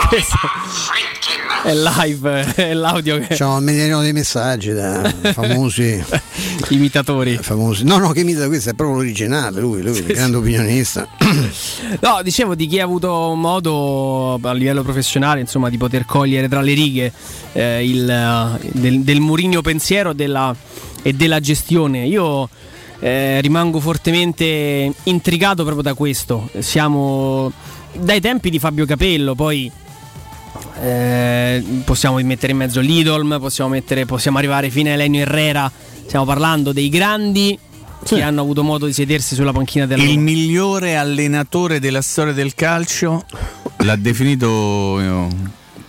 questo 0.07 0.37
è 1.63 1.73
live, 1.73 2.53
è 2.55 2.73
l'audio 2.73 3.19
che... 3.19 3.35
C'è 3.35 3.45
un 3.45 3.63
mediano 3.63 4.01
dei 4.01 4.13
messaggi 4.13 4.71
da 4.71 5.13
famosi 5.33 6.03
imitatori. 6.69 7.37
Famosi. 7.37 7.83
No, 7.83 7.97
no, 7.97 8.11
che 8.11 8.21
imita 8.21 8.47
questo 8.47 8.69
è 8.69 8.73
proprio 8.73 8.97
l'originale, 8.97 9.59
lui, 9.59 9.81
lui, 9.81 9.97
il 9.97 10.05
grande 10.05 10.37
opinionista. 10.37 11.07
No, 11.99 12.19
dicevo 12.23 12.55
di 12.55 12.67
chi 12.67 12.79
ha 12.79 12.83
avuto 12.83 13.33
modo 13.35 14.39
a 14.41 14.53
livello 14.53 14.83
professionale 14.83 15.39
insomma, 15.39 15.69
di 15.69 15.77
poter 15.77 16.05
cogliere 16.05 16.47
tra 16.47 16.61
le 16.61 16.73
righe 16.73 17.11
eh, 17.53 17.87
il, 17.87 18.09
eh, 18.09 18.69
del, 18.71 19.01
del 19.01 19.19
Murigno 19.19 19.61
pensiero 19.61 20.13
della- 20.13 20.55
e 21.01 21.13
della 21.13 21.39
gestione. 21.39 22.05
Io 22.05 22.49
eh, 22.99 23.39
rimango 23.41 23.79
fortemente 23.79 24.91
intrigato 25.03 25.63
proprio 25.63 25.83
da 25.83 25.93
questo. 25.93 26.49
Siamo 26.59 27.51
dai 27.99 28.21
tempi 28.21 28.49
di 28.49 28.59
Fabio 28.59 28.85
Capello, 28.85 29.35
poi 29.35 29.71
eh, 30.81 31.63
possiamo 31.83 32.19
mettere 32.21 32.51
in 32.51 32.57
mezzo 32.57 32.79
l'Idolm, 32.79 33.37
possiamo, 33.39 33.71
mettere, 33.71 34.05
possiamo 34.05 34.37
arrivare 34.37 34.69
fino 34.69 34.89
a 34.89 34.93
Elenio 34.93 35.21
Herrera. 35.21 35.71
Stiamo 36.05 36.25
parlando 36.25 36.71
dei 36.71 36.89
grandi 36.89 37.57
che 38.03 38.21
hanno 38.21 38.41
avuto 38.41 38.63
modo 38.63 38.85
di 38.85 38.93
sedersi 38.93 39.33
sulla 39.33 39.51
panchina 39.51 39.87
della 39.87 40.03
Il 40.03 40.19
migliore 40.19 40.95
allenatore 40.95 41.79
della 41.79 42.01
storia 42.01 42.33
del 42.33 42.53
calcio 42.53 43.25
l'ha 43.79 43.95
definito 43.95 44.99
eh, 44.99 45.27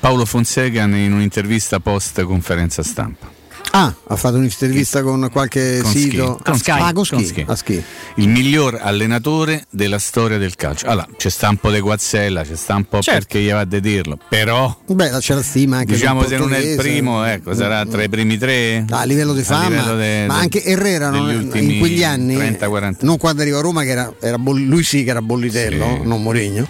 Paolo 0.00 0.24
Fonseca 0.24 0.84
in 0.84 1.12
un'intervista 1.12 1.78
post 1.80 2.22
conferenza 2.22 2.82
stampa. 2.82 3.35
Ah, 3.78 3.94
ha 4.06 4.16
fatto 4.16 4.36
un'intervista 4.38 5.02
con 5.02 5.28
qualche 5.30 5.80
Con 5.82 5.90
sito. 5.90 6.40
Con 6.42 6.56
Sky. 6.56 6.80
Ah, 6.80 6.92
con 6.94 7.04
Sky. 7.04 7.16
Con 7.16 7.24
Sky. 7.26 7.44
A 7.46 7.54
Sky. 7.56 7.82
Il 8.14 8.28
miglior 8.30 8.78
allenatore 8.80 9.66
della 9.68 9.98
storia 9.98 10.38
del 10.38 10.54
calcio. 10.54 10.86
Allora, 10.86 11.06
c'è 11.14 11.28
sta 11.28 11.50
un 11.50 11.58
po' 11.58 11.70
di 11.70 11.80
guazzella, 11.80 12.42
c'è 12.42 12.56
sta 12.56 12.74
un 12.74 12.84
po' 12.88 13.02
Certo. 13.02 13.18
perché 13.20 13.40
gli 13.42 13.50
va 13.50 13.66
di 13.66 13.78
dirlo, 13.82 14.18
però 14.30 14.74
Beh, 14.86 15.10
c'è 15.18 15.34
la 15.34 15.42
stima 15.42 15.76
anche 15.78 15.92
diciamo 15.92 16.26
se 16.26 16.38
non 16.38 16.54
è 16.54 16.58
il 16.58 16.76
primo, 16.76 17.22
ecco, 17.26 17.52
sarà 17.54 17.84
tra 17.84 18.02
i 18.02 18.08
primi 18.08 18.38
tre. 18.38 18.86
A 18.88 19.04
livello 19.04 19.34
di 19.34 19.42
fama, 19.42 19.68
livello 19.68 19.96
de- 19.96 20.24
ma 20.26 20.38
anche 20.38 20.64
Herrera 20.64 21.10
non- 21.10 21.50
in 21.52 21.78
quegli 21.78 22.02
anni, 22.02 22.34
30-40. 22.34 23.04
non 23.04 23.18
quando 23.18 23.42
arriva 23.42 23.58
a 23.58 23.60
Roma, 23.60 23.82
che 23.82 23.90
era, 23.90 24.10
era 24.20 24.38
boll- 24.38 24.64
lui 24.66 24.84
sì 24.84 25.04
che 25.04 25.10
era 25.10 25.20
bollitello, 25.20 26.00
non 26.02 26.22
Mourinho. 26.22 26.66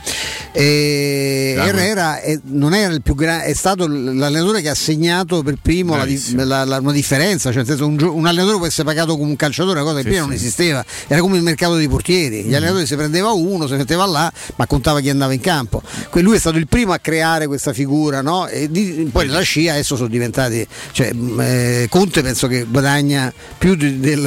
E 0.50 1.52
Bravo. 1.54 1.68
Herrera 1.68 2.20
è, 2.20 2.36
non 2.46 2.74
era 2.74 2.92
il 2.92 3.02
più 3.02 3.14
gra- 3.14 3.42
è 3.42 3.52
stato 3.52 3.86
l'allenatore 3.86 4.62
che 4.62 4.70
ha 4.70 4.74
segnato 4.74 5.42
per 5.42 5.56
primo 5.60 5.96
la 5.96 6.06
di- 6.06 6.20
la- 6.34 6.64
la- 6.64 6.78
una 6.80 6.92
differenza, 6.96 7.50
cioè 7.50 7.58
nel 7.58 7.66
senso 7.66 7.86
un, 7.86 7.96
gio- 7.96 8.12
un 8.14 8.26
allenatore 8.26 8.56
può 8.58 8.66
essere 8.66 8.84
pagato 8.84 9.16
come 9.16 9.30
un 9.30 9.36
calciatore, 9.36 9.80
una 9.80 9.88
cosa 9.88 9.96
che 9.96 10.02
Sì, 10.02 10.08
prima 10.08 10.22
sì. 10.22 10.28
non 10.28 10.36
esisteva, 10.36 10.84
era 11.06 11.20
come 11.20 11.36
il 11.36 11.42
mercato 11.42 11.76
dei 11.76 11.88
portieri, 11.88 12.42
gli 12.42 12.54
allenatori 12.54 12.86
si 12.86 12.96
prendeva 12.96 13.30
uno, 13.32 13.66
si 13.66 13.74
metteva 13.74 14.04
là, 14.06 14.32
ma 14.56 14.66
contava 14.66 15.00
chi 15.00 15.08
andava 15.10 15.32
in 15.32 15.40
campo. 15.40 15.82
Que- 16.10 16.22
Lui 16.22 16.36
è 16.36 16.38
stato 16.38 16.58
il 16.58 16.66
primo 16.66 16.92
a 16.92 16.98
creare 16.98 17.46
questa 17.46 17.72
figura, 17.72 18.20
no? 18.22 18.46
E 18.48 18.70
di- 18.70 19.08
poi 19.12 19.26
nella 19.26 19.42
scia 19.42 19.72
adesso 19.72 19.96
sono 19.96 20.08
diventati, 20.08 20.66
cioè, 20.92 21.12
mh, 21.12 21.40
eh, 21.40 21.86
Conte 21.88 22.22
penso 22.22 22.46
che 22.48 22.64
guadagna 22.64 23.32
più 23.58 23.74
di, 23.76 24.00
del, 24.00 24.26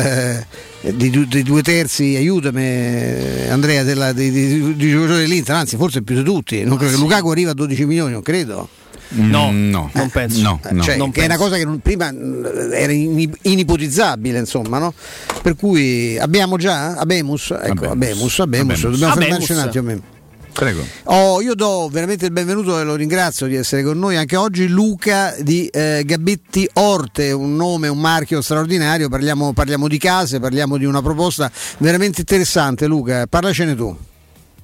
eh, 0.82 0.96
di 0.96 1.10
du- 1.10 1.26
dei 1.26 1.44
due 1.44 1.62
terzi, 1.62 2.16
aiutami 2.16 2.62
eh, 2.64 3.48
Andrea, 3.50 3.84
della, 3.84 4.14
dei- 4.14 4.32
dei 4.32 4.76
giocatori 4.91 5.20
dell'Inter, 5.22 5.56
anzi 5.56 5.76
forse 5.76 6.02
più 6.02 6.16
di 6.16 6.24
tutti, 6.24 6.64
non 6.64 6.78
credo 6.78 6.94
che 6.94 7.00
Lukaku 7.00 7.30
arriva 7.30 7.52
a 7.52 7.54
12 7.54 7.86
milioni, 7.86 8.12
non 8.14 8.22
credo. 8.22 8.70
No, 9.11 9.49
no, 9.52 9.90
non 9.94 10.10
penso. 10.10 10.41
No, 10.41 10.60
no. 10.69 10.84
Cioè, 10.84 10.95
Non 10.98 11.11
che 11.11 11.22
è 11.22 11.26
una 11.26 11.34
penso. 11.36 11.44
cosa 11.49 11.57
che 11.57 11.65
non- 11.65 11.80
prima 11.80 12.11
mh, 12.11 12.69
era 12.73 12.91
in- 12.91 13.31
inipotizzabile, 13.41 14.38
insomma, 14.40 14.77
no? 14.77 14.94
Per 15.41 15.56
cui 15.56 16.18
abbiamo 16.19 16.57
già 16.57 16.95
Abemus, 16.95 17.52
ecco, 17.52 17.90
Abemus, 17.90 18.40
Abemus, 18.40 18.40
Abemus. 18.40 18.81
dobbiamo 18.81 19.14
Abemus. 19.14 19.45
fermarci 19.45 19.52
un 19.53 19.57
attimo. 19.60 20.18
Prego. 20.52 20.84
Oh, 21.06 21.41
io 21.41 21.56
do 21.56 21.88
veramente 21.90 22.26
il 22.26 22.31
benvenuto 22.31 22.80
e 22.80 22.84
lo 22.84 22.95
ringrazio 22.95 23.48
di 23.48 23.56
essere 23.56 23.81
con 23.81 23.98
noi 23.98 24.18
anche 24.18 24.36
oggi. 24.36 24.68
Luca 24.68 25.34
di 25.40 25.68
eh, 25.68 26.03
Gabetti 26.06 26.69
Orte, 26.73 27.31
un 27.31 27.56
nome, 27.56 27.88
un 27.88 27.98
marchio 27.99 28.41
straordinario. 28.41 29.07
Parliamo, 29.10 29.53
parliamo 29.53 29.88
di 29.88 29.98
case, 29.98 30.40
parliamo 30.40 30.76
di 30.77 30.84
una 30.86 31.02
proposta 31.02 31.49
veramente 31.77 32.19
interessante. 32.22 32.88
Luca, 32.88 33.26
parlacene 33.27 33.73
tu. 33.73 33.95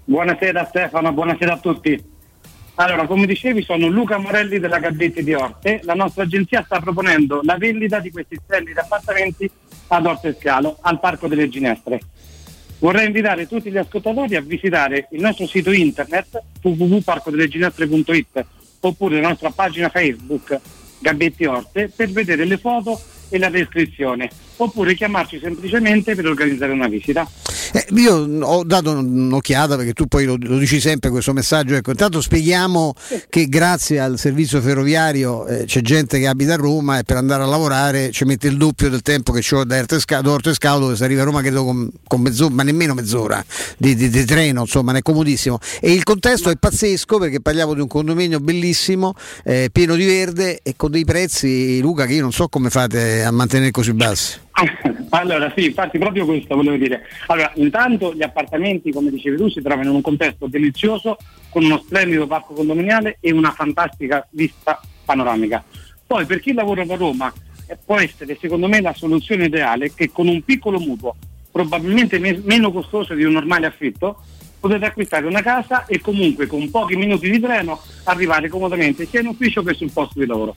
Buonasera 0.03 0.65
Stefano, 0.69 1.13
buonasera 1.13 1.53
a 1.53 1.57
tutti. 1.59 2.03
Allora, 2.77 3.07
come 3.07 3.25
dicevi, 3.25 3.63
sono 3.63 3.87
Luca 3.87 4.17
Morelli 4.17 4.59
della 4.59 4.79
Gaddetti 4.79 5.23
di 5.23 5.33
Orte. 5.33 5.79
La 5.83 5.93
nostra 5.93 6.23
agenzia 6.23 6.61
sta 6.61 6.81
proponendo 6.81 7.39
la 7.43 7.57
vendita 7.57 7.99
di 7.99 8.11
questi 8.11 8.35
splendidi 8.35 8.77
appartamenti 8.77 9.49
ad 9.87 10.05
Orte 10.05 10.35
Scalo, 10.37 10.77
al 10.81 10.99
Parco 10.99 11.29
delle 11.29 11.47
Ginestre. 11.47 12.01
Vorrei 12.79 13.05
invitare 13.05 13.47
tutti 13.47 13.71
gli 13.71 13.77
ascoltatori 13.77 14.35
a 14.35 14.41
visitare 14.41 15.07
il 15.11 15.21
nostro 15.21 15.47
sito 15.47 15.71
internet 15.71 16.43
www.parcodelleginestre.it 16.61 18.45
oppure 18.81 19.21
la 19.21 19.29
nostra 19.29 19.51
pagina 19.51 19.87
Facebook 19.87 20.59
Gabetti 20.99 21.45
Orte 21.45 21.89
per 21.95 22.09
vedere 22.09 22.43
le 22.43 22.57
foto 22.57 22.99
e 23.29 23.39
la 23.39 23.49
descrizione 23.49 24.29
oppure 24.57 24.95
chiamarci 24.95 25.39
semplicemente 25.41 26.15
per 26.15 26.25
organizzare 26.27 26.71
una 26.71 26.87
visita. 26.87 27.27
Eh, 27.73 27.85
io 27.95 28.15
ho 28.15 28.63
dato 28.63 28.91
un'occhiata 28.91 29.75
perché 29.75 29.93
tu 29.93 30.05
poi 30.05 30.25
lo, 30.25 30.37
lo 30.39 30.57
dici 30.57 30.79
sempre 30.79 31.09
questo 31.09 31.33
messaggio. 31.33 31.75
Ecco, 31.75 31.91
intanto 31.91 32.21
spieghiamo 32.21 32.93
che 33.29 33.47
grazie 33.47 33.99
al 33.99 34.17
servizio 34.17 34.61
ferroviario 34.61 35.45
eh, 35.47 35.65
c'è 35.65 35.81
gente 35.81 36.19
che 36.19 36.27
abita 36.27 36.53
a 36.53 36.57
Roma 36.57 36.99
e 36.99 37.03
per 37.03 37.17
andare 37.17 37.43
a 37.43 37.45
lavorare 37.45 38.11
ci 38.11 38.23
mette 38.25 38.47
il 38.47 38.57
doppio 38.57 38.89
del 38.89 39.01
tempo 39.01 39.31
che 39.31 39.41
ci 39.41 39.55
ho 39.55 39.63
da 39.63 39.77
Ortescalo 39.77 40.79
dove 40.79 40.95
si 40.95 41.03
arriva 41.03 41.21
a 41.21 41.25
Roma 41.25 41.41
credo 41.41 41.63
con, 41.63 41.89
con 42.07 42.21
mezz'ora, 42.21 42.53
ma 42.53 42.63
nemmeno 42.63 42.93
mezz'ora 42.93 43.43
di, 43.77 43.95
di- 43.95 44.09
di 44.09 44.25
treno, 44.25 44.61
insomma, 44.61 44.93
è 44.93 45.01
comodissimo. 45.01 45.59
E 45.81 45.91
il 45.91 46.03
contesto 46.03 46.49
è 46.49 46.55
pazzesco 46.55 47.17
perché 47.17 47.41
parliamo 47.41 47.73
di 47.73 47.81
un 47.81 47.87
condominio 47.87 48.39
bellissimo, 48.39 49.13
eh, 49.43 49.69
pieno 49.71 49.95
di 49.95 50.05
verde 50.05 50.59
e 50.63 50.75
con 50.75 50.91
dei 50.91 51.05
prezzi, 51.05 51.79
Luca, 51.81 52.05
che 52.05 52.13
io 52.13 52.21
non 52.21 52.31
so 52.31 52.47
come 52.47 52.69
fate 52.69 53.23
a 53.23 53.31
mantenere 53.31 53.71
così 53.71 53.93
bassi. 53.93 54.43
Allora 55.09 55.51
sì, 55.55 55.65
infatti 55.65 55.97
proprio 55.97 56.25
questo 56.25 56.55
volevo 56.55 56.77
dire. 56.77 57.07
Allora, 57.27 57.51
intanto 57.55 58.13
gli 58.13 58.23
appartamenti, 58.23 58.91
come 58.91 59.09
dicevi 59.09 59.37
tu, 59.37 59.49
si 59.49 59.61
trovano 59.61 59.89
in 59.89 59.95
un 59.95 60.01
contesto 60.01 60.47
delizioso, 60.47 61.17
con 61.49 61.63
uno 61.63 61.77
splendido 61.77 62.27
parco 62.27 62.53
condominiale 62.53 63.17
e 63.19 63.31
una 63.31 63.51
fantastica 63.51 64.25
vista 64.31 64.79
panoramica. 65.03 65.63
Poi 66.07 66.25
per 66.25 66.39
chi 66.39 66.53
lavora 66.53 66.85
da 66.85 66.95
Roma 66.95 67.31
eh, 67.67 67.77
può 67.83 67.97
essere 67.97 68.37
secondo 68.39 68.67
me 68.67 68.81
la 68.81 68.93
soluzione 68.93 69.45
ideale 69.45 69.93
che 69.93 70.11
con 70.11 70.27
un 70.27 70.41
piccolo 70.43 70.79
mutuo, 70.79 71.15
probabilmente 71.51 72.19
me- 72.19 72.41
meno 72.43 72.71
costoso 72.71 73.13
di 73.13 73.23
un 73.23 73.33
normale 73.33 73.65
affitto, 73.65 74.21
potete 74.59 74.85
acquistare 74.85 75.27
una 75.27 75.41
casa 75.41 75.85
e 75.85 75.99
comunque 76.01 76.47
con 76.47 76.69
pochi 76.71 76.95
minuti 76.95 77.29
di 77.29 77.39
treno 77.39 77.79
arrivare 78.05 78.49
comodamente 78.49 79.05
sia 79.05 79.19
in 79.19 79.27
ufficio 79.27 79.61
che 79.63 79.73
sul 79.73 79.91
posto 79.91 80.19
di 80.19 80.25
lavoro. 80.25 80.55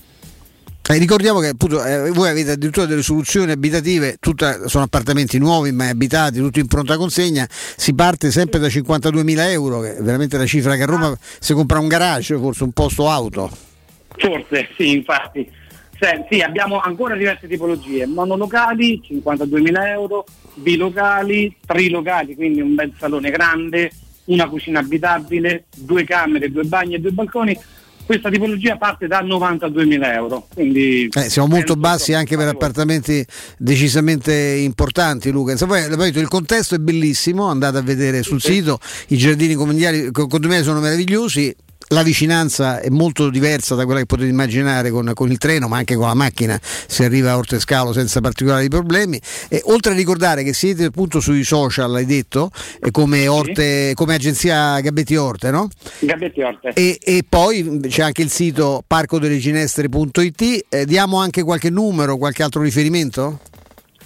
Eh, 0.90 0.96
ricordiamo 0.96 1.40
che 1.40 1.48
appunto, 1.48 1.84
eh, 1.84 2.10
voi 2.12 2.30
avete 2.30 2.52
addirittura 2.52 2.86
delle 2.86 3.02
soluzioni 3.02 3.50
abitative, 3.50 4.16
tutta- 4.18 4.66
sono 4.68 4.84
appartamenti 4.84 5.36
nuovi 5.38 5.70
ma 5.70 5.86
abitati, 5.86 6.38
tutti 6.38 6.60
in 6.60 6.66
pronta 6.66 6.96
consegna, 6.96 7.46
si 7.50 7.92
parte 7.92 8.30
sempre 8.30 8.58
da 8.58 8.68
52.000 8.68 9.50
euro, 9.50 9.80
che 9.80 9.98
è 9.98 10.02
veramente 10.02 10.38
la 10.38 10.46
cifra 10.46 10.76
che 10.76 10.84
a 10.84 10.86
Roma 10.86 11.14
si 11.20 11.52
compra 11.52 11.78
un 11.78 11.88
garage, 11.88 12.38
forse 12.38 12.64
un 12.64 12.72
posto 12.72 13.10
auto. 13.10 13.50
Forse, 14.16 14.68
sì, 14.78 14.92
infatti. 14.92 15.46
Se- 16.00 16.24
sì, 16.30 16.40
abbiamo 16.40 16.80
ancora 16.80 17.16
diverse 17.16 17.46
tipologie, 17.46 18.06
monolocali 18.06 19.02
52.000 19.06 19.90
euro, 19.90 20.24
bilocali, 20.54 21.54
trilocali, 21.66 22.34
quindi 22.34 22.62
un 22.62 22.74
bel 22.74 22.94
salone 22.98 23.30
grande, 23.30 23.92
una 24.24 24.48
cucina 24.48 24.78
abitabile, 24.78 25.64
due 25.76 26.04
camere, 26.04 26.50
due 26.50 26.64
bagni 26.64 26.94
e 26.94 26.98
due 26.98 27.10
balconi. 27.10 27.58
Questa 28.08 28.30
tipologia 28.30 28.78
parte 28.78 29.06
da 29.06 29.22
92.000 29.22 30.14
euro. 30.14 30.46
Quindi 30.54 31.10
Eh, 31.12 31.28
siamo 31.28 31.46
molto 31.46 31.76
bassi 31.76 32.14
anche 32.14 32.38
per 32.38 32.48
appartamenti 32.48 33.22
decisamente 33.58 34.32
importanti, 34.32 35.30
Luca. 35.30 35.54
Poi, 35.66 35.86
ripeto, 35.86 36.18
il 36.18 36.26
contesto 36.26 36.74
è 36.74 36.78
bellissimo, 36.78 37.48
andate 37.48 37.76
a 37.76 37.82
vedere 37.82 38.22
sul 38.22 38.40
sito, 38.40 38.80
i 39.08 39.18
giardini 39.18 39.52
condominiali 39.52 40.10
sono 40.62 40.80
meravigliosi. 40.80 41.54
La 41.90 42.02
vicinanza 42.02 42.80
è 42.80 42.90
molto 42.90 43.30
diversa 43.30 43.74
da 43.74 43.84
quella 43.86 44.00
che 44.00 44.06
potete 44.06 44.28
immaginare 44.28 44.90
con, 44.90 45.10
con 45.14 45.30
il 45.30 45.38
treno, 45.38 45.68
ma 45.68 45.78
anche 45.78 45.94
con 45.94 46.06
la 46.06 46.14
macchina 46.14 46.58
si 46.60 47.02
arriva 47.02 47.30
a 47.30 47.36
Ortescalo 47.38 47.94
senza 47.94 48.20
particolari 48.20 48.68
problemi. 48.68 49.18
E, 49.48 49.62
oltre 49.66 49.92
a 49.92 49.94
ricordare 49.94 50.42
che 50.42 50.52
siete 50.52 50.84
appunto 50.84 51.20
sui 51.20 51.44
social, 51.44 51.94
hai 51.94 52.04
detto, 52.04 52.50
come, 52.90 53.26
Orte, 53.26 53.92
come 53.94 54.14
agenzia 54.14 54.78
Gabetti 54.80 55.16
Orte, 55.16 55.50
no? 55.50 55.68
Gabetti 56.00 56.42
Orte. 56.42 56.72
E, 56.74 56.98
e 57.02 57.24
poi 57.26 57.80
c'è 57.88 58.02
anche 58.02 58.20
il 58.20 58.30
sito 58.30 58.82
parcodelleginestre.it, 58.86 60.66
eh, 60.68 60.84
diamo 60.84 61.18
anche 61.18 61.42
qualche 61.42 61.70
numero, 61.70 62.18
qualche 62.18 62.42
altro 62.42 62.60
riferimento? 62.60 63.40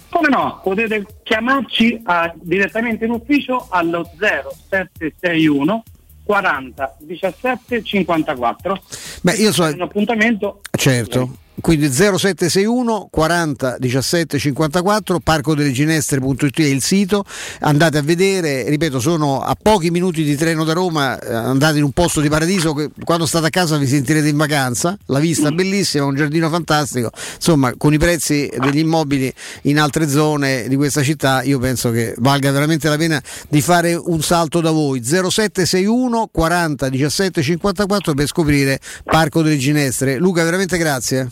Come 0.09 0.29
no, 0.29 0.61
potete 0.63 1.05
chiamarci 1.23 2.01
ah, 2.03 2.31
direttamente 2.35 3.03
in 3.03 3.11
ufficio 3.11 3.67
allo 3.69 4.09
0761 4.17 5.83
40 6.23 6.95
17 6.99 7.81
54. 7.83 8.81
Beh, 9.21 9.33
io 9.33 9.51
so, 9.51 9.63
un 9.63 9.81
appuntamento. 9.81 10.61
certo. 10.71 11.37
Quindi 11.61 11.91
0761 11.91 13.09
40 13.11 13.77
17 13.77 14.39
54 14.39 15.19
parco 15.19 15.53
delle 15.55 15.71
ginestre.it 15.71 16.59
è 16.59 16.63
il 16.63 16.81
sito. 16.81 17.23
Andate 17.59 17.99
a 17.99 18.01
vedere 18.01 18.67
ripeto 18.69 18.99
sono 18.99 19.41
a 19.41 19.55
pochi 19.59 19.91
minuti 19.91 20.23
di 20.23 20.35
treno 20.35 20.63
da 20.63 20.73
Roma 20.73 21.19
eh, 21.19 21.33
andate 21.33 21.77
in 21.77 21.83
un 21.83 21.91
posto 21.91 22.21
di 22.21 22.29
paradiso 22.29 22.73
che 22.73 22.89
quando 23.03 23.25
state 23.25 23.47
a 23.47 23.49
casa 23.49 23.77
vi 23.77 23.87
sentirete 23.87 24.27
in 24.27 24.37
vacanza. 24.37 24.97
La 25.07 25.19
vista 25.19 25.51
bellissima 25.51 26.05
un 26.05 26.15
giardino 26.15 26.49
fantastico. 26.49 27.11
Insomma 27.35 27.73
con 27.77 27.93
i 27.93 27.97
prezzi 27.99 28.51
degli 28.57 28.79
immobili 28.79 29.31
in 29.63 29.79
altre 29.79 30.09
zone 30.09 30.67
di 30.67 30.75
questa 30.75 31.03
città 31.03 31.43
io 31.43 31.59
penso 31.59 31.91
che 31.91 32.15
valga 32.17 32.51
veramente 32.51 32.89
la 32.89 32.97
pena 32.97 33.21
di 33.47 33.61
fare 33.61 33.93
un 33.93 34.21
salto 34.21 34.59
da 34.59 34.71
voi. 34.71 35.03
0761 35.03 36.29
40 36.31 36.89
17 36.89 37.41
54 37.41 38.13
per 38.13 38.27
scoprire 38.27 38.79
Parco 39.03 39.41
delle 39.43 39.57
Ginestre. 39.57 40.17
Luca 40.17 40.43
veramente 40.43 40.77
grazie 40.77 41.29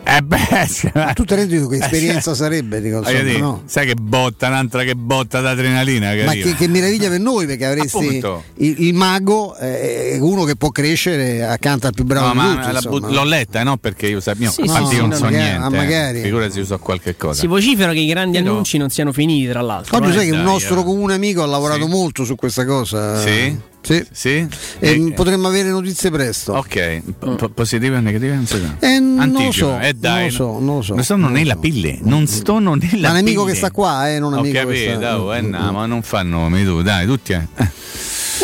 Eh 0.06 0.22
beh, 0.22 0.68
cioè, 0.70 1.14
Tu 1.14 1.24
ti 1.24 1.34
rendi 1.36 1.56
conto 1.58 1.70
che 1.70 1.76
Eh, 1.78 1.80
esperienza 1.80 2.22
cioè, 2.22 2.36
sarebbe? 2.36 2.82
Dico, 2.82 2.98
insomma, 3.00 3.22
dire, 3.22 3.40
no? 3.40 3.64
Sai 3.66 3.86
che 3.88 3.96
botta, 3.96 4.48
un'altra 4.48 4.84
che 4.84 4.96
botta 4.96 5.40
d'adrenalina. 5.40 6.10
Ma 6.10 6.16
carina. 6.26 6.34
che, 6.46 6.56
che 6.56 6.68
meraviglia 6.68 7.10
per 7.10 7.20
noi 7.20 7.46
perché 7.46 7.66
avresti 7.66 8.22
il, 8.58 8.76
il 8.80 8.94
mago, 8.94 9.56
eh, 9.58 10.18
uno 10.20 10.44
che 10.44 10.56
può 10.56 10.70
crescere 10.70 11.46
accanto 11.46 11.88
al 11.88 11.94
più 11.94 12.04
bravo 12.04 12.28
No, 12.28 12.34
ma 12.34 12.56
tutti. 12.56 12.72
la 12.74 12.82
but- 12.82 13.10
l'ho 13.12 13.24
letta, 13.24 13.62
eh, 13.62 13.64
no? 13.64 13.78
Perché 13.78 14.08
io 14.08 14.20
sapevo. 14.20 14.52
Sì, 14.52 14.62
infatti 14.62 14.88
sì, 14.88 14.96
io 14.96 15.02
non 15.02 15.14
so 15.14 15.24
no, 15.24 15.30
magari- 15.32 15.44
niente. 15.50 15.66
ah, 15.66 15.70
magari. 15.70 16.20
Eh. 16.20 16.24
Figurati, 16.24 16.58
io 16.60 16.66
so 16.66 16.78
qualche 16.80 17.16
cosa. 17.16 17.40
Si 17.40 17.48
vocifera 17.48 17.94
che 17.94 18.00
i 18.00 18.08
grandi 18.08 18.42
no. 18.42 18.50
annunci 18.52 18.78
non 18.78 18.90
siano 18.90 19.12
finiti, 19.14 19.48
tra 19.50 19.62
l'altro. 19.62 19.98
Oggi 19.98 20.10
eh. 20.10 20.14
sai 20.14 20.26
che 20.30 20.36
un 20.36 20.42
nostro 20.44 20.82
eh. 20.82 20.84
comune 20.84 21.14
amico 21.14 21.42
ha 21.44 21.48
lavorato 21.48 21.86
Sì. 21.86 21.90
molto 21.90 22.24
su 22.26 22.36
questa 22.36 22.66
cosa. 22.66 23.20
Sì? 23.22 23.72
Sì. 23.84 24.06
Sì? 24.12 24.48
E 24.80 24.90
Eh, 24.92 25.12
potremmo 25.14 25.48
avere 25.50 25.70
notizie 25.70 26.10
presto. 26.10 26.54
Ok, 26.54 27.02
po- 27.20 27.50
positive 27.50 27.98
o 27.98 28.00
negative? 28.00 28.34
Non 28.36 28.46
so. 28.48 28.58
Eh, 28.80 29.00
non 29.00 29.30
lo 29.32 29.52
so, 29.52 29.78
Eh, 29.80 29.94
dai, 29.94 30.14
non 30.16 30.24
lo 30.24 30.32
so, 30.32 30.60
non 30.60 30.76
lo 30.78 30.82
so. 30.82 30.94
Non 30.96 31.04
sono 31.04 31.24
non 31.24 31.32
nella 31.34 31.54
so. 31.56 31.60
pille, 31.60 32.00
non 32.02 32.26
sto 32.28 32.60
nella 32.60 32.78
Ma 32.80 33.10
un 33.12 33.16
amico 33.18 33.42
pille. 33.42 33.52
che 33.52 33.58
sta 33.58 33.72
qua, 33.72 34.10
eh, 34.10 34.20
non 34.20 34.32
un 34.32 34.38
Ho 34.38 34.42
amico 34.42 34.58
che 34.60 34.64
capito, 34.66 34.96
sta. 34.96 35.20
oh, 35.22 35.36
eh, 35.36 35.42
no, 35.42 35.72
ma 35.74 35.86
non 35.86 36.02
fa 36.02 36.24
nomi 36.24 36.64
tu, 36.64 36.82
dai, 36.82 37.06
tutti. 37.06 37.34
eh. 37.34 37.48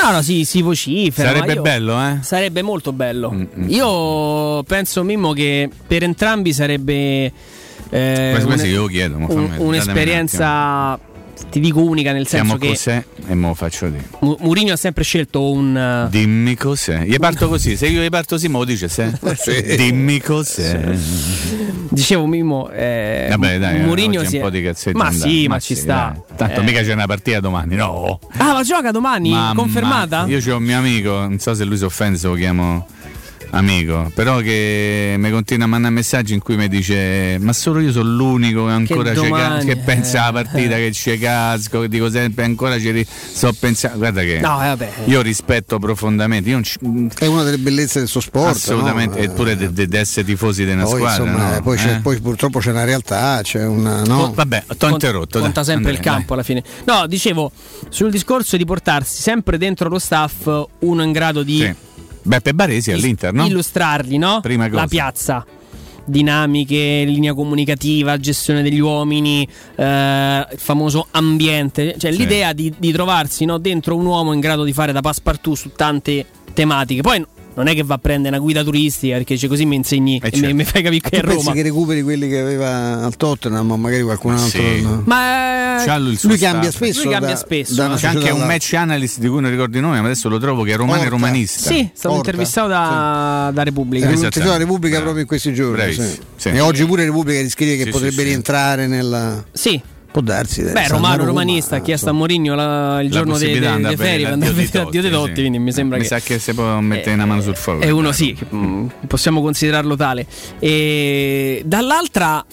No, 0.02 0.12
no, 0.12 0.22
sì, 0.22 0.44
si 0.46 0.62
vocifera. 0.62 1.30
Sarebbe 1.30 1.48
ma 1.48 1.54
io- 1.54 1.62
bello, 1.62 2.00
eh? 2.02 2.18
Sarebbe 2.22 2.62
molto 2.62 2.92
bello. 2.94 3.32
Mm, 3.32 3.46
Io 3.70 4.64
penso, 4.64 5.04
Mimmo, 5.04 5.34
che 5.34 5.70
per 5.88 6.04
entrambi 6.04 6.54
sarebbe 6.54 7.32
eh, 7.92 8.30
Questo- 8.32 8.48
questo 8.48 8.66
un- 8.68 8.72
io 8.74 8.86
chiedo, 8.86 9.18
ma 9.18 9.26
un 9.30 9.52
un'esperienza, 9.58 11.00
ti 11.50 11.60
dico 11.60 11.82
unica, 11.82 12.12
nel 12.12 12.28
senso 12.28 12.46
Siamo 12.46 12.60
che 12.60 12.68
cos'è 12.70 13.04
e 13.28 13.34
me 13.36 13.48
lo 13.48 13.54
faccio 13.54 13.88
dire. 13.90 14.08
Mu- 14.20 14.38
Mourinho 14.40 14.74
ha 14.74 14.78
sempre 14.78 15.04
scelto 15.04 15.52
un... 15.52 15.76
eh, 15.76 16.08
Dimmi 16.10 16.56
cos'è. 16.56 17.04
Gli 17.06 17.18
parto 17.18 17.48
così, 17.48 17.76
se 17.78 17.88
io 17.88 18.02
gli 18.02 18.10
parto 18.10 18.36
così, 18.36 18.48
me 18.48 18.58
lo 18.60 18.66
dice 18.66 18.88
se. 18.88 19.12
Dimmi 19.78 20.20
cos'è. 20.22 20.96
Dicevo 21.92 22.26
Mimmo, 22.28 22.70
eh, 22.70 23.28
Vabbè, 23.30 23.58
dai, 23.60 23.82
Mourinho 23.82 24.20
oggi 24.20 24.30
si 24.30 24.36
un 24.36 24.42
è- 24.42 24.44
po' 24.44 24.50
di 24.52 24.62
cazzetti. 24.62 24.98
Ma 24.98 25.06
andate. 25.08 25.30
sì, 25.30 25.48
ma 25.48 25.60
ci 25.60 25.76
sta. 25.76 26.14
dai. 26.28 26.38
Tanto 26.38 26.62
Eh. 26.62 26.64
mica 26.64 26.82
c'è 26.82 26.94
una 26.94 27.06
partita 27.08 27.40
domani, 27.40 27.76
no. 27.76 28.20
Ah, 28.38 28.54
ma 28.54 28.64
gioca 28.64 28.92
domani? 28.92 29.32
Mamma, 29.32 29.54
Confermata? 29.56 30.26
Io 30.28 30.40
c'ho 30.40 30.58
un 30.58 30.64
mio 30.64 30.78
amico, 30.78 31.12
non 31.12 31.40
so 31.40 31.54
se 31.56 31.64
lui 31.64 31.78
si 31.78 31.84
offende 31.84 32.18
se 32.18 32.28
lo 32.28 32.36
chiamo 32.36 32.86
amico, 33.52 34.12
però 34.14 34.38
che 34.40 35.16
mi 35.18 35.30
continua 35.32 35.66
a 35.66 35.68
mandare 35.70 35.94
messaggi 35.94 36.34
in 36.34 36.40
cui 36.40 36.56
mi 36.56 36.68
dice 36.68 37.38
ma 37.40 37.52
solo 37.54 37.80
io 37.80 37.92
sono 37.92 38.10
l'unico 38.10 38.66
che 38.66 38.72
ancora 38.72 39.10
c'è 39.12 39.16
domani, 39.16 39.66
che 39.66 39.78
pensa 39.78 40.24
alla 40.26 40.42
eh, 40.42 40.44
partita, 40.44 40.76
che 40.76 40.90
c'è 40.92 41.18
casco, 41.18 41.82
che 41.82 41.90
dico 41.90 42.10
sempre 42.10 42.44
ancora 42.44 42.80
ci 42.80 43.06
sto 43.10 43.52
pensando, 43.58 43.98
guarda 43.98 44.22
che 44.22 44.40
No, 44.40 44.62
eh, 44.64 44.68
vabbè. 44.68 44.92
io 45.06 45.22
rispetto 45.22 45.80
profondamente, 45.80 46.50
io 46.50 46.56
non 46.56 46.64
ci- 46.64 46.78
È 47.18 47.26
una 47.26 47.44
delle 47.44 47.58
bellezze 47.58 48.00
del 48.00 48.08
suo 48.08 48.22
sport. 48.22 48.56
assolutamente, 48.56 49.18
no? 49.18 49.24
eppure 49.32 49.56
di 49.74 49.98
essere 49.98 50.26
tifosi 50.26 50.66
di 50.66 50.72
una 50.72 50.84
Poi, 50.84 50.96
squadra. 51.00 51.24
insomma, 51.26 51.50
no? 51.50 51.56
eh, 51.58 51.62
poi, 51.62 51.78
c'è- 51.78 51.94
Eh? 51.96 52.00
poi 52.02 52.20
purtroppo 52.20 52.60
c'è 52.60 52.72
una 52.72 52.84
realtà, 52.84 53.40
c'è 53.44 53.66
una. 53.66 54.04
No? 54.04 54.24
Oh, 54.24 54.34
vabbè, 54.34 54.64
t'ho 54.68 54.76
Cont- 54.78 54.92
interrotto. 54.94 55.40
Conta 55.40 55.62
dai, 55.62 55.66
sempre 55.74 55.92
il 55.92 55.98
Andrea, 55.98 56.14
campo 56.14 56.34
alla 56.34 56.44
fine. 56.44 56.64
No, 56.86 57.08
dicevo, 57.08 57.52
sul 57.90 58.12
discorso 58.12 58.58
di 58.58 58.66
portarsi 58.66 59.22
sempre 59.22 59.58
dentro 59.58 59.90
lo 59.90 60.00
staff 60.00 60.50
uno 60.80 61.04
in 61.04 61.12
grado 61.12 61.44
di 61.44 61.58
dai. 61.60 61.68
Sì. 61.68 61.88
Beppe 62.30 62.54
Baresi 62.54 62.92
all'Inter, 62.92 63.34
no? 63.34 63.44
illustrargli 63.48 64.20
no? 64.20 64.40
Prima 64.40 64.70
cosa. 64.70 64.82
la 64.82 64.88
piazza. 64.88 65.46
Dinamiche, 66.06 67.04
linea 67.06 67.34
comunicativa, 67.34 68.18
gestione 68.20 68.62
degli 68.62 68.78
uomini, 68.80 69.48
eh, 69.76 70.48
il 70.52 70.58
famoso 70.60 71.08
ambiente. 71.10 71.96
Cioè, 71.98 72.12
Sì. 72.12 72.18
l'idea 72.20 72.54
di, 72.54 72.72
di 72.78 72.92
trovarsi 72.92 73.46
no, 73.46 73.58
dentro 73.58 73.96
un 73.96 74.06
uomo 74.06 74.34
in 74.34 74.40
grado 74.40 74.64
di 74.64 74.74
fare 74.74 74.92
da 74.92 75.02
passepartout 75.02 75.58
su 75.58 75.72
tante 75.76 76.24
tematiche. 76.54 77.02
Poi 77.02 77.26
non 77.64 77.72
è 77.72 77.76
che 77.76 77.84
va 77.84 77.96
a 77.96 77.98
prendere 77.98 78.36
una 78.36 78.44
guida 78.44 78.64
turistica 78.64 79.16
perché 79.16 79.34
dice 79.36 79.48
così 79.48 79.66
mi 79.66 79.76
insegni 79.76 80.18
e 80.18 80.30
certo. 80.32 80.46
mi, 80.48 80.54
mi 80.54 80.64
fai 80.64 80.82
capire 80.82 81.10
che 81.10 81.18
è 81.18 81.22
Roma. 81.22 81.52
che 81.52 81.62
recuperi 81.62 82.02
quelli 82.02 82.28
che 82.28 82.40
aveva 82.40 83.04
al 83.04 83.16
Tottenham, 83.16 83.68
ma 83.68 83.76
magari 83.76 84.04
qualcun 84.04 84.34
altro. 84.34 84.62
Sì. 84.62 84.82
no? 84.82 85.04
Ma 85.06 85.84
eh, 85.84 86.00
lui 86.00 86.18
Lui 86.22 86.38
cambia 86.38 86.70
staff. 86.72 86.84
spesso. 86.84 87.04
Lui 87.04 87.12
cambia 87.12 87.30
da- 87.34 87.36
spesso, 87.36 87.74
da 87.76 87.94
C'è 87.96 88.08
anche 88.08 88.30
un 88.32 88.46
match 88.46 88.74
analyst 88.74 89.20
di 89.20 89.28
cui 89.28 89.42
non 89.42 89.50
ricordo 89.50 89.78
il 89.78 89.84
nome, 89.84 90.00
ma 90.00 90.06
adesso 90.06 90.30
lo 90.30 90.38
trovo 90.40 90.64
che 90.64 90.74
è 90.74 90.76
romano 90.76 91.04
e 91.04 91.10
romanista. 91.10 91.70
sì, 91.70 91.80
è 91.80 91.92
stato 91.94 92.16
intervistato 92.16 92.68
da, 92.68 93.52
da 93.54 93.64
Repubblica. 93.64 94.06
Esatto. 94.06 94.26
intervistato 94.26 94.58
la 94.58 94.64
Repubblica 94.64 95.00
Bravo. 95.00 95.14
proprio 95.14 95.22
in 95.22 95.28
questi 95.28 95.54
giorni. 95.54 95.94
Sì. 95.94 96.20
sì. 96.36 96.50
E 96.50 96.60
oggi 96.60 96.86
pure 96.86 97.04
Repubblica 97.06 97.40
riscrive 97.42 97.78
che 97.78 97.84
Sì, 97.86 97.90
potrebbe 97.90 98.14
sì, 98.14 98.20
sì. 98.20 98.26
rientrare 98.26 98.88
nella. 98.88 99.44
Sì, 99.52 99.82
Può 100.12 100.22
darsi. 100.22 100.64
dai, 100.64 100.74
Beh, 100.74 100.88
Romano 100.88 101.18
Roma, 101.18 101.28
Romanista 101.28 101.76
ha 101.78 101.82
chiesto 101.82 102.10
a 102.10 102.14
Mourinho 102.14 103.00
il 103.02 103.12
giorno 103.12 103.38
delle 103.38 103.60
de, 103.60 103.78
de 103.90 103.96
ferie 103.96 104.24
per 104.26 104.34
andare 104.34 104.52
a 104.52 104.56
dei 104.56 104.66
sì. 104.66 105.10
Totti, 105.10 105.34
quindi 105.34 105.60
mi 105.60 105.72
sembra 105.72 105.98
Mi 105.98 106.04
che 106.04 106.10
sa 106.10 106.20
che 106.20 106.40
si 106.40 106.54
può 106.54 106.80
mettere 106.80 107.14
una 107.14 107.26
mano 107.26 107.42
sul 107.42 107.56
fuoco. 107.56 107.82
è 107.82 107.90
uno 107.92 108.12
sì, 108.12 108.36
mm, 108.54 108.88
possiamo 109.08 109.42
considerarlo 109.42 109.96
tale. 109.96 110.26
E 110.58 111.62
dall'altra, 111.64 112.44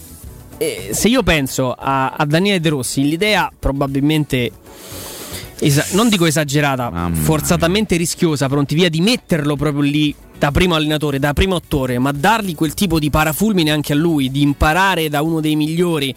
eh, 0.59 0.91
se 0.93 1.09
io 1.09 1.23
penso 1.23 1.73
a, 1.73 2.11
a 2.11 2.25
Daniele 2.27 2.61
De 2.61 2.69
Rossi, 2.69 3.03
l'idea 3.09 3.51
probabilmente 3.59 4.51
esa- 5.61 5.87
non 5.93 6.09
dico 6.11 6.27
esagerata, 6.27 6.91
Mamma 6.91 7.17
forzatamente 7.17 7.97
rischiosa, 7.97 8.49
pronti 8.49 8.75
via 8.75 8.91
di 8.91 9.01
metterlo 9.01 9.57
proprio 9.57 9.83
lì 9.83 10.15
da 10.39 10.51
primo 10.51 10.75
allenatore, 10.75 11.19
da 11.19 11.33
primo 11.33 11.57
attore, 11.57 11.99
ma 11.99 12.13
dargli 12.13 12.55
quel 12.55 12.75
tipo 12.75 12.99
di 12.99 13.09
parafulmine 13.09 13.71
anche 13.71 13.95
a 13.95 13.97
lui, 13.97 14.31
di 14.31 14.43
imparare 14.43 15.09
da 15.09 15.23
uno 15.23 15.41
dei 15.41 15.57
migliori. 15.57 16.15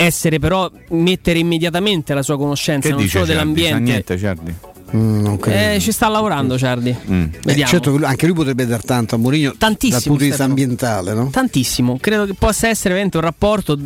Essere 0.00 0.38
però 0.38 0.70
mettere 0.90 1.38
immediatamente 1.38 2.14
la 2.14 2.22
sua 2.22 2.36
conoscenza 2.36 2.88
Che 2.88 2.94
non 2.94 3.02
dice 3.02 3.18
solo 3.18 3.26
Ciardi? 3.26 3.40
Dell'ambiente. 3.52 3.82
niente, 3.82 4.18
Ciardi? 4.18 4.54
Mm, 4.96 5.20
non 5.22 5.38
credo. 5.38 5.74
Eh, 5.74 5.80
ci 5.80 5.92
sta 5.92 6.08
lavorando 6.08 6.58
Ciardi. 6.58 6.94
Mm. 7.10 7.22
Eh, 7.22 7.30
Vediamo. 7.44 7.70
certo 7.70 7.98
anche 8.02 8.26
lui 8.26 8.34
potrebbe 8.34 8.66
dar 8.66 8.84
tanto 8.84 9.14
a 9.14 9.18
Mourinho 9.18 9.54
Tantissimo, 9.56 9.98
dal 9.98 10.02
punto 10.08 10.22
di 10.22 10.28
vista 10.28 10.44
ambientale, 10.44 11.14
no? 11.14 11.28
Tantissimo, 11.30 11.98
credo 12.00 12.24
che 12.26 12.34
possa 12.34 12.68
essere 12.68 12.88
veramente 12.90 13.16
un 13.18 13.22
rapporto 13.22 13.78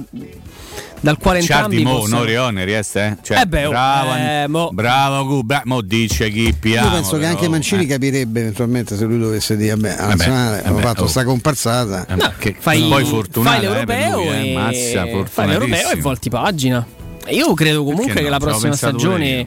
dal 1.04 1.18
quale 1.18 1.42
Ciardi 1.42 1.76
entrambi 1.76 1.98
mo, 1.98 2.04
onore, 2.04 2.38
onere, 2.38 2.78
eh? 2.78 3.16
Cioè, 3.22 3.40
Eh 3.40 3.46
beh, 3.46 3.66
oh, 3.66 3.70
bravo, 3.70 4.14
eh, 4.14 4.44
mo- 4.48 4.70
bravo, 4.72 5.26
Gu, 5.26 5.42
bra- 5.42 5.62
mo 5.66 5.82
dice 5.82 6.30
chi 6.30 6.54
piamo. 6.58 6.88
Io 6.88 6.92
penso 6.94 7.18
che 7.18 7.26
anche 7.26 7.40
però, 7.40 7.50
Mancini 7.50 7.84
eh. 7.84 7.86
capirebbe 7.86 8.40
eventualmente 8.40 8.96
se 8.96 9.04
lui 9.04 9.18
dovesse 9.18 9.56
dire 9.56 9.74
vabbè, 9.74 9.96
alla 9.98 10.06
nazionale 10.08 10.62
vabbè, 10.62 10.80
fatto 10.80 11.02
oh. 11.04 11.06
sta 11.06 11.24
comparsata. 11.24 12.06
Eh, 12.06 12.32
che 12.38 12.56
Fai, 12.58 12.80
poi 12.80 12.90
fai 12.90 13.04
fortunato 13.04 13.60
l'europeo, 13.60 14.20
eh, 14.20 14.24
lui, 14.24 14.28
eh, 14.28 14.50
e... 14.50 14.54
Mazza, 14.54 15.24
fai 15.26 15.46
l'europeo 15.48 15.90
e 15.90 15.96
volti 16.00 16.30
pagina. 16.30 16.86
Io 17.28 17.52
credo 17.54 17.84
comunque 17.84 18.06
Perché 18.06 18.20
che 18.22 18.24
no? 18.24 18.30
la 18.30 18.38
prossima 18.38 18.74
stagione. 18.74 19.28
io. 19.28 19.46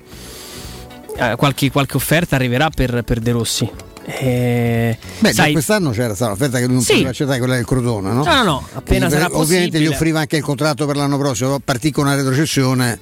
eh, 1.17 1.35
qualche, 1.35 1.71
qualche 1.71 1.97
offerta 1.97 2.35
arriverà 2.35 2.69
per, 2.69 3.01
per 3.03 3.19
De 3.19 3.31
Rossi. 3.31 3.69
Eh, 4.09 4.97
Beh, 5.19 5.29
già 5.31 5.43
sai- 5.43 5.51
quest'anno 5.51 5.89
c'era 5.91 6.15
stata 6.15 6.31
l'offerta 6.31 6.59
che 6.59 6.65
lui 6.65 6.75
non 6.75 6.81
Sì. 6.84 6.91
poteva 6.93 7.09
accettare, 7.09 7.39
quella 7.39 7.55
del 7.55 7.65
Crotone, 7.65 8.11
no? 8.13 8.23
No, 8.23 8.35
no, 8.35 8.43
no, 8.43 8.67
appena 8.73 9.05
Quindi, 9.07 9.09
sarà 9.15 9.27
per- 9.27 9.35
Ovviamente 9.38 9.77
gli 9.79 9.81
possibile. 9.81 9.93
offriva 9.95 10.19
anche 10.21 10.38
il 10.38 10.43
contratto 10.43 10.85
per 10.85 10.95
l'anno 10.95 11.17
prossimo, 11.17 11.49
però 11.49 11.61
partì 11.63 11.91
con 11.91 12.05
una 12.05 12.15
retrocessione, 12.15 12.99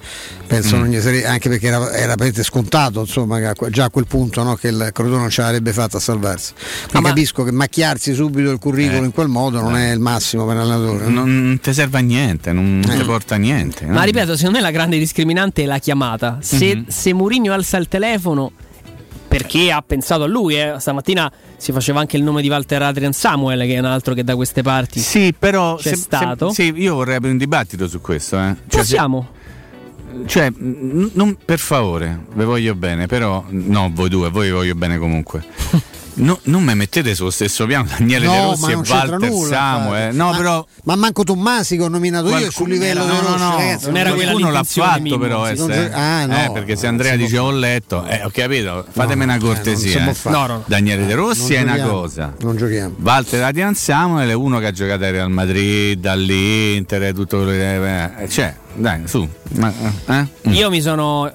penso 0.48 0.74
Mm. 0.76 0.80
non 0.80 0.88
gli 0.88 1.00
sarebbe, 1.00 1.26
anche 1.26 1.48
perché 1.48 1.68
era, 1.68 1.76
era 1.92 2.06
praticamente 2.14 2.42
scontato, 2.42 3.00
insomma, 3.00 3.52
già 3.70 3.84
a 3.84 3.90
quel 3.90 4.06
punto 4.08 4.42
no, 4.42 4.56
che 4.56 4.66
il 4.68 4.90
Crotone 4.92 5.18
non 5.20 5.30
ce 5.30 5.42
l'avrebbe 5.42 5.72
fatta 5.72 5.98
a 5.98 6.00
salvarsi. 6.00 6.54
Quindi 6.88 7.00
ma- 7.00 7.08
capisco 7.14 7.44
che 7.44 7.52
macchiarsi 7.52 8.12
subito 8.12 8.50
il 8.50 8.58
curriculum 8.58 9.02
Eh. 9.02 9.06
in 9.06 9.12
quel 9.12 9.28
modo 9.28 9.60
non 9.60 9.76
è 9.76 9.92
il 9.92 10.00
massimo 10.00 10.44
per 10.44 10.56
l'allenatore. 10.56 11.06
no? 11.06 11.24
Non 11.24 11.58
ti 11.62 11.72
serve 11.72 11.98
a 11.98 12.00
niente, 12.00 12.52
non 12.52 12.82
Eh. 12.84 12.96
ti 12.98 13.04
porta 13.04 13.36
a 13.36 13.38
niente. 13.38 13.84
no? 13.86 13.92
Ma 13.92 14.02
ripeto, 14.02 14.34
secondo 14.36 14.56
me 14.58 14.62
la 14.64 14.72
grande 14.72 14.98
discriminante 14.98 15.62
è 15.62 15.66
la 15.66 15.78
chiamata. 15.78 16.38
Se, 16.40 16.74
Mhm. 16.74 16.84
se 16.88 17.12
Mourinho 17.12 17.52
alza 17.52 17.76
il 17.76 17.86
telefono 17.88 18.50
perché 19.36 19.70
ha 19.70 19.82
pensato 19.82 20.22
a 20.22 20.26
lui, 20.26 20.58
eh, 20.58 20.76
stamattina 20.78 21.30
si 21.56 21.70
faceva 21.72 22.00
anche 22.00 22.16
il 22.16 22.22
nome 22.22 22.40
di 22.40 22.48
Walter 22.48 22.80
Adrian 22.82 23.12
Samuel, 23.12 23.60
che 23.66 23.74
è 23.74 23.78
un 23.78 23.84
altro 23.84 24.14
che 24.14 24.24
da 24.24 24.34
queste 24.34 24.62
parti 24.62 24.98
Sì, 25.00 25.34
però 25.38 25.76
c'è 25.76 25.90
se- 25.90 25.96
stato. 25.96 26.48
se- 26.50 26.62
sì, 26.64 26.72
io 26.80 26.94
vorrei 26.94 27.16
aprire 27.16 27.32
un 27.32 27.38
dibattito 27.38 27.86
su 27.86 28.00
questo. 28.00 28.36
Eh. 28.38 28.40
Cioè, 28.40 28.54
se- 28.68 28.76
Possiamo. 28.78 29.28
Cioè, 30.24 30.48
n- 30.48 31.10
non- 31.12 31.36
per 31.44 31.58
favore, 31.58 32.24
vi 32.32 32.44
voglio 32.44 32.74
bene, 32.74 33.06
però 33.06 33.44
no, 33.48 33.90
voi 33.92 34.08
due, 34.08 34.30
voi 34.30 34.50
voglio 34.50 34.74
bene 34.74 34.96
comunque. 34.98 35.44
No- 36.18 36.38
non 36.44 36.62
mi 36.64 36.74
mettete 36.74 37.14
sullo 37.14 37.28
stesso 37.30 37.66
piano 37.66 37.86
Daniele 37.98 38.24
No, 38.26 38.32
De 38.32 38.40
Rossi 38.40 38.70
e 38.70 38.74
Walter 38.74 39.18
nulla, 39.18 39.46
Samuel. 39.54 40.00
infatti. 40.02 40.16
No, 40.16 40.30
Ma- 40.30 40.36
però 40.36 40.66
Ma 40.84 40.96
manco 40.96 41.24
Tommasi 41.24 41.76
che 41.76 41.82
ho 41.82 41.88
nominato 41.88 42.36
io 42.38 42.50
sul 42.50 42.68
livello 42.70 43.04
no, 43.04 43.12
no, 43.12 43.20
Rossi, 43.20 43.38
no, 43.38 43.56
ragazzi. 43.56 43.86
non 43.86 43.96
era 43.98 44.12
qualcuno 44.12 44.50
l'ha 44.50 44.62
fatto 44.64 45.00
Mimmo. 45.02 45.18
però 45.18 45.44
Si 45.46 45.52
essere- 45.52 45.74
conge- 45.74 45.92
ah, 45.94 46.26
no, 46.26 46.44
eh, 46.44 46.50
perché 46.52 46.76
se 46.76 46.86
Andrea 46.86 47.16
dice 47.16 47.36
ho 47.38 47.50
letto 47.50 48.04
eh, 48.06 48.22
ho 48.24 48.30
capito 48.32 48.86
fatemi 48.90 49.24
una 49.24 49.34
eh, 49.34 49.38
cortesia 49.38 50.08
eh. 50.08 50.14
fare. 50.14 50.34
No, 50.36 50.46
no, 50.46 50.52
no. 50.54 50.62
Daniele 50.66 51.04
De 51.06 51.14
Rossi 51.14 51.52
è 51.54 51.62
una 51.62 51.78
cosa 51.80 52.32
Non 52.40 52.56
giochiamo. 52.56 52.94
Walter 52.98 53.42
Adrian 53.44 53.74
Samuel 53.74 54.30
è 54.30 54.34
uno 54.34 54.58
che 54.58 54.66
ha 54.66 54.72
giocato 54.72 55.04
a 55.04 55.10
Real 55.10 55.30
Madrid 55.30 55.98
dall'Inter 56.00 57.02
e 57.02 57.12
tutto 57.12 57.36
quello 57.42 57.50
che 57.52 58.22
eh, 58.22 58.28
cioè 58.30 58.54
dai 58.74 59.02
su 59.06 59.28
ma, 59.56 59.72
eh? 60.08 60.26
Io 60.50 60.70
mi 60.70 60.80
sono, 60.80 61.30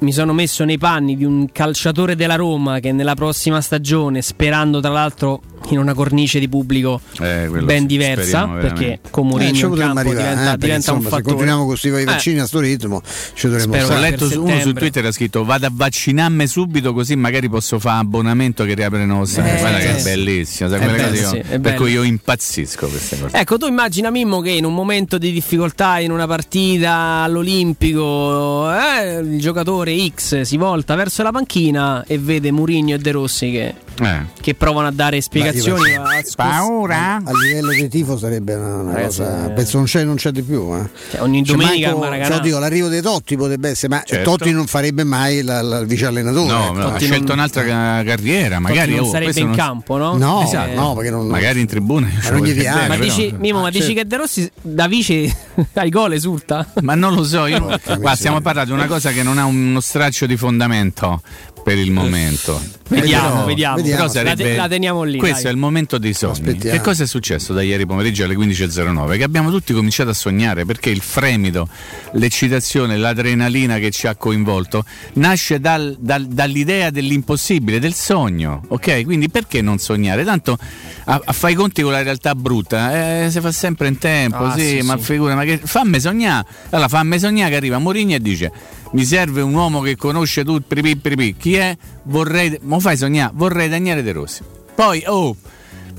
mi 0.00 0.12
sono 0.12 0.32
messo 0.32 0.64
nei 0.64 0.78
panni 0.78 1.16
di 1.16 1.24
un 1.24 1.46
calciatore 1.50 2.14
della 2.16 2.34
Roma 2.36 2.80
che 2.80 2.92
nella 2.92 3.14
prossima 3.14 3.60
stagione, 3.60 4.20
sperando 4.22 4.80
tra 4.80 4.90
l'altro 4.90 5.40
in 5.68 5.78
una 5.78 5.94
cornice 5.94 6.38
di 6.38 6.46
pubblico 6.46 7.00
Eh, 7.20 7.48
ben 7.48 7.80
sì, 7.80 7.86
diversa, 7.86 8.46
perché 8.46 8.98
con 9.10 9.24
Eh, 9.24 9.28
Mourinho 9.30 9.68
potremmo 9.70 9.76
campo 9.94 9.98
arrivare, 10.00 10.28
diventa, 10.28 10.52
eh, 10.52 10.56
diventa 10.58 10.90
un 10.92 10.98
insomma, 10.98 10.98
se 11.00 11.04
fattore. 11.08 11.22
continuiamo 11.22 11.58
con 11.60 11.68
questi 11.68 11.88
Eh. 11.88 12.04
vaccini 12.04 12.38
a 12.40 12.46
sto 12.46 12.60
ritmo 12.60 13.02
ci 13.32 13.48
dovremmo 13.48 13.72
Spero 13.74 13.94
Ho 13.94 13.98
letto 13.98 14.28
uno 14.42 14.60
su. 14.60 14.72
Twitter 14.74 15.06
ha 15.06 15.12
scritto 15.12 15.42
vado 15.44 15.64
a 15.66 15.70
vaccinarmi 15.72 16.46
subito 16.46 16.92
così 16.92 17.16
magari 17.16 17.48
posso 17.48 17.78
fare 17.78 18.00
abbonamento 18.00 18.64
che 18.64 18.74
riaprono 18.74 19.24
sempre. 19.24 19.56
Eh, 19.56 19.58
Guarda 19.60 19.78
che 19.78 19.94
è 19.94 19.98
sì. 19.98 20.04
bellissimo, 20.10 20.68
sai, 20.68 20.78
È 20.80 20.82
quelle 20.82 20.98
bello, 20.98 21.16
io- 21.16 21.28
sì, 21.28 21.36
è 21.38 21.58
per 21.60 21.74
cui 21.76 21.92
io 21.92 22.02
impazzisco 22.02 22.86
queste 22.88 23.18
cose. 23.20 23.36
Ecco, 23.38 23.56
tu 23.56 23.66
immagina 23.66 24.10
Mimmo 24.10 24.40
che 24.40 24.50
in 24.50 24.66
un 24.66 24.74
momento 24.74 25.16
di 25.16 25.32
difficoltà 25.32 25.98
in 25.98 26.10
una 26.10 26.26
partita 26.26 27.22
all'Olimpico, 27.22 28.70
eh, 28.70 29.18
il 29.20 29.40
giocatore 29.40 29.83
X 29.88 30.42
si 30.42 30.56
volta 30.56 30.94
verso 30.94 31.22
la 31.22 31.30
panchina 31.32 32.04
e 32.06 32.18
vede 32.18 32.50
Mourinho 32.50 32.94
e 32.94 32.98
De 32.98 33.10
Rossi 33.12 33.50
che, 33.50 33.74
Eh. 34.02 34.20
che 34.40 34.54
provano 34.54 34.88
a 34.88 34.90
dare 34.90 35.20
spiegazioni. 35.20 35.96
Ma 35.96 36.10
a- 36.16 36.22
Paura? 36.36 37.16
A 37.24 37.30
livello 37.44 37.70
di 37.72 37.88
tifo 37.88 38.16
sarebbe 38.18 38.54
una, 38.54 38.76
una 38.76 38.92
Ragazzi, 38.94 39.18
cosa. 39.18 39.46
eh. 39.46 39.50
Penso 39.50 39.76
non 39.78 39.86
c'è, 39.86 40.04
non 40.04 40.14
c'è 40.16 40.30
di 40.30 40.42
più. 40.42 40.74
Eh. 40.74 40.88
Cioè, 41.10 41.20
ogni 41.22 41.44
Cioè, 41.44 41.56
domenica 41.56 41.88
manco- 41.90 42.02
a 42.04 42.08
Maracanã. 42.10 42.42
cioè, 42.42 42.60
l'arrivo 42.60 42.88
dei 42.88 43.02
Totti 43.02 43.36
potrebbe 43.36 43.70
essere, 43.70 43.94
ma 43.94 44.02
Certo. 44.04 44.30
Totti 44.30 44.50
non 44.52 44.66
farebbe 44.66 45.04
mai 45.04 45.42
la- 45.42 45.62
la- 45.62 45.78
il 45.78 45.86
vice 45.86 46.06
allenatore. 46.06 46.46
No, 46.52 46.64
ecco. 46.64 46.72
no, 46.72 46.86
ha 46.86 46.90
Totti 46.92 47.04
scelto 47.06 47.24
non- 47.28 47.36
un'altra 47.38 47.64
ca- 47.64 48.02
carriera, 48.04 48.58
magari 48.58 48.94
non 48.94 49.04
oh, 49.06 49.10
sarebbe 49.10 49.40
in 49.40 49.46
non- 49.46 49.54
campo, 49.56 49.96
no? 49.96 50.16
No, 50.16 50.50
Eh, 50.50 50.74
no, 50.74 50.94
perché 50.94 51.10
non. 51.10 51.26
Magari 51.26 51.60
in 51.60 51.66
tribuna 51.66 52.08
Ma 52.22 52.38
bene, 52.40 52.64
Ma 52.64 52.86
però- 52.88 53.02
dici, 53.02 53.34
Mimo, 53.38 53.60
ma 53.60 53.68
Ah, 53.68 53.70
dici 53.70 53.84
certo. 53.86 54.00
che 54.00 54.06
De 54.06 54.16
Rossi 54.16 54.50
da 54.60 54.86
vice 54.88 55.34
ai 55.74 55.88
gol 55.90 56.12
esulta? 56.12 56.66
Ma 56.82 56.94
non 56.94 57.14
lo 57.14 57.24
so, 57.24 57.46
io 57.46 57.60
guarda, 57.60 58.14
stiamo 58.14 58.40
parlando 58.40 58.72
di 58.74 58.78
una 58.78 58.88
cosa 58.88 59.10
che 59.10 59.22
non 59.22 59.38
ha 59.38 59.44
uno 59.74 59.80
straccio 59.80 60.26
di 60.26 60.36
fondamento 60.36 61.20
per 61.64 61.78
il 61.78 61.90
momento. 61.90 62.60
Vediamo, 62.86 63.28
Però- 63.30 63.44
vediamo. 63.46 63.76
vediamo. 63.76 63.96
però 63.96 64.04
La, 64.04 64.10
sarebbe- 64.10 64.42
te- 64.44 64.56
la 64.56 64.68
teniamo 64.68 65.02
lì. 65.04 65.16
Questo 65.16 65.42
dai. 65.44 65.46
è 65.46 65.50
il 65.52 65.56
momento 65.56 65.96
dei 65.96 66.12
sogni. 66.12 66.32
Aspettiamo. 66.32 66.76
Che 66.76 66.82
cosa 66.82 67.04
è 67.04 67.06
successo 67.06 67.54
da 67.54 67.62
ieri 67.62 67.86
pomeriggio 67.86 68.24
alle 68.24 68.34
15.09? 68.36 69.16
Che 69.16 69.22
abbiamo 69.22 69.50
tutti 69.50 69.72
cominciato 69.72 70.10
a 70.10 70.12
sognare 70.12 70.66
perché 70.66 70.90
il 70.90 71.00
fremito, 71.00 71.66
l'eccitazione, 72.12 72.96
l'adrenalina 72.96 73.78
che 73.78 73.90
ci 73.90 74.06
ha 74.06 74.14
coinvolto 74.14 74.84
nasce 75.14 75.60
dal- 75.60 75.96
dal- 75.98 76.26
dall'idea 76.26 76.90
dell'impossibile, 76.90 77.78
del 77.80 77.94
sogno. 77.94 78.62
Ok? 78.68 79.04
Quindi 79.04 79.30
perché 79.30 79.62
non 79.62 79.78
sognare? 79.78 80.24
Tanto 80.24 80.56
a, 81.04 81.20
a 81.24 81.32
fare 81.32 81.52
i 81.54 81.56
conti 81.56 81.82
con 81.82 81.92
la 81.92 82.02
realtà 82.02 82.34
brutta 82.34 83.24
eh, 83.24 83.30
si 83.30 83.40
fa 83.40 83.50
sempre 83.52 83.88
in 83.88 83.98
tempo. 83.98 84.44
Ah, 84.44 84.56
sì, 84.58 84.78
sì, 84.80 84.82
ma 84.82 84.96
sì. 84.98 85.04
figura, 85.04 85.34
ma 85.34 85.44
che 85.44 85.58
fammi 85.62 85.98
sognare. 86.00 86.46
Allora 86.70 86.88
fammi 86.88 87.18
sognare 87.18 87.50
che 87.50 87.56
arriva 87.56 87.78
Mourinho 87.78 88.14
e 88.14 88.20
dice 88.20 88.52
mi 88.92 89.04
serve 89.04 89.40
un 89.40 89.52
uomo 89.54 89.80
che 89.80 89.96
conosce 89.96 90.44
pripì. 90.44 91.34
chi 91.36 91.53
è? 91.54 91.76
Vorrei, 92.04 92.58
mo 92.62 92.80
fai 92.80 92.96
sognare, 92.96 93.32
vorrei 93.34 93.68
Daniele 93.68 94.02
De 94.02 94.12
Rossi. 94.12 94.42
Poi, 94.74 95.02
oh, 95.06 95.36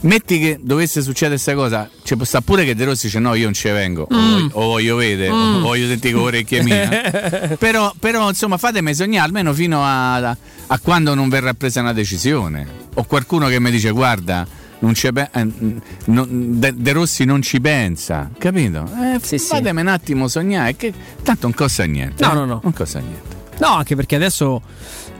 metti 0.01 0.39
che 0.39 0.59
dovesse 0.61 1.01
succedere 1.01 1.35
questa 1.41 1.53
cosa, 1.55 1.89
ci 2.03 2.15
può 2.15 2.25
sta 2.25 2.41
pure 2.41 2.65
che 2.65 2.75
De 2.75 2.85
Rossi 2.85 3.05
dice 3.07 3.19
no, 3.19 3.33
io 3.33 3.45
non 3.45 3.53
ci 3.53 3.69
vengo, 3.69 4.03
o 4.03 4.07
voglio- 4.09 4.49
o 4.53 4.65
voglio 4.67 4.95
vedere, 4.97 5.29
o 5.31 5.59
voglio 5.59 5.87
sentire 5.87 6.13
con 6.13 6.23
orecchie 6.23 6.61
mie. 6.63 7.55
però, 7.57 7.93
però, 7.99 8.27
insomma, 8.29 8.57
fatemi 8.57 8.93
sognare 8.93 9.25
almeno 9.25 9.53
fino 9.53 9.81
a, 9.83 10.15
a 10.17 10.79
quando 10.81 11.13
non 11.15 11.29
verrà 11.29 11.53
presa 11.53 11.79
una 11.81 11.93
decisione. 11.93 12.83
O 12.95 13.03
qualcuno 13.05 13.47
che 13.47 13.59
mi 13.59 13.71
dice 13.71 13.89
guarda, 13.91 14.45
non 14.79 14.91
c'è 14.93 15.11
pe- 15.11 15.29
eh, 15.33 15.47
non- 16.05 16.59
De, 16.59 16.91
Rossi 16.91 17.23
non 17.25 17.41
ci 17.41 17.59
pensa, 17.61 18.29
capito? 18.37 18.87
Eh, 19.01 19.19
Sì, 19.21 19.37
sì. 19.37 19.47
fatemi 19.47 19.81
un 19.81 19.87
attimo 19.87 20.27
sognare, 20.27 20.75
che 20.75 20.93
tanto 21.23 21.47
non 21.47 21.53
costa 21.53 21.83
niente. 21.85 22.23
No, 22.25 22.31
eh. 22.31 22.35
no, 22.35 22.45
no. 22.45 22.59
Non 22.63 22.73
costa 22.73 22.99
niente. 22.99 23.33
No, 23.57 23.67
anche 23.69 23.95
perché 23.95 24.15
adesso 24.17 24.61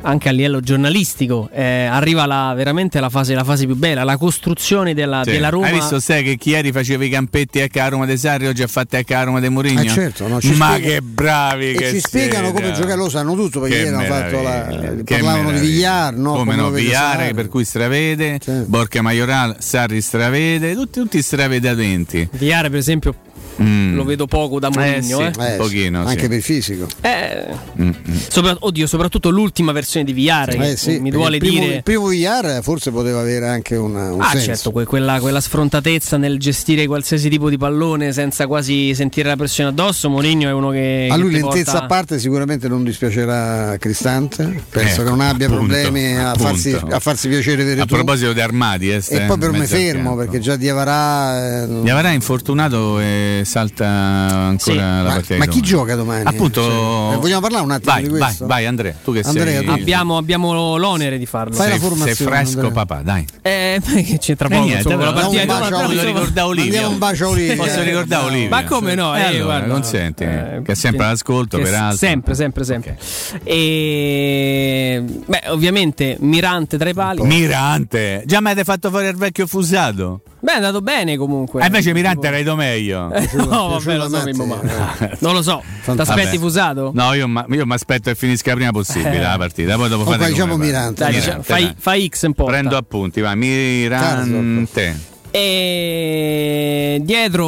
anche 0.06 0.30
a 0.30 0.32
livello 0.32 0.60
giornalistico 0.62 1.50
eh, 1.52 1.86
arriva 1.86 2.26
la, 2.26 2.54
veramente 2.56 3.00
la 3.00 3.10
fase, 3.10 3.34
la 3.34 3.44
fase 3.44 3.66
più 3.66 3.76
bella, 3.76 4.04
la 4.04 4.18
costruzione 4.18 4.94
della, 4.94 5.22
Sì. 5.24 5.32
della 5.32 5.50
Roma. 5.50 5.66
Hai 5.68 5.74
visto 5.74 6.00
sai 6.00 6.24
che 6.24 6.38
chi 6.38 6.52
ieri 6.52 6.72
faceva 6.72 7.04
i 7.04 7.10
campetti 7.10 7.60
a 7.62 7.88
Roma 7.88 8.06
dei 8.06 8.18
Sarri 8.18 8.48
oggi 8.48 8.62
ha 8.62 8.68
fatto 8.68 8.98
a 8.98 9.24
Roma 9.24 9.40
dei 9.40 9.50
Mourinho? 9.50 9.82
Eh, 9.82 9.88
certo, 9.88 10.28
no, 10.28 10.40
ci 10.40 10.54
Ma 10.54 10.74
spiega- 10.74 10.88
che 10.94 11.02
bravi 11.02 11.72
E 11.72 11.74
che 11.74 11.90
ci 11.92 12.00
spiegano 12.00 12.52
come 12.52 12.72
giocare, 12.72 12.96
lo 12.96 13.10
sanno 13.10 13.34
tutto 13.36 13.60
perché 13.62 13.78
ieri 13.78 13.88
hanno 13.90 14.04
fatto 14.04 14.42
la, 14.42 14.94
parlavano 15.04 15.52
di. 15.52 15.60
Villar, 15.60 16.14
no? 16.14 16.34
come, 16.34 16.56
no, 16.56 16.64
lo 16.64 16.70
vede 16.70 16.84
Villar 16.86 17.34
per 17.34 17.50
cui 17.50 17.66
stravede, 17.66 18.40
Certo. 18.40 18.70
Borca 18.70 19.02
Majoral, 19.02 19.56
Sarri 19.60 20.02
stravede, 20.02 20.74
tutti, 20.76 21.00
tutti 21.00 21.22
stravedamenti. 21.22 22.30
Viare, 22.34 22.70
per 22.70 22.80
esempio, 22.80 23.16
Mm. 23.62 23.96
lo 23.96 24.04
vedo 24.04 24.26
poco 24.26 24.60
da 24.60 24.70
Mourinho. 24.70 25.02
sì. 25.02 25.14
eh. 25.24 25.32
Un 25.36 25.44
Eh, 25.44 25.52
sì, 25.52 25.58
pochino, 25.58 26.04
sì. 26.04 26.10
anche 26.10 26.28
per 26.28 26.38
il 26.38 26.44
fisico. 26.44 26.88
Eh, 27.02 27.44
Mm, 27.82 27.88
mm. 27.88 28.16
sopra- 28.30 28.56
oddio, 28.60 28.88
soprattutto 28.88 29.30
l'ultima 29.30 29.72
versione 29.72 30.06
di 30.06 30.14
che 30.14 30.72
Eh, 30.72 30.78
sì, 30.78 31.00
mi 31.00 31.10
duole 31.10 31.38
il 31.38 31.42
primo, 31.42 31.60
dire. 31.62 31.76
il 31.76 31.84
primo 31.84 32.08
Villar 32.08 32.62
forse 32.64 32.92
poteva 32.92 33.20
avere 33.20 33.48
anche 33.48 33.76
una- 33.76 34.12
un 34.12 34.22
Ah, 34.22 34.30
senso. 34.32 34.46
certo, 34.46 34.72
que- 34.72 34.86
quella, 34.86 35.20
quella 35.20 35.40
sfrontatezza 35.42 36.18
nel 36.18 36.38
gestire 36.40 36.86
qualsiasi 36.88 37.30
tipo 37.30 37.50
di 37.50 37.58
pallone 37.58 38.12
senza 38.14 38.48
quasi 38.48 38.94
sentire 38.96 39.28
la 39.30 39.36
pressione 39.36 39.70
addosso. 39.70 40.10
Mourinho 40.10 40.48
è 40.48 40.52
uno 40.52 40.70
che. 40.72 41.08
A 41.10 41.16
lui 41.18 41.32
che 41.34 41.40
lentezza 41.42 41.72
porta- 41.72 41.86
a 41.86 41.88
parte 41.88 42.20
sicuramente 42.20 42.68
non 42.68 42.84
dispiacerà 42.84 43.72
a 43.72 43.78
Cristante, 43.78 44.64
penso 44.70 45.02
Ecco, 45.02 45.04
che 45.04 45.10
non 45.10 45.22
abbia 45.22 45.48
appunto, 45.48 45.66
problemi 45.74 46.18
a 46.18 46.34
farsi, 46.36 46.74
a 46.90 47.00
farsi 47.00 47.28
piacere 47.28 47.58
vedere 47.58 47.82
A 47.82 47.86
tu. 47.86 47.96
proposito 47.96 48.34
di 48.34 48.42
armadi, 48.42 48.92
eh, 48.92 49.02
E 49.08 49.22
poi 49.22 49.38
per 49.38 49.52
me 49.52 49.66
fermo 49.68 50.16
perché 50.16 50.40
già 50.40 50.56
Diavarà 50.56 51.64
eh, 51.64 51.68
Diavarà 51.82 52.10
è 52.10 52.14
infortunato 52.14 53.00
e 53.00 53.42
salta 53.46 53.88
ancora 53.88 54.58
Sì. 54.60 54.76
la 54.76 55.02
ma, 55.04 55.10
partita. 55.14 55.38
ma 55.38 55.46
di 55.46 55.52
chi 55.52 55.62
gioca 55.62 55.96
domani? 55.96 56.24
Appunto, 56.26 56.62
Cioè, 56.62 57.14
eh, 57.16 57.18
vogliamo 57.18 57.42
parlare 57.42 57.64
un 57.64 57.72
attimo 57.72 57.92
vai, 57.94 58.02
di 58.04 58.10
vai, 58.10 58.20
questo? 58.20 58.46
vai 58.48 58.66
Andrea, 58.66 58.94
tu 59.04 59.14
che 59.14 59.22
Andrea, 59.22 59.58
sei 59.58 59.66
tu- 59.66 59.72
Abbiamo, 59.72 60.18
abbiamo 60.18 60.78
l'onere 60.78 61.18
di 61.18 61.26
farlo. 61.26 61.54
Fai 61.56 61.68
la 61.68 61.72
sei, 61.74 61.82
formazione, 61.82 62.14
sei 62.16 62.26
fresco 62.28 62.60
Andrea. 62.60 62.72
papà, 62.86 63.02
dai. 63.02 63.26
Eh, 63.42 63.82
che 64.06 64.18
c'entra 64.20 64.48
Eh, 64.48 64.52
poco. 64.52 64.64
niente, 64.66 64.96
la 64.96 65.14
partita 65.14 65.42
di 65.42 65.48
però, 65.64 65.80
Posso 65.86 66.06
ricordare 66.06 66.48
Olivia? 66.48 66.88
Un 66.88 66.98
bacio 66.98 67.26
a 67.26 67.30
Olivia. 67.30 67.56
Posso 67.56 67.82
ricordare 67.82 68.26
Olivia? 68.26 68.50
Ma 68.50 68.64
come 68.64 68.96
no? 68.96 69.16
Eh, 69.16 69.20
Eh, 69.20 69.24
allora, 69.24 69.44
guarda. 69.44 69.68
consenti, 69.74 70.24
Eh, 70.24 70.62
che 70.64 70.72
è 70.72 70.76
sempre 70.76 71.06
all'ascolto, 71.06 71.58
peraltro. 71.60 71.98
Sempre, 71.98 72.34
sempre, 72.36 72.64
sempre. 72.64 72.98
E 73.44 75.04
beh, 75.26 75.44
ovviamente 75.48 76.18
Mirante 76.20 76.78
tra 76.78 76.90
i 76.90 76.94
pali. 76.94 77.22
Mirante, 77.24 78.24
già 78.26 78.40
mi 78.42 78.48
avete 78.48 78.64
fatto 78.64 78.90
fare 78.90 79.10
il 79.10 79.16
vecchio 79.16 79.48
fusato? 79.48 80.22
Beh, 80.46 80.52
è 80.52 80.56
andato 80.58 80.82
bene 80.82 81.18
comunque. 81.18 81.64
E 81.64 81.66
invece 81.66 81.92
Mirante 81.92 82.28
era 82.28 82.38
ido 82.38 82.56
meglio. 82.56 83.12
Eh, 83.12 83.28
no, 83.34 83.68
vabbè, 83.70 83.98
lo 83.98 84.08
so, 84.08 84.22
Mimmo, 84.24 84.46
ma- 84.46 84.60
eh. 85.00 85.18
Non 85.22 85.34
lo 85.34 85.42
so. 85.42 85.64
Ti 85.84 86.00
aspetti 86.00 86.38
fusato? 86.38 86.92
No, 86.94 87.14
io 87.14 87.28
mi 87.28 87.74
aspetto 87.74 88.12
che 88.12 88.16
finisca 88.16 88.54
prima 88.54 88.70
possibile 88.72 89.16
Eh. 89.18 89.22
la 89.22 89.38
partita. 89.40 89.76
Poi 89.76 89.90
dopo 89.90 90.04
Comunque 90.04 90.18
fate 90.28 90.32
diciamo. 90.32 90.56
Mirante. 90.58 91.04
Dai, 91.04 91.14
Mirante, 91.14 91.26
diciamo, 91.42 91.42
fai, 91.44 91.76
fai 91.76 92.08
X 92.08 92.22
un 92.28 92.34
po'. 92.34 92.46
Prendo 92.46 92.78
appunti, 92.78 93.22
va. 93.22 93.34
Mirante. 93.34 95.14
E 95.38 97.00
dietro 97.04 97.44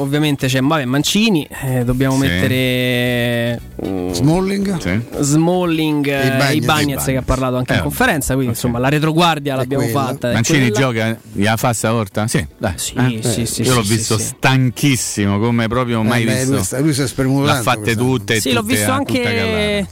ovviamente 0.00 0.46
c'è 0.46 0.60
vabbè, 0.62 0.86
Mancini, 0.86 1.46
eh, 1.64 1.84
dobbiamo 1.84 2.14
Sì. 2.14 2.20
mettere 2.20 3.60
mm, 3.86 4.12
Smalling? 4.12 4.98
Smalling 5.20 6.06
E 6.06 6.10
eh, 6.10 6.26
e 6.26 6.36
Bagnez. 6.38 6.64
Bagnez 6.64 7.04
che 7.04 7.16
ha 7.18 7.22
parlato 7.22 7.56
anche 7.56 7.74
in 7.74 7.80
Eh, 7.80 7.82
conferenza, 7.82 8.32
quindi 8.32 8.52
insomma 8.52 8.78
la 8.78 8.88
retroguardia 8.88 9.56
l'abbiamo 9.56 9.84
quella. 9.84 10.06
fatta. 10.06 10.30
è 10.30 10.32
Mancini 10.32 10.70
quella. 10.70 10.78
gioca, 10.78 11.18
gliela 11.32 11.56
fa 11.58 11.72
stavolta? 11.74 12.26
Sì, 12.26 12.46
dai. 12.56 12.72
Sì, 12.76 12.94
Eh? 12.94 13.20
sì, 13.22 13.44
sì, 13.44 13.62
Io 13.62 13.74
l'ho 13.74 13.82
sì, 13.84 13.94
visto 13.94 14.16
sì, 14.16 14.22
sì. 14.24 14.28
stanchissimo, 14.38 15.38
come 15.38 15.68
proprio 15.68 16.02
mai 16.02 16.22
Eh, 16.22 16.24
beh, 16.24 16.34
visto. 16.34 16.50
lui 16.54 16.64
sta- 16.64 16.80
lui 16.80 16.94
si 16.94 17.02
è 17.02 17.06
spremuto 17.06 17.44
L'ha 17.44 17.60
fatte 17.60 17.80
quest'anno. 17.82 18.08
tutte. 18.08 18.40
Sì, 18.40 18.52
l'ho 18.52 18.60
tutte 18.62 18.74
visto 18.74 18.90
anche 18.90 19.86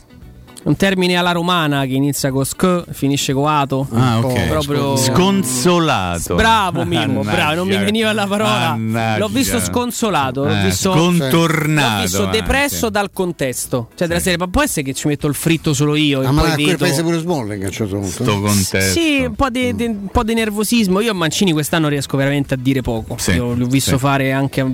un 0.66 0.74
termine 0.76 1.14
alla 1.16 1.30
romana 1.32 1.82
che 1.84 1.92
inizia 1.94 2.30
con 2.32 2.44
sc, 2.44 2.84
finisce 2.90 3.32
con 3.32 3.46
ato. 3.48 3.86
Ah, 3.92 4.18
Un 4.18 4.24
ok. 4.24 4.32
po' 4.32 4.48
Proprio 4.48 4.96
Sconsolato. 4.96 6.34
Bravo 6.34 6.84
Mimmo, 6.84 7.22
bravo, 7.22 7.54
non 7.54 7.68
mi 7.68 7.76
veniva 7.76 8.12
la 8.12 8.26
parola. 8.26 8.70
Mannaggia. 8.70 9.18
L'ho 9.18 9.28
visto 9.28 9.60
sconzolato, 9.60 10.44
l'ho 10.44 10.50
Eh, 10.58 10.64
visto 10.64 10.92
scontornato 10.92 11.94
L'ho 11.96 12.02
visto 12.02 12.24
anche. 12.24 12.40
depresso 12.40 12.90
dal 12.90 13.10
contesto. 13.12 13.88
Cioè 13.94 14.08
della 14.08 14.18
serie, 14.20 14.38
ma 14.38 14.48
può 14.48 14.62
essere 14.62 14.82
che 14.82 14.92
ci 14.92 15.06
metto 15.06 15.26
il 15.28 15.34
fritto 15.34 15.72
solo 15.72 15.94
io 15.94 16.22
e 16.22 16.26
Ah, 16.26 16.32
ma 16.32 16.42
poi 16.42 16.64
vedo 16.64 16.78
paese 16.78 17.02
pure 17.02 17.18
Smalling 17.18 17.62
a 17.62 17.66
un 17.66 17.72
certo 17.72 17.94
punto. 17.98 18.22
Sto 18.24 18.40
contesto. 18.40 18.98
Sì, 18.98 19.24
un 19.26 19.34
po' 19.34 19.50
di, 19.50 19.74
di- 19.74 19.84
un 19.86 20.08
po' 20.10 20.24
di 20.24 20.34
nervosismo. 20.34 21.00
Io 21.00 21.12
a 21.12 21.14
Mancini 21.14 21.52
quest'anno 21.52 21.88
riesco 21.88 22.16
veramente 22.16 22.54
a 22.54 22.58
dire 22.60 22.80
poco. 22.82 23.16
Sì, 23.18 23.32
Io 23.32 23.54
l'ho 23.54 23.66
visto 23.66 23.92
sì. 23.92 23.98
fare 23.98 24.32
anche 24.32 24.60
a- 24.60 24.70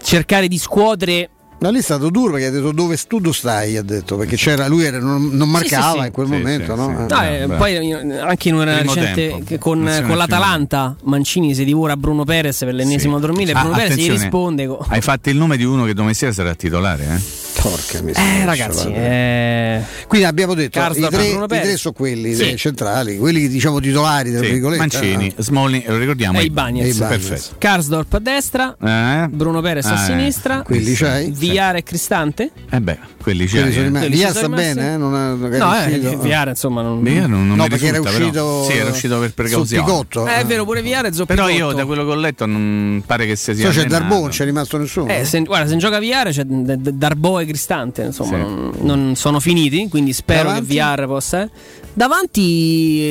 cercare 0.00 0.46
di 0.48 0.58
scuotere 0.58 1.28
Ma 1.60 1.70
lì 1.70 1.78
è 1.78 1.82
stato 1.82 2.08
duro 2.10 2.32
perché 2.32 2.46
ha 2.46 2.50
detto 2.50 2.70
dove 2.70 2.96
tu 3.08 3.18
dove 3.18 3.34
stai, 3.34 3.76
ha 3.76 3.82
detto, 3.82 4.16
perché 4.16 4.36
c'era, 4.36 4.68
lui 4.68 4.84
era- 4.84 5.00
non, 5.00 5.30
non 5.32 5.50
marcava 5.50 5.92
sì, 5.94 5.98
sì. 6.00 6.06
in 6.06 6.12
quel 6.12 6.26
Sì, 6.26 6.32
momento, 6.32 6.72
sì, 6.74 6.80
no? 6.80 6.86
sì. 6.86 7.02
Eh. 7.02 7.16
No, 7.46 7.54
eh, 7.54 7.56
poi 7.58 7.74
eh, 7.74 8.18
anche 8.20 8.48
in 8.48 8.54
una 8.54 8.76
Primo 8.76 8.94
recente 8.94 9.58
con, 9.58 10.02
con 10.06 10.16
l'Atalanta 10.16 10.94
Mancini 11.02 11.54
si 11.56 11.64
divora 11.64 11.96
Bruno 11.96 12.24
Perez 12.24 12.58
per 12.58 12.74
l'ennesimo 12.74 13.16
Sì. 13.16 13.20
dormire 13.22 13.52
Ah, 13.52 13.60
Bruno 13.62 13.76
Perez 13.76 13.96
gli 13.96 14.08
risponde 14.10 14.68
Hai 14.86 15.00
fatto 15.00 15.30
il 15.30 15.36
nome 15.36 15.56
di 15.56 15.64
uno 15.64 15.84
che 15.84 15.94
domani 15.94 16.14
sera 16.14 16.32
sarà 16.32 16.54
titolare, 16.54 17.04
eh? 17.04 17.47
Porca 17.68 18.02
miseria. 18.02 18.42
eh 18.42 18.44
ragazzi 18.44 18.88
eh, 18.92 19.82
Quindi 20.06 20.26
abbiamo 20.26 20.54
detto 20.54 20.78
i 20.78 20.80
Karsdorp, 20.80 21.12
tre, 21.12 21.26
i 21.28 21.60
tre 21.62 21.76
sono 21.76 21.94
quelli 21.94 22.34
Sì. 22.34 22.50
eh, 22.52 22.56
centrali, 22.56 23.18
quelli 23.18 23.48
diciamo 23.48 23.80
titolari, 23.80 24.30
tra 24.32 24.40
Sì, 24.42 24.50
virgolette. 24.50 24.78
Mancini, 24.78 25.32
Smalling, 25.36 25.86
lo 25.88 25.96
ricordiamo. 25.98 26.38
E 26.38 26.42
i- 26.42 26.44
i. 26.44 26.46
E 26.46 26.50
i 26.50 26.50
Bagnez. 26.50 26.96
Perfetto. 26.98 27.54
Karsdorp 27.58 28.14
a 28.14 28.18
destra 28.18 28.76
Eh? 28.82 29.28
Bruno 29.28 29.60
Perez 29.60 29.84
a 29.86 29.90
Ah, 29.94 30.02
eh. 30.02 30.06
sinistra 30.06 30.62
Quelli 30.62 30.94
c'hai? 30.94 31.30
Viare 31.30 31.78
e 31.78 31.82
Cristante 31.82 32.50
Eh 32.70 32.80
beh, 32.80 32.98
quelli 33.22 33.46
c'è. 33.46 33.58
Quelli 33.60 33.72
sono 33.72 33.84
rimasti. 33.84 34.06
Quelli 34.08 34.22
Via 34.22 34.32
ci 34.32 34.38
sono 34.38 34.46
sta 34.46 34.56
bene, 34.56 34.92
eh? 34.92 34.96
Non 34.96 35.38
magari 35.38 36.00
no 36.00 36.12
eh, 36.12 36.16
Viare 36.16 36.50
insomma 36.50 36.82
non... 36.82 37.06
Io 37.06 37.26
non, 37.26 37.46
non 37.46 37.56
No, 37.56 37.62
mi 37.64 37.68
perché 37.68 37.86
era 37.88 37.98
risulta, 37.98 38.12
però. 38.16 38.28
uscito 38.60 38.64
Sì, 38.70 38.78
era 38.78 38.90
uscito 38.90 39.18
per 39.18 39.32
precauzione. 39.34 40.32
Eh, 40.32 40.40
è 40.40 40.44
vero 40.44 40.64
pure 40.64 40.82
Viare 40.82 41.08
è 41.08 41.24
Però 41.26 41.48
io 41.48 41.72
da 41.72 41.84
quello 41.84 42.04
che 42.04 42.10
ho 42.10 42.14
letto 42.16 42.46
non 42.46 43.02
pare 43.04 43.26
che 43.26 43.36
sia 43.36 43.52
Poi 43.54 43.62
c'è 43.62 43.68
allenato. 43.68 43.88
Darbon, 43.88 44.20
non 44.20 44.28
c'è 44.30 44.44
rimasto 44.44 44.78
nessuno. 44.78 45.08
Eh, 45.12 45.24
se, 45.24 45.40
guarda, 45.42 45.64
se 45.66 45.70
non 45.72 45.80
gioca 45.80 45.98
Viare 45.98 46.30
c'è 46.30 46.44
Darbo 46.44 47.38
e 47.38 47.44
Cristante, 47.44 47.56
insomma, 48.02 48.36
Sì. 48.38 48.42
non, 48.42 48.72
non 48.80 49.16
sono 49.16 49.40
finiti, 49.40 49.88
quindi 49.88 50.12
spero 50.12 50.44
Davanti? 50.48 50.60
che 50.66 50.72
Viare 50.72 51.06
possa. 51.06 51.48
Davanti 51.92 52.40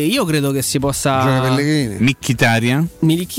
io 0.10 0.24
credo 0.24 0.52
che 0.52 0.62
si 0.62 0.80
possa 0.80 1.20
Gioca 1.22 1.42
Pellegrini. 1.42 1.96
Mkhitaryan, 2.00 2.88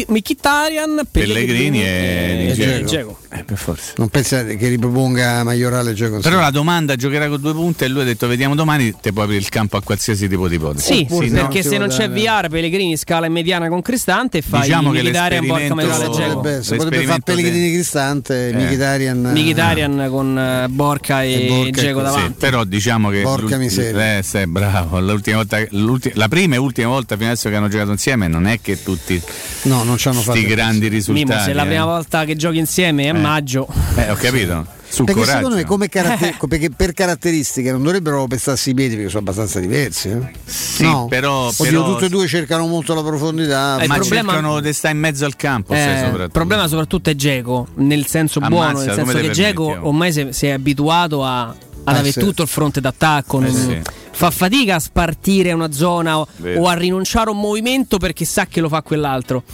Mkhitaryan, 0.09 1.01
Pellegrini 1.10 1.82
e 1.82 2.48
e 2.51 2.52
Dzeko. 2.52 2.85
Dzeko. 2.85 3.18
Eh, 3.30 3.44
per 3.44 3.56
forza. 3.56 3.93
Non 3.97 4.09
pensa 4.09 4.44
che 4.44 4.68
riproponga 4.68 5.44
Maiorale 5.44 5.93
gioco 5.93 6.18
Però 6.20 6.40
la 6.40 6.51
domanda 6.51 6.97
giocherà 6.97 7.28
con 7.28 7.40
due 7.40 7.52
punte 7.52 7.85
e 7.85 7.89
lui 7.89 8.02
ha 8.02 8.05
detto 8.05 8.26
vediamo 8.26 8.55
domani, 8.55 8.94
te 9.01 9.12
puoi 9.12 9.24
aprire 9.24 9.40
il 9.43 9.48
campo 9.51 9.76
a 9.76 9.82
qualsiasi 9.82 10.28
tipo 10.28 10.48
di 10.48 10.56
ipotesi. 10.56 10.93
Sì, 10.94 11.06
Oppure 11.10 11.28
perché 11.30 11.56
no, 11.59 11.62
se 11.62 11.68
si 11.68 11.76
non 11.78 11.89
c'è 11.89 12.10
Viare, 12.10 12.48
Pellegrini 12.48 12.97
scala 12.97 13.26
in 13.26 13.32
mediana 13.32 13.68
con 13.68 13.80
Cristante 13.82 14.39
e 14.39 14.43
fai 14.43 14.62
Diciamo 14.62 14.90
che 14.90 15.01
Mkhitaryan, 15.02 15.47
Borca 15.47 15.74
Maiorale 15.74 16.05
e 16.05 16.09
Dzeko. 16.09 16.40
potrebbe, 16.76 17.06
fare 17.06 17.20
Pellegrini 17.24 17.72
Cristante, 17.72 18.48
Eh. 18.48 18.52
Mkhitaryan 18.55 19.26
eh, 19.26 19.30
Mkhitaryan 19.32 20.06
con 20.10 20.39
eh, 20.39 20.68
Borca 20.89 21.23
E 21.23 21.44
e, 21.44 21.47
Borca 21.48 21.69
e 21.69 21.70
Dzeko 21.70 22.01
così. 22.01 22.10
Sì, 22.10 22.15
davanti. 22.16 22.39
però 22.39 22.65
diciamo 22.65 23.09
che 23.10 23.20
Porca 23.23 23.40
l'ult- 23.43 23.56
miseria. 23.59 24.19
eh, 24.19 24.23
sei 24.23 24.47
bravo. 24.47 25.01
L'ultima 25.01 25.36
volta, 25.36 25.59
l'ulti- 25.70 26.12
la 26.15 26.28
prima 26.28 26.55
e 26.55 26.59
ultima 26.59 26.89
volta 26.89 27.16
fino 27.16 27.28
adesso 27.31 27.48
che 27.48 27.56
hanno 27.56 27.69
giocato 27.69 27.90
insieme 27.90 28.28
non 28.28 28.47
è 28.47 28.60
che 28.60 28.82
tutti 28.82 29.20
No, 29.62 29.82
non 29.85 29.97
ci 29.98 30.09
hanno 30.09 30.20
fatto. 30.20 30.32
questi 30.32 30.48
grandi 30.51 30.89
risultati. 30.89 31.27
Mimo, 31.28 31.40
se 31.43 31.51
è 31.51 31.55
la 31.55 31.65
eh. 31.65 31.66
prima 31.66 31.85
volta 31.85 32.24
che 32.24 32.36
giochi 32.36 32.59
insieme 32.59 33.05
è 33.05 33.12
maggio. 33.12 33.66
Eh, 33.97 34.10
ho 34.10 34.15
capito. 34.15 34.77
Sul 34.90 35.05
Perché 35.05 35.20
coraggio. 35.20 35.36
secondo 35.39 35.56
me 35.56 35.65
come 35.66 35.89
caratter- 35.89 36.36
perché 36.48 36.70
per 36.70 36.93
caratteristiche 36.94 37.70
non 37.70 37.82
dovrebbero 37.82 38.27
pestarsi 38.27 38.70
i 38.70 38.74
piedi 38.74 38.94
perché 38.94 39.09
sono 39.10 39.20
abbastanza 39.20 39.60
diversi. 39.60 40.09
Eh? 40.09 40.31
Sì, 40.44 40.82
no. 40.85 41.06
però, 41.09 41.48
Oddio, 41.48 41.65
però- 41.65 41.93
tutti 41.93 42.05
e 42.06 42.09
due 42.09 42.27
cercano 42.27 42.66
molto 42.66 42.94
la 42.94 43.02
profondità. 43.02 43.78
Eh, 43.81 43.86
ma 43.86 43.97
problema- 43.97 44.32
cercano 44.32 44.60
di 44.60 44.73
stare 44.73 44.94
in 44.94 45.01
mezzo 45.01 45.24
al 45.27 45.36
campo. 45.36 45.74
Eh, 45.74 46.09
il 46.09 46.31
problema 46.32 46.66
soprattutto 46.69 47.10
è 47.10 47.15
Geco, 47.15 47.69
nel 47.77 48.06
senso 48.06 48.39
Ammazza, 48.39 48.55
buono, 48.55 48.78
nel 48.85 48.94
senso 48.94 49.19
che 49.19 49.31
Geco 49.31 49.77
ormai 49.82 50.12
si, 50.12 50.28
si 50.31 50.47
è 50.47 50.51
abituato 50.51 51.23
a, 51.24 51.43
ad 51.48 51.56
Eh, 51.85 51.90
avere 51.98 52.12
sì. 52.12 52.20
tutto 52.20 52.43
il 52.43 52.48
fronte 52.48 52.81
d'attacco, 52.81 53.40
non- 53.40 53.51
Eh, 53.51 53.52
sì. 53.52 53.82
Fa 54.19 54.32
fatica 54.32 54.74
a 54.74 54.78
spartire 54.81 55.53
una 55.53 55.70
zona 55.70 56.19
o, 56.19 56.27
o 56.57 56.66
a 56.66 56.74
rinunciare 56.74 57.31
a 57.31 57.32
un 57.32 57.39
movimento 57.39 57.99
perché 57.99 58.24
sa 58.24 58.47
che 58.47 58.61
lo 58.61 58.69
fa 58.69 58.82
quell'altro. 58.82 59.45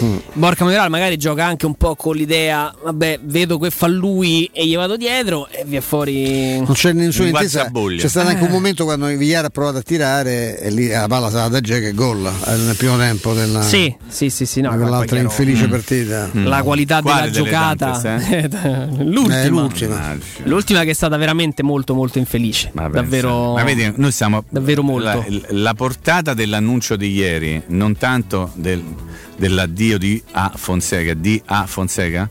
Mm. 0.00 0.16
Borca 0.34 0.62
Maioral 0.64 0.90
magari 0.90 1.16
gioca 1.16 1.44
anche 1.44 1.66
un 1.66 1.74
po' 1.74 1.96
con 1.96 2.14
l'idea, 2.14 2.72
vabbè, 2.84 3.18
vedo 3.24 3.58
che 3.58 3.70
fa 3.70 3.88
lui 3.88 4.48
e 4.52 4.64
gli 4.64 4.76
vado 4.76 4.96
dietro 4.96 5.48
e 5.48 5.64
via 5.66 5.80
fuori... 5.80 6.56
Non 6.58 6.72
c'è 6.72 6.92
nessuna 6.92 7.28
Un 7.30 7.34
intesa. 7.34 7.68
C'è 7.98 8.08
stato 8.08 8.28
anche 8.28 8.42
un 8.44 8.48
Eh. 8.48 8.52
momento 8.52 8.84
quando 8.84 9.06
Vigliara 9.06 9.48
ha 9.48 9.50
provato 9.50 9.78
a 9.78 9.82
tirare 9.82 10.60
e 10.60 10.70
lì 10.70 10.86
la 10.86 11.08
palla 11.08 11.28
stava 11.28 11.48
da 11.48 11.60
Jack 11.60 11.82
e 11.86 11.92
gol 11.92 12.24
eh, 12.24 12.56
nel 12.58 12.76
primo 12.76 12.96
tempo 12.98 13.34
della, 13.34 13.60
Sì, 13.62 13.92
sì, 14.06 14.30
sì, 14.30 14.46
sì, 14.46 14.60
no, 14.60 14.70
quell'altra 14.70 15.18
infelice 15.18 15.66
Mm. 15.66 15.70
partita. 15.70 16.30
La 16.32 16.62
qualità 16.62 17.02
Quale 17.02 17.28
della 17.30 17.32
giocata, 17.44 17.90
tante, 18.00 18.48
l'ultima. 19.02 19.42
Eh, 19.42 19.48
l'ultima. 19.48 20.16
L'ultima 20.44 20.84
che 20.84 20.90
è 20.90 20.94
stata 20.94 21.16
veramente 21.16 21.62
molto 21.64 21.92
molto 21.94 22.18
infelice. 22.18 22.70
Ma 22.74 22.82
pensa. 22.84 23.00
davvero. 23.00 23.54
Ma 23.54 23.64
vedi, 23.64 23.92
noi 23.96 24.10
siamo 24.12 24.44
davvero 24.48 24.82
molto. 24.82 25.24
La, 25.26 25.40
la 25.48 25.74
portata 25.74 26.34
dell'annuncio 26.34 26.96
di 26.96 27.10
ieri, 27.10 27.60
non 27.68 27.96
tanto 27.96 28.52
del- 28.54 28.84
dell'addio 29.36 29.98
di 29.98 30.22
A 30.32 30.52
Fonseca, 30.54 31.14
di 31.14 31.40
A 31.46 31.66
Fonseca, 31.66 32.30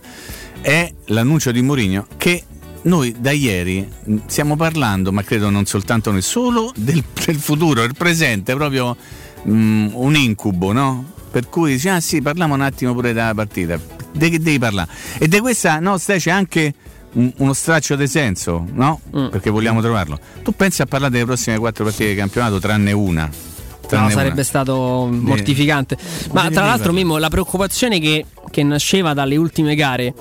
è 0.61 0.91
l'annuncio 1.05 1.51
di 1.51 1.61
Mourinho 1.61 2.07
che 2.17 2.43
noi 2.83 3.15
da 3.19 3.31
ieri 3.31 3.87
stiamo 4.25 4.55
parlando, 4.55 5.11
ma 5.11 5.23
credo 5.23 5.49
non 5.49 5.65
soltanto 5.65 6.11
noi, 6.11 6.21
solo 6.21 6.71
del, 6.75 7.03
del 7.25 7.35
futuro, 7.35 7.83
il 7.83 7.95
presente, 7.95 8.55
proprio 8.55 8.95
mh, 9.43 9.89
un 9.93 10.15
incubo, 10.15 10.71
no? 10.71 11.13
Per 11.31 11.47
cui 11.47 11.73
dici, 11.73 11.89
ah 11.89 11.99
sì, 11.99 12.21
parliamo 12.21 12.53
un 12.53 12.61
attimo 12.61 12.93
pure 12.93 13.13
della 13.13 13.33
partita. 13.33 13.79
Di 14.11 14.29
che 14.29 14.39
devi 14.39 14.59
parlare? 14.59 14.89
E 15.17 15.27
di 15.27 15.39
questa, 15.39 15.79
no, 15.79 15.97
stai 15.97 16.19
c'è 16.19 16.31
anche 16.31 16.73
un- 17.13 17.31
uno 17.37 17.53
straccio 17.53 17.95
di 17.95 18.07
senso, 18.07 18.65
no? 18.73 18.99
Mm. 19.15 19.27
Perché 19.27 19.49
vogliamo 19.49 19.81
trovarlo. 19.81 20.19
Tu 20.43 20.53
pensi 20.55 20.81
a 20.81 20.85
parlare 20.85 21.11
delle 21.11 21.25
prossime 21.25 21.57
quattro 21.57 21.83
partite 21.83 22.09
di 22.09 22.15
campionato, 22.15 22.59
tranne 22.59 22.91
una. 22.91 23.25
No, 23.25 23.87
Tranne 23.87 24.11
sarebbe 24.11 24.33
una. 24.35 24.43
stato 24.43 25.09
mortificante. 25.11 25.97
Ma 26.31 26.43
devi 26.43 26.53
tra 26.55 26.65
l'altro. 26.65 26.93
Mimmo, 26.93 27.17
la 27.17 27.29
preoccupazione 27.29 27.99
che, 27.99 28.25
che 28.49 28.63
nasceva 28.63 29.13
dalle 29.13 29.35
ultime 29.35 29.75
gare 29.75 30.13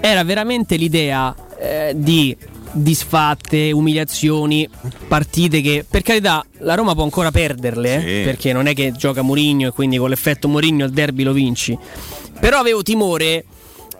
era 0.00 0.22
veramente 0.22 0.76
l'idea 0.76 1.34
eh, 1.60 1.92
di 1.96 2.36
disfatte, 2.70 3.72
umiliazioni, 3.72 4.68
partite 5.08 5.60
che 5.60 5.84
per 5.88 6.02
carità 6.02 6.44
la 6.58 6.74
Roma 6.74 6.94
può 6.94 7.02
ancora 7.02 7.30
perderle, 7.32 7.96
eh, 7.96 8.00
Sì. 8.18 8.24
perché 8.24 8.52
non 8.52 8.66
è 8.66 8.74
che 8.74 8.92
gioca 8.92 9.22
Mourinho 9.22 9.68
e 9.68 9.70
quindi 9.72 9.96
con 9.96 10.10
l'effetto 10.10 10.46
Mourinho 10.46 10.84
il 10.84 10.92
derby 10.92 11.24
lo 11.24 11.32
vinci. 11.32 11.76
Però 12.38 12.58
avevo 12.58 12.82
timore 12.82 13.44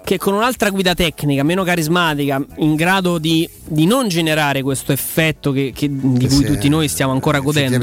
che 0.08 0.16
con 0.16 0.32
un'altra 0.32 0.70
guida 0.70 0.94
tecnica, 0.94 1.42
meno 1.42 1.64
carismatica, 1.64 2.42
in 2.60 2.76
grado 2.76 3.18
di, 3.18 3.46
di 3.66 3.84
non 3.84 4.08
generare 4.08 4.62
questo 4.62 4.90
effetto 4.92 5.52
che- 5.52 5.70
che- 5.74 5.90
di 5.90 6.26
cui 6.26 6.30
Sì, 6.30 6.44
tutti 6.46 6.70
noi 6.70 6.88
stiamo 6.88 7.12
ancora 7.12 7.40
godendo, 7.40 7.76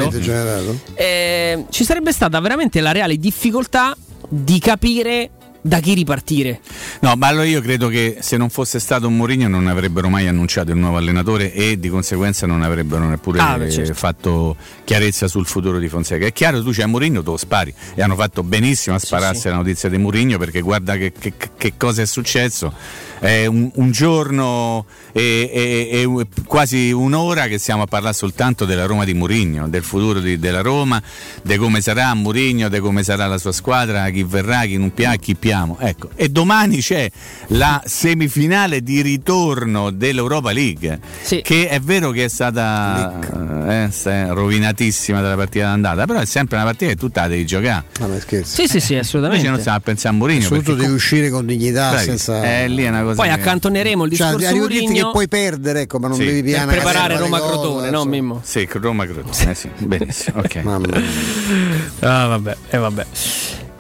eh, 0.96 1.66
ci 1.70 1.84
sarebbe 1.84 2.12
stata 2.12 2.40
veramente 2.40 2.82
la 2.82 2.92
reale 2.92 3.18
difficoltà 3.18 3.96
di 4.28 4.58
capire 4.58 5.30
da 5.66 5.80
chi 5.80 5.96
ripartire. 5.96 6.60
No, 7.00 7.16
ma 7.16 7.26
allora 7.28 7.46
io 7.46 7.60
credo 7.60 7.88
che 7.88 8.18
se 8.20 8.38
non 8.38 8.50
fosse 8.52 8.78
stato 8.80 9.10
Mourinho 9.10 9.48
non 9.48 9.66
avrebbero 9.66 10.10
mai 10.10 10.28
annunciato 10.28 10.70
il 10.70 10.78
nuovo 10.78 10.98
allenatore 10.98 11.52
e 11.54 11.80
di 11.80 11.90
conseguenza 11.90 12.46
non 12.46 12.62
avrebbero 12.62 13.08
neppure 13.08 13.40
Ah, 13.40 13.58
beh, 13.58 13.66
eh, 13.66 13.72
certo. 13.72 13.94
fatto 13.96 14.56
chiarezza 14.84 15.28
sul 15.28 15.48
futuro 15.48 15.80
di 15.80 15.90
Fonseca. 15.90 16.28
È 16.28 16.32
chiaro, 16.34 16.62
tu 16.62 16.70
c'è 16.70 16.86
Mourinho, 16.86 17.24
tu 17.24 17.32
lo 17.32 17.38
spari 17.38 17.74
e 17.96 18.02
hanno 18.04 18.16
fatto 18.16 18.44
benissimo 18.44 18.96
a 18.96 19.00
spararsi 19.00 19.42
sì. 19.42 19.48
la 19.48 19.56
notizia 19.56 19.90
di 19.90 19.98
Mourinho 19.98 20.38
perché 20.38 20.62
guarda 20.62 20.98
che, 20.98 21.12
che- 21.18 21.34
che 21.58 21.74
cosa 21.78 22.04
è 22.04 22.06
successo. 22.06 22.72
È 23.20 23.46
un, 23.48 23.72
un 23.74 23.92
giorno 23.92 24.86
e, 25.12 25.50
e- 25.52 26.02
e 26.02 26.26
quasi 26.46 26.92
un'ora 26.92 27.48
che 27.48 27.58
stiamo 27.58 27.82
a 27.84 27.86
parlare 27.88 28.14
soltanto 28.14 28.66
della 28.66 28.86
Roma 28.86 29.04
di 29.04 29.14
Mourinho, 29.14 29.68
del 29.68 29.84
futuro 29.84 30.20
di- 30.20 30.38
della 30.38 30.62
Roma, 30.62 31.02
di 31.42 31.56
come 31.58 31.82
sarà 31.82 32.14
Mourinho, 32.14 32.70
di 32.70 32.80
come 32.80 33.04
sarà 33.04 33.26
la 33.26 33.38
sua 33.38 33.52
squadra, 33.52 34.10
chi 34.10 34.24
verrà, 34.24 34.66
chi 34.66 34.78
non 34.78 34.94
piace, 34.94 35.18
chi 35.18 35.36
piace 35.36 35.54
abbiamo. 35.56 35.78
Ecco. 35.80 36.10
E 36.16 36.30
domani 36.30 36.80
c'è 36.80 37.10
la 37.48 37.82
semifinale 37.86 38.82
di 38.82 39.02
ritorno 39.02 39.92
dell'Europa 39.92 40.52
League, 40.52 41.00
che 41.42 41.70
è 41.70 41.80
vero 41.80 42.12
che 42.12 42.26
è 42.26 42.28
stata 42.28 43.20
eh, 43.68 44.34
rovinatissima 44.34 45.22
dalla 45.22 45.36
partita 45.36 45.66
d'andata, 45.66 46.06
però 46.06 46.20
è 46.20 46.26
sempre 46.26 46.58
una 46.58 46.66
partita 46.66 46.92
che 46.92 46.98
tu 46.98 47.10
la 47.14 47.28
devi 47.28 47.46
giocare. 47.46 47.86
Ma 48.00 48.08
non 48.08 48.20
scherzi. 48.20 48.62
Sì, 48.62 48.68
sì, 48.68 48.80
sì, 48.80 48.96
assolutamente. 48.96 49.46
Invece 49.46 49.50
non 49.52 49.60
stiamo 49.60 49.78
a 49.78 49.82
pensare 49.82 50.14
a 50.16 50.18
Mourinho. 50.18 50.42
Soprattutto 50.42 50.70
perché 50.72 50.82
devi 50.84 50.94
uscire 50.96 51.30
con 51.30 51.46
dignità 51.46 51.90
Bravi. 51.92 52.06
senza. 52.06 52.44
Eh, 52.44 52.68
lì 52.68 52.84
è 52.84 52.90
una 52.90 53.04
cosa 53.06 53.22
Poi 53.22 53.28
che- 53.28 53.40
accantoneremo 53.42 54.04
il 54.06 54.16
Cioè, 54.16 54.28
discorso 54.36 54.52
dirti 54.54 54.60
Mourinho 54.82 55.06
che 55.06 55.12
puoi 55.12 55.28
perdere, 55.28 55.82
ecco, 55.82 56.00
ma 56.00 56.08
non 56.08 56.18
Sì. 56.18 56.26
devi 56.26 56.42
per 56.42 56.52
piano 56.52 56.72
preparare 56.72 57.18
Roma 57.18 57.40
Crotone, 57.40 57.90
no 57.90 58.06
Mimmo? 58.06 58.42
Sì, 58.44 58.68
Roma 58.72 59.06
Crotone, 59.06 59.52
eh 59.52 59.56
sì, 59.56 59.70
benissimo. 59.78 60.40
Ok. 60.40 60.56
Ah, 62.02 62.26
vabbè, 62.28 62.58
e 62.70 62.78
vabbè. 62.78 63.06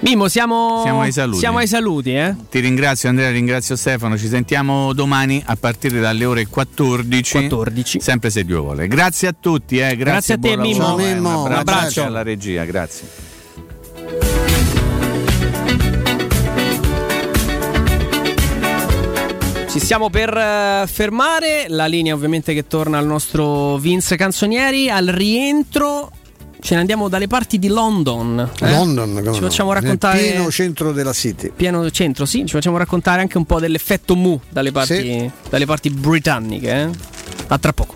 Mimmo, 0.02 0.28
siamo, 0.28 0.82
Siamo 0.84 1.02
ai 1.02 1.12
saluti. 1.12 1.40
Siamo 1.40 1.58
ai 1.58 1.68
saluti, 1.68 2.14
eh? 2.14 2.36
Ti 2.50 2.60
ringrazio 2.60 3.10
Andrea, 3.10 3.32
ringrazio 3.32 3.76
Stefano, 3.76 4.18
ci 4.18 4.28
sentiamo 4.28 4.94
domani 4.94 5.42
a 5.46 5.56
partire 5.56 6.00
dalle 6.00 6.26
ore 6.26 6.48
14. 6.48 7.32
14. 7.48 8.00
Sempre 8.02 8.30
se 8.30 8.44
Dio 8.44 8.62
vuole. 8.62 8.88
Grazie 8.88 9.30
a 9.30 9.36
tutti, 9.40 9.78
eh. 9.78 9.96
grazie, 9.96 10.04
Grazie 10.04 10.34
a 10.36 10.38
te, 10.38 10.56
lavoro, 10.56 10.74
Ciao, 10.76 11.00
eh, 11.00 11.14
Mimmo. 11.14 11.30
Un 11.30 11.36
Un 11.36 11.52
abbraccio 11.54 11.60
abbraccio. 11.78 12.04
alla 12.04 12.22
regia, 12.24 12.64
grazie. 12.66 13.08
Ci 19.76 19.82
stiamo 19.82 20.10
per 20.10 20.30
eh, 20.36 20.88
fermare, 20.88 21.66
la 21.68 21.86
linea 21.86 22.14
ovviamente 22.14 22.54
che 22.54 22.66
torna 22.66 22.98
al 22.98 23.06
nostro 23.06 23.76
Vince 23.78 24.16
Canzonieri, 24.16 24.90
al 24.90 25.08
rientro 25.08 26.12
ce 26.62 26.76
ne 26.76 26.80
andiamo 26.80 27.10
dalle 27.10 27.28
parti 27.28 27.60
di 27.60 27.68
London. 27.68 28.52
eh? 28.62 28.72
London, 28.72 29.18
Ci 29.18 29.22
no? 29.22 29.34
facciamo 29.34 29.74
Nel 29.74 29.82
raccontare 29.82 30.20
pieno 30.22 30.50
centro 30.50 30.94
della 30.94 31.12
City. 31.12 31.52
pieno 31.54 31.90
centro, 31.92 32.26
sì, 32.26 32.40
ci 32.46 32.54
facciamo 32.54 32.78
raccontare 32.78 33.20
anche 33.20 33.38
un 33.38 33.44
po' 33.44 33.60
dell'effetto 33.60 34.16
Mu 34.16 34.40
dalle 34.50 34.72
parti, 34.72 34.96
Sì. 34.96 35.30
dalle 35.50 35.66
parti 35.66 35.90
britanniche. 35.90 36.72
eh? 36.72 36.90
A 37.48 37.58
tra 37.60 37.74
poco. 37.74 37.96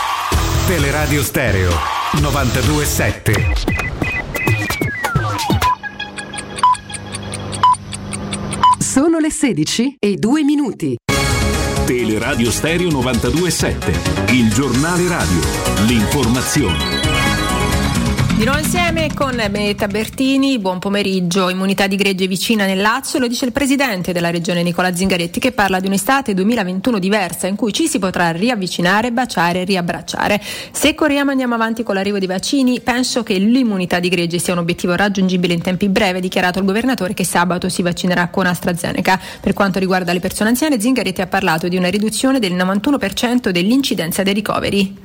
Teleradio 0.71 1.21
Stereo 1.21 1.69
927. 2.21 3.53
Sono 8.79 9.19
le 9.19 9.29
16 9.29 9.97
e 9.99 10.15
2 10.15 10.43
minuti. 10.43 10.95
Teleradio 11.85 12.49
Stereo 12.49 12.89
927. 12.89 14.31
Il 14.31 14.53
giornale 14.53 15.09
radio. 15.09 15.41
L'informazione. 15.87 17.00
Di 18.41 18.47
nuovo 18.47 18.63
insieme 18.63 19.13
con 19.13 19.35
Benedetta 19.35 19.85
Bertini, 19.85 20.57
buon 20.57 20.79
pomeriggio. 20.79 21.49
Immunità 21.49 21.85
di 21.85 21.95
gregge 21.95 22.25
vicina 22.25 22.65
nel 22.65 22.81
Lazio, 22.81 23.19
lo 23.19 23.27
dice 23.27 23.45
il 23.45 23.51
presidente 23.51 24.13
della 24.13 24.31
regione 24.31 24.63
Nicola 24.63 24.95
Zingaretti 24.95 25.39
che 25.39 25.51
parla 25.51 25.79
di 25.79 25.85
un'estate 25.85 26.33
2021 26.33 26.97
diversa 26.97 27.45
in 27.45 27.55
cui 27.55 27.71
ci 27.71 27.87
si 27.87 27.99
potrà 27.99 28.31
riavvicinare, 28.31 29.11
baciare 29.11 29.61
e 29.61 29.63
riabbracciare. 29.65 30.41
Se 30.71 30.95
corriamo 30.95 31.29
andiamo 31.29 31.53
avanti 31.53 31.83
con 31.83 31.93
l'arrivo 31.93 32.17
dei 32.17 32.27
vaccini, 32.27 32.79
penso 32.79 33.21
che 33.21 33.35
l'immunità 33.37 33.99
di 33.99 34.09
gregge 34.09 34.39
sia 34.39 34.53
un 34.53 34.59
obiettivo 34.59 34.95
raggiungibile 34.95 35.53
in 35.53 35.61
tempi 35.61 35.87
brevi, 35.87 36.17
ha 36.17 36.21
dichiarato 36.21 36.57
il 36.57 36.65
governatore 36.65 37.13
che 37.13 37.23
sabato 37.23 37.69
si 37.69 37.83
vaccinerà 37.83 38.29
con 38.29 38.47
AstraZeneca. 38.47 39.21
Per 39.39 39.53
quanto 39.53 39.77
riguarda 39.77 40.13
le 40.13 40.19
persone 40.19 40.49
anziane, 40.49 40.81
Zingaretti 40.81 41.21
ha 41.21 41.27
parlato 41.27 41.67
di 41.67 41.77
una 41.77 41.89
riduzione 41.89 42.39
del 42.39 42.53
91% 42.53 43.49
dell'incidenza 43.49 44.23
dei 44.23 44.33
ricoveri. 44.33 44.97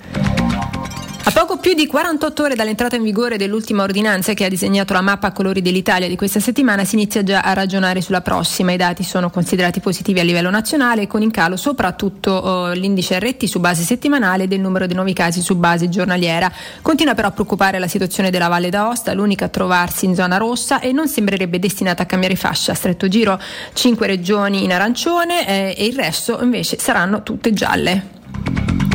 A 1.28 1.32
poco 1.32 1.57
più 1.59 1.74
di 1.74 1.89
48 1.89 2.43
ore 2.44 2.55
dall'entrata 2.55 2.94
in 2.94 3.03
vigore 3.03 3.36
dell'ultima 3.36 3.82
ordinanza 3.82 4.32
che 4.32 4.44
ha 4.44 4.48
disegnato 4.48 4.93
la 4.93 5.01
mappa 5.01 5.27
a 5.27 5.32
colori 5.32 5.61
dell'Italia 5.61 6.07
di 6.07 6.15
questa 6.15 6.39
settimana 6.39 6.85
si 6.85 6.94
inizia 6.94 7.24
già 7.24 7.40
a 7.40 7.53
ragionare 7.53 8.01
sulla 8.01 8.20
prossima. 8.20 8.70
I 8.70 8.77
dati 8.77 9.03
sono 9.03 9.28
considerati 9.28 9.81
positivi 9.81 10.20
a 10.20 10.23
livello 10.23 10.51
nazionale 10.51 11.09
con 11.09 11.23
in 11.23 11.32
calo 11.32 11.57
soprattutto 11.57 12.31
oh, 12.31 12.73
l'indice 12.74 13.19
RT 13.19 13.47
su 13.47 13.59
base 13.59 13.82
settimanale 13.82 14.47
del 14.47 14.61
numero 14.61 14.86
dei 14.86 14.94
nuovi 14.94 15.15
casi 15.15 15.40
su 15.40 15.57
base 15.57 15.89
giornaliera. 15.89 16.48
Continua 16.81 17.15
però 17.15 17.27
a 17.27 17.32
preoccupare 17.32 17.81
la 17.81 17.89
situazione 17.89 18.31
della 18.31 18.47
Valle 18.47 18.70
d'Aosta, 18.70 19.12
l'unica 19.12 19.47
a 19.47 19.48
trovarsi 19.48 20.05
in 20.05 20.15
zona 20.15 20.36
rossa 20.36 20.78
e 20.78 20.93
non 20.93 21.09
sembrerebbe 21.09 21.59
destinata 21.59 22.05
a 22.05 22.07
cambiare 22.07 22.36
fascia. 22.36 22.70
A 22.70 22.77
stretto 22.77 23.09
giro 23.09 23.36
5 23.73 24.07
regioni 24.07 24.62
in 24.62 24.73
arancione 24.73 25.44
eh, 25.48 25.74
e 25.77 25.86
il 25.86 25.97
resto 25.97 26.40
invece 26.40 26.78
saranno 26.78 27.24
tutte 27.24 27.53
gialle. 27.53 28.85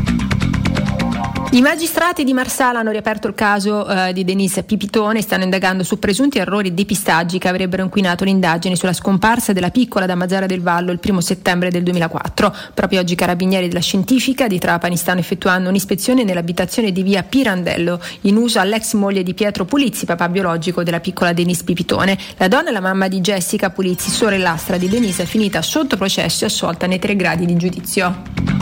I 1.53 1.59
magistrati 1.59 2.23
di 2.23 2.31
Marsala 2.31 2.79
hanno 2.79 2.91
riaperto 2.91 3.27
il 3.27 3.35
caso 3.35 3.85
eh, 3.85 4.13
di 4.13 4.23
Denise 4.23 4.63
Pipitone 4.63 5.19
e 5.19 5.21
stanno 5.21 5.43
indagando 5.43 5.83
su 5.83 5.99
presunti 5.99 6.37
errori 6.37 6.73
di 6.73 6.85
pistaggi 6.85 7.39
che 7.39 7.49
avrebbero 7.49 7.83
inquinato 7.83 8.23
le 8.23 8.29
indagini 8.29 8.77
sulla 8.77 8.93
scomparsa 8.93 9.51
della 9.51 9.69
piccola 9.69 10.05
da 10.05 10.15
Mazzara 10.15 10.45
del 10.45 10.61
Vallo 10.61 10.93
il 10.93 10.99
primo 10.99 11.19
settembre 11.19 11.69
del 11.69 11.83
2004. 11.83 12.55
Proprio 12.73 13.01
oggi 13.01 13.13
i 13.13 13.15
carabinieri 13.17 13.67
della 13.67 13.81
scientifica 13.81 14.47
di 14.47 14.59
Trapani 14.59 14.95
stanno 14.95 15.19
effettuando 15.19 15.67
un'ispezione 15.67 16.23
nell'abitazione 16.23 16.93
di 16.93 17.03
via 17.03 17.21
Pirandello, 17.23 17.99
in 18.21 18.37
uso 18.37 18.61
all'ex 18.61 18.93
moglie 18.93 19.21
di 19.21 19.33
Pietro 19.33 19.65
Pulizzi, 19.65 20.05
papà 20.05 20.29
biologico 20.29 20.83
della 20.83 21.01
piccola 21.01 21.33
Denise 21.33 21.65
Pipitone. 21.65 22.17
La 22.37 22.47
donna 22.47 22.69
è 22.69 22.71
la 22.71 22.79
mamma 22.79 23.09
di 23.09 23.19
Jessica 23.19 23.71
Pulizzi, 23.71 24.09
sorellastra 24.09 24.77
di 24.77 24.87
Denise, 24.87 25.23
è 25.23 25.25
finita 25.25 25.61
sotto 25.61 25.97
processo 25.97 26.45
e 26.45 26.47
assolta 26.47 26.87
nei 26.87 26.99
tre 26.99 27.17
gradi 27.17 27.45
di 27.45 27.57
giudizio. 27.57 28.61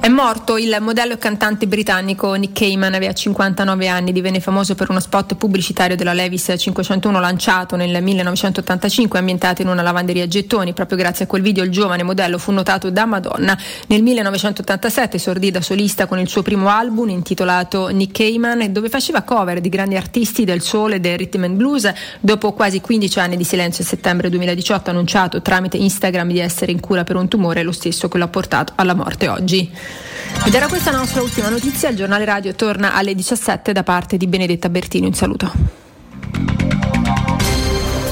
È 0.00 0.08
morto 0.08 0.56
il 0.56 0.74
modello 0.80 1.12
e 1.12 1.18
cantante 1.18 1.66
britannico 1.66 2.32
Nick 2.32 2.58
Cayman, 2.58 2.94
aveva 2.94 3.12
59 3.12 3.86
anni, 3.86 4.12
divenne 4.12 4.40
famoso 4.40 4.74
per 4.74 4.88
uno 4.88 4.98
spot 4.98 5.34
pubblicitario 5.34 5.94
della 5.94 6.14
Levis 6.14 6.54
501 6.56 7.20
lanciato 7.20 7.76
nel 7.76 8.02
1985 8.02 9.18
ambientato 9.18 9.60
in 9.60 9.68
una 9.68 9.82
lavanderia 9.82 10.24
a 10.24 10.26
gettoni. 10.26 10.72
Proprio 10.72 10.96
grazie 10.96 11.26
a 11.26 11.28
quel 11.28 11.42
video 11.42 11.64
il 11.64 11.70
giovane 11.70 12.02
modello 12.02 12.38
fu 12.38 12.50
notato 12.50 12.88
da 12.88 13.04
Madonna. 13.04 13.54
Nel 13.88 14.02
1987 14.02 15.16
esordì 15.18 15.50
da 15.50 15.60
solista 15.60 16.06
con 16.06 16.18
il 16.18 16.30
suo 16.30 16.40
primo 16.40 16.70
album 16.70 17.10
intitolato 17.10 17.88
Nick 17.88 18.16
Cayman 18.16 18.72
dove 18.72 18.88
faceva 18.88 19.20
cover 19.20 19.60
di 19.60 19.68
grandi 19.68 19.96
artisti 19.96 20.46
del 20.46 20.62
soul 20.62 20.92
e 20.92 21.00
del 21.00 21.18
rhythm 21.18 21.44
and 21.44 21.56
blues. 21.56 21.92
Dopo 22.20 22.54
quasi 22.54 22.80
15 22.80 23.18
anni 23.18 23.36
di 23.36 23.44
silenzio 23.44 23.84
a 23.84 23.86
settembre 23.86 24.30
2018 24.30 24.88
ha 24.88 24.92
annunciato 24.94 25.42
tramite 25.42 25.76
Instagram 25.76 26.28
di 26.28 26.38
essere 26.38 26.72
in 26.72 26.80
cura 26.80 27.04
per 27.04 27.16
un 27.16 27.28
tumore, 27.28 27.62
lo 27.62 27.72
stesso 27.72 28.08
che 28.08 28.16
lo 28.16 28.24
ha 28.24 28.28
portato 28.28 28.72
alla 28.76 28.94
morte 28.94 29.28
oggi. 29.28 29.70
Ed 30.44 30.54
era 30.54 30.68
questa 30.68 30.90
la 30.90 30.98
nostra 30.98 31.22
ultima 31.22 31.48
notizia, 31.48 31.88
il 31.88 31.96
giornale 31.96 32.24
radio 32.24 32.54
torna 32.54 32.94
alle 32.94 33.14
17 33.14 33.72
da 33.72 33.82
parte 33.82 34.16
di 34.16 34.26
Benedetta 34.26 34.68
Bertini, 34.68 35.06
un 35.06 35.14
saluto. 35.14 35.52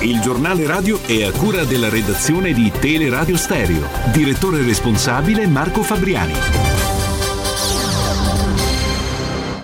Il 0.01 0.21
giornale 0.21 0.67
radio 0.67 1.01
è 1.05 1.25
a 1.25 1.33
cura 1.33 1.65
della 1.65 1.89
redazione 1.89 2.53
di 2.53 2.71
Teleradio 2.71 3.37
Stereo. 3.37 3.89
Direttore 4.13 4.63
responsabile 4.63 5.47
Marco 5.47 5.83
Fabriani. 5.83 6.35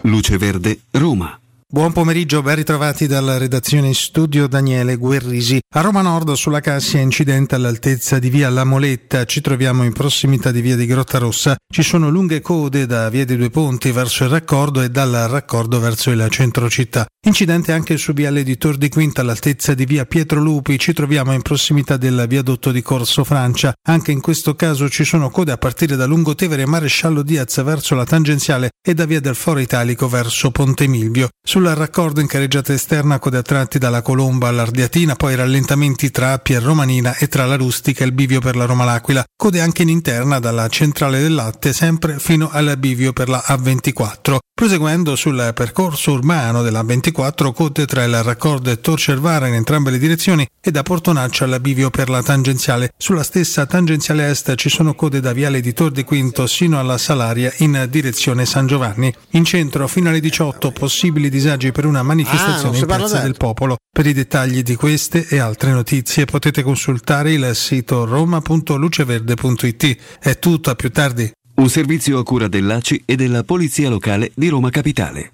Luce 0.03 0.37
Verde, 0.37 0.81
Roma. 0.91 1.39
Buon 1.67 1.93
pomeriggio, 1.93 2.43
ben 2.43 2.57
ritrovati 2.57 3.07
dalla 3.07 3.39
redazione 3.39 3.89
in 3.89 3.95
studio 3.95 4.47
Daniele 4.47 4.97
Guerrisi. 4.97 5.59
A 5.75 5.81
Roma 5.81 6.03
Nord 6.03 6.33
sulla 6.35 6.61
Cassia 6.61 7.01
incidente 7.01 7.55
all'altezza 7.55 8.19
di 8.19 8.29
via 8.29 8.49
La 8.51 8.65
Moletta, 8.65 9.25
ci 9.25 9.41
troviamo 9.41 9.83
in 9.83 9.93
prossimità 9.93 10.53
di 10.53 10.61
via 10.61 10.77
di 10.77 10.87
Grotta 10.87 11.19
Rossa. 11.19 11.57
Ci 11.67 11.83
sono 11.83 12.11
lunghe 12.11 12.43
code 12.43 12.87
da 12.87 13.09
via 13.09 13.25
dei 13.25 13.37
Due 13.37 13.51
Ponti 13.51 13.91
verso 13.91 14.25
il 14.25 14.31
raccordo 14.31 14.83
e 14.83 14.91
dal 14.91 15.11
raccordo 15.29 15.81
verso 15.81 16.11
il 16.11 16.25
centro 16.31 16.69
città. 16.69 17.07
Incidente 17.27 17.73
anche 17.73 17.97
su 17.97 18.13
viale 18.13 18.45
di 18.45 18.59
Tor 18.59 18.77
di 18.77 18.91
Quinta 18.91 19.23
all'altezza 19.23 19.73
di 19.73 19.87
via 19.87 20.05
Pietro 20.05 20.41
Lupi, 20.41 20.79
ci 20.79 20.93
troviamo 20.93 21.33
in 21.33 21.43
prossimità 21.43 21.97
del 21.97 22.27
viadotto 22.29 22.71
di 22.71 22.83
Corso 22.83 23.25
Francia. 23.25 23.73
Anche 23.89 24.13
in 24.13 24.21
questo 24.21 24.55
caso 24.55 24.89
ci 24.91 25.05
sono 25.05 25.31
code 25.31 25.51
a 25.51 25.57
partire 25.57 25.97
da 25.97 26.05
Lungotevere 26.05 26.63
e 26.63 26.67
Maresciallo 26.67 27.23
Diaz 27.23 27.63
verso 27.65 27.95
la 27.95 28.05
tangenziale 28.05 28.69
e 28.87 28.93
da 28.93 29.07
via 29.07 29.21
del 29.21 29.35
Foro 29.35 29.59
Italico 29.59 30.07
verso 30.07 30.51
Ponte 30.51 30.87
Milvio. 30.87 31.31
Sul 31.55 31.67
raccordo 31.67 32.21
in 32.21 32.27
carreggiata 32.27 32.73
esterna 32.73 33.21
code 33.21 33.37
a 33.37 33.43
tratti 33.43 33.79
dalla 33.79 34.03
Colomba 34.03 34.49
all'Ardiatina, 34.49 35.15
poi 35.15 35.37
rallentamenti 35.37 36.11
tra 36.11 36.33
Appia 36.33 36.57
e 36.57 36.61
Romanina 36.61 37.15
e 37.15 37.29
tra 37.29 37.47
la 37.47 37.55
Rustica 37.55 38.03
e 38.03 38.09
il 38.09 38.13
bivio 38.13 38.41
per 38.41 38.57
la 38.57 38.65
Roma 38.65 38.83
L'Aquila. 38.83 39.25
Code 39.37 39.61
anche 39.61 39.83
in 39.83 39.89
interna 39.89 40.41
dalla 40.41 40.67
centrale 40.67 41.21
del 41.21 41.33
latte 41.33 41.73
sempre 41.73 42.19
fino 42.19 42.49
al 42.51 42.75
bivio 42.77 43.13
per 43.13 43.29
la 43.29 43.41
A24. 43.47 44.39
Proseguendo 44.53 45.17
sul 45.17 45.53
percorso 45.53 46.13
urbano 46.13 46.63
della 46.63 46.83
24 46.83 47.53
code 47.53 47.87
tra 47.87 48.05
il 48.05 48.23
raccordo 48.23 48.71
e 48.71 48.81
Tor 48.81 48.99
Cervara 48.99 49.49
in 49.49 49.55
entrambe 49.55 49.91
le 49.91 49.99
direzioni 49.99 50.49
e 50.61 50.71
da 50.71 50.85
Portonaccio 50.85 51.43
alla 51.43 51.59
bivio 51.59 51.91
per 51.91 52.09
la 52.09 52.23
tangenziale. 52.23 52.93
Sulla 52.97 53.25
stessa 53.25 53.67
tangenziale 53.67 54.29
est 54.29 54.55
ci 54.55 54.69
sono 54.69 54.95
code 54.95 55.21
da 55.21 55.33
Viale 55.33 55.61
di 55.61 55.73
Tor 55.73 55.91
di 55.91 56.05
Quinto 56.05 56.47
sino 56.47 56.79
alla 56.79 56.99
Salaria 56.99 57.53
in 57.59 57.87
direzione 57.91 58.47
San 58.47 58.69
Giovanni. 58.69 59.13
In 59.31 59.45
centro 59.45 59.89
fino 59.89 60.09
alle 60.09 60.21
18 60.21 60.71
possibili 60.71 61.29
disagi 61.29 61.44
per 61.73 61.85
una 61.87 62.01
Ah, 62.01 62.03
manifestazione 62.03 62.75
si 62.75 62.81
in 62.81 62.87
Piazza 62.87 63.21
del. 63.21 63.37
Popolo. 63.37 63.77
Per 63.93 64.07
i 64.07 64.13
dettagli 64.13 64.63
di 64.63 64.75
queste 64.75 65.27
e 65.29 65.39
altre 65.39 65.71
notizie 65.71 66.25
potete 66.25 66.63
consultare 66.63 67.33
il 67.33 67.51
sito 67.55 68.05
roma.luceverde.it. 68.05 69.97
È 70.21 70.39
tutto, 70.39 70.71
a 70.71 70.75
più 70.75 70.91
tardi. 70.91 71.31
Un 71.57 71.69
servizio 71.69 72.19
a 72.19 72.25
cura 72.25 72.49
dell'ACI 72.49 73.03
e 73.05 73.15
della 73.15 73.45
Polizia 73.45 73.89
Locale 73.89 74.33
di 74.35 74.49
Roma 74.49 74.71
Capitale. 74.71 75.31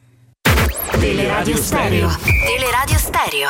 Teleradio 0.98 1.56
Stereo. 1.56 2.10
Teleradio 2.22 2.98
Stereo. 2.98 3.48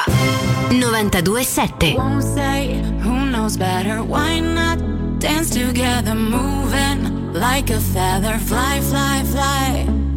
92.7. 0.70 1.94
Won't 1.96 2.22
say 2.22 2.80
who 3.02 3.24
knows 3.28 3.56
better. 3.56 4.00
Why 4.02 4.38
not 4.40 4.78
dance 5.18 5.50
together, 5.50 6.14
moving 6.14 7.32
like 7.32 7.72
a 7.74 7.80
feather? 7.80 8.38
Fly, 8.38 8.80
fly, 8.80 9.24
fly. 9.24 10.09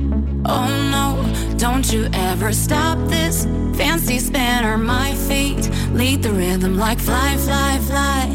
Oh 0.45 0.68
no, 0.90 1.24
don't 1.57 1.90
you 1.91 2.07
ever 2.11 2.53
stop 2.53 2.98
this 3.07 3.48
fancy 3.76 4.20
spinner. 4.20 4.78
My 4.78 5.14
feet 5.28 5.70
lead 5.94 6.22
the 6.22 6.32
rhythm 6.32 6.78
like 6.78 6.99
fly, 7.02 7.38
fly, 7.38 7.80
fly. 7.80 8.28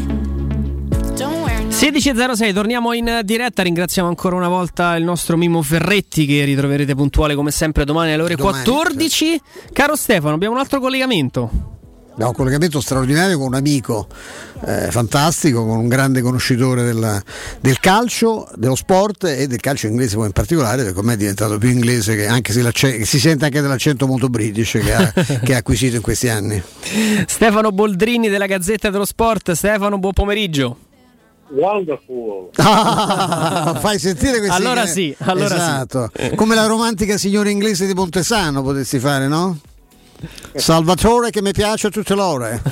Don't 1.15 1.43
wear 1.43 1.61
no 1.63 1.69
16.06, 1.69 2.53
torniamo 2.53 2.93
in 2.93 3.21
diretta. 3.23 3.61
Ringraziamo 3.61 4.07
ancora 4.07 4.35
una 4.35 4.47
volta 4.47 4.95
il 4.95 5.03
nostro 5.03 5.37
Mimo 5.37 5.61
Ferretti 5.61 6.25
che 6.25 6.43
ritroverete 6.45 6.95
puntuale 6.95 7.35
come 7.35 7.51
sempre 7.51 7.85
domani 7.85 8.13
alle 8.13 8.23
ore 8.23 8.35
Domani, 8.35 8.63
14. 8.63 9.41
Caro 9.71 9.95
Stefano, 9.95 10.33
abbiamo 10.33 10.55
un 10.55 10.59
altro 10.59 10.79
collegamento. 10.79 11.77
Abbiamo 12.19 12.35
un 12.37 12.43
collegamento 12.43 12.81
straordinario 12.81 13.37
con 13.37 13.47
un 13.47 13.53
amico 13.53 14.05
eh, 14.65 14.91
fantastico, 14.91 15.65
con 15.65 15.77
un 15.77 15.87
grande 15.87 16.19
conoscitore 16.19 16.83
del, 16.83 17.23
del 17.61 17.79
calcio, 17.79 18.49
dello 18.55 18.75
sport 18.75 19.23
e 19.23 19.47
del 19.47 19.61
calcio 19.61 19.87
inglese 19.87 20.17
poi 20.17 20.25
in 20.25 20.33
particolare, 20.33 20.83
perché 20.83 20.99
ormai 20.99 21.13
è 21.13 21.17
diventato 21.17 21.57
più 21.57 21.69
inglese 21.69 22.17
che 22.17 22.27
anche 22.27 22.51
se 22.51 23.05
si 23.05 23.19
sente 23.21 23.45
anche 23.45 23.61
dell'accento 23.61 24.05
molto 24.05 24.27
british 24.27 24.79
che 24.83 24.93
ha, 24.93 25.13
che 25.41 25.55
ha 25.55 25.59
acquisito 25.59 25.95
in 25.95 26.01
questi 26.01 26.27
anni. 26.27 26.61
Stefano 27.25 27.71
Boldrini 27.71 28.27
della 28.27 28.47
Gazzetta 28.47 28.89
dello 28.89 29.05
Sport. 29.05 29.53
Stefano, 29.53 29.97
buon 29.97 30.11
pomeriggio. 30.11 30.77
Wonderful. 31.51 32.49
Ah, 32.61 33.77
fai 33.79 33.97
sentire 33.97 34.39
questi 34.39 34.61
Allora 34.61 34.85
sì, 34.85 35.15
allora 35.19 35.47
sì. 35.47 35.55
esatto. 35.55 36.11
Come 36.35 36.53
la 36.55 36.65
romantica 36.65 37.17
signora 37.17 37.49
inglese 37.49 37.87
di 37.87 37.93
Montesano 37.93 38.61
potresti 38.61 38.99
fare, 38.99 39.29
no? 39.29 39.57
Salvatore 40.55 41.29
che 41.29 41.41
mi 41.41 41.51
piace 41.51 41.87
a 41.87 41.89
tutte 41.89 42.13
l'ore. 42.15 42.61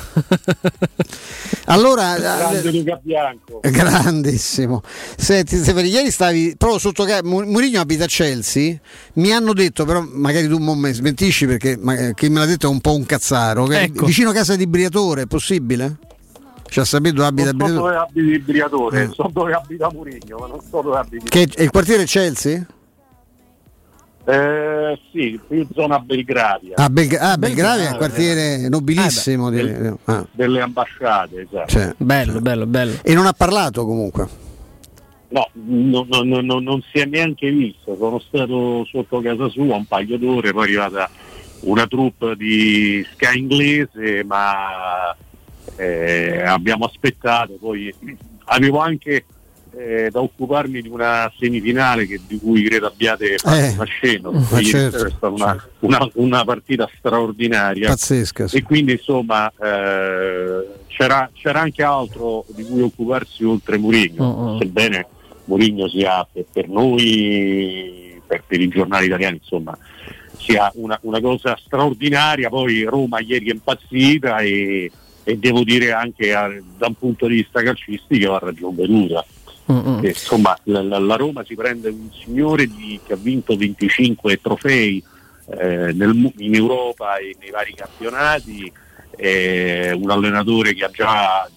Allora, 1.70 2.16
Grande 2.18 2.70
Luca 2.70 2.98
Bianco. 3.02 3.60
Grandissimo. 3.62 4.82
Senti, 5.16 5.56
Stefano, 5.58 5.86
ieri 5.86 6.10
stavi 6.10 6.54
proprio 6.56 6.78
sotto 6.78 7.04
ca- 7.04 7.20
Mu- 7.22 7.44
Mourinho 7.44 7.80
abita 7.80 8.04
a 8.04 8.06
Chelsea. 8.06 8.74
Mi 9.14 9.32
hanno 9.32 9.52
detto, 9.52 9.84
però 9.84 10.02
magari 10.02 10.48
tu 10.48 10.56
mi 10.58 10.92
smentisci 10.92 11.46
perché 11.46 11.76
ma- 11.78 12.12
chi 12.14 12.30
me 12.30 12.38
l'ha 12.40 12.46
detto 12.46 12.66
è 12.68 12.70
un 12.70 12.80
po' 12.80 12.94
un 12.94 13.04
cazzaro. 13.04 13.66
che 13.66 13.82
Ecco. 13.82 14.06
Vicino 14.06 14.30
a 14.30 14.32
casa 14.32 14.56
di 14.56 14.66
Briatore, 14.66 15.22
è 15.22 15.26
possibile? 15.26 15.98
Ci 16.66 16.80
ha 16.80 16.84
sapito 16.86 17.22
abita 17.22 17.50
Non 17.52 17.58
so 17.60 17.64
Briatore. 17.66 17.92
dove 17.92 17.96
abiti 17.96 18.18
il 18.30 18.40
Briatore, 18.42 19.06
Mm. 19.06 19.10
so 19.10 19.30
dove 19.32 19.52
abita 19.52 19.90
Murigno, 19.92 20.36
ma 20.38 20.46
non 20.46 20.60
so 20.70 20.80
dove 20.82 20.96
abiti. 20.96 21.28
Che 21.28 21.48
è 21.54 21.62
il 21.62 21.70
quartiere 21.70 22.04
Chelsea? 22.04 22.66
Eh, 24.30 25.00
sì, 25.10 25.40
più 25.48 25.66
zona 25.72 25.98
Belgravia. 26.00 26.74
Ah, 26.76 26.90
Belga- 26.90 27.32
ah, 27.32 27.38
Belgravia 27.38 27.84
è 27.84 27.88
un 27.88 27.94
eh, 27.94 27.96
quartiere 27.96 28.68
nobilissimo. 28.68 29.48
di- 29.48 29.90
ah. 30.04 30.26
Delle 30.32 30.60
ambasciate, 30.60 31.46
esatto. 31.48 31.68
Cioè, 31.70 31.94
bello, 31.96 32.38
bello, 32.42 32.66
bello. 32.66 32.92
E 33.02 33.14
non 33.14 33.24
ha 33.24 33.32
parlato 33.32 33.86
comunque. 33.86 34.28
No, 35.28 35.48
no, 35.52 36.06
no, 36.10 36.22
no, 36.24 36.40
no, 36.42 36.58
non 36.58 36.82
si 36.92 36.98
è 36.98 37.06
neanche 37.06 37.50
visto. 37.50 37.96
Sono 37.96 38.18
stato 38.18 38.84
sotto 38.84 39.22
casa 39.22 39.48
sua 39.48 39.76
un 39.76 39.86
paio 39.86 40.18
d'ore, 40.18 40.52
poi 40.52 40.60
è 40.60 40.64
arrivata 40.66 41.08
una 41.60 41.86
troupe 41.86 42.36
di 42.36 43.02
Sky 43.14 43.38
inglese, 43.38 44.24
ma 44.24 45.16
eh, 45.76 46.42
abbiamo 46.42 46.84
aspettato. 46.84 47.56
Poi 47.58 47.94
avevo 48.44 48.80
anche 48.80 49.24
eh, 49.78 50.08
da 50.10 50.20
occuparmi 50.20 50.82
di 50.82 50.88
una 50.88 51.30
semifinale 51.38 52.06
che- 52.06 52.20
di 52.26 52.38
cui 52.38 52.62
credo 52.64 52.86
abbiate 52.88 53.36
fatto 53.38 53.56
Eh, 53.56 53.70
una 53.74 53.84
scena. 53.84 54.30
ma 54.30 54.60
certo, 54.62 54.96
è 55.06 55.10
stata 55.10 55.28
una, 55.28 55.68
una- 55.80 56.10
una 56.14 56.44
partita 56.44 56.88
straordinaria. 56.98 57.88
Pazzesca, 57.88 58.48
sì. 58.48 58.56
E 58.56 58.62
quindi 58.62 58.92
insomma 58.92 59.48
eh, 59.50 60.66
c'era, 60.88 61.30
c'era 61.32 61.60
anche 61.60 61.82
altro 61.82 62.44
di 62.48 62.64
cui 62.64 62.80
occuparsi 62.82 63.44
oltre 63.44 63.78
Murigno, 63.78 64.56
sebbene 64.60 65.06
Murigno 65.44 65.88
sia 65.88 66.26
per, 66.30 66.44
per 66.52 66.68
noi, 66.68 68.20
per, 68.26 68.42
per 68.46 68.60
i 68.60 68.68
giornali 68.68 69.06
italiani, 69.06 69.36
insomma, 69.40 69.76
sia 70.36 70.70
una, 70.74 70.98
una 71.02 71.20
cosa 71.20 71.56
straordinaria. 71.64 72.48
Poi 72.48 72.82
Roma 72.84 73.20
ieri 73.20 73.48
è 73.48 73.52
impazzita 73.52 74.38
e, 74.38 74.90
e 75.24 75.36
devo 75.38 75.62
dire 75.62 75.92
anche 75.92 76.30
eh, 76.30 76.62
da 76.76 76.86
un 76.86 76.94
punto 76.94 77.26
di 77.26 77.36
vista 77.36 77.62
calcistico 77.62 78.34
ha 78.34 78.38
ragione 78.40 78.86
venuta. 79.72 80.06
Eh, 80.06 80.08
insomma, 80.08 80.58
la, 80.64 80.82
la- 80.82 81.16
Roma 81.16 81.44
si 81.44 81.54
prende 81.54 81.88
un 81.88 82.10
signore 82.12 82.66
di- 82.66 82.98
che 83.06 83.12
ha 83.12 83.16
vinto 83.16 83.56
25 83.56 84.40
trofei 84.40 85.02
eh, 85.50 85.92
nel 85.94 86.32
in 86.38 86.54
Europa 86.54 87.16
e 87.16 87.36
nei 87.40 87.50
vari 87.50 87.74
campionati, 87.74 88.70
eh, 89.16 89.92
un 89.92 90.10
allenatore 90.10 90.74
che 90.74 90.84
ha 90.84 90.90
già 90.90 91.48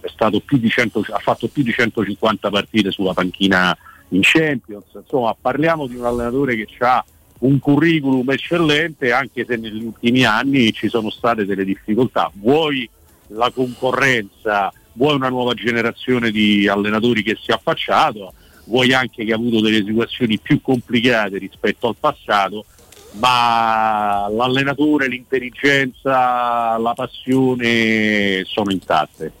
è 0.00 0.08
stato 0.08 0.40
più 0.40 0.56
di 0.58 0.68
100 0.68 1.04
ha 1.10 1.18
fatto 1.18 1.48
più 1.48 1.62
di 1.62 1.72
150 1.72 2.48
partite 2.48 2.90
sulla 2.90 3.12
panchina 3.12 3.76
in 4.10 4.20
Champions, 4.22 4.84
insomma 4.94 5.34
parliamo 5.38 5.86
di 5.86 5.96
un 5.96 6.04
allenatore 6.04 6.54
che 6.54 6.68
ha 6.78 7.04
un 7.40 7.58
curriculum 7.58 8.30
eccellente 8.30 9.12
anche 9.12 9.44
se 9.44 9.56
negli 9.56 9.84
ultimi 9.84 10.24
anni 10.24 10.72
ci 10.72 10.88
sono 10.88 11.10
state 11.10 11.44
delle 11.44 11.64
difficoltà, 11.64 12.30
vuoi 12.34 12.88
la 13.28 13.50
concorrenza, 13.50 14.72
vuoi 14.96 15.14
una 15.14 15.28
nuova 15.28 15.54
generazione 15.54 16.30
di 16.30 16.66
allenatori 16.66 17.22
che 17.22 17.38
si 17.40 17.50
è 17.50 17.54
affacciato, 17.54 18.32
vuoi 18.64 18.92
anche 18.92 19.24
che 19.24 19.32
ha 19.32 19.36
avuto 19.36 19.60
delle 19.60 19.84
situazioni 19.84 20.38
più 20.38 20.60
complicate 20.60 21.38
rispetto 21.38 21.88
al 21.88 21.96
passato, 21.98 22.64
ma 23.12 24.28
l'allenatore, 24.28 25.08
l'intelligenza, 25.08 26.76
la 26.78 26.92
passione 26.94 28.42
sono 28.44 28.70
intatte. 28.70 29.32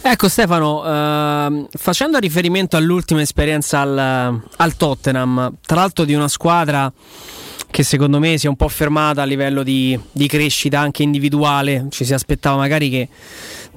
Ecco 0.00 0.28
Stefano, 0.28 0.84
ehm, 0.86 1.68
facendo 1.70 2.18
riferimento 2.18 2.76
all'ultima 2.76 3.20
esperienza 3.20 3.80
al, 3.80 4.40
al 4.56 4.76
Tottenham, 4.76 5.56
tra 5.66 5.76
l'altro 5.76 6.04
di 6.04 6.14
una 6.14 6.28
squadra 6.28 6.90
che 7.70 7.82
secondo 7.82 8.18
me 8.18 8.38
si 8.38 8.46
è 8.46 8.48
un 8.48 8.56
po' 8.56 8.68
fermata 8.68 9.22
a 9.22 9.24
livello 9.24 9.62
di, 9.62 9.98
di 10.10 10.26
crescita 10.26 10.80
anche 10.80 11.02
individuale, 11.02 11.86
ci 11.90 12.04
si 12.04 12.14
aspettava 12.14 12.56
magari 12.56 12.88
che 12.88 13.08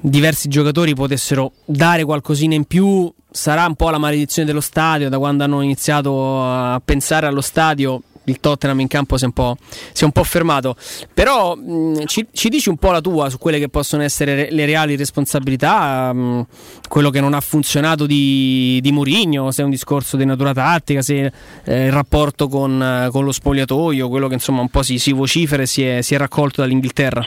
diversi 0.02 0.48
giocatori 0.48 0.94
potessero 0.94 1.52
dare 1.64 2.04
qualcosina 2.04 2.54
in 2.54 2.64
più, 2.64 3.12
sarà 3.30 3.64
un 3.66 3.76
po' 3.76 3.90
la 3.90 3.98
maledizione 3.98 4.46
dello 4.46 4.60
stadio, 4.60 5.08
da 5.08 5.18
quando 5.18 5.44
hanno 5.44 5.62
iniziato 5.62 6.42
a 6.44 6.80
pensare 6.84 7.26
allo 7.26 7.40
stadio 7.40 8.02
il 8.24 8.38
Tottenham 8.40 8.78
in 8.80 8.88
campo 8.88 9.16
si 9.16 9.24
è 9.24 9.26
un 9.26 9.32
po', 9.32 9.56
è 9.98 10.04
un 10.04 10.12
po 10.12 10.22
fermato. 10.22 10.76
Però 11.12 11.54
mh, 11.56 12.04
ci, 12.06 12.26
ci 12.32 12.48
dici 12.48 12.68
un 12.68 12.76
po' 12.76 12.90
la 12.90 13.00
tua 13.00 13.28
su 13.30 13.38
quelle 13.38 13.58
che 13.58 13.68
possono 13.68 14.02
essere 14.02 14.34
re- 14.34 14.48
le 14.50 14.64
reali 14.64 14.96
responsabilità, 14.96 16.12
mh, 16.12 16.46
quello 16.88 17.10
che 17.10 17.20
non 17.20 17.34
ha 17.34 17.40
funzionato 17.40 18.06
di, 18.06 18.78
di 18.80 18.92
Mourinho, 18.92 19.50
se 19.50 19.62
è 19.62 19.64
un 19.64 19.70
discorso 19.70 20.16
di 20.16 20.24
natura 20.24 20.52
tattica, 20.52 21.02
se 21.02 21.32
eh, 21.64 21.86
il 21.86 21.92
rapporto 21.92 22.48
con, 22.48 22.80
eh, 22.80 23.08
con 23.10 23.24
lo 23.24 23.32
spogliatoio, 23.32 24.08
quello 24.08 24.28
che 24.28 24.34
insomma 24.34 24.60
un 24.60 24.68
po' 24.68 24.82
si, 24.82 24.98
si 24.98 25.12
vocifera 25.12 25.62
e 25.62 25.66
si 25.66 25.82
è, 25.82 26.00
si 26.02 26.14
è 26.14 26.18
raccolto 26.18 26.60
dall'Inghilterra. 26.60 27.26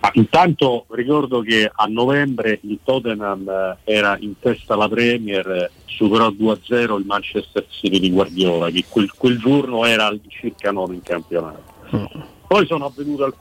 Ma 0.00 0.10
intanto 0.14 0.86
ricordo 0.90 1.40
che 1.42 1.70
a 1.70 1.84
novembre 1.84 2.58
il 2.62 2.78
Tottenham 2.82 3.46
eh, 3.48 3.76
era 3.84 4.16
in 4.20 4.38
testa 4.38 4.72
alla 4.74 4.88
Premier, 4.88 5.46
eh, 5.46 5.70
superò 5.84 6.28
2-0 6.30 6.98
il 6.98 7.04
Manchester 7.04 7.66
City 7.68 8.00
di 8.00 8.10
Guardiola, 8.10 8.70
che 8.70 8.84
quel, 8.88 9.12
quel 9.14 9.38
giorno 9.38 9.84
era 9.84 10.06
al- 10.06 10.20
circa 10.28 10.70
nono 10.72 10.94
in 10.94 11.02
campionato. 11.02 11.62
Poi 12.46 12.66
sono 12.66 12.86
avvenute 12.86 13.24
alc- 13.24 13.36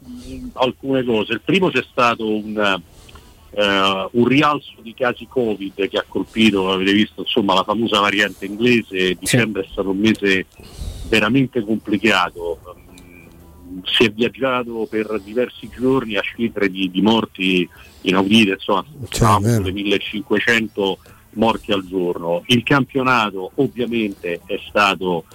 alcune 0.54 1.04
cose. 1.06 1.34
Il 1.34 1.42
primo 1.42 1.70
c'è 1.70 1.84
stato 1.90 2.28
un, 2.28 2.82
eh, 3.52 4.08
un 4.12 4.28
rialzo 4.28 4.74
di 4.82 4.94
casi 4.94 5.28
Covid 5.28 5.88
che 5.88 5.98
ha 5.98 6.06
colpito, 6.06 6.72
avete 6.72 6.92
visto 6.92 7.22
insomma, 7.22 7.54
la 7.54 7.64
famosa 7.64 8.02
variante 8.02 8.46
inglese. 8.46 9.16
Dicembre 9.16 9.64
è 9.64 9.68
stato 9.72 9.92
un 9.92 9.98
mese 9.98 10.46
veramente 11.08 11.64
complicato. 11.64 12.60
Si 13.84 14.04
è 14.04 14.12
viaggiato 14.12 14.88
per 14.90 15.20
diversi 15.24 15.70
giorni 15.70 16.16
a 16.16 16.22
cifre 16.22 16.70
di, 16.70 16.90
di 16.90 17.02
morti 17.02 17.68
inaudite, 18.02 18.52
insomma, 18.52 18.86
sulle 19.10 19.72
1500 19.72 20.98
morti 21.34 21.72
al 21.72 21.86
giorno. 21.86 22.44
Il 22.48 22.64
campionato 22.64 23.52
ovviamente 23.56 24.42
è 24.46 24.60
stato 24.68 25.26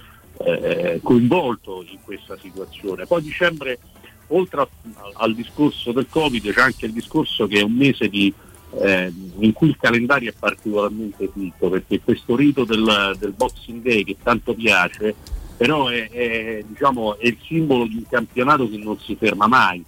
eh, 0.43 0.99
coinvolto 1.01 1.83
in 1.89 1.99
questa 2.03 2.37
situazione. 2.41 3.05
Poi 3.05 3.21
dicembre, 3.21 3.79
oltre 4.27 4.61
a- 4.61 4.69
al 5.13 5.33
discorso 5.33 5.91
del 5.91 6.07
Covid, 6.09 6.51
c'è 6.51 6.61
anche 6.61 6.85
il 6.85 6.93
discorso 6.93 7.47
che 7.47 7.59
è 7.59 7.63
un 7.63 7.73
mese 7.73 8.09
di, 8.09 8.33
eh, 8.81 9.11
in 9.39 9.53
cui 9.53 9.69
il 9.69 9.77
calendario 9.79 10.29
è 10.29 10.33
particolarmente 10.37 11.31
ricco, 11.33 11.69
perché 11.69 12.01
questo 12.01 12.35
rito 12.35 12.65
del, 12.65 13.15
del 13.17 13.31
Boxing 13.31 13.81
Day 13.81 14.03
che 14.03 14.17
tanto 14.21 14.53
piace, 14.53 15.15
però 15.57 15.87
è, 15.87 16.09
è, 16.09 16.63
diciamo, 16.67 17.17
è 17.17 17.27
il 17.27 17.37
simbolo 17.45 17.85
di 17.85 17.95
un 17.95 18.03
campionato 18.09 18.69
che 18.69 18.77
non 18.77 18.97
si 18.99 19.15
ferma 19.15 19.47
mai. 19.47 19.83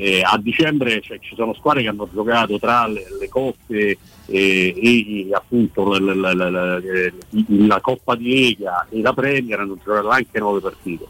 Eh, 0.00 0.20
a 0.24 0.38
dicembre 0.38 1.00
cioè, 1.00 1.18
ci 1.20 1.34
sono 1.34 1.54
squadre 1.54 1.82
che 1.82 1.88
hanno 1.88 2.08
giocato 2.12 2.58
tra 2.58 2.86
le, 2.86 3.04
le 3.18 3.28
coppe 3.28 3.96
e, 4.26 4.74
e 4.76 5.28
appunto 5.32 5.98
la, 5.98 6.14
la- 6.14 6.34
la- 6.34 6.50
la- 6.50 6.78
eh, 6.78 7.80
Coppa 7.80 8.14
di 8.16 8.28
Lega 8.56 8.86
e 8.90 9.00
la 9.00 9.12
Premier 9.12 9.60
hanno 9.60 9.76
giocato 9.82 10.08
anche 10.08 10.38
nove 10.38 10.60
partite. 10.60 11.06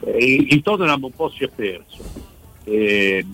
Eh, 0.00 0.46
il 0.48 0.62
Tottenham 0.62 1.04
un 1.04 1.12
po' 1.12 1.30
si 1.30 1.44
è 1.44 1.48
perso 1.48 2.02
Eh, 2.64 3.24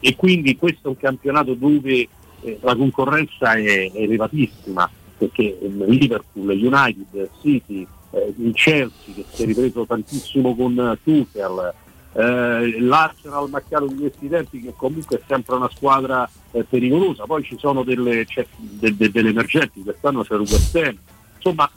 e 0.00 0.16
quindi 0.16 0.56
questo 0.56 0.88
è 0.88 0.88
un 0.88 0.96
campionato 0.96 1.54
dove 1.54 2.08
eh, 2.42 2.58
la 2.60 2.74
concorrenza 2.76 3.54
è, 3.54 3.90
elevatissima 3.94 4.88
perché 5.18 5.42
eh, 5.58 5.68
Liverpool, 5.86 6.48
United, 6.50 7.30
City, 7.40 7.86
eh, 8.10 8.34
il 8.38 8.52
Chelsea 8.54 9.14
che 9.14 9.24
si 9.32 9.42
è 9.42 9.46
ripreso 9.46 9.84
tantissimo 9.86 10.54
con 10.54 10.78
eh, 10.78 10.98
Tuchel, 11.02 11.74
eh, 12.14 12.80
l'Arsenal 12.80 13.48
macchiato 13.50 13.86
di 13.86 13.96
questi 13.96 14.28
tempi 14.28 14.60
che 14.62 14.72
comunque 14.76 15.18
è 15.18 15.22
sempre 15.26 15.56
una 15.56 15.70
squadra 15.74 16.28
eh, 16.52 16.64
pericolosa, 16.64 17.24
poi 17.24 17.42
ci 17.42 17.56
sono 17.58 17.82
delle, 17.82 18.24
c'è 18.24 18.46
de- 18.56 18.96
de- 18.96 19.10
delle 19.10 19.30
emergenti, 19.30 19.82
quest'anno 19.82 20.22
c'è 20.22 20.34
Ham, 20.34 20.98
insomma 21.36 21.70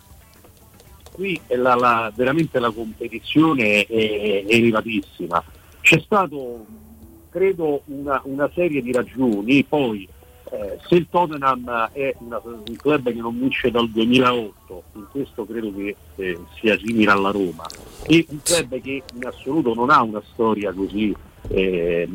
qui 1.11 1.39
la- 1.47 1.75
la- 1.75 2.11
veramente 2.15 2.59
la 2.59 2.71
competizione 2.71 3.85
è, 3.85 3.87
è 3.87 4.45
elevatissima. 4.47 5.43
C'è 5.81 5.99
stato 5.99 6.65
credo 7.29 7.81
una, 7.85 8.21
una 8.23 8.49
serie 8.53 8.81
di 8.81 8.91
ragioni, 8.91 9.63
poi 9.63 10.07
eh, 10.51 10.77
se 10.87 10.95
il 10.95 11.07
Tottenham 11.09 11.89
è 11.91 12.15
una- 12.19 12.41
un 12.43 12.75
club 12.75 13.03
che 13.11 13.19
non 13.19 13.37
vince 13.39 13.69
dal 13.71 13.89
2008, 13.89 14.83
in 14.95 15.05
questo 15.11 15.45
credo 15.45 15.71
che 15.75 15.95
eh, 16.15 16.39
sia 16.59 16.77
simile 16.77 17.11
alla 17.11 17.31
Roma, 17.31 17.65
e 18.05 18.25
un 18.29 18.39
club 18.41 18.81
che 18.81 19.03
in 19.13 19.25
assoluto 19.25 19.73
non 19.73 19.89
ha 19.89 20.01
una 20.01 20.21
storia 20.33 20.71
così 20.73 21.15
eh, 21.51 22.07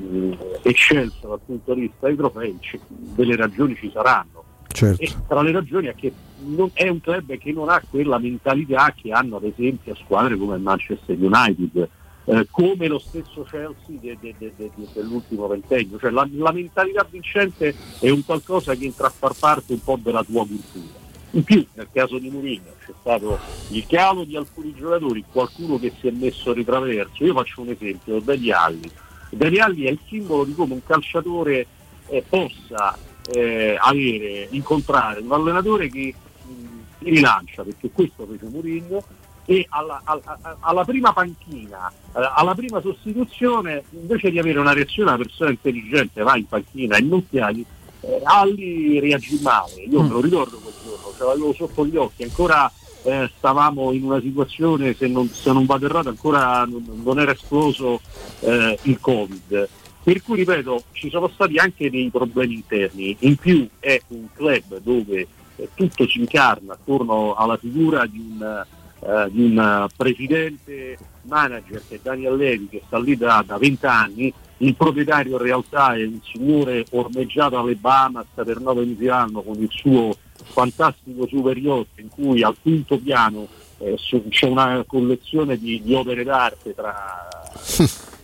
eccelsa 0.62 1.27
dal 1.27 1.40
punto 1.44 1.74
di 1.74 1.81
vista 1.82 2.06
dei 2.06 2.16
trofei, 2.16 2.56
c- 2.61 2.78
delle 2.89 3.36
ragioni 3.36 3.74
ci 3.74 3.90
saranno. 3.93 4.43
Certo. 4.69 5.01
E 5.02 5.12
tra 5.28 5.40
le 5.43 5.52
ragioni 5.52 5.86
è 5.86 5.94
che 5.94 6.12
non- 6.44 6.70
è 6.73 6.89
un 6.89 7.01
club 7.01 7.36
che 7.39 7.52
non 7.52 7.69
ha 7.69 7.81
quella 7.89 8.19
mentalità 8.19 8.93
che 8.94 9.11
hanno 9.12 9.36
ad 9.36 9.44
esempio 9.44 9.94
squadre 9.94 10.36
come 10.36 10.56
il 10.56 10.62
Manchester 10.62 11.16
United, 11.19 11.89
eh, 12.27 12.47
come 12.51 12.87
lo 12.89 12.99
stesso 12.99 13.43
Chelsea 13.43 13.99
de- 14.01 14.17
de- 14.21 14.35
de- 14.39 14.53
de- 14.57 14.71
de- 14.75 14.89
dell'ultimo 14.93 15.47
ventennio. 15.47 15.99
Cioè 15.99 16.11
la, 16.11 16.29
la 16.33 16.53
mentalità 16.53 17.07
vincente 17.09 17.75
è 18.01 18.09
un 18.11 18.25
qualcosa 18.25 18.75
che 18.75 18.85
entra 18.85 19.07
a 19.09 19.11
far 19.17 19.35
parte 19.39 19.73
un 19.73 19.83
po' 19.83 19.99
della 20.03 20.25
tua 20.25 20.47
cultura. 20.47 21.03
In 21.33 21.43
più, 21.43 21.67
nel 21.73 21.89
caso 21.93 22.19
di 22.19 22.31
Mourinho 22.31 22.75
c'è 22.85 22.93
stato 23.01 23.39
il 23.71 23.85
calo 23.89 24.23
di 24.23 24.37
alcuni 24.37 24.73
giocatori, 24.75 25.25
qualcuno 25.33 25.81
che 25.81 25.93
si 25.99 26.07
è 26.07 26.13
messo 26.13 26.51
a 26.51 26.55
ritraverso. 26.55 27.25
Io 27.25 27.35
faccio 27.35 27.63
un 27.63 27.71
esempio, 27.71 28.21
Dani 28.21 28.51
Alli. 28.51 28.91
Dani 29.31 29.59
Alli 29.59 29.85
è 29.85 29.91
il 29.91 29.99
simbolo 30.07 30.45
di 30.45 30.55
come 30.55 30.75
un 30.75 30.85
calciatore 30.85 31.67
eh, 32.07 32.23
possa 32.29 32.97
eh, 33.33 33.77
avere, 33.81 34.47
incontrare 34.51 35.21
un 35.21 35.33
allenatore 35.33 35.89
che 35.89 36.15
mh, 36.47 36.53
ti 37.01 37.11
rilancia, 37.11 37.65
perché 37.65 37.91
questo 37.91 38.29
fece 38.31 38.47
Mourinho, 38.49 39.03
e 39.47 39.66
alla, 39.69 40.01
alla- 40.05 40.57
alla 40.61 40.85
prima 40.85 41.12
panchina, 41.12 41.91
eh, 41.91 42.31
alla 42.35 42.55
prima 42.55 42.81
sostituzione, 42.81 43.85
invece 43.91 44.31
di 44.31 44.39
avere 44.39 44.59
una 44.59 44.73
reazione 44.73 45.11
una 45.11 45.19
persona 45.23 45.51
intelligente, 45.51 46.23
va 46.23 46.37
in 46.37 46.47
panchina 46.47 46.97
e 46.97 47.01
non 47.03 47.29
chiami, 47.29 47.65
eh, 48.01 48.21
Alli 48.25 48.99
reagì 49.01 49.39
male. 49.43 49.83
Io 49.89 50.03
me 50.03 50.09
lo 50.09 50.21
ricordo 50.21 50.59
quel 50.59 50.75
giorno, 50.85 51.12
ce 51.16 51.25
l'avevo 51.25 51.53
sotto 51.53 51.87
gli 51.87 51.97
occhi, 51.97 52.23
ancora 52.23 52.71
eh, 53.03 53.31
stavamo 53.37 53.93
in 53.93 54.05
una 54.05 54.21
situazione, 54.21 54.95
se 54.95 55.07
non, 55.09 55.29
se 55.29 55.53
non 55.53 55.66
vado 55.66 55.87
errato, 55.87 56.09
ancora 56.09 56.65
non, 56.65 57.03
non 57.03 57.19
era 57.21 57.33
esploso 57.33 58.01
eh, 58.41 58.79
il 58.83 58.99
Covid. 59.01 59.69
Per 60.03 60.23
cui 60.23 60.37
ripeto, 60.37 60.83
ci 60.93 61.09
sono 61.09 61.29
stati 61.29 61.57
anche 61.57 61.91
dei 61.91 62.11
problemi 62.11 62.55
interni, 62.55 63.16
in 63.21 63.37
più 63.37 63.66
è 63.79 64.01
un 64.09 64.27
club 64.35 64.79
dove 64.83 65.27
eh, 65.57 65.69
tutto 65.75 66.07
si 66.07 66.19
incarna 66.19 66.75
attorno 66.75 67.35
alla 67.35 67.57
figura 67.57 68.05
di 68.07 68.19
un, 68.19 68.65
eh, 69.05 69.29
di 69.31 69.45
un 69.45 69.59
eh, 69.59 69.87
presidente 69.97 70.97
manager 71.23 71.83
che 71.87 71.97
è 71.97 72.01
Daniel 72.03 72.37
Levi 72.37 72.69
che 72.69 72.83
sta 72.87 72.99
lì 72.99 73.17
da, 73.17 73.45
da 73.47 73.59
20 73.59 73.87
anni, 73.87 74.33
il 74.59 74.75
proprietario 74.75 75.33
in 75.33 75.43
realtà 75.43 75.95
è 75.95 76.05
un 76.05 76.21
signore 76.23 76.85
ormeggiato 76.91 77.59
alle 77.59 77.75
Bahamas 77.75 78.27
per 78.35 78.61
nove 78.61 78.85
mesi 78.85 79.05
l'anno 79.05 79.43
con 79.43 79.61
il 79.61 79.69
suo 79.71 80.17
fantastico 80.45 81.27
super 81.27 81.57
yacht 81.57 81.99
in 81.99 82.09
cui 82.09 82.43
al 82.43 82.57
quinto 82.61 82.99
piano 82.99 83.47
eh, 83.79 83.97
c'è 84.29 84.47
una 84.47 84.83
collezione 84.87 85.59
di, 85.59 85.83
di 85.83 85.95
opere 85.95 86.25
d'arte 86.25 86.75
tra 86.75 87.29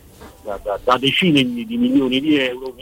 da, 0.43 0.59
da- 0.62 0.81
da 0.82 0.98
decine 0.98 1.43
di 1.44 1.77
milioni 1.77 2.20
di 2.20 2.36
euro. 2.36 2.74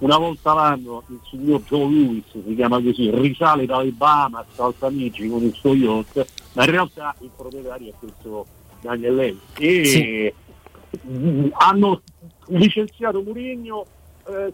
Una 0.00 0.16
volta 0.16 0.54
l'anno 0.54 1.02
il 1.08 1.20
signor 1.28 1.60
Joe 1.62 1.86
Lewis, 1.90 2.24
si 2.32 2.54
chiama 2.54 2.80
così, 2.80 3.10
risale 3.10 3.66
dalle 3.66 3.90
Bahamas 3.90 4.46
al 4.56 4.74
Tamigi 4.78 5.28
con 5.28 5.42
il 5.42 5.52
suo 5.52 5.74
yacht, 5.74 6.26
ma 6.54 6.64
in 6.64 6.70
realtà 6.70 7.14
il 7.20 7.30
proprietario 7.36 7.90
è 7.90 7.92
questo 7.98 8.46
Daniel 8.80 9.14
Levy. 9.14 9.38
E 9.58 10.34
mh, 11.02 11.48
hanno 11.52 12.00
licenziato 12.46 13.20
Mourinho 13.20 13.84
eh, 14.26 14.52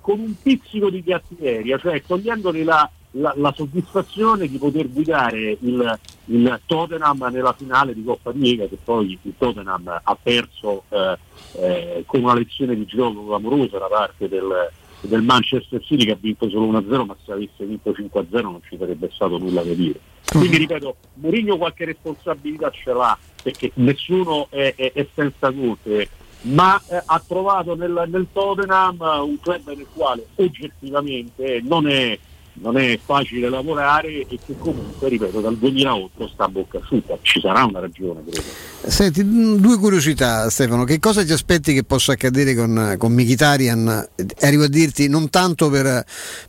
con 0.00 0.18
un 0.18 0.34
pizzico 0.42 0.90
di 0.90 1.02
cattiveria, 1.04 1.78
cioè 1.78 2.02
togliendogli 2.04 2.64
la, 2.64 2.90
la- 3.12 3.34
la 3.36 3.52
soddisfazione 3.54 4.48
di 4.48 4.58
poter 4.58 4.90
guidare 4.90 5.56
il, 5.60 5.98
il 6.24 6.60
Tottenham 6.66 7.28
nella 7.30 7.52
finale 7.56 7.94
di 7.94 8.02
Coppa 8.02 8.32
Lega, 8.34 8.66
che 8.66 8.78
poi 8.82 9.16
il 9.22 9.34
Tottenham 9.38 10.00
ha 10.02 10.18
perso 10.20 10.82
eh, 10.88 11.16
eh, 11.52 12.02
con 12.04 12.24
una 12.24 12.34
lezione 12.34 12.74
di 12.74 12.84
gioco 12.84 13.24
clamorosa 13.26 13.78
da 13.78 13.86
parte 13.86 14.28
del, 14.28 14.70
del 15.00 15.22
Manchester 15.22 15.82
City 15.84 16.04
che 16.04 16.12
ha 16.12 16.18
vinto 16.20 16.48
solo 16.50 16.66
1-0, 16.78 17.04
ma 17.06 17.16
se 17.24 17.32
avesse 17.32 17.64
vinto 17.64 17.90
5-0 17.90 18.40
non 18.42 18.60
ci 18.68 18.76
sarebbe 18.78 19.10
stato 19.12 19.38
nulla 19.38 19.62
da 19.62 19.72
dire. 19.72 20.00
Quindi 20.30 20.56
ripeto, 20.58 20.96
Mourinho 21.14 21.56
qualche 21.56 21.84
responsabilità 21.86 22.70
ce 22.70 22.92
l'ha, 22.92 23.16
perché 23.42 23.70
nessuno 23.74 24.48
è, 24.50 24.74
è- 24.76 24.92
è 24.92 25.06
senza 25.14 25.50
colpe, 25.52 26.08
ma 26.42 26.80
eh, 26.88 27.02
ha 27.04 27.22
trovato 27.26 27.74
nel, 27.74 28.04
nel 28.08 28.26
Tottenham 28.32 28.96
un 29.00 29.38
club 29.40 29.66
nel 29.74 29.86
quale 29.94 30.26
oggettivamente 30.36 31.60
non 31.62 31.88
è, 31.88 32.18
non 32.60 32.76
è 32.76 32.98
facile 33.02 33.48
lavorare 33.48 34.26
e 34.26 34.38
che 34.44 34.54
comunque, 34.58 35.08
ripeto, 35.08 35.40
dal 35.40 35.56
2008 35.56 36.28
sta 36.28 36.44
a 36.44 36.48
bocca 36.48 36.78
asciutta. 36.78 37.18
Ci 37.22 37.40
sarà 37.40 37.64
una 37.64 37.80
ragione, 37.80 38.22
credo. 38.22 38.42
Senti, 38.86 39.22
due 39.24 39.76
curiosità 39.76 40.48
Stefano, 40.50 40.84
che 40.84 40.98
cosa 40.98 41.24
ti 41.24 41.32
aspetti 41.32 41.74
che 41.74 41.84
possa 41.84 42.12
accadere 42.12 42.54
con, 42.54 42.94
con 42.96 43.12
Mkhitaryan? 43.12 44.08
Arrivo 44.40 44.64
a 44.64 44.68
dirti 44.68 45.08
non 45.08 45.28
tanto 45.30 45.68
per, 45.68 46.04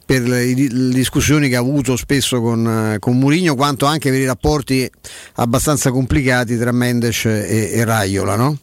per 0.05 0.21
le, 0.21 0.53
discussioni 0.53 1.49
che 1.49 1.55
ha 1.55 1.59
avuto 1.59 1.95
spesso 1.95 2.39
con, 2.41 2.97
con 2.99 3.17
Mourinho, 3.17 3.55
quanto 3.55 3.85
anche 3.85 4.09
per 4.09 4.19
i 4.19 4.25
rapporti 4.25 4.89
abbastanza 5.35 5.91
complicati 5.91 6.57
tra 6.57 6.71
Mendes 6.71 7.25
e, 7.25 7.71
e 7.73 7.83
Raiola, 7.83 8.35
no? 8.35 8.57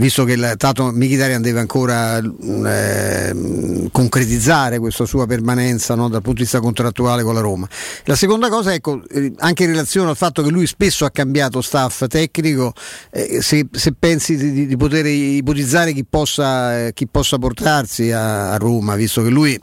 Visto 0.00 0.24
che 0.24 0.32
il, 0.32 0.54
tanto 0.56 0.90
Mkhitaryan 0.92 1.42
deve 1.42 1.60
ancora 1.60 2.16
eh, 2.16 3.88
concretizzare 3.92 4.78
questa 4.78 5.04
sua 5.04 5.26
permanenza 5.26 5.94
no, 5.94 6.08
dal 6.08 6.22
punto 6.22 6.38
di 6.38 6.44
vista 6.44 6.58
contrattuale 6.58 7.22
con 7.22 7.34
la 7.34 7.40
Roma. 7.40 7.68
La 8.04 8.16
seconda 8.16 8.48
cosa, 8.48 8.72
ecco, 8.72 9.02
eh, 9.10 9.30
anche 9.36 9.64
in 9.64 9.70
relazione 9.70 10.08
al 10.08 10.16
fatto 10.16 10.42
che 10.42 10.48
lui 10.48 10.66
spesso 10.66 11.04
ha 11.04 11.10
cambiato 11.10 11.60
staff 11.60 12.06
tecnico, 12.06 12.72
eh, 13.10 13.42
se, 13.42 13.66
se 13.70 13.92
pensi 13.92 14.38
di, 14.38 14.66
di 14.66 14.76
poter 14.78 15.04
ipotizzare 15.04 15.92
chi 15.92 16.06
possa, 16.08 16.86
eh, 16.86 16.92
chi 16.94 17.06
possa 17.06 17.36
portarsi 17.36 18.10
a, 18.10 18.52
a 18.52 18.56
Roma, 18.56 18.96
visto 18.96 19.22
che 19.22 19.28
lui 19.28 19.60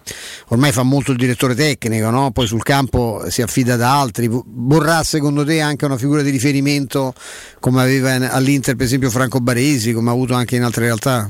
ormai 0.50 0.72
fa 0.72 0.84
molto 0.84 1.14
il 1.14 1.18
direttore 1.18 1.56
tecnico, 1.56 2.12
no? 2.12 2.30
poi 2.30 2.46
sul 2.46 2.62
campo 2.62 3.24
si 3.30 3.42
affida 3.42 3.74
ad 3.74 3.82
altri, 3.82 4.30
vorrà 4.30 5.02
secondo 5.02 5.44
te 5.44 5.62
anche 5.62 5.86
una 5.86 5.98
figura 5.98 6.22
di 6.22 6.30
riferimento 6.30 7.16
come 7.60 7.82
aveva 7.82 8.14
in- 8.14 8.30
all'Inter 8.32 8.76
per 8.76 8.86
esempio 8.86 9.10
Franco 9.10 9.40
Baresi, 9.40 9.94
come 9.94 10.10
ha 10.10 10.14
avuto 10.14 10.27
anche 10.36 10.56
in 10.56 10.64
altre 10.64 10.86
realtà? 10.86 11.30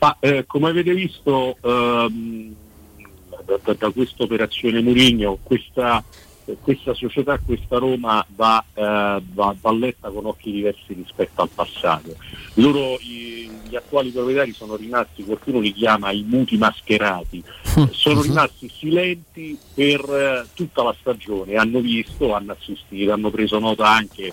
Ma 0.00 0.16
eh, 0.20 0.44
come 0.46 0.68
avete 0.68 0.92
visto 0.92 1.56
ehm, 1.62 2.54
da, 3.44 3.74
da- 3.74 3.90
questa 3.90 4.22
operazione 4.24 4.82
Mourinho, 4.82 5.38
questa, 5.42 6.02
questa 6.60 6.92
società, 6.94 7.38
questa 7.38 7.78
Roma 7.78 8.24
va, 8.34 8.62
eh, 8.74 9.22
va- 9.32 9.56
va 9.60 9.72
letta 9.72 10.10
con 10.10 10.26
occhi 10.26 10.52
diversi 10.52 10.92
rispetto 10.92 11.42
al 11.42 11.48
passato. 11.54 12.16
Loro, 12.54 12.98
i- 13.00 13.50
gli 13.66 13.76
attuali 13.76 14.10
proprietari 14.10 14.52
sono 14.52 14.76
rimasti, 14.76 15.24
qualcuno 15.24 15.58
li 15.60 15.72
chiama 15.72 16.10
i 16.12 16.22
muti 16.26 16.56
mascherati, 16.58 17.42
sono 17.90 18.20
rimasti 18.22 18.70
silenti 18.78 19.58
per 19.72 20.00
eh, 20.00 20.46
tutta 20.54 20.82
la 20.82 20.94
stagione, 21.00 21.56
hanno 21.56 21.80
visto, 21.80 22.34
hanno 22.34 22.52
assistito, 22.52 23.12
hanno 23.12 23.30
preso 23.30 23.58
nota 23.58 23.88
anche 23.88 24.32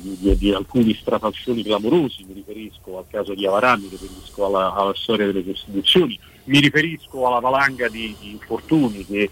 di, 0.00 0.16
di- 0.18 0.36
di 0.36 0.52
alcuni 0.52 0.94
strafalcioni 0.94 1.62
clamorosi, 1.62 2.24
mi 2.26 2.34
riferisco 2.34 2.98
al 2.98 3.04
caso 3.10 3.34
di 3.34 3.46
Avarà, 3.46 3.76
mi 3.76 3.88
riferisco 3.88 4.46
alla, 4.46 4.72
alla 4.74 4.94
storia 4.94 5.26
delle 5.26 5.44
costituzioni, 5.44 6.18
mi 6.44 6.60
riferisco 6.60 7.26
alla 7.26 7.40
valanga 7.40 7.88
di, 7.88 8.14
di 8.20 8.30
infortuni 8.32 9.04
che 9.06 9.30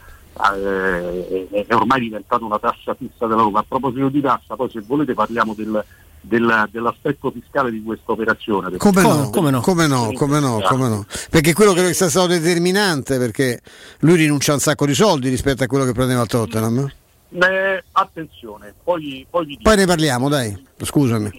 eh, 0.56 1.48
è 1.66 1.74
ormai 1.74 2.00
diventata 2.00 2.44
una 2.44 2.58
tassa 2.58 2.94
fissa 2.94 3.26
della 3.26 3.42
Roma. 3.42 3.60
A 3.60 3.64
proposito 3.66 4.08
di 4.08 4.20
tassa, 4.20 4.56
poi 4.56 4.70
se 4.70 4.80
volete 4.86 5.14
parliamo 5.14 5.54
del- 5.54 5.84
del- 6.24 6.68
dell'aspetto 6.70 7.30
fiscale 7.30 7.70
di 7.70 7.82
questa 7.82 8.12
operazione. 8.12 8.76
Come 8.76 9.02
no, 9.02 9.30
come 9.30 9.50
no, 9.50 9.60
come 9.60 9.86
no, 9.86 10.12
come 10.14 10.38
no, 10.40 10.60
come 10.62 10.88
no. 10.88 11.04
Perché 11.30 11.52
quello 11.52 11.72
credo 11.72 11.88
che 11.88 11.94
sia 11.94 12.08
stato 12.08 12.28
determinante 12.28 13.18
perché 13.18 13.60
lui 14.00 14.16
rinuncia 14.16 14.52
a 14.52 14.54
un 14.54 14.60
sacco 14.60 14.86
di 14.86 14.94
soldi 14.94 15.28
rispetto 15.28 15.64
a 15.64 15.66
quello 15.66 15.84
che 15.84 15.92
prendeva 15.92 16.20
al 16.20 16.28
Tottenham. 16.28 16.90
Eh, 17.34 17.82
attenzione, 17.92 18.74
poi, 18.82 19.26
poi 19.28 19.44
vi 19.46 19.56
dico. 19.56 19.68
Poi 19.68 19.76
ne 19.78 19.86
parliamo, 19.86 20.28
dai, 20.28 20.54
scusami. 20.82 21.30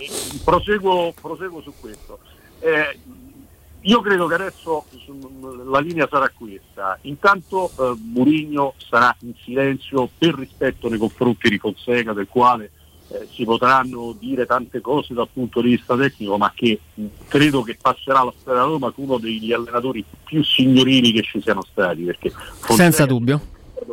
proseguo, 0.43 1.13
proseguo 1.19 1.61
su 1.61 1.71
questo. 1.79 2.19
Eh, 2.59 2.97
io 3.81 4.01
credo 4.01 4.27
che 4.27 4.33
adesso 4.33 4.85
su- 4.97 5.65
la 5.69 5.79
linea 5.79 6.07
sarà 6.09 6.31
questa. 6.35 6.97
Intanto 7.01 7.69
eh, 7.77 7.93
Mourinho 8.11 8.73
sarà 8.77 9.15
in 9.19 9.33
silenzio 9.43 10.09
per 10.17 10.33
rispetto 10.35 10.89
nei 10.89 10.97
confronti 10.97 11.49
di 11.49 11.57
Fonseca, 11.59 12.13
del 12.13 12.27
quale 12.29 12.71
eh, 13.09 13.27
si 13.31 13.43
potranno 13.43 14.15
dire 14.17 14.45
tante 14.45 14.79
cose 14.81 15.13
dal 15.13 15.27
punto 15.31 15.61
di 15.61 15.71
vista 15.71 15.95
tecnico, 15.97 16.37
ma 16.37 16.51
che 16.55 16.79
mh, 16.93 17.05
credo 17.27 17.61
che 17.61 17.77
passerà 17.79 18.19
alla 18.21 18.33
storia 18.39 18.61
della 18.61 18.71
Roma 18.73 18.91
come 18.91 19.07
uno 19.07 19.17
degli 19.19 19.51
allenatori 19.51 20.03
più 20.23 20.43
signorili 20.43 21.11
che 21.11 21.21
ci 21.21 21.41
siano 21.41 21.63
stati. 21.69 22.01
Perché 22.03 22.29
Fonseca 22.31 22.73
Senza 22.75 23.05
dubbio. 23.05 23.41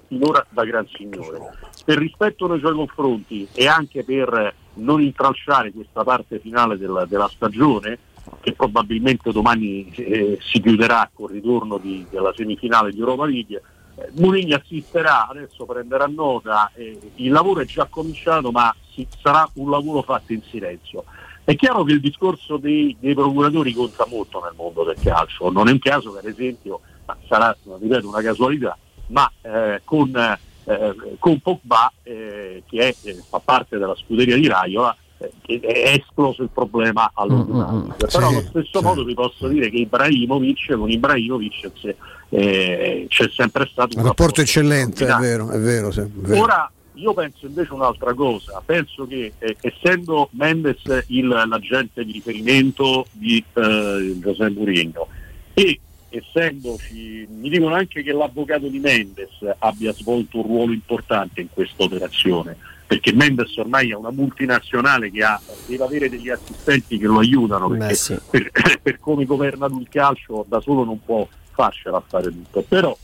Finora 0.07 0.45
da 0.49 0.65
gran 0.65 0.87
signore. 0.93 1.41
Per 1.85 1.99
rispetto 1.99 2.47
nei 2.47 2.59
suoi 2.59 2.75
confronti 2.75 3.49
e 3.53 3.67
anche 3.67 4.05
per 4.05 4.55
non 4.75 5.01
intralciare 5.01 5.73
questa 5.73 6.05
parte 6.05 6.39
finale 6.39 6.79
della, 6.79 7.05
della 7.07 7.29
stagione, 7.29 7.99
che 8.41 8.53
probabilmente 8.53 9.33
domani 9.33 9.91
eh, 9.95 10.39
si 10.41 10.61
chiuderà 10.61 11.11
col 11.13 11.31
ritorno 11.31 11.79
di- 11.79 12.07
della 12.11 12.33
semifinale 12.35 12.93
di 12.93 12.99
Europa 12.99 13.27
League. 13.27 13.63
Eh, 13.97 14.11
Mourinho 14.15 14.57
assisterà, 14.57 15.27
adesso 15.29 15.65
prenderà 15.65 16.07
nota, 16.07 16.71
eh, 16.75 16.99
il 17.17 17.33
lavoro 17.33 17.61
è 17.61 17.65
già 17.65 17.87
cominciato 17.91 18.51
ma 18.51 18.75
si- 18.93 19.07
sarà 19.21 19.49
un 19.55 19.71
lavoro 19.71 20.03
fatto 20.03 20.33
in 20.33 20.43
silenzio. 20.43 21.05
È 21.43 21.57
chiaro 21.57 21.83
che 21.83 21.93
il 21.93 22.01
discorso 22.01 22.59
dei, 22.59 22.97
dei 23.01 23.15
procuratori 23.15 23.73
conta 23.73 24.07
molto 24.09 24.41
nel 24.43 24.53
mondo 24.55 24.85
del 24.85 24.97
calcio, 25.03 25.51
non 25.51 25.69
è 25.69 25.73
un 25.73 25.81
caso 25.81 26.13
che 26.13 26.19
ad 26.19 26.27
esempio, 26.27 26.81
ma 27.07 27.17
sarà 27.27 27.57
ripeto, 27.81 28.07
una 28.09 28.23
casualità, 28.23 28.79
ma 29.11 29.31
eh, 29.43 29.81
con, 29.85 30.15
eh, 30.17 30.95
con 31.19 31.39
Pogba 31.41 31.93
eh, 32.03 32.63
che 32.69 32.79
è- 32.89 32.95
eh, 33.09 33.23
fa 33.29 33.41
parte 33.41 33.79
della 33.79 33.95
scuderia 33.97 34.37
di 34.37 34.49
Raiola 34.49 34.97
eh, 35.19 35.31
che 35.43 35.61
è 35.61 35.91
esploso 35.99 36.43
il 36.43 36.51
problema 36.53 37.11
allo 37.15 37.45
United. 37.47 38.11
però 38.11 38.29
allo 38.29 38.45
stesso 38.49 38.83
modo 38.83 39.05
vi 39.05 39.15
posso 39.15 39.49
dire 39.49 39.69
che 39.71 39.77
Ibrahimovic 39.79 40.75
con 40.77 40.91
Ibrahimovic 40.91 41.73
c'è, 41.73 41.95
eh, 42.31 43.07
c'è 43.09 43.29
sempre 43.35 43.69
stato 43.71 43.99
Un 43.99 44.05
rapporto 44.05 44.41
eccellente, 44.41 45.07
è 45.07 45.15
vero, 45.17 45.51
è 45.51 45.59
vero, 45.59 45.91
sì, 45.91 46.01
è 46.01 46.07
vero. 46.09 46.41
Ora 46.43 46.71
io 46.95 47.15
penso 47.15 47.47
invece 47.47 47.73
un'altra 47.73 48.13
cosa, 48.15 48.63
penso 48.65 49.07
che 49.07 49.33
eh, 49.39 49.57
essendo 49.61 50.29
Mendes 50.33 50.83
il, 51.09 51.27
l'agente 51.27 52.05
di 52.05 52.13
riferimento 52.13 53.07
di 53.13 53.43
eh, 53.55 54.17
Giuseppe 54.21 54.51
Mourinho 54.51 55.07
e 55.55 55.81
essendoci, 56.11 57.27
mi 57.31 57.49
dicono 57.49 57.75
anche 57.75 58.03
che 58.03 58.13
l'avvocato 58.13 58.69
di 58.69 58.79
Mendes 58.79 59.31
abbia 59.59 59.93
svolto 59.93 60.39
un 60.39 60.43
ruolo 60.43 60.73
importante 60.73 61.41
in 61.41 61.49
questa 61.53 61.85
operazione, 61.85 62.57
perché 62.87 63.13
Mendes 63.13 63.57
ormai 63.57 63.91
è 63.91 63.95
una 63.95 64.11
multinazionale 64.11 65.11
che 65.11 65.23
ha, 65.23 65.41
deve 65.67 65.85
avere 65.85 66.09
degli 66.09 66.29
assistenti 66.29 66.99
che 66.99 67.07
lo 67.07 67.19
aiutano, 67.19 67.69
perché 67.69 68.21
per, 68.29 68.51
per 68.83 68.99
come 68.99 69.25
governa 69.25 69.67
lui 69.69 69.83
il 69.83 69.89
calcio 69.89 70.45
da 70.49 70.61
solo 70.61 70.85
non 70.85 71.03
può 71.05 71.27
farcela 71.53 72.03
fare 72.07 72.29
tutto. 72.29 72.63
Però 72.67 72.97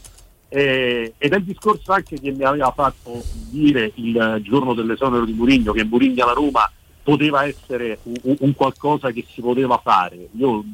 eh, 0.48 1.14
ed 1.18 1.32
è 1.32 1.36
il 1.36 1.44
discorso 1.44 1.92
anche 1.92 2.20
che 2.20 2.30
mi 2.30 2.44
aveva 2.44 2.70
fatto 2.70 3.22
dire 3.50 3.90
il 3.94 4.40
giorno 4.42 4.74
dell'esonero 4.74 5.24
di 5.24 5.32
Murigno 5.32 5.72
che 5.72 5.84
Murigno 5.84 6.22
alla 6.22 6.32
Roma 6.32 6.70
poteva 7.02 7.44
essere 7.44 7.98
un, 8.02 8.36
un 8.40 8.54
qualcosa 8.54 9.10
che 9.10 9.24
si 9.28 9.40
poteva 9.40 9.78
fare. 9.78 10.28
Io 10.32 10.64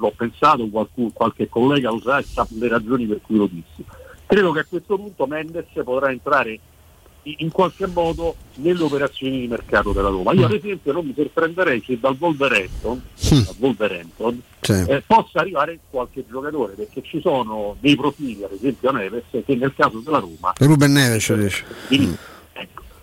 l'ho 0.00 0.12
pensato, 0.16 0.66
qualcuno, 0.68 1.10
qualche 1.12 1.48
collega 1.48 1.90
lo 1.90 2.00
sa 2.00 2.18
e 2.18 2.22
sa 2.24 2.46
le 2.50 2.68
ragioni 2.68 3.06
per 3.06 3.20
cui 3.22 3.36
lo 3.36 3.46
dissi. 3.46 3.84
Credo 4.26 4.52
che 4.52 4.60
a 4.60 4.64
questo 4.64 4.96
punto 4.96 5.26
Mendes 5.26 5.66
potrà 5.84 6.10
entrare 6.10 6.58
in 7.22 7.50
qualche 7.50 7.86
modo 7.86 8.34
nelle 8.54 8.82
operazioni 8.82 9.40
di 9.40 9.46
mercato 9.46 9.92
della 9.92 10.08
Roma. 10.08 10.32
Io 10.32 10.46
ad 10.46 10.52
esempio 10.52 10.92
non 10.92 11.04
mi 11.04 11.12
sorprenderei 11.14 11.82
se 11.84 11.98
dal 12.00 12.16
Wolverhampton, 12.18 13.02
dal 13.28 13.54
Wolverhampton 13.58 14.40
Sì. 14.60 14.72
eh, 14.88 15.02
possa 15.06 15.40
arrivare 15.40 15.80
qualche 15.90 16.24
giocatore 16.26 16.72
perché 16.72 17.02
ci 17.02 17.20
sono 17.20 17.76
dei 17.78 17.94
profili, 17.94 18.42
ad 18.42 18.52
esempio 18.52 18.90
Neves, 18.92 19.24
che 19.30 19.54
nel 19.54 19.74
caso 19.76 19.98
della 19.98 20.18
Roma 20.18 20.52
Ruben 20.58 20.92
Neves 20.92 21.32
dice. 21.34 21.64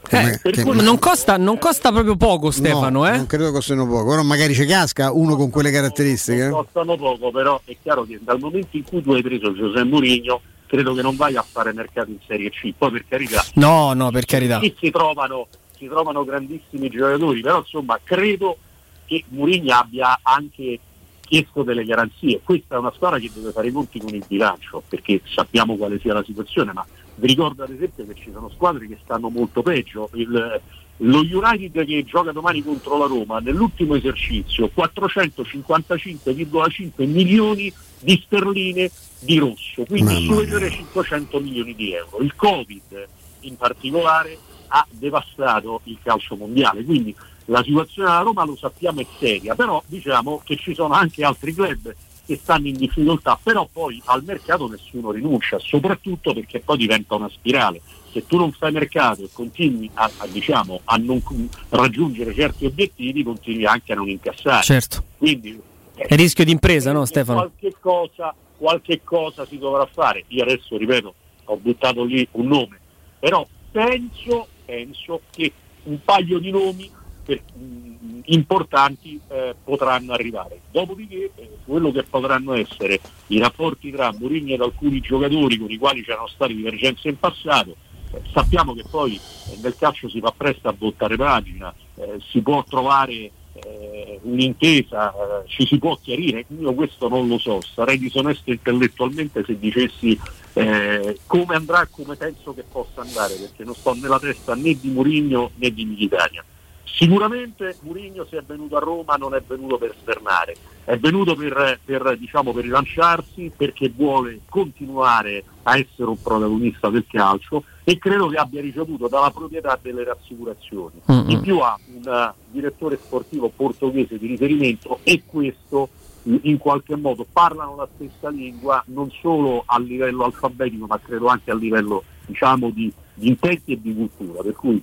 Eh, 0.09 0.39
che- 0.51 0.63
cui- 0.63 0.81
Non 0.81 0.99
costa, 0.99 1.37
non 1.37 1.57
costa 1.57 1.91
proprio 1.91 2.15
poco 2.15 2.51
Stefano, 2.51 2.99
No, 2.99 3.07
eh? 3.07 3.17
Non 3.17 3.25
credo 3.27 3.51
costino 3.51 3.85
poco, 3.87 4.09
però 4.09 4.23
magari 4.23 4.53
ci 4.53 4.65
casca 4.65 5.11
uno 5.11 5.35
con 5.35 5.49
quelle 5.49 5.71
caratteristiche. 5.71 6.45
eh. 6.45 6.49
costano 6.49 6.95
poco, 6.95 7.31
però 7.31 7.59
è 7.65 7.75
chiaro 7.81 8.03
che 8.05 8.19
dal 8.21 8.39
momento 8.39 8.75
in 8.77 8.83
cui 8.83 9.01
tu 9.01 9.11
hai 9.13 9.21
preso 9.21 9.53
Giuseppe 9.53 9.83
Mourinho 9.83 10.41
credo 10.65 10.93
che 10.93 11.01
non 11.01 11.15
vai 11.15 11.35
a 11.35 11.45
fare 11.49 11.73
mercato 11.73 12.09
in 12.09 12.17
Serie 12.27 12.49
C, 12.49 12.73
poi 12.77 12.91
per 12.91 13.05
carità 13.07 13.43
No, 13.53 13.93
no, 13.93 14.11
per 14.11 14.25
carità. 14.25 14.59
Sì, 14.61 14.73
si 14.79 14.91
trovano, 14.91 15.47
si 15.77 15.87
trovano 15.87 16.23
grandissimi 16.25 16.89
giocatori, 16.89 17.41
però 17.41 17.59
insomma 17.59 17.99
credo 18.03 18.57
che 19.05 19.23
Mourinho 19.29 19.73
abbia 19.73 20.19
anche 20.23 20.79
chiesto 21.25 21.63
delle 21.63 21.83
garanzie. 21.85 22.39
Questa 22.43 22.75
è 22.75 22.77
una 22.79 22.91
squadra 22.95 23.19
che 23.19 23.29
deve 23.33 23.51
fare 23.51 23.67
i 23.67 23.71
conti 23.71 23.99
con 23.99 24.13
il 24.13 24.23
bilancio, 24.27 24.81
perché 24.87 25.21
sappiamo 25.25 25.75
quale 25.75 25.99
sia 25.99 26.13
la 26.13 26.23
situazione, 26.25 26.71
ma 26.73 26.85
vi 27.19 27.27
ricordo 27.27 27.63
ad 27.63 27.71
esempio 27.71 28.05
che 28.05 28.13
ci 28.15 28.29
sono 28.31 28.47
squadre 28.49 28.87
che 28.87 28.99
stanno 29.03 29.29
molto 29.29 29.63
peggio. 29.63 30.09
Il- 30.13 30.61
lo 31.01 31.19
United 31.19 31.85
che 31.85 32.05
gioca 32.05 32.31
domani 32.31 32.63
contro 32.63 32.97
la 32.97 33.05
Roma 33.05 33.37
nell'ultimo 33.39 33.93
esercizio 33.95 34.71
455,5 34.73 37.05
milioni 37.05 37.71
di 37.99 38.19
sterline 38.23 38.89
di 39.19 39.37
rosso, 39.37 39.83
quindi 39.85 40.25
superiore 40.25 40.65
ai 40.65 40.71
500 40.71 41.39
milioni 41.39 41.75
di 41.75 41.93
euro. 41.93 42.17
Il 42.19 42.35
Covid 42.35 43.07
in 43.41 43.55
particolare 43.57 44.37
ha 44.69 44.85
devastato 44.89 45.81
il 45.83 45.99
calcio 46.03 46.35
mondiale, 46.35 46.83
quindi 46.83 47.15
la 47.45 47.63
situazione 47.63 48.09
della 48.09 48.21
Roma 48.21 48.43
lo 48.43 48.55
sappiamo 48.55 48.99
è 48.99 49.05
seria, 49.19 49.53
però 49.55 49.81
diciamo 49.85 50.41
che 50.43 50.57
ci 50.57 50.73
sono 50.73 50.93
anche 50.93 51.23
altri 51.23 51.53
club 51.53 51.93
che 52.27 52.35
stanno 52.35 52.67
in 52.67 52.75
difficoltà, 52.75 53.39
però 53.41 53.67
poi 53.71 54.01
al 54.05 54.21
mercato 54.25 54.67
nessuno 54.67 55.11
rinuncia, 55.11 55.57
soprattutto 55.59 56.33
perché 56.33 56.59
poi 56.59 56.77
diventa 56.77 57.15
una 57.15 57.29
spirale. 57.29 57.79
Se 58.11 58.25
tu 58.27 58.35
non 58.35 58.51
fai 58.51 58.73
mercato 58.73 59.23
e 59.23 59.29
continui 59.31 59.89
a, 59.93 60.11
a, 60.17 60.27
diciamo, 60.27 60.81
a 60.83 60.97
non 60.97 61.21
raggiungere 61.69 62.33
certi 62.33 62.65
obiettivi, 62.65 63.23
continui 63.23 63.65
anche 63.65 63.93
a 63.93 63.95
non 63.95 64.09
incassare. 64.09 64.61
Certo. 64.63 65.03
Quindi 65.17 65.57
È 65.95 66.15
rischio 66.15 66.43
di 66.43 66.51
impresa, 66.51 66.91
no 66.91 67.05
Stefano? 67.05 67.39
qualche 67.39 67.73
cosa, 67.79 68.35
qualche 68.57 69.01
cosa 69.05 69.45
si 69.45 69.57
dovrà 69.57 69.85
fare. 69.85 70.25
Io 70.27 70.43
adesso, 70.43 70.75
ripeto, 70.75 71.13
ho 71.45 71.55
buttato 71.55 72.03
lì 72.03 72.27
un 72.31 72.47
nome, 72.47 72.77
però 73.19 73.47
penso, 73.71 74.47
penso 74.65 75.21
che 75.31 75.49
un 75.83 75.97
paio 76.03 76.39
di 76.39 76.51
nomi 76.51 76.91
mh, 77.35 78.21
importanti 78.25 79.19
eh, 79.27 79.55
potranno 79.63 80.13
arrivare. 80.13 80.61
Dopodiché 80.71 81.31
eh, 81.35 81.49
quello 81.65 81.91
che 81.91 82.03
potranno 82.03 82.53
essere 82.53 82.99
i 83.27 83.39
rapporti 83.39 83.91
tra 83.91 84.13
Mourinho 84.17 84.53
ed 84.53 84.61
alcuni 84.61 84.99
giocatori 84.99 85.57
con 85.57 85.71
i 85.71 85.77
quali 85.77 86.03
c'erano 86.03 86.27
state 86.27 86.53
divergenze 86.53 87.09
in 87.09 87.19
passato, 87.19 87.75
eh, 88.11 88.21
sappiamo 88.31 88.73
che 88.73 88.83
poi 88.89 89.15
eh, 89.15 89.57
nel 89.61 89.75
calcio 89.77 90.09
si 90.09 90.19
fa 90.19 90.33
presto 90.35 90.67
a 90.67 90.75
voltare 90.77 91.15
pagina, 91.15 91.73
eh, 91.95 92.19
si 92.29 92.41
può 92.41 92.63
trovare 92.63 93.31
eh, 93.53 94.19
un'intesa, 94.21 95.11
eh, 95.11 95.47
ci 95.47 95.65
si 95.65 95.79
può 95.79 95.97
chiarire, 96.01 96.45
io 96.59 96.73
questo 96.73 97.07
non 97.07 97.27
lo 97.27 97.37
so, 97.39 97.61
sarei 97.61 97.97
disonesto 97.97 98.51
intellettualmente 98.51 99.43
se 99.43 99.57
dicessi 99.57 100.19
eh, 100.53 101.17
come 101.25 101.55
andrà 101.55 101.81
e 101.81 101.87
come 101.89 102.15
penso 102.15 102.53
che 102.53 102.63
possa 102.63 103.01
andare, 103.01 103.33
perché 103.35 103.63
non 103.63 103.73
sto 103.73 103.93
nella 103.93 104.19
testa 104.19 104.53
né 104.55 104.77
di 104.79 104.89
Murigno 104.89 105.51
né 105.55 105.71
di 105.71 105.85
Militania. 105.85 106.43
Sicuramente 106.89 107.75
Murigno 107.81 108.25
se 108.25 108.37
è 108.37 108.41
venuto 108.41 108.77
a 108.77 108.79
Roma 108.79 109.15
non 109.15 109.35
è 109.35 109.41
venuto 109.45 109.77
per 109.77 109.93
svernare, 110.01 110.55
è 110.83 110.97
venuto 110.97 111.35
per, 111.35 111.79
per, 111.83 112.17
diciamo, 112.17 112.53
per 112.53 112.63
rilanciarsi 112.63 113.51
perché 113.55 113.91
vuole 113.95 114.39
continuare 114.49 115.43
a 115.63 115.77
essere 115.77 116.09
un 116.09 116.19
protagonista 116.21 116.89
del 116.89 117.05
calcio 117.07 117.63
e 117.83 117.97
credo 117.97 118.27
che 118.27 118.37
abbia 118.37 118.61
ricevuto 118.61 119.07
dalla 119.07 119.31
proprietà 119.31 119.77
delle 119.81 120.03
rassicurazioni. 120.03 121.01
Mm-mm. 121.11 121.29
In 121.29 121.41
più 121.41 121.59
ha 121.59 121.77
un 121.93 122.07
eh, 122.07 122.33
direttore 122.51 122.97
sportivo 123.01 123.51
portoghese 123.53 124.17
di 124.17 124.27
riferimento 124.27 124.99
e 125.03 125.23
questo 125.25 125.89
in- 126.23 126.39
in 126.43 126.57
qualche 126.57 126.95
modo 126.95 127.25
parlano 127.31 127.75
la 127.75 127.87
stessa 127.95 128.29
lingua 128.29 128.83
non 128.87 129.11
solo 129.21 129.63
a 129.65 129.77
livello 129.77 130.23
alfabetico 130.23 130.85
ma 130.85 130.99
credo 130.99 131.27
anche 131.27 131.51
a 131.51 131.55
livello 131.55 132.03
diciamo 132.25 132.69
di, 132.69 132.91
di 133.13 133.27
intenti 133.27 133.73
e 133.73 133.81
di 133.81 133.93
cultura. 133.93 134.41
Per 134.41 134.53
cui 134.53 134.81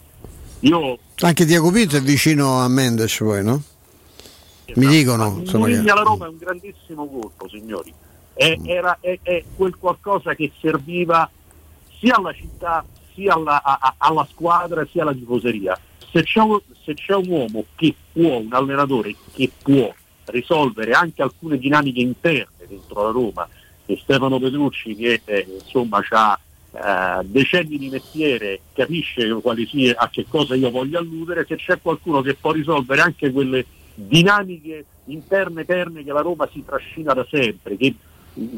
io 0.66 0.98
Anche 1.20 1.44
Diaco 1.44 1.70
Pinto 1.70 1.96
è 1.96 2.00
vicino 2.02 2.58
a 2.60 2.68
Mendes 2.68 3.16
poi, 3.16 3.42
no? 3.44 3.62
Mi 4.74 4.86
dicono, 4.86 5.36
insomma, 5.38 5.66
Mourinho 5.66 5.84
che- 5.84 5.90
alla 5.90 6.02
Roma 6.02 6.24
è 6.26 6.28
un 6.28 6.38
grandissimo 6.38 7.06
colpo, 7.06 7.48
signori. 7.48 7.92
È, 8.32 8.58
era- 8.64 8.96
è- 9.00 9.18
è 9.22 9.44
quel 9.54 9.76
qualcosa 9.76 10.34
che 10.34 10.50
serviva 10.60 11.30
sia 11.98 12.16
alla 12.16 12.32
città, 12.32 12.84
sia 13.14 13.34
alla, 13.34 13.62
a- 13.62 13.94
alla 13.98 14.26
squadra, 14.30 14.86
sia 14.90 15.02
alla 15.02 15.12
tifoseria. 15.12 15.78
Se 16.10 16.22
c'è, 16.22 16.40
un, 16.40 16.58
se 16.82 16.94
c'è 16.94 17.14
un 17.14 17.28
uomo 17.28 17.64
che 17.76 17.94
può, 18.12 18.38
un 18.38 18.52
allenatore 18.52 19.14
che 19.34 19.50
può 19.62 19.92
risolvere 20.26 20.92
anche 20.92 21.22
alcune 21.22 21.58
dinamiche 21.58 22.00
interne 22.00 22.66
dentro 22.66 23.02
la 23.04 23.10
Roma, 23.10 23.48
e 23.86 23.98
Stefano 24.02 24.38
Petrucci 24.40 24.96
che 24.96 25.20
eh, 25.24 25.46
insomma 25.62 26.02
ha 26.10 26.38
decenni 27.24 27.78
di 27.78 27.88
mestiere, 27.88 28.60
capisce 28.72 29.28
quali 29.40 29.66
sia, 29.66 29.94
a 29.96 30.08
che 30.08 30.26
cosa 30.28 30.54
io 30.54 30.70
voglio 30.70 30.98
alludere, 30.98 31.44
se 31.46 31.56
c'è 31.56 31.80
qualcuno 31.80 32.20
che 32.20 32.34
può 32.34 32.50
risolvere 32.52 33.00
anche 33.00 33.30
quelle 33.30 33.64
dinamiche 33.94 34.84
interne 35.06 35.60
eterne 35.60 36.02
che 36.02 36.12
la 36.12 36.20
Roma 36.20 36.48
si 36.52 36.64
trascina 36.64 37.12
da 37.12 37.26
sempre, 37.30 37.76
che 37.76 37.94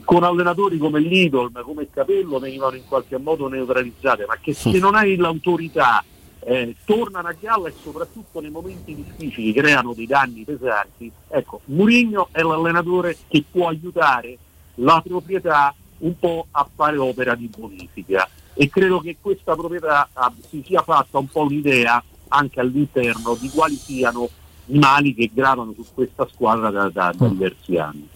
con 0.05 0.24
allenatori 0.24 0.78
come 0.78 1.01
l'Idol, 1.01 1.52
come 1.62 1.82
il 1.82 1.88
Capello 1.93 2.38
venivano 2.38 2.76
in 2.76 2.86
qualche 2.86 3.18
modo 3.18 3.48
neutralizzate, 3.48 4.24
ma 4.26 4.38
che 4.40 4.55
se 4.55 4.78
non 4.80 4.94
hai 4.94 5.16
l'autorità 5.16 6.02
eh, 6.40 6.74
tornano 6.84 7.28
a 7.28 7.34
galla 7.38 7.68
e 7.68 7.74
soprattutto 7.82 8.40
nei 8.40 8.51
momenti 8.51 8.94
difficili 8.94 9.52
creano 9.52 9.93
dei 9.93 10.06
danni 10.06 10.44
pesanti. 10.44 11.10
Ecco, 11.28 11.60
Mourinho 11.66 12.28
è 12.32 12.40
l'allenatore 12.40 13.16
che 13.28 13.44
può 13.51 13.68
aiutare 13.68 14.38
la 14.76 15.02
proprietà 15.06 15.74
un 15.98 16.18
po' 16.18 16.47
a 16.51 16.68
fare 16.74 16.97
opera 16.98 17.35
di 17.35 17.51
bonifica 17.55 18.28
e 18.55 18.68
credo 18.68 19.01
che 19.01 19.16
questa 19.20 19.55
proprietà 19.55 20.09
ah, 20.12 20.32
si 20.48 20.62
sia 20.66 20.82
fatta 20.82 21.18
un 21.18 21.28
po' 21.28 21.43
un'idea 21.43 22.02
anche 22.28 22.60
all'interno 22.60 23.36
di 23.39 23.48
quali 23.51 23.77
siano 23.77 24.28
i 24.66 24.78
mali 24.78 25.14
che 25.14 25.31
gravano 25.32 25.73
su 25.77 25.85
questa 25.94 26.27
squadra 26.32 26.70
da, 26.70 26.89
da- 26.89 27.14
da 27.16 27.28
diversi 27.28 27.77
anni. 27.77 28.09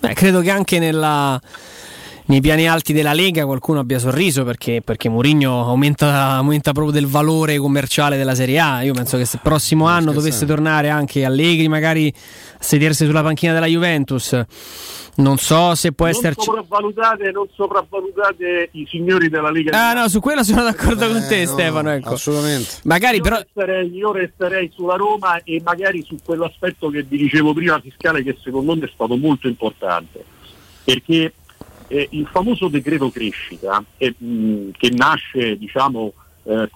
Beh, 0.00 0.12
credo 0.12 0.40
che 0.40 0.50
anche 0.50 0.78
nella- 0.78 1.40
nei 2.26 2.40
piani 2.40 2.66
alti 2.66 2.92
della 2.92 3.12
Lega 3.12 3.44
qualcuno 3.44 3.80
abbia 3.80 3.98
sorriso 3.98 4.44
perché, 4.44 4.80
perché 4.82 5.08
Mourinho 5.08 5.66
aumenta, 5.66 6.30
aumenta 6.30 6.72
proprio 6.72 6.92
del 6.92 7.06
valore 7.06 7.58
commerciale 7.58 8.16
della 8.16 8.34
Serie 8.34 8.58
A. 8.58 8.82
Io 8.82 8.94
penso 8.94 9.18
che 9.18 9.26
se 9.26 9.36
il 9.36 9.42
prossimo 9.42 9.86
anno 9.86 10.12
dovesse 10.12 10.46
tornare 10.46 10.88
anche 10.88 11.24
Allegri 11.24 11.68
magari 11.68 12.08
a 12.08 12.62
sedersi 12.62 13.04
sulla 13.04 13.22
panchina 13.22 13.52
della 13.52 13.66
Juventus, 13.66 14.42
non 15.16 15.36
so 15.36 15.74
se 15.74 15.92
può 15.92 16.06
non 16.06 16.14
esserci... 16.14 16.44
sopravvalutate, 16.44 17.30
non 17.30 17.46
sopravvalutate 17.52 18.70
i 18.72 18.86
signori 18.88 19.28
della 19.28 19.50
Lega. 19.50 19.90
Ah 19.90 19.92
no, 19.92 20.08
su 20.08 20.20
quello 20.20 20.42
sono 20.42 20.62
d'accordo 20.62 21.06
con 21.06 21.24
te 21.28 21.46
Stefano. 21.46 21.90
Ecco. 21.90 22.14
Assolutamente. 22.14 22.76
Magari 22.84 23.16
io 23.16 23.22
però... 23.22 23.36
resterei, 23.36 23.94
io 23.94 24.12
resterei 24.12 24.70
sulla 24.74 24.96
Roma 24.96 25.42
e 25.44 25.60
magari 25.62 26.02
su 26.02 26.16
quell'aspetto 26.24 26.88
che 26.88 27.02
vi 27.02 27.18
dicevo 27.18 27.52
prima 27.52 27.78
fiscale 27.80 28.22
che 28.22 28.36
secondo 28.42 28.74
me 28.74 28.86
è 28.86 28.90
stato 28.92 29.14
molto 29.16 29.46
importante 29.46 30.24
perché 30.84 31.32
eh, 31.94 32.08
il 32.10 32.26
famoso 32.30 32.66
decreto 32.68 33.08
crescita 33.10 33.82
eh, 33.98 34.14
mh, 34.18 34.70
che 34.76 34.90
nasce 34.90 35.56
diciamo 35.56 36.12
eh, 36.46 36.68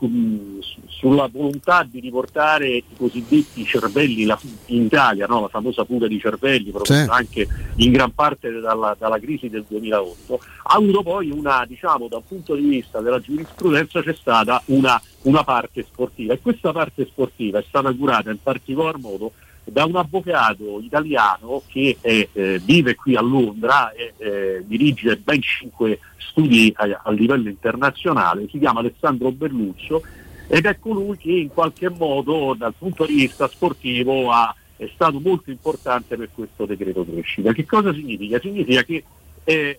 sulla 0.87 1.29
volontà 1.31 1.87
di 1.89 2.01
riportare 2.01 2.69
i 2.69 2.85
cosiddetti 2.97 3.65
cervelli 3.67 4.25
la- 4.25 4.39
in 4.67 4.85
Italia, 4.85 5.27
no? 5.27 5.41
la 5.43 5.49
famosa 5.49 5.85
fuga 5.85 6.07
di 6.07 6.19
cervelli 6.19 6.73
Sì. 6.85 7.05
anche 7.09 7.47
in 7.77 7.93
gran 7.93 8.13
parte 8.13 8.51
dalla, 8.61 8.97
dalla 8.99 9.19
crisi 9.19 9.49
del 9.51 9.65
2008, 9.69 10.41
ha 10.65 10.75
avuto 10.77 11.03
poi 11.03 11.31
una, 11.31 11.65
diciamo, 11.67 12.09
dal 12.09 12.23
punto 12.27 12.55
di 12.55 12.67
vista 12.67 13.01
della 13.01 13.21
giurisprudenza 13.21 14.03
c'è 14.03 14.15
stata 14.15 14.63
una, 14.67 15.01
una 15.23 15.45
parte 15.45 15.83
sportiva 15.85 16.33
e 16.33 16.41
questa 16.41 16.73
parte 16.73 17.05
sportiva 17.07 17.59
è 17.59 17.65
stata 17.69 17.93
curata 17.93 18.31
in 18.31 18.39
particolar 18.43 18.97
modo 18.99 19.33
da 19.71 19.85
un 19.85 19.97
avvocato 19.97 20.81
italiano 20.81 21.63
che 21.67 21.97
è, 22.01 22.29
eh, 22.33 22.61
vive 22.63 22.95
qui 22.95 23.17
a 23.17 23.21
Londra 23.21 23.93
e 23.93 24.15
eh, 24.17 24.65
dirige 24.67 25.17
ben 25.17 25.41
cinque 25.41 26.01
studi 26.17 26.73
a, 26.77 27.01
a 27.05 27.11
livello 27.11 27.49
internazionale, 27.49 28.49
si 28.51 28.59
chiama 28.59 28.81
Alessandro 28.81 29.31
Berluccio 29.33 30.03
ed 30.47 30.65
è 30.65 30.79
colui 30.79 31.17
che 31.17 31.33
in 31.33 31.49
qualche 31.49 31.91
modo 31.91 32.55
dal 32.57 32.75
punto 32.77 33.05
di 33.05 33.15
vista 33.15 33.49
sportivo 33.49 34.31
ha- 34.31 34.55
è 34.77 34.89
stato 34.95 35.19
molto 35.21 35.51
importante 35.51 36.17
per 36.17 36.31
questo 36.33 36.65
decreto 36.65 37.05
crescita. 37.05 37.53
Che 37.53 37.67
cosa 37.67 37.93
significa? 37.93 38.39
Significa 38.39 38.83
che 38.85 39.05
eh, 39.45 39.79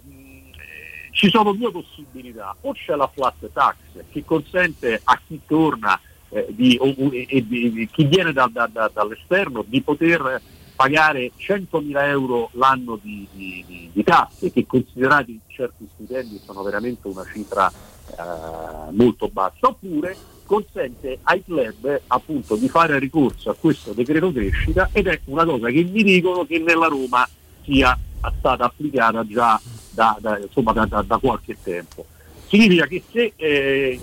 ci 1.12 1.30
sono 1.30 1.54
due 1.54 1.72
possibilità, 1.72 2.56
o 2.62 2.74
c'è 2.74 2.96
la 2.96 3.10
flat 3.12 3.50
tax 3.52 3.76
che 4.12 4.24
consente 4.24 5.00
a 5.04 5.20
chi 5.26 5.40
torna 5.46 6.00
eh, 6.30 6.46
di- 6.50 6.78
o- 6.80 6.94
e, 7.12 7.46
di- 7.48 7.72
di- 7.72 7.88
chi 7.92 8.06
viene 8.06 8.32
da- 8.34 8.50
da- 8.52 8.70
da- 8.72 8.90
dall'esterno 8.94 9.64
di 9.68 9.82
poter 9.82 10.42
pagare 10.76 11.32
100.000 11.36 12.08
euro 12.08 12.50
l'anno 12.54 12.98
di, 13.02 13.28
di- 13.34 14.04
tasse 14.04 14.52
che 14.52 14.66
considerati 14.66 15.38
certi 15.48 15.86
stipendi 15.94 16.40
sono 16.46 16.64
veramente 16.64 17.08
una 17.08 17.26
cifra 17.34 17.70
eh, 17.70 18.92
molto 18.92 19.28
bassa 19.28 19.68
oppure 19.68 20.16
consente 20.46 21.20
ai 21.24 21.44
club 21.44 22.02
appunto 22.08 22.56
di 22.56 22.68
fare 22.70 22.98
ricorso 22.98 23.50
a 23.52 23.56
questo 23.60 23.92
decreto 23.92 24.32
crescita 24.32 24.90
ed 24.94 25.08
è 25.08 25.20
una 25.26 25.46
cosa 25.46 25.68
che 25.70 25.84
mi 25.84 26.02
dicono 26.02 26.46
che 26.46 26.60
nella 26.60 26.88
Roma 26.88 27.28
sia 27.64 27.96
stata 28.38 28.66
applicata 28.66 29.26
già 29.28 29.60
da, 29.92 30.18
da- 30.20 30.40
insomma, 30.40 30.72
da- 30.72 31.04
da 31.06 31.18
qualche 31.18 31.58
tempo. 31.62 32.06
Significa 32.48 32.88
che 32.88 33.04
se 33.12 33.34
eh, 33.36 34.00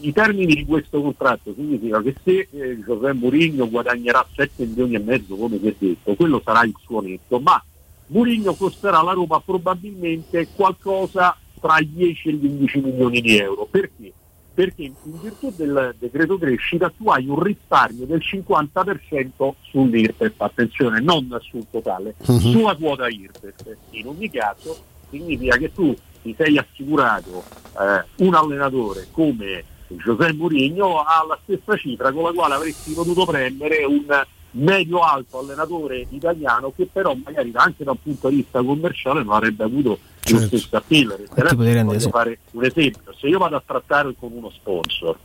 i 0.00 0.12
termini 0.12 0.54
di 0.54 0.64
questo 0.64 1.00
contratto 1.00 1.52
significa 1.54 2.00
che 2.02 2.14
se 2.22 2.48
eh, 2.50 2.76
José 2.84 3.12
Mourinho 3.12 3.68
guadagnerà 3.68 4.26
7 4.34 4.64
milioni 4.66 4.94
e 4.94 4.98
mezzo 4.98 5.36
come 5.36 5.58
si 5.58 5.66
è 5.68 5.74
detto, 5.78 6.14
quello 6.14 6.40
sarà 6.44 6.64
il 6.64 6.74
suo 6.84 7.00
netto, 7.00 7.38
ma 7.40 7.62
Mourinho 8.08 8.54
costerà 8.54 8.98
alla 9.00 9.12
Roma 9.12 9.40
probabilmente 9.40 10.48
qualcosa 10.54 11.36
tra 11.60 11.78
i 11.78 11.90
10 11.92 12.28
e 12.28 12.32
gli 12.32 12.46
11 12.46 12.80
milioni 12.80 13.20
di 13.20 13.38
euro. 13.38 13.66
Perché? 13.70 14.12
Perché 14.52 14.82
in 14.82 14.92
virtù 15.20 15.52
del 15.56 15.94
decreto 15.98 16.38
crescita 16.38 16.92
tu 16.96 17.08
hai 17.08 17.26
un 17.26 17.42
risparmio 17.42 18.04
del 18.06 18.20
50% 18.22 19.54
sull'IRPEF, 19.62 20.40
attenzione, 20.40 21.00
non 21.00 21.36
sul 21.42 21.66
totale, 21.70 22.14
Mhm. 22.26 22.38
sulla 22.38 22.76
quota 22.76 23.08
IRPEF. 23.08 23.76
In 23.90 24.06
ogni 24.06 24.30
caso 24.30 24.76
significa 25.10 25.56
che 25.56 25.72
tu 25.72 25.94
ti 26.22 26.34
sei 26.36 26.56
assicurato 26.58 27.42
eh, 27.78 28.24
un 28.24 28.34
allenatore 28.34 29.08
come 29.10 29.64
José 29.88 30.32
Mourinho 30.32 31.00
ha 31.00 31.24
la 31.26 31.38
stessa 31.42 31.76
cifra 31.76 32.10
con 32.12 32.24
la 32.24 32.32
quale 32.32 32.54
avresti 32.54 32.92
potuto 32.92 33.24
prendere 33.26 33.84
un 33.84 34.04
medio-alto 34.52 35.40
allenatore 35.40 36.06
italiano 36.10 36.72
che 36.74 36.88
però 36.90 37.14
magari 37.14 37.50
anche 37.54 37.82
da 37.84 37.90
un 37.90 38.00
punto 38.02 38.28
di 38.28 38.36
vista 38.36 38.62
commerciale 38.62 39.22
non 39.22 39.34
avrebbe 39.34 39.64
avuto 39.64 39.98
lo 40.30 40.38
stesso 40.38 40.76
appeal. 40.76 41.24
Voglio 41.34 41.98
sì. 41.98 42.08
fare 42.08 42.38
un 42.52 42.64
esempio, 42.64 43.12
se 43.18 43.26
io 43.26 43.38
vado 43.38 43.56
a 43.56 43.62
trattare 43.64 44.14
con 44.18 44.30
uno 44.32 44.50
sponsor 44.50 45.18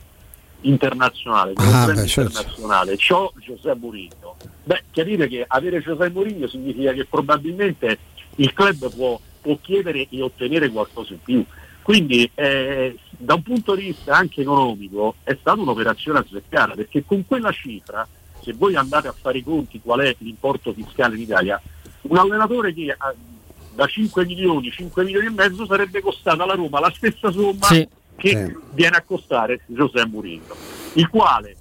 internazionale, 0.62 1.54
con 1.54 1.66
Ah, 1.66 1.86
un 1.86 1.94
beh, 1.94 2.06
certo. 2.06 2.30
internazionale, 2.38 2.96
c'ho 2.96 3.32
José 3.38 3.74
Mourinho, 3.74 4.36
beh, 4.64 4.82
capire 4.90 5.26
che 5.28 5.44
avere 5.46 5.80
José 5.80 6.10
Mourinho 6.10 6.48
significa 6.48 6.92
che 6.92 7.06
probabilmente 7.06 7.98
il 8.36 8.52
club 8.52 8.92
può, 8.94 9.18
può 9.40 9.56
chiedere 9.60 10.06
e 10.10 10.22
ottenere 10.22 10.68
qualcosa 10.70 11.12
in 11.14 11.22
più. 11.22 11.44
Quindi 11.82 12.30
eh, 12.34 12.96
da 13.10 13.34
un 13.34 13.42
punto 13.42 13.74
di 13.74 13.84
vista 13.86 14.14
anche 14.14 14.42
economico 14.42 15.16
è 15.22 15.36
stata 15.40 15.60
un'operazione 15.60 16.20
azzeccata 16.20 16.74
perché 16.74 17.04
con 17.04 17.26
quella 17.26 17.50
cifra, 17.52 18.06
se 18.42 18.52
voi 18.52 18.76
andate 18.76 19.08
a 19.08 19.14
fare 19.18 19.38
i 19.38 19.42
conti 19.42 19.80
qual 19.80 20.00
è 20.00 20.14
l'importo 20.18 20.72
fiscale 20.72 21.16
in 21.16 21.22
Italia, 21.22 21.60
un 22.02 22.16
allenatore 22.16 22.72
che 22.72 22.94
ha- 22.96 23.14
da 23.74 23.86
5 23.86 24.24
milioni, 24.24 24.70
5 24.70 25.04
milioni 25.04 25.26
e 25.26 25.30
mezzo 25.30 25.64
sarebbe 25.66 26.00
costato 26.00 26.42
alla 26.42 26.54
Roma 26.54 26.80
la 26.80 26.92
stessa 26.94 27.30
somma 27.30 27.66
Sì. 27.66 27.86
che 28.16 28.56
viene 28.72 28.96
a 28.96 29.02
costare 29.02 29.60
Giuseppe 29.66 30.06
Mourinho, 30.08 30.54
il 30.94 31.08
quale 31.08 31.56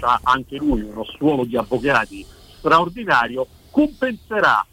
ha 0.00 0.20
anche 0.24 0.56
lui 0.56 0.80
uno 0.82 1.04
stuolo 1.04 1.44
di 1.44 1.56
avvocati 1.56 2.24
straordinario, 2.58 3.46
compenserà 3.70 4.64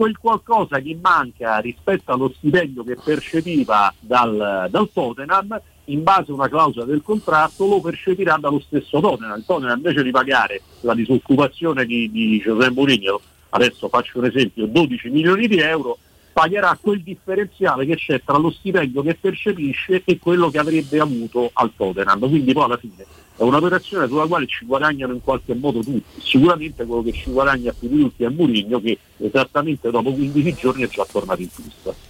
quel 0.00 0.16
qualcosa 0.16 0.80
che 0.80 0.96
manca 0.98 1.58
rispetto 1.58 2.10
allo 2.10 2.32
stipendio 2.34 2.82
che 2.84 2.96
percepiva 2.96 3.92
dal, 4.00 4.68
dal 4.70 4.88
Tottenham 4.90 5.60
in 5.84 6.02
base 6.02 6.30
a 6.30 6.34
una 6.36 6.48
clausola 6.48 6.86
del 6.86 7.02
contratto 7.02 7.66
lo 7.66 7.82
percepirà 7.82 8.38
dallo 8.40 8.60
stesso 8.60 8.98
Tottenham. 8.98 9.36
Il 9.36 9.44
Tottenham 9.44 9.76
invece 9.76 10.02
di 10.02 10.10
pagare 10.10 10.62
la 10.80 10.94
disoccupazione 10.94 11.84
di, 11.84 12.10
di 12.10 12.38
Giuseppe 12.38 12.70
Mourinho, 12.70 13.20
adesso 13.50 13.90
faccio 13.90 14.20
un 14.20 14.24
esempio, 14.24 14.64
12 14.64 15.10
milioni 15.10 15.46
di 15.46 15.58
euro, 15.58 15.98
pagherà 16.32 16.78
quel 16.80 17.02
differenziale 17.02 17.84
che 17.84 17.96
c'è 17.96 18.22
tra 18.24 18.38
lo 18.38 18.50
stipendio 18.50 19.02
che 19.02 19.16
percepisce 19.16 20.00
e 20.06 20.18
quello 20.18 20.48
che 20.48 20.56
avrebbe 20.56 20.98
avuto 20.98 21.50
al 21.52 21.72
Tottenham. 21.76 22.20
Quindi 22.20 22.54
poi 22.54 22.64
alla 22.64 22.78
fine 22.78 23.04
è 23.40 23.42
un'operazione 23.42 24.06
sulla 24.06 24.26
quale 24.26 24.46
ci 24.46 24.66
guadagnano 24.66 25.14
in 25.14 25.22
qualche 25.22 25.54
modo 25.54 25.80
tutti. 25.80 26.20
Sicuramente 26.20 26.84
quello 26.84 27.02
che 27.02 27.12
ci 27.12 27.30
guadagna 27.30 27.72
più 27.72 27.88
di 27.88 27.98
tutti 27.98 28.22
è 28.22 28.28
Mourinho 28.28 28.78
che 28.82 28.98
esattamente 29.16 29.90
dopo 29.90 30.12
15 30.12 30.54
giorni 30.60 30.82
è 30.82 30.88
già 30.88 31.06
tornato 31.10 31.40
in 31.40 31.48
pista. 31.48 32.09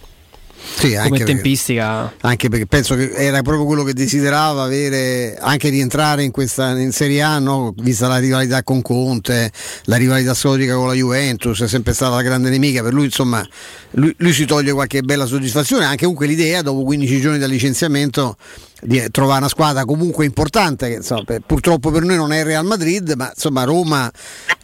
Sì, 0.76 0.94
anche 0.94 1.08
Come 1.08 1.18
perché- 1.18 1.32
tempistica. 1.32 2.12
Anche 2.20 2.48
perché 2.48 2.66
penso 2.66 2.94
che 2.94 3.10
era 3.12 3.42
proprio 3.42 3.64
quello 3.66 3.82
che 3.82 3.92
desiderava 3.92 4.62
avere, 4.62 5.36
anche 5.38 5.68
rientrare 5.68 6.22
in 6.22 6.30
questa 6.30 6.70
in 6.78 6.92
Serie 6.92 7.22
A, 7.22 7.38
no? 7.38 7.74
vista 7.78 8.08
la 8.08 8.18
rivalità 8.18 8.62
con 8.62 8.80
Conte, 8.82 9.50
la 9.84 9.96
rivalità 9.96 10.32
storica 10.34 10.74
con 10.74 10.86
la 10.86 10.94
Juventus, 10.94 11.60
è 11.62 11.68
sempre 11.68 11.92
stata 11.92 12.14
la 12.14 12.22
grande 12.22 12.50
nemica. 12.50 12.82
Per 12.82 12.92
lui, 12.94 13.06
insomma, 13.06 13.46
lui, 13.92 14.14
lui 14.18 14.32
si 14.32 14.44
toglie 14.46 14.72
qualche 14.72 15.02
bella 15.02 15.26
soddisfazione. 15.26 15.84
Anche 15.84 16.04
comunque 16.04 16.26
l'idea, 16.26 16.62
dopo 16.62 16.82
15 16.84 17.20
giorni 17.20 17.38
dal 17.38 17.50
licenziamento, 17.50 18.36
di 18.82 19.02
trovare 19.10 19.40
una 19.40 19.48
squadra 19.48 19.84
comunque 19.84 20.24
importante. 20.24 20.88
Che, 20.88 20.94
insomma, 20.96 21.24
per- 21.24 21.42
purtroppo 21.44 21.90
per 21.90 22.02
noi 22.02 22.16
non 22.16 22.32
è 22.32 22.38
il 22.38 22.44
Real 22.46 22.64
Madrid, 22.64 23.12
ma 23.16 23.30
insomma 23.34 23.64
Roma, 23.64 24.10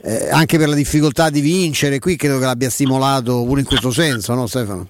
eh, 0.03 0.29
anche 0.31 0.57
per 0.57 0.69
la 0.69 0.75
difficoltà 0.75 1.29
di 1.29 1.41
vincere, 1.41 1.99
qui 1.99 2.17
credo 2.17 2.39
che 2.39 2.45
l'abbia 2.47 2.71
stimolato 2.71 3.45
pure 3.45 3.61
in 3.61 3.67
questo 3.67 3.91
senso, 3.91 4.33
no 4.35 4.47
Stefano? 4.47 4.89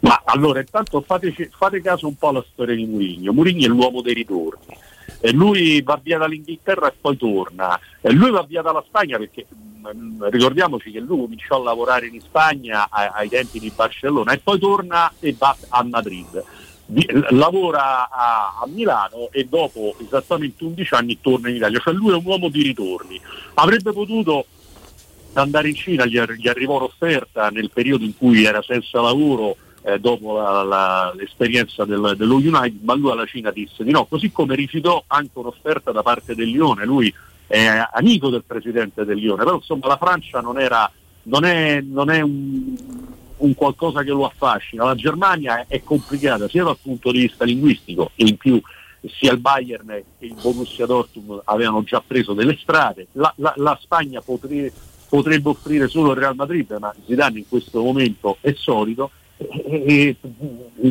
Ma 0.00 0.22
allora, 0.24 0.60
intanto 0.60 1.00
fateci- 1.00 1.50
fate 1.56 1.80
caso 1.80 2.06
un 2.06 2.16
po' 2.16 2.28
alla 2.28 2.44
storia 2.52 2.74
di 2.74 2.84
Mourinho. 2.86 3.32
Mourinho 3.32 3.64
è 3.64 3.68
l'uomo 3.68 4.02
dei 4.02 4.14
ritorni. 4.14 4.76
E 5.20 5.32
lui 5.32 5.80
va 5.82 5.98
via 6.02 6.18
dall'Inghilterra 6.18 6.88
e 6.88 6.94
poi 7.00 7.16
torna. 7.16 7.78
E 8.00 8.12
lui 8.12 8.30
va 8.30 8.42
via 8.42 8.62
dalla 8.62 8.84
Spagna 8.86 9.16
perché 9.18 9.46
mh, 9.48 10.28
ricordiamoci 10.28 10.90
che 10.90 11.00
lui 11.00 11.20
cominciò 11.20 11.56
a 11.56 11.62
lavorare 11.64 12.06
in 12.06 12.20
Spagna 12.20 12.88
a- 12.90 13.12
ai 13.14 13.28
tempi 13.28 13.58
di 13.58 13.72
Barcellona 13.74 14.32
e 14.32 14.38
poi 14.38 14.58
torna 14.58 15.12
e 15.18 15.34
va 15.36 15.56
a 15.68 15.82
Madrid. 15.84 16.44
L- 16.88 17.26
lavora 17.30 18.08
a, 18.10 18.58
a 18.62 18.66
Milano 18.66 19.28
e 19.32 19.44
dopo 19.44 19.96
esattamente 19.98 20.62
11 20.62 20.94
anni 20.94 21.18
torna 21.20 21.48
in 21.48 21.56
Italia. 21.56 21.78
Cioè 21.80 21.94
lui 21.94 22.12
è 22.12 22.16
un 22.16 22.24
uomo 22.24 22.48
di 22.48 22.62
ritorni. 22.62 23.20
Avrebbe 23.54 23.92
potuto 23.92 24.46
andare 25.32 25.68
in 25.68 25.74
Cina, 25.74 26.04
gli, 26.06 26.20
gli 26.20 26.48
arrivò 26.48 26.76
un'offerta 26.76 27.48
nel 27.50 27.70
periodo 27.72 28.04
in 28.04 28.16
cui 28.16 28.44
era 28.44 28.62
senza 28.62 29.00
lavoro 29.00 29.56
eh, 29.86 30.00
dopo 30.00 30.36
la- 30.36 30.62
la- 30.64 31.12
l'esperienza 31.16 31.84
del- 31.84 32.14
dello 32.16 32.34
United, 32.36 32.82
ma 32.82 32.94
lui 32.94 33.12
alla 33.12 33.24
Cina 33.26 33.52
disse 33.52 33.84
di 33.84 33.92
no, 33.92 34.04
così 34.06 34.32
come 34.32 34.56
rifiutò 34.56 35.04
anche 35.06 35.30
un'offerta 35.38 35.92
da 35.92 36.02
parte 36.02 36.34
del 36.34 36.48
Lione, 36.48 36.84
lui 36.84 37.12
è 37.46 37.86
amico 37.92 38.28
del 38.28 38.42
presidente 38.44 39.04
del 39.04 39.18
Lione, 39.18 39.44
però 39.44 39.54
insomma 39.56 39.86
la 39.86 39.96
Francia 39.96 40.40
non, 40.40 40.58
era, 40.58 40.90
non 41.24 41.44
è, 41.44 41.80
non 41.80 42.10
è 42.10 42.20
un, 42.20 42.74
un 43.36 43.54
qualcosa 43.54 44.02
che 44.02 44.10
lo 44.10 44.24
affascina, 44.26 44.84
la 44.84 44.96
Germania 44.96 45.60
è, 45.60 45.66
è 45.68 45.82
complicata 45.84 46.48
sia 46.48 46.64
dal 46.64 46.78
punto 46.82 47.12
di 47.12 47.20
vista 47.20 47.44
linguistico 47.44 48.10
e 48.16 48.26
in 48.26 48.36
più 48.36 48.60
sia 49.08 49.30
il 49.30 49.38
Bayern 49.38 49.86
che 50.18 50.26
il 50.26 50.34
Borussia 50.42 50.84
Dortmund 50.86 51.42
avevano 51.44 51.84
già 51.84 52.02
preso 52.04 52.32
delle 52.32 52.56
strade, 52.60 53.06
la, 53.12 53.32
la- 53.36 53.54
la 53.58 53.78
Spagna 53.80 54.20
potre- 54.20 54.72
potrebbe 55.08 55.50
offrire 55.50 55.86
solo 55.86 56.10
il 56.10 56.16
Real 56.18 56.34
Madrid, 56.34 56.76
ma 56.80 56.92
Zidane 57.06 57.38
in 57.38 57.48
questo 57.48 57.80
momento 57.80 58.38
è 58.40 58.52
solido, 58.56 59.12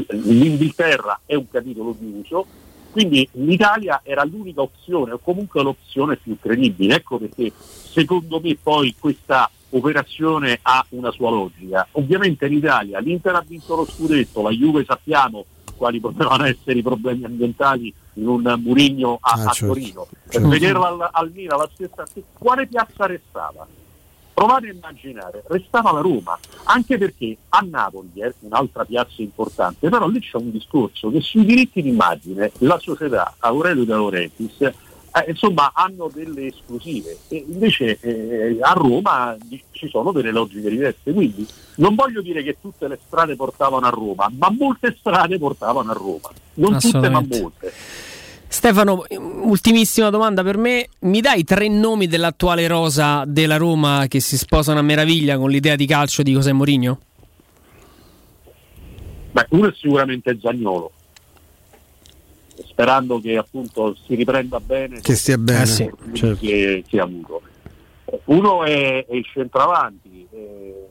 l'Inghilterra 0.09 1.19
è 1.25 1.35
un 1.35 1.49
capitolo 1.49 1.95
chiuso, 1.97 2.45
quindi 2.91 3.27
l'Italia 3.33 4.01
era 4.03 4.23
l'unica 4.23 4.61
opzione 4.61 5.11
o 5.13 5.19
comunque 5.19 5.61
l'opzione 5.63 6.15
più 6.17 6.37
credibile, 6.39 6.95
ecco 6.95 7.17
perché 7.17 7.51
secondo 7.55 8.39
me 8.41 8.55
poi 8.61 8.95
questa 8.97 9.49
operazione 9.71 10.59
ha 10.61 10.85
una 10.89 11.11
sua 11.11 11.29
logica. 11.29 11.85
Ovviamente 11.93 12.45
in 12.45 12.53
Italia 12.53 12.99
l'Inter 12.99 13.35
ha 13.35 13.43
vinto 13.45 13.75
lo 13.75 13.85
scudetto, 13.85 14.41
la 14.41 14.51
Juve 14.51 14.85
sappiamo 14.85 15.45
quali 15.75 15.99
potevano 15.99 16.45
essere 16.45 16.79
i 16.79 16.81
problemi 16.81 17.25
ambientali 17.25 17.93
in 18.13 18.27
un 18.29 18.55
Murigno 18.63 19.17
a, 19.19 19.31
Ah, 19.31 19.43
a 19.49 19.51
certo, 19.51 19.73
Torino. 19.73 20.07
certo. 20.29 20.39
Per 20.39 20.47
vederla 20.47 20.87
al, 20.87 21.09
al 21.11 21.31
Milan 21.33 21.57
la 21.57 21.69
stessa 21.73 22.05
quale 22.37 22.65
piazza 22.67 23.05
restava? 23.07 23.67
Provate 24.35 24.67
a 24.67 24.73
immaginare, 24.73 25.43
restava 25.47 25.93
la 25.93 26.01
Roma, 26.01 26.37
anche 26.65 26.97
perché 26.97 27.37
a 27.49 27.65
Napoli 27.67 28.11
è 28.15 28.33
un'altra 28.41 28.83
piazza 28.83 29.21
importante, 29.21 29.87
però 29.87 30.09
lì 30.09 30.19
c'è 30.19 30.35
un 30.35 30.51
discorso 30.51 31.09
che 31.09 31.21
sui 31.21 31.45
diritti 31.45 31.81
d'immagine 31.81 32.51
la 32.57 32.77
società 32.77 33.35
Aurelio 33.39 33.85
De 33.85 33.93
Laurentiis 33.93 34.73
eh, 35.15 35.29
insomma 35.29 35.71
hanno 35.73 36.09
delle 36.13 36.47
esclusive. 36.47 37.17
E 37.29 37.45
invece 37.47 37.97
eh, 38.01 38.57
a 38.59 38.73
Roma 38.73 39.37
ci 39.71 39.87
sono 39.87 40.11
delle 40.11 40.31
logiche 40.31 40.69
diverse, 40.69 41.13
quindi 41.13 41.47
non 41.75 41.95
voglio 41.95 42.21
dire 42.21 42.43
che 42.43 42.57
tutte 42.59 42.89
le 42.89 42.99
strade 43.05 43.37
portavano 43.37 43.85
a 43.85 43.89
Roma, 43.89 44.29
ma 44.37 44.49
molte 44.51 44.93
strade 44.99 45.37
portavano 45.37 45.91
a 45.91 45.93
Roma, 45.93 46.29
non 46.55 46.77
tutte 46.77 47.09
ma 47.09 47.21
molte. 47.21 47.71
Stefano, 48.55 49.03
ultimissima 49.41 50.09
domanda 50.09 50.41
per 50.41 50.55
me. 50.57 50.87
Mi 51.01 51.19
dai 51.19 51.43
tre 51.43 51.67
nomi 51.67 52.07
dell'attuale 52.07 52.67
rosa 52.67 53.25
della 53.27 53.57
Roma 53.57 54.05
che 54.07 54.21
si 54.21 54.37
sposano 54.37 54.79
a 54.79 54.81
meraviglia 54.81 55.37
con 55.37 55.49
l'idea 55.49 55.75
di 55.75 55.85
calcio 55.85 56.23
di 56.23 56.31
José 56.31 56.53
Mourinho? 56.53 56.99
Beh, 59.31 59.47
uno 59.49 59.67
è 59.67 59.73
sicuramente 59.75 60.37
Zagnolo, 60.41 60.93
sperando 62.65 63.19
che 63.19 63.35
appunto 63.35 63.93
si 64.05 64.15
riprenda 64.15 64.61
bene. 64.61 65.01
Che 65.01 65.15
stia 65.15 65.37
bene, 65.37 65.61
Eh 65.63 65.65
sì. 65.65 65.91
certo. 66.13 66.37
che, 66.39 66.83
che 66.87 66.99
ha 66.99 67.03
avuto. 67.03 67.41
Uno 68.25 68.63
è, 68.63 69.05
è 69.05 69.13
il 69.15 69.25
centravanti, 69.33 70.27
eh, 70.31 70.85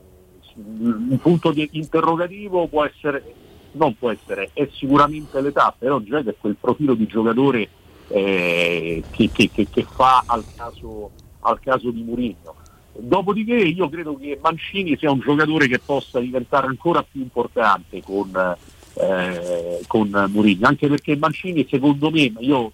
un 0.54 1.18
punto 1.22 1.50
di 1.50 1.66
interrogativo 1.72 2.66
può 2.66 2.84
essere, 2.84 3.24
non 3.74 3.96
può 3.96 4.10
essere, 4.10 4.50
è 4.52 4.68
sicuramente 4.72 5.40
l'età, 5.40 5.74
però 5.76 6.00
che 6.00 6.18
è 6.18 6.34
quel 6.38 6.56
profilo 6.60 6.94
di 6.94 7.06
giocatore 7.06 7.68
eh, 8.08 9.02
che, 9.10 9.30
che- 9.32 9.50
che- 9.50 9.66
che 9.70 9.86
fa 9.90 10.22
al 10.26 10.44
caso, 10.54 11.10
al 11.40 11.58
caso 11.60 11.90
di 11.90 12.02
Mourinho. 12.02 12.54
Dopodiché 12.96 13.54
io 13.54 13.88
credo 13.88 14.16
che 14.16 14.38
Mancini 14.40 14.96
sia 14.98 15.10
un 15.10 15.18
giocatore 15.20 15.66
che 15.66 15.78
possa 15.80 16.20
diventare 16.20 16.66
ancora 16.66 17.02
più 17.02 17.20
importante 17.22 18.02
con, 18.02 18.30
eh, 18.94 19.80
con 19.86 20.26
Mourinho, 20.30 20.66
anche 20.66 20.86
perché 20.88 21.16
Mancini 21.16 21.66
secondo 21.68 22.10
me, 22.10 22.32
io 22.38 22.72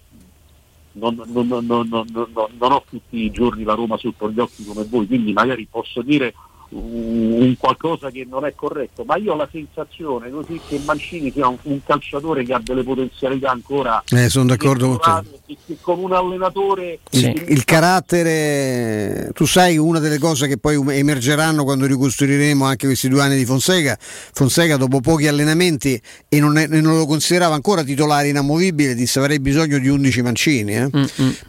non- 0.93 1.23
non- 1.27 1.47
non- 1.47 1.87
non 1.87 2.71
ho 2.71 2.83
tutti 2.87 3.23
i 3.23 3.31
giorni 3.31 3.63
la 3.63 3.73
Roma 3.73 3.97
sotto 3.97 4.29
gli 4.29 4.39
occhi 4.39 4.65
come 4.65 4.83
voi, 4.83 5.07
quindi 5.07 5.31
magari 5.33 5.65
posso 5.71 6.01
dire 6.01 6.33
un, 6.71 7.55
qualcosa 7.57 8.09
che 8.09 8.25
non 8.29 8.45
è 8.45 8.53
corretto, 8.55 9.03
ma 9.03 9.17
io 9.17 9.33
ho 9.33 9.35
la 9.35 9.47
sensazione 9.51 10.29
così 10.29 10.59
che 10.67 10.79
Mancini 10.85 11.31
sia 11.31 11.47
un, 11.47 11.57
un 11.63 11.83
calciatore 11.83 12.43
che 12.43 12.53
ha 12.53 12.61
delle 12.63 12.83
potenzialità 12.83 13.51
ancora 13.51 14.01
Eh, 14.09 14.29
sono 14.29 14.45
d'accordo 14.45 14.97
con 14.97 15.23
te. 15.45 15.55
che 15.67 15.77
con 15.81 15.99
un 15.99 16.13
allenatore 16.13 16.99
Il, 17.11 17.45
il 17.49 17.65
carattere, 17.65 19.31
tu 19.33 19.45
sai 19.45 19.77
una 19.77 19.99
delle 19.99 20.17
cose 20.17 20.47
che 20.47 20.57
poi 20.57 20.81
emergeranno 20.97 21.63
quando 21.63 21.85
ricostruiremo 21.85 22.65
anche 22.65 22.87
questi 22.87 23.09
due 23.09 23.21
anni 23.21 23.37
di 23.37 23.45
Fonseca, 23.45 23.97
Fonseca 23.99 24.77
dopo 24.77 24.99
pochi 25.01 25.27
allenamenti 25.27 25.99
e 26.29 26.39
non, 26.39 26.57
è- 26.57 26.67
non 26.67 26.97
lo 26.97 27.05
considerava 27.05 27.55
ancora 27.55 27.83
titolare 27.83 28.29
inamovibile, 28.29 28.95
disse 28.95 29.19
avrei 29.19 29.39
bisogno 29.39 29.77
di 29.77 29.87
11 29.87 30.21
mancini, 30.21 30.75
eh? 30.75 30.89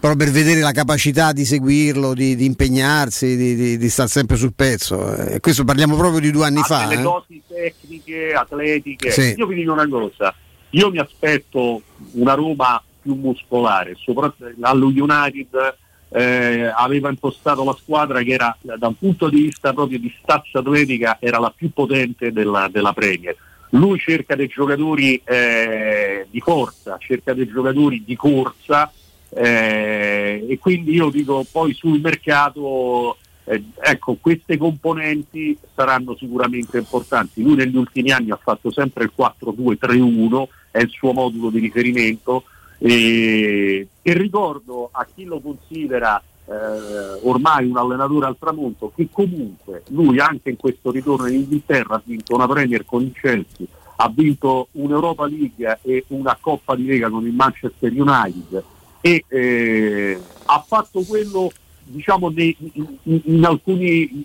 però 0.01 0.15
per 0.17 0.31
vedere 0.31 0.61
la 0.61 0.73
capacità 0.73 1.33
di 1.33 1.45
seguirlo, 1.45 2.15
di, 2.15 2.35
di 2.37 2.45
impegnarsi, 2.45 3.37
di, 3.37 3.55
di, 3.55 3.79
di 3.79 3.89
stare 3.89 4.09
sempre 4.09 4.37
sul 4.37 4.53
pezzo, 4.55 5.12
eh, 5.17 5.41
questo 5.41 5.65
parliamo 5.65 5.97
proprio 5.97 6.21
di 6.21 6.31
due 6.31 6.47
anni 6.47 6.61
ha 6.61 6.65
fa. 6.65 6.87
delle 6.87 7.01
eh. 7.01 7.03
dosi 7.03 7.43
tecniche, 7.47 8.33
atletiche. 8.33 9.11
Sì. 9.11 9.35
Io 9.37 9.47
vi 9.47 9.55
dico 9.57 9.73
una 9.73 9.89
cosa, 9.89 10.35
io 10.71 10.91
mi 10.91 10.99
aspetto 10.99 11.83
una 12.13 12.35
Roma 12.35 12.83
più 13.01 13.15
muscolare, 13.15 13.95
soprattutto 13.97 14.53
allo 14.61 14.87
United 14.87 15.77
eh, 16.13 16.71
aveva 16.75 17.09
impostato 17.09 17.65
la 17.65 17.77
squadra 17.79 18.23
che 18.23 18.33
era 18.33 18.57
da 18.61 18.87
un 18.87 18.97
punto 18.97 19.29
di 19.29 19.43
vista 19.43 19.73
proprio 19.73 19.99
di 19.99 20.15
stazza 20.21 20.59
atletica 20.59 21.17
era 21.19 21.39
la 21.39 21.53
più 21.55 21.73
potente 21.73 22.33
della, 22.33 22.69
della 22.71 22.93
Premier. 22.93 23.35
Lui 23.71 23.99
cerca 23.99 24.37
dei 24.37 24.49
giocatori 24.49 25.21
eh, 25.25 26.27
di 26.31 26.41
forza, 26.41 26.99
cerca 26.99 27.33
dei 27.33 27.49
giocatori 27.49 28.03
di 28.05 28.15
corsa 28.15 28.93
eh, 29.31 30.45
e 30.47 30.59
quindi 30.59 30.93
io 30.93 31.09
dico 31.09 31.47
poi 31.51 31.73
sul 31.73 31.99
mercato 32.01 33.17
eh, 33.45 33.63
ecco, 33.81 34.17
queste 34.21 34.57
componenti 34.57 35.57
saranno 35.75 36.15
sicuramente 36.17 36.79
importanti. 36.79 37.43
Lui 37.43 37.57
negli 37.57 37.77
ultimi 37.77 38.11
anni 38.11 38.31
ha 38.31 38.39
fatto 38.41 38.71
sempre 38.71 39.05
il 39.05 39.13
4-2-3-1, 39.17 40.45
è 40.71 40.79
il 40.81 40.91
suo 40.91 41.13
modulo 41.13 41.51
di 41.51 41.59
riferimento 41.59 42.45
e, 42.79 43.87
e 44.01 44.13
ricordo 44.15 44.89
a 44.93 45.07
chi 45.13 45.25
lo 45.25 45.41
considera 45.41 46.23
eh, 46.47 47.21
ormai 47.23 47.67
un 47.67 47.77
allenatore 47.77 48.27
al 48.27 48.37
tramonto 48.39 48.91
che 48.95 49.09
comunque 49.11 49.85
lui 49.89 50.19
anche 50.19 50.51
in 50.51 50.57
questo 50.57 50.91
ritorno 50.91 51.29
in 51.29 51.35
Inghilterra 51.35 51.97
ha 51.97 52.03
vinto 52.05 52.35
una 52.35 52.49
Premier 52.49 52.85
con 52.85 53.03
il 53.03 53.13
Chelsea, 53.13 53.67
ha 53.97 54.09
vinto 54.09 54.69
un'Europa 54.73 55.27
League 55.27 55.79
e 55.83 56.05
una 56.09 56.37
Coppa 56.41 56.75
di 56.75 56.87
Lega 56.87 57.09
con 57.09 57.25
il 57.25 57.33
Manchester 57.33 57.93
United 57.93 58.65
e 59.01 59.25
eh, 59.29 60.21
ha 60.47 60.65
fatto 60.67 61.03
quello 61.03 61.51
diciamo 61.93 62.31
nei- 62.31 62.57
in, 62.73 63.21
in 63.25 63.45
alcuni 63.45 64.25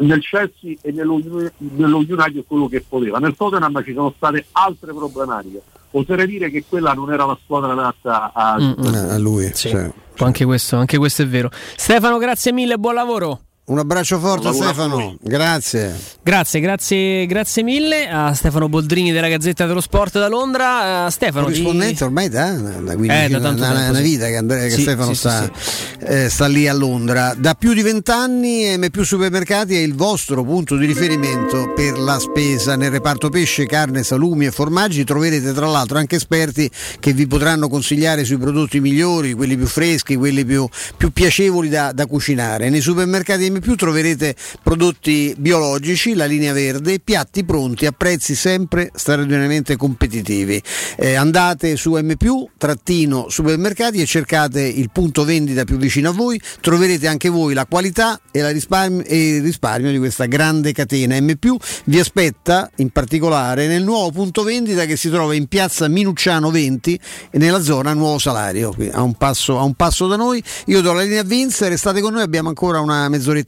nel 0.00 0.20
Chelsea 0.20 0.76
e 0.80 0.92
nello, 0.92 1.20
nello 1.58 1.98
United 1.98 2.44
quello 2.46 2.68
che 2.68 2.80
poteva 2.86 3.18
nel 3.18 3.34
Tottenham 3.36 3.82
ci 3.84 3.92
sono 3.92 4.12
state 4.16 4.46
altre 4.52 4.92
problematiche 4.92 5.62
oserei 5.90 6.26
dire 6.26 6.50
che 6.50 6.64
quella 6.68 6.92
non 6.92 7.12
era 7.12 7.24
la 7.24 7.38
squadra 7.42 7.72
adatta 7.72 8.32
a, 8.34 8.58
Mm, 8.60 8.72
mm. 8.78 8.94
a 9.10 9.18
lui. 9.18 9.50
Sì. 9.54 9.68
cioè. 9.70 9.90
Anche 10.18 10.44
questo, 10.44 10.76
anche 10.76 10.98
questo 10.98 11.22
è 11.22 11.26
vero. 11.28 11.48
Stefano, 11.76 12.18
grazie 12.18 12.52
mille, 12.52 12.76
buon 12.76 12.94
lavoro. 12.94 13.40
Un 13.68 13.78
abbraccio 13.78 14.18
forte 14.18 14.50
Stefano, 14.54 15.14
grazie. 15.20 15.94
Grazie, 16.22 16.60
grazie, 16.60 17.26
grazie 17.26 17.62
mille 17.62 18.08
a 18.08 18.32
Stefano 18.32 18.66
Boldrini 18.70 19.12
della 19.12 19.28
Gazzetta 19.28 19.66
dello 19.66 19.82
Sport 19.82 20.14
da 20.14 20.26
Londra. 20.26 21.06
Eh, 21.06 21.10
Stefano, 21.10 21.44
corrispondente 21.44 22.02
ormai 22.02 22.30
da, 22.30 22.50
da, 22.52 22.94
quindi 22.96 23.08
Eh, 23.08 23.28
da 23.28 23.36
una- 23.36 23.46
tanto 23.48 23.62
una, 23.64 23.72
tempo, 23.74 23.90
una 23.90 23.98
sì. 23.98 24.02
vita 24.04 24.26
che, 24.28 24.36
Andrea- 24.36 24.62
che 24.64 24.70
Sì, 24.70 24.80
Stefano 24.80 25.08
sì, 25.12 25.14
sta, 25.18 25.50
sì, 25.54 25.96
eh, 26.06 26.28
sta 26.30 26.46
lì 26.46 26.66
a 26.66 26.72
Londra. 26.72 27.34
Da 27.36 27.52
più 27.52 27.74
di 27.74 27.82
vent'anni 27.82 28.74
M 28.78 28.88
più 28.90 29.04
Supermercati 29.04 29.74
è 29.76 29.80
il 29.80 29.94
vostro 29.94 30.42
punto 30.44 30.74
di 30.76 30.86
riferimento 30.86 31.70
per 31.76 31.98
la 31.98 32.18
spesa 32.18 32.74
nel 32.74 32.90
reparto 32.90 33.28
pesce, 33.28 33.66
carne, 33.66 34.02
salumi 34.02 34.46
e 34.46 34.50
formaggi. 34.50 35.04
Troverete 35.04 35.52
tra 35.52 35.66
l'altro 35.66 35.98
anche 35.98 36.16
esperti 36.16 36.70
che 37.00 37.12
vi 37.12 37.26
potranno 37.26 37.68
consigliare 37.68 38.24
sui 38.24 38.38
prodotti 38.38 38.80
migliori, 38.80 39.34
quelli 39.34 39.58
più 39.58 39.66
freschi, 39.66 40.16
quelli 40.16 40.46
più, 40.46 40.66
più 40.96 41.10
piacevoli 41.12 41.68
da, 41.68 41.92
da 41.92 42.06
cucinare. 42.06 42.70
Nei 42.70 42.80
supermercati 42.80 43.56
M 43.58 43.60
più 43.60 43.74
troverete 43.74 44.34
prodotti 44.62 45.34
biologici, 45.36 46.14
la 46.14 46.24
linea 46.24 46.52
verde, 46.52 47.00
piatti 47.00 47.44
pronti 47.44 47.86
a 47.86 47.92
prezzi 47.92 48.34
sempre 48.34 48.90
straordinariamente 48.94 49.76
competitivi. 49.76 50.62
Eh, 50.96 51.14
andate 51.14 51.76
su 51.76 51.96
M 51.96 52.14
supermercati 53.28 54.00
e 54.00 54.06
cercate 54.06 54.62
il 54.62 54.90
punto 54.92 55.24
vendita 55.24 55.64
più 55.64 55.76
vicino 55.76 56.10
a 56.10 56.12
voi, 56.12 56.40
troverete 56.60 57.06
anche 57.06 57.28
voi 57.28 57.54
la 57.54 57.66
qualità 57.66 58.20
e, 58.30 58.40
la 58.40 58.50
risparmio, 58.50 59.04
e 59.04 59.36
il 59.36 59.42
risparmio 59.42 59.90
di 59.90 59.98
questa 59.98 60.26
grande 60.26 60.72
catena 60.72 61.20
M 61.20 61.36
vi 61.84 61.98
aspetta 61.98 62.70
in 62.76 62.90
particolare 62.90 63.66
nel 63.66 63.82
nuovo 63.82 64.10
punto 64.10 64.42
vendita 64.42 64.84
che 64.84 64.96
si 64.96 65.10
trova 65.10 65.34
in 65.34 65.46
piazza 65.46 65.88
Minucciano 65.88 66.50
20 66.50 67.00
e 67.30 67.38
nella 67.38 67.60
zona 67.60 67.92
Nuovo 67.92 68.18
Salario, 68.18 68.74
a 68.92 69.02
un 69.02 69.14
passo, 69.14 69.58
a 69.58 69.62
un 69.62 69.74
passo 69.74 70.06
da 70.06 70.16
noi. 70.16 70.42
Io 70.66 70.80
do 70.80 70.92
la 70.92 71.02
linea 71.02 71.20
a 71.20 71.24
Vince, 71.24 71.68
restate 71.68 72.00
con 72.00 72.12
noi, 72.12 72.22
abbiamo 72.22 72.48
ancora 72.48 72.80
una 72.80 73.08
mezz'oretta 73.08 73.47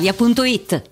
brispalitalia.it. 0.00 0.91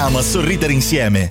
a 0.00 0.22
sorridere 0.22 0.72
insieme. 0.72 1.30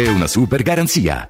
una 0.09 0.27
super 0.27 0.63
garanzia. 0.63 1.29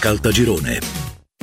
Caltagirone. 0.00 1.09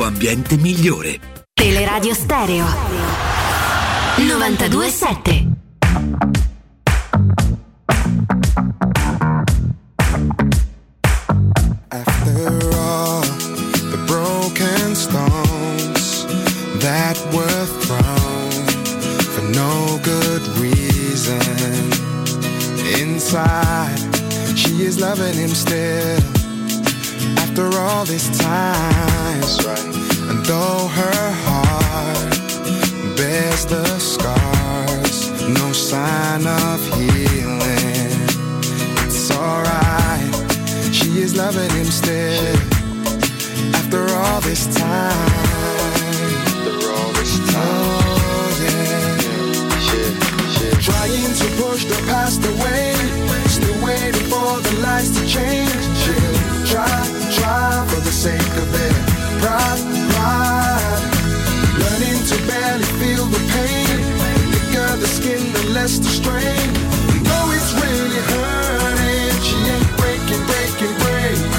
ambiente 0.00 0.56
migliore. 0.56 1.20
Teleradio 1.54 2.14
Stereo 2.14 2.66
927 4.16 5.50
After 11.90 12.48
all 12.74 13.20
the 13.90 14.04
broken 14.06 14.94
stones 14.94 16.24
that 16.80 17.18
were 17.32 17.66
thrown 17.84 18.50
for 19.32 19.44
no 19.52 19.98
good 20.02 20.42
reason, 20.58 21.40
inside 23.00 23.98
she 24.56 24.82
is 24.84 24.98
loving 25.00 25.34
him 25.34 25.50
still. 25.50 26.41
After 27.54 27.78
all 27.78 28.06
this 28.06 28.30
time, 28.38 29.42
and 30.30 30.42
though 30.46 30.88
her 30.88 31.30
heart 31.44 32.34
bears 33.14 33.66
the 33.66 33.84
scars, 33.98 35.30
no 35.50 35.70
sign 35.70 36.46
of 36.46 36.80
healing. 36.96 38.08
It's 39.04 39.30
alright, 39.30 40.34
she 40.94 41.20
is 41.20 41.36
loving 41.36 41.68
him 41.72 41.84
still. 41.84 42.56
After 43.74 44.08
all 44.14 44.40
this 44.40 44.66
time, 44.74 45.12
after 46.56 46.88
all 46.88 47.12
this 47.12 47.36
time, 47.52 48.00
oh 48.32 48.48
yeah. 48.64 49.12
Trying 50.80 51.34
to 51.36 51.46
push 51.62 51.84
the 51.84 52.00
past 52.08 52.42
away, 52.46 52.94
still 53.46 53.76
waiting 53.84 54.26
for 54.30 54.58
the 54.62 54.72
lights 54.80 55.10
to 55.20 55.26
change. 55.26 55.70
She'll 56.00 56.64
try, 56.64 57.20
for 57.88 58.00
the 58.00 58.12
sake 58.12 58.54
of 58.62 58.72
their 58.72 58.92
pride, 59.40 59.82
pride. 60.12 61.02
Learning 61.82 62.18
to 62.30 62.36
barely 62.46 62.88
feel 63.00 63.24
the 63.26 63.42
pain. 63.54 63.98
The 64.52 64.58
thicker 64.72 64.96
the 64.96 65.06
skin, 65.06 65.52
the 65.52 65.62
less 65.70 65.98
the 65.98 66.08
strain. 66.08 66.68
You 67.14 67.20
know 67.28 67.44
it's 67.56 67.72
really 67.82 68.20
hurting. 68.32 69.36
She 69.48 69.56
ain't 69.74 69.90
breaking, 70.00 70.42
breaking, 70.50 70.94
breaking. 71.04 71.52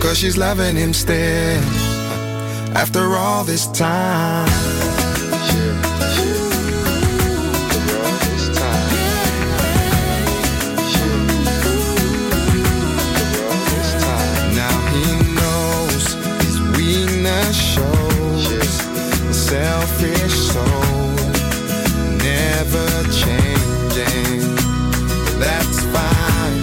Cause 0.00 0.16
she's 0.18 0.36
loving 0.36 0.76
him 0.76 0.92
still. 0.92 1.62
After 2.74 3.16
all 3.16 3.44
this 3.44 3.66
time. 3.68 4.71
Selfish 19.52 20.36
soul, 20.52 21.12
never 22.30 22.88
changing. 23.22 24.40
That's 25.44 25.78
fine, 25.94 26.60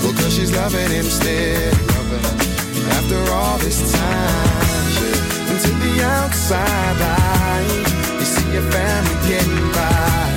well, 0.00 0.14
cause 0.18 0.32
she's 0.36 0.52
loving 0.60 0.90
him 0.90 1.04
still. 1.04 1.74
After 2.96 3.20
all 3.36 3.58
this 3.58 3.80
time, 3.92 4.92
and 5.50 5.58
to 5.64 5.72
the 5.84 5.94
outside 6.18 6.98
eye, 7.20 7.66
you 8.18 8.26
see 8.34 8.48
your 8.56 8.66
family 8.76 9.16
getting 9.28 9.66
by, 9.76 10.30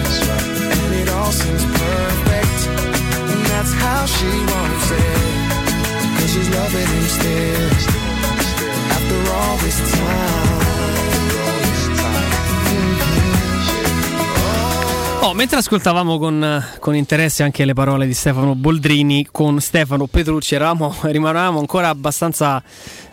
and 0.76 0.92
it 1.02 1.08
all 1.08 1.32
seems 1.32 1.64
perfect, 1.84 2.60
and 3.32 3.42
that's 3.52 3.74
how 3.86 4.02
she 4.16 4.32
wants 4.52 4.88
it. 5.06 5.22
Cause 6.18 6.32
she's 6.34 6.50
loving 6.60 6.90
him 6.96 7.08
still 7.18 7.72
After 8.96 9.20
all 9.36 9.58
this 9.66 9.80
time 9.96 10.63
Oh, 15.24 15.34
mentre 15.34 15.60
ascoltavamo 15.60 16.20
con, 16.20 16.66
con 16.80 16.96
interesse 16.98 17.44
anche 17.44 17.64
le 17.64 17.74
parole 17.74 18.06
di 18.06 18.14
Stefano 18.14 18.56
Boldrini, 18.56 19.30
con 19.32 19.62
Stefano 19.62 20.06
Petrucci 20.06 20.54
eravamo, 20.54 20.94
rimanevamo 21.02 21.60
ancora 21.60 21.88
abbastanza 21.88 22.62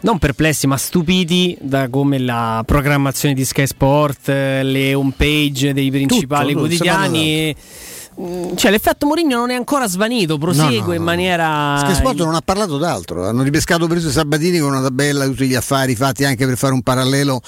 non 0.01 0.19
perplessi 0.19 0.67
ma 0.67 0.77
stupiti 0.77 1.57
da 1.61 1.89
come 1.89 2.19
la 2.19 2.65
programmazione 2.67 3.33
di 3.33 3.45
Sky 3.45 3.65
Sport, 3.65 4.29
eh, 4.29 4.65
le 4.65 4.93
home 4.93 5.13
page 5.17 5.73
dei 5.73 5.89
principali 5.93 6.53
Tutto, 6.53 6.67
tutto, 6.67 6.83
quotidiani. 6.83 7.55
mm, 7.57 7.90
Cioè, 8.55 8.71
l'effetto 8.71 9.07
Mourinho 9.07 9.39
non 9.39 9.51
è 9.51 9.55
ancora 9.55 9.89
svanito, 9.89 10.37
prosegue 10.37 10.79
No, 10.79 10.87
no, 10.87 10.93
in 10.95 11.03
maniera. 11.03 11.79
Sky 11.79 11.95
Sport 11.95 12.19
non 12.19 12.35
ha 12.35 12.43
parlato 12.43 12.77
d'altro, 12.77 13.27
hanno 13.27 13.43
ripescato 13.43 13.87
preso 13.87 14.11
Sabatini 14.11 14.59
con 14.59 14.71
una 14.71 14.83
tabella 14.83 15.25
di 15.25 15.31
tutti 15.31 15.47
gli 15.47 15.55
affari 15.55 15.97
fatti 15.97 16.25
anche 16.25 16.45
per 16.47 16.57
fare 16.57 16.73
un 16.75 16.83
parallelo 16.83 17.41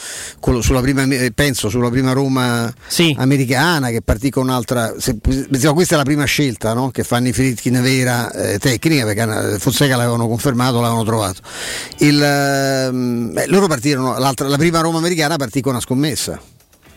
sulla 0.60 0.80
prima, 0.80 1.02
eh, 1.02 1.32
penso 1.32 1.68
sulla 1.68 1.90
prima 1.90 2.12
Roma 2.12 2.72
americana 3.16 3.88
che 3.88 4.00
partì 4.02 4.30
con 4.30 4.44
un'altra, 4.44 4.94
se- 4.98 5.18
questa 5.74 5.94
è 5.94 5.98
la 5.98 6.04
prima 6.04 6.24
scelta 6.24 6.72
no? 6.72 6.90
che 6.90 7.04
fanno 7.04 7.28
i 7.28 7.32
Fritkin 7.32 7.80
vera 7.82 8.30
eh, 8.32 8.58
tecnica 8.58 9.04
perché 9.04 9.54
eh, 9.54 9.58
Fonseca 9.58 9.96
l'avevano 9.96 10.26
confermato, 10.26 10.80
l'avevano 10.80 11.04
trovato. 11.04 11.40
Il, 11.98 12.22
ehm, 12.22 13.32
eh, 13.36 13.46
loro 13.48 13.66
partirono, 13.66 14.16
la 14.18 14.56
prima 14.56 14.80
Roma 14.80 14.98
americana 14.98 15.36
partì 15.36 15.60
con 15.60 15.72
una 15.72 15.80
scommessa. 15.80 16.40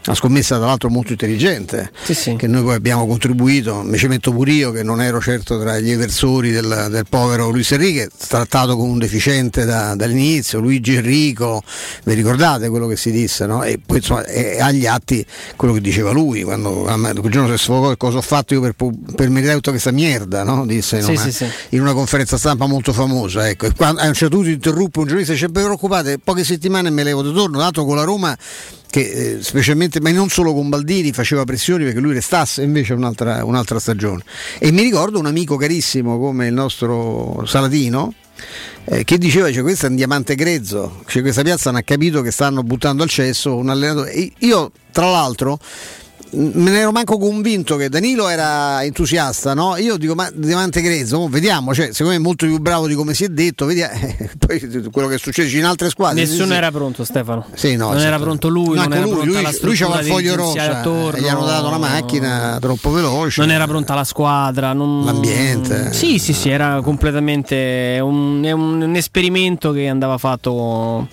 Una 0.07 0.15
scommessa 0.15 0.57
tra 0.57 0.67
l'altro 0.67 0.89
molto 0.89 1.13
intelligente, 1.13 1.89
che 2.37 2.45
noi 2.45 2.61
poi 2.61 2.75
abbiamo 2.75 3.07
contribuito, 3.07 3.81
mi 3.81 3.97
ci 3.97 4.05
metto 4.07 4.31
pure 4.31 4.51
io 4.51 4.71
che 4.71 4.83
non 4.83 5.01
ero 5.01 5.19
certo 5.19 5.59
tra 5.59 5.79
gli 5.79 5.89
eversori 5.89 6.51
del, 6.51 6.89
del 6.91 7.05
povero 7.09 7.49
Luis 7.49 7.71
Enrique, 7.71 8.09
trattato 8.27 8.77
come 8.77 8.91
un 8.91 8.99
deficiente 8.99 9.65
da- 9.65 9.95
dall'inizio, 9.95 10.59
Luigi 10.59 10.93
Enrico, 10.95 11.63
vi 12.03 12.13
ricordate 12.13 12.69
quello 12.69 12.85
che 12.85 12.97
si 12.97 13.09
disse, 13.09 13.47
no? 13.47 13.63
E 13.63 13.79
poi 13.83 13.97
insomma 13.97 14.23
è 14.25 14.59
agli 14.59 14.85
atti 14.85 15.25
quello 15.55 15.73
che 15.73 15.81
diceva 15.81 16.11
lui, 16.11 16.43
quando 16.43 16.81
quel 16.83 17.31
giorno 17.31 17.57
si 17.57 17.63
sfogò 17.63 17.95
cosa 17.97 18.17
ho 18.17 18.21
fatto 18.21 18.53
io 18.53 18.61
per, 18.61 18.75
per 19.15 19.29
meritare 19.31 19.55
tutta 19.55 19.71
questa 19.71 19.89
merda, 19.89 20.43
no? 20.43 20.67
Disse 20.67 20.97
in, 20.97 21.03
Sì, 21.03 21.11
una, 21.13 21.21
sì, 21.21 21.31
sì. 21.31 21.45
in 21.69 21.81
una 21.81 21.93
conferenza 21.93 22.37
stampa 22.37 22.67
molto 22.67 22.93
famosa, 22.93 23.49
ecco. 23.49 23.65
E 23.65 23.71
quando, 23.75 24.01
a 24.01 24.07
un 24.07 24.13
certo 24.13 24.35
punto 24.35 24.51
interruppe 24.51 24.99
un 24.99 25.05
giornalista 25.05 25.31
e 25.33 25.35
dice, 25.35 25.47
"Non 25.47 25.55
vi 25.61 25.67
preoccupate, 25.67 26.19
poche 26.23 26.43
settimane 26.43 26.89
e 26.89 26.91
me 26.91 27.01
levo 27.03 27.23
di 27.23 27.33
torno, 27.33 27.57
dato 27.57 27.83
con 27.85 27.95
la 27.95 28.03
Roma 28.03 28.37
che 28.95 29.01
eh, 29.01 29.43
specialmente, 29.43 29.99
ma 29.99 30.09
non 30.11 30.29
solo 30.29 30.53
con 30.53 30.69
Baldini, 30.69 31.11
faceva 31.11 31.43
pressioni 31.43 31.83
perché 31.83 31.99
lui 31.99 32.13
restasse 32.13 32.63
invece 32.63 32.93
un'altra, 32.93 33.43
un'altra 33.43 33.77
stagione. 33.77 34.23
E 34.57 34.71
mi 34.71 34.83
ricordo 34.83 35.19
un 35.19 35.25
amico 35.25 35.57
carissimo 35.57 36.17
come 36.17 36.47
il 36.47 36.53
nostro 36.53 37.43
Saladino. 37.45 38.13
eh, 38.85 39.03
che 39.03 39.17
diceva 39.17 39.51
cioè, 39.51 39.63
questo 39.63 39.87
è 39.87 39.89
un 39.89 39.95
diamante 39.95 40.35
grezzo 40.35 41.01
cioè, 41.07 41.21
questa 41.21 41.41
piazza 41.41 41.71
non 41.71 41.79
ha 41.79 41.83
capito 41.83 42.21
che 42.21 42.31
stanno 42.31 42.63
buttando 42.63 43.01
al 43.01 43.09
cesso 43.09 43.55
un 43.55 43.69
allenatore 43.69 44.11
E 44.11 44.33
io 44.39 44.71
tra 44.91 45.09
l'altro 45.09 45.57
me 46.31 46.71
ne 46.71 46.79
ero 46.79 46.91
manco 46.91 47.17
convinto 47.17 47.75
che 47.77 47.87
Danilo 47.89 48.27
era 48.27 48.83
entusiasta, 48.83 49.53
no? 49.53 49.77
Io 49.77 49.97
dico, 49.97 50.15
ma 50.15 50.29
Diamante 50.33 50.81
Grezzo, 50.81 51.19
mo 51.19 51.27
vediamo, 51.29 51.73
cioè, 51.73 51.87
secondo 51.91 52.11
me 52.11 52.15
è 52.17 52.19
molto 52.21 52.45
più 52.45 52.57
bravo 52.59 52.87
di 52.87 52.95
come 52.95 53.13
si 53.13 53.23
è 53.23 53.29
detto, 53.29 53.65
vediamo, 53.65 53.93
poi 54.39 54.59
quello 54.91 55.07
che 55.07 55.17
succede 55.17 55.49
in 55.57 55.65
altre 55.65 55.89
squadre. 55.89 56.21
Nessuno 56.21 56.53
era 56.53 56.71
pronto, 56.71 57.03
Stefano. 57.03 57.45
Sì, 57.53 57.75
no, 57.75 57.85
non 57.87 57.95
esatto. 57.97 58.07
era 58.07 58.19
pronto 58.19 58.47
lui, 58.49 58.75
No, 58.75 58.83
non 58.83 58.93
era 58.93 59.01
lui, 59.01 59.11
pronta 59.13 59.25
lui- 59.31 59.41
la 59.41 59.53
lui 59.61 59.75
c'aveva 59.75 59.99
il 60.01 60.05
foglio 60.07 60.35
rosa, 60.35 60.79
attorno. 60.79 61.19
gli 61.19 61.27
hanno 61.27 61.45
dato 61.45 61.69
la 61.69 61.77
macchina 61.77 62.57
troppo 62.59 62.91
veloce. 62.91 63.41
Non 63.41 63.51
era 63.51 63.65
pronta 63.67 63.93
la 63.93 64.03
squadra, 64.03 64.73
non- 64.73 65.05
L'ambiente. 65.05 65.93
Sì, 65.93 66.19
sì, 66.19 66.33
sì, 66.33 66.49
era 66.49 66.81
completamente 66.81 67.99
un, 68.01 68.43
un, 68.43 68.81
un 68.81 68.95
esperimento 68.95 69.71
che 69.71 69.87
andava 69.87 70.17
fatto 70.17 71.07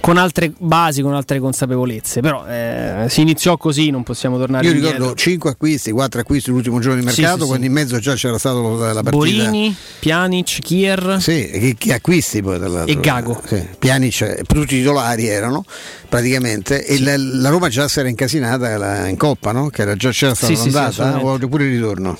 con 0.00 0.16
altre 0.18 0.52
basi, 0.58 1.02
con 1.02 1.14
altre 1.14 1.38
consapevolezze. 1.40 2.20
Però 2.20 2.44
eh, 2.46 3.06
si 3.08 3.20
iniziò 3.22 3.56
così, 3.56 3.90
non 3.90 4.02
possiamo 4.02 4.36
tornare 4.38 4.55
Io 4.62 4.70
indietro. 4.70 4.92
ricordo 4.96 5.14
5 5.14 5.50
acquisti, 5.50 5.90
4 5.90 6.20
acquisti 6.20 6.50
l'ultimo 6.50 6.78
giorno 6.80 7.00
di 7.00 7.08
Sì, 7.10 7.20
mercato, 7.20 7.40
sì, 7.42 7.46
quando 7.46 7.62
sì. 7.64 7.68
in 7.68 7.72
mezzo 7.72 7.98
già 7.98 8.14
c'era 8.14 8.38
stata 8.38 8.58
la, 8.58 8.92
la 8.92 9.02
partita. 9.02 9.10
Borini, 9.10 9.74
Pjanic, 9.98 10.58
Kier. 10.62 11.16
Sì, 11.20 11.48
che, 11.50 11.74
che 11.78 11.92
acquisti 11.94 12.42
poi 12.42 12.58
tra 12.58 12.68
l'altro. 12.68 12.92
E 12.92 13.00
Gago. 13.00 13.42
Sì, 13.46 13.66
Pjanic, 13.78 14.20
eh, 14.20 14.42
tutti 14.46 14.74
i 14.74 14.78
titolari 14.78 15.26
erano 15.26 15.64
praticamente 16.08 16.84
e 16.84 17.00
la, 17.00 17.14
la 17.16 17.48
Roma 17.48 17.68
già 17.68 17.88
si 17.88 17.98
era 17.98 18.08
incasinata 18.08 19.06
in 19.08 19.16
Coppa, 19.16 19.52
no? 19.52 19.68
Che 19.68 19.82
era 19.82 19.96
già 19.96 20.10
c'era 20.10 20.34
stata 20.34 20.52
Sì, 20.54 20.58
sì, 20.58 20.68
sì, 20.68 20.74
l'andata 20.74 21.02
assolutamente. 21.04 21.44
o 21.44 21.48
pure 21.48 21.64
il 21.64 21.70
ritorno. 21.74 22.16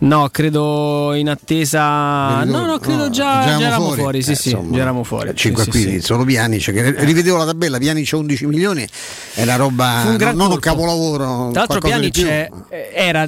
No, 0.00 0.28
credo 0.30 1.12
in 1.14 1.28
attesa. 1.28 2.44
No, 2.44 2.64
no, 2.66 2.78
credo 2.78 3.04
No, 3.04 3.10
già, 3.10 3.44
già 3.44 3.60
eravamo 3.60 3.84
fuori. 3.86 4.00
fuori. 4.00 4.22
Sì, 4.22 4.30
Eh, 4.32 4.34
sì, 4.36 4.48
insomma, 4.50 4.70
già 4.74 4.80
eravamo 4.82 5.04
fuori. 5.04 5.32
5 5.34 5.62
sì, 5.64 5.70
sì, 5.70 5.76
acquisti, 5.78 6.00
sì. 6.00 6.06
solo 6.06 6.24
Pjanic, 6.24 6.72
che 6.72 6.94
rivedevo 7.04 7.36
la 7.36 7.44
tabella, 7.44 7.78
Pjanic 7.78 8.10
11 8.12 8.46
milioni, 8.46 8.86
è 9.34 9.42
una 9.42 9.56
roba, 9.56 10.04
un 10.06 10.16
gran 10.16 10.36
non 10.36 10.50
un 10.50 10.58
capolavoro. 10.58 11.50
Tra 11.52 11.64
l'altro 11.68 11.88
è- 12.28 12.48
era, 12.94 13.26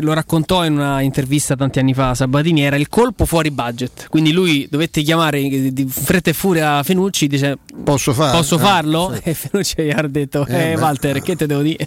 lo 0.00 0.12
raccontò 0.12 0.64
in 0.64 0.72
una 0.74 1.00
intervista 1.00 1.56
tanti 1.56 1.78
anni 1.78 1.94
fa 1.94 2.14
Sabatini, 2.14 2.62
era 2.62 2.76
il 2.76 2.88
colpo 2.88 3.24
fuori 3.24 3.50
budget, 3.50 4.06
quindi 4.08 4.32
lui 4.32 4.66
dovette 4.70 5.02
chiamare 5.02 5.40
di 5.40 5.72
di 5.72 5.86
fretta 5.88 6.30
e 6.30 6.32
furia 6.32 6.82
Fenucci, 6.82 7.26
dice 7.26 7.58
posso, 7.84 8.12
far- 8.12 8.32
posso 8.36 8.56
eh, 8.56 8.58
farlo? 8.58 9.18
E 9.22 9.34
Fenucci 9.34 9.82
gli 9.82 9.90
ha 9.90 10.02
detto, 10.08 10.46
Eh, 10.46 10.70
eh. 10.72 10.76
Walter, 10.76 11.20
che 11.22 11.36
te 11.36 11.46
devo 11.46 11.62
dire? 11.62 11.86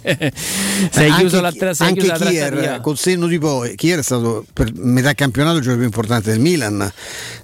sei 0.90 1.08
Eh, 1.10 1.14
chiuso 1.16 1.42
anche 1.44 1.64
la, 1.64 1.74
sei 1.74 1.88
anche 1.88 2.00
chiusa 2.00 2.50
la 2.70 2.80
col 2.80 2.96
senno 2.96 3.26
di 3.26 3.38
poi, 3.38 3.74
Kier 3.84 3.98
è 3.98 4.02
stato 4.02 4.46
per 4.50 4.70
metà 4.76 5.12
campionato 5.12 5.56
il 5.58 5.62
giocatore 5.62 5.86
più 5.86 5.98
importante 5.98 6.30
del 6.30 6.40
Milan. 6.40 6.90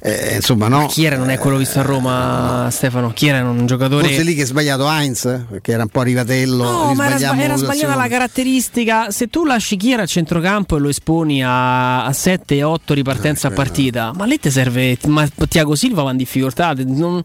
Eh, 0.00 0.36
insomma, 0.36 0.68
no. 0.68 0.86
Chiera 0.86 1.16
non 1.18 1.28
è 1.28 1.36
quello 1.36 1.58
visto 1.58 1.80
a 1.80 1.82
Roma, 1.82 2.68
Stefano. 2.70 3.12
Chiera 3.12 3.38
è 3.38 3.42
un 3.42 3.66
giocatore. 3.66 4.04
Forse 4.04 4.20
è 4.22 4.24
lì 4.24 4.34
che 4.34 4.42
è 4.42 4.46
sbagliato 4.46 4.88
Heinz, 4.88 5.20
perché 5.50 5.72
era 5.72 5.82
un 5.82 5.90
po' 5.90 6.00
arrivatello. 6.00 6.62
No, 6.64 6.94
ma 6.94 7.06
era, 7.08 7.18
sbagliamo 7.18 7.34
sba- 7.34 7.44
era 7.44 7.56
sbagliata 7.58 7.94
la 7.94 8.08
caratteristica. 8.08 9.10
Se 9.10 9.26
tu 9.28 9.44
lasci 9.44 9.76
Chiera 9.76 10.02
a 10.04 10.06
centrocampo 10.06 10.76
e 10.76 10.80
lo 10.80 10.88
esponi 10.88 11.44
a, 11.44 12.04
a 12.06 12.10
7-8 12.10 12.78
ripartenze 12.94 13.46
Eh, 13.46 13.50
a 13.50 13.52
partita, 13.52 14.12
ma 14.16 14.24
lì 14.24 14.38
ti 14.38 14.50
serve. 14.50 14.96
Ma 15.08 15.28
Tiago 15.46 15.74
Silva 15.74 16.02
va 16.04 16.10
in 16.12 16.16
difficoltà. 16.16 16.72
non- 16.86 17.22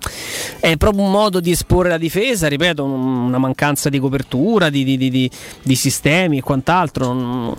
è 0.60 0.76
proprio 0.76 1.04
un 1.04 1.12
modo 1.12 1.40
di 1.40 1.52
esporre 1.52 1.88
la 1.88 1.98
difesa. 1.98 2.48
Ripeto, 2.50 2.84
un- 2.84 3.28
una 3.28 3.38
mancanza 3.38 3.88
di 3.88 3.98
copertura, 4.00 4.70
di, 4.70 4.84
di- 4.84 4.98
di- 4.98 5.10
di- 5.10 5.32
di 5.64 5.76
sistemi 5.76 6.40
e 6.40 6.42
quant'altro. 6.42 7.56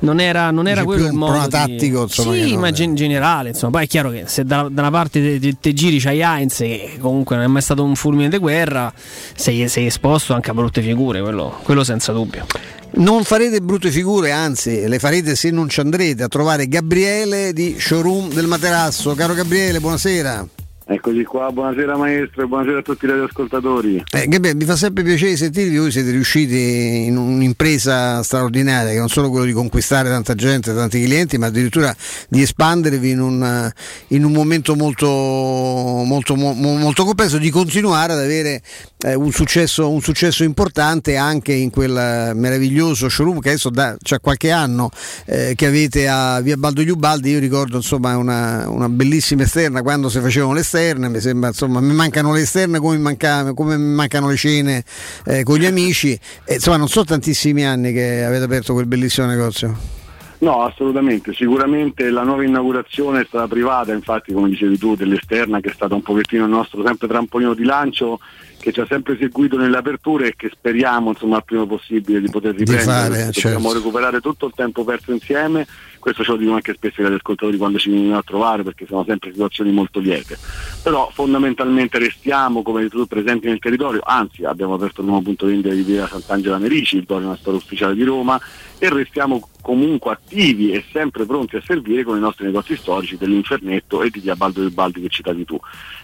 Non, 0.00 0.20
era, 0.20 0.50
non 0.50 0.68
era 0.68 0.84
quello 0.84 1.00
più 1.02 1.08
il 1.08 1.12
un 1.14 1.18
modo. 1.18 1.38
problema 1.40 1.64
di- 1.66 1.72
tattico, 1.72 2.02
insomma, 2.02 2.32
sì, 2.34 2.56
ma 2.56 2.68
in 2.68 2.94
generale. 2.94 3.48
Insomma, 3.48 3.72
poi 3.72 3.84
è 3.84 3.86
chiaro 3.88 4.10
che 4.10 4.24
se 4.26 4.44
da, 4.44 4.68
da 4.70 4.80
una 4.82 4.90
parte 4.90 5.20
te, 5.20 5.38
te- 5.40 5.56
te 5.60 5.72
giri 5.72 5.98
c'hai 5.98 6.20
Heinz, 6.22 6.56
che 6.58 6.98
comunque 7.00 7.34
non 7.36 7.44
è 7.44 7.48
mai 7.48 7.62
stato 7.62 7.82
un 7.82 7.96
fulmine 7.96 8.28
di 8.28 8.38
guerra, 8.38 8.92
sei, 9.34 9.68
sei 9.68 9.86
esposto 9.86 10.34
anche 10.34 10.50
a 10.50 10.54
brutte 10.54 10.82
figure, 10.82 11.20
quello, 11.20 11.58
quello 11.64 11.82
senza 11.82 12.12
dubbio. 12.12 12.46
Non 12.90 13.24
farete 13.24 13.60
brutte 13.60 13.90
figure, 13.90 14.30
anzi, 14.30 14.86
le 14.88 14.98
farete 14.98 15.34
se 15.34 15.50
non 15.50 15.68
ci 15.68 15.80
andrete 15.80 16.22
a 16.22 16.28
trovare 16.28 16.68
Gabriele 16.68 17.52
di 17.52 17.76
Showroom 17.78 18.32
del 18.32 18.46
Materasso. 18.46 19.14
Caro 19.14 19.34
Gabriele, 19.34 19.78
buonasera. 19.80 20.46
Eccoci 20.90 21.22
qua, 21.22 21.52
buonasera 21.52 21.98
maestro 21.98 22.44
e 22.44 22.46
buonasera 22.46 22.78
a 22.78 22.82
tutti 22.82 23.06
gli 23.06 23.10
ascoltatori. 23.10 24.02
Eh, 24.10 24.54
mi 24.54 24.64
fa 24.64 24.74
sempre 24.74 25.04
piacere 25.04 25.36
sentirvi, 25.36 25.76
voi 25.76 25.90
siete 25.90 26.10
riusciti 26.10 27.04
in 27.04 27.18
un'impresa 27.18 28.22
straordinaria, 28.22 28.92
che 28.92 28.98
non 28.98 29.10
solo 29.10 29.28
quello 29.28 29.44
di 29.44 29.52
conquistare 29.52 30.08
tanta 30.08 30.34
gente, 30.34 30.72
tanti 30.72 31.04
clienti, 31.04 31.36
ma 31.36 31.48
addirittura 31.48 31.94
di 32.30 32.40
espandervi 32.40 33.10
in 33.10 33.20
un, 33.20 33.72
in 34.08 34.24
un 34.24 34.32
momento 34.32 34.74
molto, 34.76 35.06
molto, 35.06 36.34
mo- 36.36 36.54
molto 36.54 37.04
complesso, 37.04 37.36
di 37.36 37.50
continuare 37.50 38.14
ad 38.14 38.20
avere 38.20 38.62
eh, 39.04 39.12
un, 39.12 39.30
successo, 39.30 39.90
un 39.90 40.00
successo 40.00 40.42
importante 40.42 41.16
anche 41.16 41.52
in 41.52 41.68
quel 41.68 42.32
meraviglioso 42.34 43.10
showroom 43.10 43.40
che 43.40 43.50
adesso 43.50 43.68
da 43.68 43.94
c'è 44.02 44.20
qualche 44.20 44.50
anno 44.50 44.88
eh, 45.26 45.52
che 45.54 45.66
avete 45.66 46.08
a 46.08 46.40
Via 46.40 46.56
Baldo 46.56 46.80
Ubaldi, 46.80 47.32
io 47.32 47.40
ricordo 47.40 47.76
insomma 47.76 48.16
una, 48.16 48.70
una 48.70 48.88
bellissima 48.88 49.42
esterna 49.42 49.82
quando 49.82 50.08
si 50.08 50.18
facevano 50.20 50.54
le 50.54 50.60
esterne, 50.60 50.76
mi 51.08 51.20
sembra 51.20 51.48
insomma 51.48 51.80
mi 51.80 51.94
mancano 51.94 52.32
le 52.32 52.40
esterne 52.40 52.78
come, 52.78 52.98
manca, 52.98 53.52
come 53.54 53.76
mi 53.76 53.94
mancano 53.94 54.28
le 54.28 54.36
cene 54.36 54.84
eh, 55.24 55.42
con 55.42 55.58
gli 55.58 55.66
amici, 55.66 56.18
e, 56.44 56.54
insomma 56.54 56.76
non 56.76 56.88
so 56.88 57.04
tantissimi 57.04 57.64
anni 57.66 57.92
che 57.92 58.24
avete 58.24 58.44
aperto 58.44 58.72
quel 58.72 58.86
bellissimo 58.86 59.26
negozio. 59.26 59.96
No, 60.40 60.62
assolutamente, 60.62 61.32
sicuramente 61.34 62.10
la 62.10 62.22
nuova 62.22 62.44
inaugurazione 62.44 63.22
è 63.22 63.24
stata 63.26 63.48
privata, 63.48 63.92
infatti 63.92 64.32
come 64.32 64.48
dicevi 64.48 64.78
tu, 64.78 64.94
dell'esterna 64.94 65.58
che 65.58 65.70
è 65.70 65.72
stata 65.72 65.94
un 65.96 66.02
pochettino 66.02 66.44
il 66.44 66.50
nostro 66.50 66.84
sempre 66.84 67.08
trampolino 67.08 67.54
di 67.54 67.64
lancio 67.64 68.20
che 68.58 68.72
ci 68.72 68.80
ha 68.80 68.86
sempre 68.86 69.16
seguito 69.16 69.56
nelle 69.56 69.76
aperture 69.76 70.28
e 70.28 70.34
che 70.36 70.50
speriamo 70.52 71.10
insomma 71.10 71.36
al 71.36 71.44
prima 71.44 71.66
possibile 71.66 72.20
di 72.20 72.28
poter 72.28 72.54
riprendere, 72.54 72.84
fare, 72.84 73.08
perché 73.08 73.32
certo. 73.32 73.48
dobbiamo 73.48 73.72
recuperare 73.72 74.20
tutto 74.20 74.46
il 74.46 74.52
tempo 74.54 74.84
perso 74.84 75.12
insieme, 75.12 75.66
questo 75.98 76.24
ce 76.24 76.32
lo 76.32 76.36
dicono 76.36 76.56
anche 76.56 76.74
spesso 76.74 77.02
gli 77.02 77.12
ascoltatori 77.12 77.56
quando 77.56 77.78
ci 77.78 77.90
vengono 77.90 78.18
a 78.18 78.22
trovare 78.22 78.62
perché 78.62 78.86
sono 78.86 79.04
sempre 79.06 79.30
situazioni 79.30 79.70
molto 79.70 80.00
liete, 80.00 80.36
però 80.82 81.08
fondamentalmente 81.12 81.98
restiamo 81.98 82.62
come 82.62 82.82
detto 82.82 83.06
presenti 83.06 83.46
nel 83.46 83.58
territorio, 83.60 84.00
anzi 84.04 84.44
abbiamo 84.44 84.74
aperto 84.74 85.00
un 85.00 85.08
nuovo 85.08 85.22
punto 85.22 85.46
vendita 85.46 85.72
di 85.72 85.82
via 85.82 86.08
Sant'Angela 86.08 86.58
Merici, 86.58 86.96
il 86.96 87.04
Dorio 87.04 87.36
Storia 87.36 87.58
Ufficiale 87.58 87.94
di 87.94 88.02
Roma 88.02 88.40
e 88.78 88.88
restiamo 88.90 89.48
comunque 89.60 90.12
attivi 90.12 90.72
e 90.72 90.84
sempre 90.92 91.26
pronti 91.26 91.56
a 91.56 91.62
servire 91.64 92.02
con 92.02 92.16
i 92.16 92.20
nostri 92.20 92.46
negozi 92.46 92.76
storici 92.76 93.16
dell'Infernetto 93.16 94.02
e 94.02 94.10
di 94.10 94.20
Via 94.20 94.34
Baldo 94.34 94.60
del 94.60 94.70
Baldi 94.70 95.00
che 95.02 95.08
citavi 95.08 95.44
tu. 95.44 95.58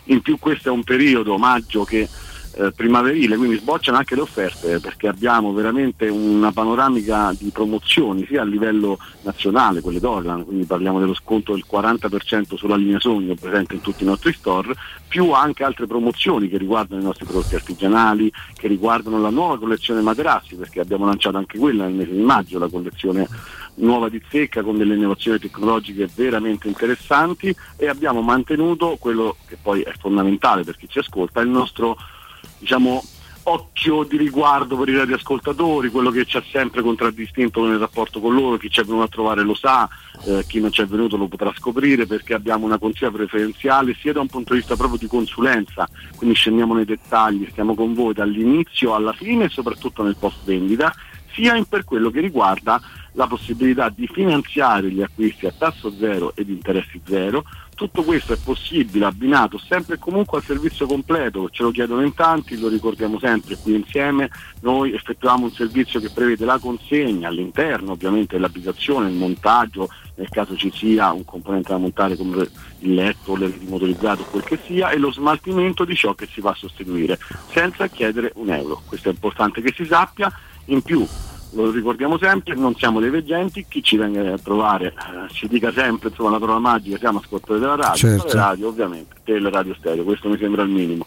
In 0.04 0.20
più 0.20 0.38
questo 0.38 0.68
è 0.68 0.72
un 0.72 0.84
periodo, 0.84 1.38
maggio, 1.38 1.84
che 1.84 2.08
eh, 2.56 2.72
primaverile, 2.72 3.36
quindi 3.36 3.56
sbocciano 3.56 3.96
anche 3.96 4.14
le 4.14 4.20
offerte 4.20 4.78
perché 4.78 5.08
abbiamo 5.08 5.52
veramente 5.52 6.08
una 6.08 6.52
panoramica 6.52 7.32
di 7.36 7.50
promozioni 7.50 8.24
sia 8.26 8.42
a 8.42 8.44
livello 8.44 8.98
nazionale, 9.22 9.80
quelle 9.80 10.00
Dorlan, 10.00 10.44
quindi 10.44 10.64
parliamo 10.64 11.00
dello 11.00 11.14
sconto 11.14 11.52
del 11.52 11.64
40% 11.70 12.54
sulla 12.56 12.76
linea 12.76 13.00
Sogno 13.00 13.34
presente 13.34 13.74
in 13.74 13.80
tutti 13.80 14.02
i 14.02 14.06
nostri 14.06 14.32
store, 14.32 14.74
più 15.08 15.32
anche 15.32 15.64
altre 15.64 15.86
promozioni 15.86 16.48
che 16.48 16.58
riguardano 16.58 17.00
i 17.00 17.04
nostri 17.04 17.24
prodotti 17.24 17.54
artigianali, 17.54 18.32
che 18.54 18.68
riguardano 18.68 19.20
la 19.20 19.30
nuova 19.30 19.58
collezione 19.58 20.00
materassi, 20.00 20.54
perché 20.56 20.80
abbiamo 20.80 21.06
lanciato 21.06 21.36
anche 21.36 21.58
quella 21.58 21.84
nel 21.84 21.94
mese 21.94 22.12
di 22.12 22.22
maggio, 22.22 22.58
la 22.58 22.68
collezione 22.68 23.26
nuova 23.76 24.08
di 24.08 24.22
zecca 24.28 24.62
con 24.62 24.76
delle 24.76 24.94
innovazioni 24.94 25.38
tecnologiche 25.38 26.08
veramente 26.14 26.68
interessanti 26.68 27.54
e 27.76 27.88
abbiamo 27.88 28.22
mantenuto 28.22 28.96
quello 29.00 29.36
che 29.46 29.56
poi 29.60 29.82
è 29.82 29.92
fondamentale 29.98 30.62
per 30.62 30.76
chi 30.76 30.88
ci 30.88 31.00
ascolta, 31.00 31.40
il 31.40 31.48
nostro 31.48 31.96
diciamo, 32.64 33.04
occhio 33.44 34.04
di 34.04 34.16
riguardo 34.16 34.76
per 34.76 34.88
i 34.88 34.96
radioascoltatori, 34.96 35.90
quello 35.90 36.10
che 36.10 36.24
ci 36.24 36.38
ha 36.38 36.44
sempre 36.50 36.80
contraddistinto 36.80 37.66
nel 37.66 37.78
rapporto 37.78 38.20
con 38.20 38.34
loro, 38.34 38.56
chi 38.56 38.70
ci 38.70 38.80
è 38.80 38.84
venuto 38.84 39.04
a 39.04 39.08
trovare 39.08 39.42
lo 39.42 39.54
sa, 39.54 39.86
eh, 40.24 40.44
chi 40.48 40.60
non 40.60 40.72
ci 40.72 40.80
è 40.80 40.86
venuto 40.86 41.18
lo 41.18 41.28
potrà 41.28 41.52
scoprire 41.54 42.06
perché 42.06 42.32
abbiamo 42.32 42.64
una 42.64 42.78
consiglia 42.78 43.10
preferenziale 43.10 43.94
sia 44.00 44.14
da 44.14 44.20
un 44.20 44.28
punto 44.28 44.54
di 44.54 44.60
vista 44.60 44.76
proprio 44.76 44.98
di 44.98 45.06
consulenza, 45.06 45.86
quindi 46.16 46.34
scendiamo 46.34 46.72
nei 46.72 46.86
dettagli, 46.86 47.46
stiamo 47.50 47.74
con 47.74 47.92
voi 47.92 48.14
dall'inizio 48.14 48.94
alla 48.94 49.12
fine 49.12 49.44
e 49.44 49.48
soprattutto 49.50 50.02
nel 50.02 50.16
post 50.18 50.38
vendita, 50.44 50.94
sia 51.34 51.62
per 51.68 51.84
quello 51.84 52.10
che 52.10 52.20
riguarda 52.20 52.80
la 53.12 53.26
possibilità 53.26 53.90
di 53.90 54.08
finanziare 54.10 54.90
gli 54.90 55.02
acquisti 55.02 55.46
a 55.46 55.52
tasso 55.56 55.92
zero 55.98 56.32
ed 56.34 56.48
interessi 56.48 57.00
zero. 57.04 57.44
Tutto 57.74 58.04
questo 58.04 58.32
è 58.32 58.36
possibile 58.36 59.04
abbinato 59.04 59.58
sempre 59.58 59.94
e 59.94 59.98
comunque 59.98 60.38
al 60.38 60.44
servizio 60.44 60.86
completo, 60.86 61.50
ce 61.50 61.64
lo 61.64 61.72
chiedono 61.72 62.02
in 62.02 62.14
tanti, 62.14 62.58
lo 62.58 62.68
ricordiamo 62.68 63.18
sempre 63.18 63.56
qui 63.56 63.74
insieme, 63.74 64.30
noi 64.60 64.94
effettuiamo 64.94 65.46
un 65.46 65.52
servizio 65.52 65.98
che 65.98 66.10
prevede 66.10 66.44
la 66.44 66.58
consegna 66.58 67.28
all'interno 67.28 67.92
ovviamente 67.92 68.36
dell'abitazione, 68.36 69.10
il 69.10 69.16
montaggio, 69.16 69.88
nel 70.14 70.28
caso 70.28 70.56
ci 70.56 70.70
sia 70.72 71.12
un 71.12 71.24
componente 71.24 71.72
da 71.72 71.78
montare 71.78 72.16
come 72.16 72.48
il 72.78 72.94
letto, 72.94 73.34
l'elettrico 73.34 73.72
motorizzato, 73.72 74.24
quel 74.24 74.44
che 74.44 74.58
sia, 74.64 74.90
e 74.90 74.98
lo 74.98 75.10
smaltimento 75.10 75.84
di 75.84 75.96
ciò 75.96 76.14
che 76.14 76.26
si 76.26 76.40
va 76.40 76.50
a 76.50 76.54
sostituire, 76.54 77.18
senza 77.50 77.88
chiedere 77.88 78.30
un 78.36 78.50
euro. 78.50 78.82
Questo 78.86 79.08
è 79.08 79.12
importante 79.12 79.60
che 79.60 79.72
si 79.74 79.84
sappia, 79.84 80.32
in 80.66 80.80
più 80.80 81.04
lo 81.54 81.70
ricordiamo 81.70 82.18
sempre, 82.18 82.54
non 82.54 82.74
siamo 82.74 83.00
dei 83.00 83.10
veggenti, 83.10 83.64
chi 83.68 83.82
ci 83.82 83.96
viene 83.96 84.32
a 84.32 84.38
trovare 84.38 84.86
eh, 84.88 85.32
ci 85.32 85.46
dica 85.48 85.72
sempre 85.72 86.08
insomma, 86.08 86.30
la 86.30 86.38
parola 86.38 86.58
magica, 86.58 86.98
siamo 86.98 87.18
ascoltatori 87.18 87.60
della 87.60 87.76
radio, 87.76 87.96
Certo. 87.96 88.36
radio 88.36 88.68
ovviamente, 88.68 89.16
teleradio 89.24 89.74
stereo, 89.74 90.04
questo 90.04 90.28
mi 90.28 90.36
sembra 90.38 90.62
il 90.62 90.70
minimo. 90.70 91.06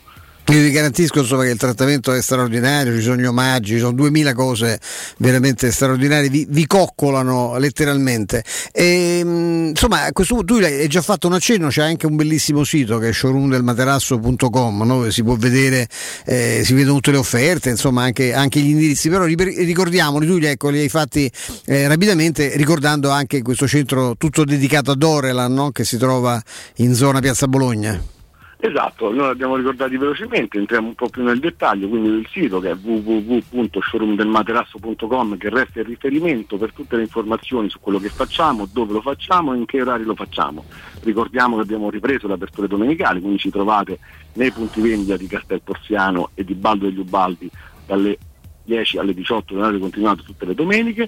Io 0.50 0.62
vi 0.62 0.72
garantisco 0.72 1.20
insomma, 1.20 1.44
che 1.44 1.50
il 1.50 1.58
trattamento 1.58 2.14
è 2.14 2.22
straordinario, 2.22 2.96
ci 2.96 3.02
sono 3.02 3.18
gli 3.18 3.26
omaggi, 3.26 3.74
ci 3.74 3.80
sono 3.80 3.92
duemila 3.92 4.34
cose 4.34 4.80
veramente 5.18 5.74
straordinarie, 5.74 6.30
vi, 6.30 6.46
vi 6.48 6.66
coccolano 6.66 7.58
letteralmente. 7.58 8.46
E, 8.72 9.26
mh, 9.26 9.68
insomma, 9.72 10.06
a 10.06 10.14
questo 10.14 10.36
punto 10.36 10.56
tu 10.56 10.64
hai 10.64 10.88
già 10.88 11.02
fatto 11.02 11.28
un 11.28 11.34
accenno, 11.34 11.68
c'è 11.68 11.84
anche 11.84 12.06
un 12.06 12.16
bellissimo 12.16 12.64
sito 12.64 12.98
che 12.98 13.10
è 13.10 13.12
showroomdelmaterasso.com, 13.12 14.84
no? 14.84 14.96
dove 14.96 15.12
si 15.12 15.22
può 15.22 15.36
vedere, 15.36 15.86
eh, 16.26 16.62
si 16.64 16.74
vedono 16.74 16.96
tutte 16.96 17.12
le 17.12 17.18
offerte, 17.18 17.70
insomma 17.70 18.04
anche, 18.04 18.34
anche 18.34 18.62
gli 18.62 18.70
indirizzi, 18.70 19.10
però 19.10 19.26
ricordiamoli, 19.26 20.26
tu 20.26 20.38
li, 20.38 20.46
ecco, 20.46 20.70
li 20.70 20.80
hai 20.80 20.90
fatti 20.90 21.30
eh, 21.66 21.90
rapidamente, 21.90 22.56
ricordando 22.56 23.10
anche 23.10 23.42
questo 23.42 23.68
centro 23.68 24.16
tutto 24.18 24.46
dedicato 24.46 24.92
a 24.92 24.96
Dorelan, 24.96 25.54
no? 25.54 25.72
che 25.72 25.84
si 25.84 25.98
trova 25.98 26.42
in 26.78 26.96
zona 26.96 27.20
Piazza 27.20 27.50
Bologna. 27.50 28.16
Esatto, 28.60 29.14
noi 29.14 29.28
l'abbiamo 29.28 29.56
ricordati 29.56 29.98
velocemente, 29.98 30.58
entriamo 30.58 30.88
un 30.88 30.96
po' 30.96 31.10
più 31.10 31.22
nel 31.22 31.40
dettaglio, 31.40 31.88
quindi 31.88 32.10
il 32.10 32.28
sito 32.28 32.60
che 32.60 32.72
è 32.72 32.76
www.showroomdelmaterasso.com 32.76 35.38
che 35.38 35.50
resta 35.50 35.80
il 35.80 35.86
riferimento 35.86 36.58
per 36.58 36.74
tutte 36.74 36.96
le 36.96 37.04
informazioni 37.04 37.70
su 37.70 37.80
quello 37.80 38.00
che 38.00 38.10
facciamo, 38.10 38.68
dove 38.72 38.94
lo 38.94 39.02
facciamo 39.02 39.54
e 39.54 39.58
in 39.58 39.66
che 39.66 39.80
orari 39.80 40.06
lo 40.06 40.16
facciamo. 40.16 40.66
Ricordiamo 41.04 41.58
che 41.58 41.62
abbiamo 41.62 41.92
ripreso 41.92 42.26
le 42.26 42.34
aperture 42.34 42.68
domenicali, 42.68 43.22
quindi 43.22 43.38
ci 43.38 43.52
trovate 43.52 44.00
nei 44.34 44.52
punti 44.52 44.82
vendita 44.82 45.18
di 45.18 45.28
Castel 45.28 45.62
Porziano 45.62 46.32
e 46.34 46.44
di 46.44 46.56
Baldo 46.56 46.86
degli 46.86 46.98
Ubaldi 46.98 47.48
dalle 47.86 48.18
10 48.64 48.98
alle 48.98 49.14
18 49.14 49.54
l'orario 49.54 49.78
continuato 49.78 50.24
tutte 50.24 50.46
le 50.46 50.56
domeniche. 50.56 51.08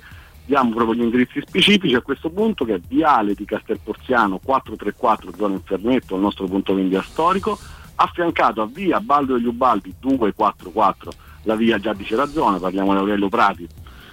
Diamo 0.49 0.73
proprio 0.73 0.95
gli 0.95 1.03
indirizzi 1.03 1.43
specifici 1.45 1.93
a 1.93 2.01
questo 2.01 2.31
punto 2.31 2.65
che 2.65 2.73
è 2.73 2.79
Viale 2.79 3.35
di 3.35 3.45
Castelporziano 3.45 4.39
434 4.43 5.33
zona 5.37 5.53
Infernetto, 5.53 6.15
il 6.15 6.21
nostro 6.21 6.47
punto 6.47 6.73
vendita 6.73 7.03
storico, 7.03 7.55
affiancato 7.93 8.63
a 8.63 8.65
via 8.65 8.99
Baldo 8.99 9.35
degli 9.35 9.45
Ubaldi 9.45 9.93
244, 9.99 11.11
la 11.43 11.53
via 11.55 11.77
già 11.77 11.95
la 12.15 12.25
zona, 12.25 12.57
parliamo 12.57 12.93
di 12.93 12.97
Aurelio 12.97 13.29
Prati, 13.29 13.67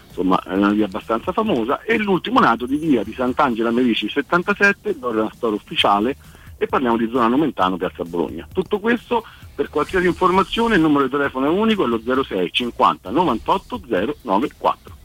insomma 0.08 0.39
è 0.42 0.52
una 0.52 0.73
via 0.73 0.84
abbastanza 0.84 1.32
famosa, 1.32 1.81
e 1.81 1.97
l'ultimo 1.97 2.39
nato 2.39 2.66
di 2.66 2.76
via 2.76 3.02
di 3.02 3.15
Sant'Angela 3.15 3.70
Merici 3.70 4.06
77, 4.06 4.98
dove 4.98 5.24
è 5.24 5.28
storia 5.32 5.56
ufficiale, 5.56 6.18
e 6.58 6.66
parliamo 6.66 6.98
di 6.98 7.08
zona 7.10 7.28
Nomentano, 7.28 7.78
Piazza 7.78 8.05
Bologna. 8.05 8.47
Tutto 8.52 8.78
questo 8.78 9.24
per 9.55 9.70
qualsiasi 9.70 10.06
informazione 10.06 10.74
il 10.74 10.82
numero 10.82 11.05
di 11.05 11.10
telefono 11.10 11.47
è 11.47 11.48
unico, 11.48 11.84
è 11.84 11.86
lo 11.86 11.98
06 12.23 12.52
50 12.52 13.08
98 13.08 13.81
094. 14.20 14.97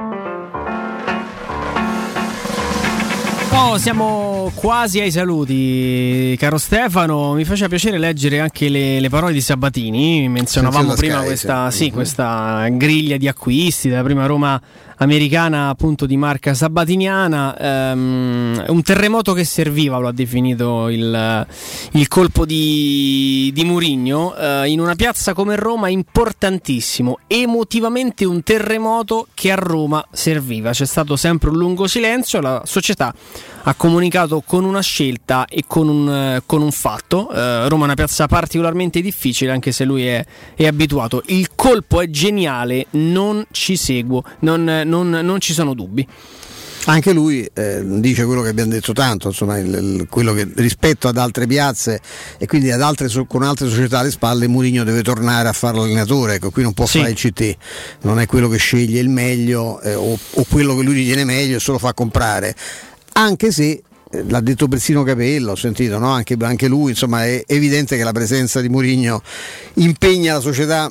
Oh, 3.61 3.77
siamo 3.77 4.49
quasi 4.55 5.01
ai 5.01 5.11
saluti, 5.11 6.33
caro 6.39 6.57
Stefano. 6.57 7.33
Mi 7.33 7.43
faceva 7.43 7.67
piacere 7.67 7.97
leggere 7.97 8.39
anche 8.39 8.69
le, 8.69 9.01
le 9.01 9.09
parole 9.09 9.33
di 9.33 9.41
Sabatini. 9.41 10.29
Menzionavamo 10.29 10.93
prima 10.93 11.17
Sky, 11.17 11.25
questa, 11.25 11.69
sì. 11.69 11.87
Mhm. 11.87 11.91
questa 11.91 12.67
griglia 12.71 13.17
di 13.17 13.27
acquisti 13.27 13.89
della 13.89 14.01
prima 14.01 14.25
Roma 14.25 14.59
americana 14.99 15.69
appunto 15.69 16.05
di 16.05 16.17
marca 16.17 16.53
sabatiniana. 16.53 17.57
Ehm, 17.57 18.63
un 18.67 18.81
terremoto 18.83 19.33
che 19.33 19.43
serviva, 19.43 19.97
lo 19.97 20.07
ha 20.07 20.11
definito 20.11 20.89
il, 20.89 21.47
il 21.91 22.07
colpo 22.07 22.45
di, 22.45 23.51
di 23.53 23.63
Murigno, 23.63 24.35
eh, 24.35 24.69
in 24.69 24.79
una 24.79 24.95
piazza 24.95 25.33
come 25.33 25.55
Roma 25.55 25.89
importantissimo, 25.89 27.19
emotivamente 27.27 28.25
un 28.25 28.43
terremoto 28.43 29.27
che 29.33 29.51
a 29.51 29.55
Roma 29.55 30.05
serviva. 30.11 30.71
C'è 30.71 30.85
stato 30.85 31.15
sempre 31.15 31.49
un 31.49 31.57
lungo 31.57 31.87
silenzio, 31.87 32.41
la 32.41 32.61
società 32.65 33.13
ha 33.69 33.75
comunicato 33.75 34.41
con 34.45 34.63
una 34.65 34.81
scelta 34.81 35.45
e 35.45 35.63
con 35.67 35.87
un, 35.87 36.09
eh, 36.09 36.41
con 36.45 36.61
un 36.63 36.71
fatto. 36.71 37.29
Eh, 37.31 37.69
Roma 37.69 37.83
è 37.83 37.85
una 37.85 37.93
piazza 37.93 38.25
particolarmente 38.25 38.99
difficile, 38.99 39.51
anche 39.51 39.71
se 39.71 39.83
lui 39.85 40.05
è, 40.07 40.25
è 40.55 40.65
abituato. 40.65 41.21
Il 41.27 41.49
colpo 41.53 42.01
è 42.01 42.09
geniale, 42.09 42.87
non 42.91 43.45
ci 43.51 43.75
seguo, 43.75 44.23
non, 44.39 44.63
non- 44.85 45.09
non 45.09 45.39
ci 45.39 45.53
sono 45.53 45.75
dubbi. 45.75 46.07
Anche 46.85 47.11
lui 47.13 47.47
eh, 47.53 47.81
dice 47.85 48.25
quello 48.25 48.41
che 48.41 48.49
abbiamo 48.49 48.71
detto 48.71 48.93
tanto, 48.93 49.27
insomma, 49.27 49.59
il- 49.59 49.67
il- 49.67 50.07
quello 50.09 50.33
che 50.33 50.47
rispetto 50.55 51.07
ad 51.07 51.17
altre 51.17 51.45
piazze 51.45 51.99
e 52.39 52.47
quindi 52.47 52.71
ad 52.71 52.81
altre 52.81 53.07
con 53.27 53.43
altre 53.43 53.67
società 53.69 53.99
alle 53.99 54.09
spalle, 54.09 54.47
Mourinho 54.47 54.83
deve 54.83 55.03
tornare 55.03 55.47
a 55.49 55.53
fare 55.53 55.77
l'allenatore. 55.77 56.35
Ecco, 56.35 56.49
qui 56.49 56.63
non 56.63 56.73
può 56.73 56.85
fare 56.87 57.09
il 57.11 57.15
CT, 57.15 57.55
non 58.03 58.19
è 58.19 58.25
quello 58.25 58.47
che 58.47 58.57
sceglie 58.57 58.99
il 58.99 59.09
meglio 59.09 59.79
eh, 59.81 59.93
o, 59.93 60.17
o 60.17 60.45
quello 60.49 60.75
che 60.75 60.83
lui 60.83 60.93
ritiene 60.95 61.25
meglio 61.25 61.57
e 61.57 61.59
se 61.59 61.71
lo 61.71 61.77
fa 61.77 61.93
comprare. 61.93 62.55
Anche 63.19 63.51
se 63.51 63.83
eh, 64.11 64.23
l'ha 64.29 64.39
detto 64.39 64.69
persino 64.69 65.03
Capello, 65.03 65.51
ho 65.51 65.55
sentito, 65.55 65.97
no? 65.97 66.09
anche, 66.09 66.37
anche 66.39 66.69
lui, 66.69 66.91
insomma, 66.91 67.25
è 67.25 67.43
evidente 67.47 67.97
che 67.97 68.03
la 68.05 68.13
presenza 68.13 68.61
di 68.61 68.69
Mourinho 68.69 69.21
impegna 69.73 70.35
la 70.35 70.39
società 70.39 70.89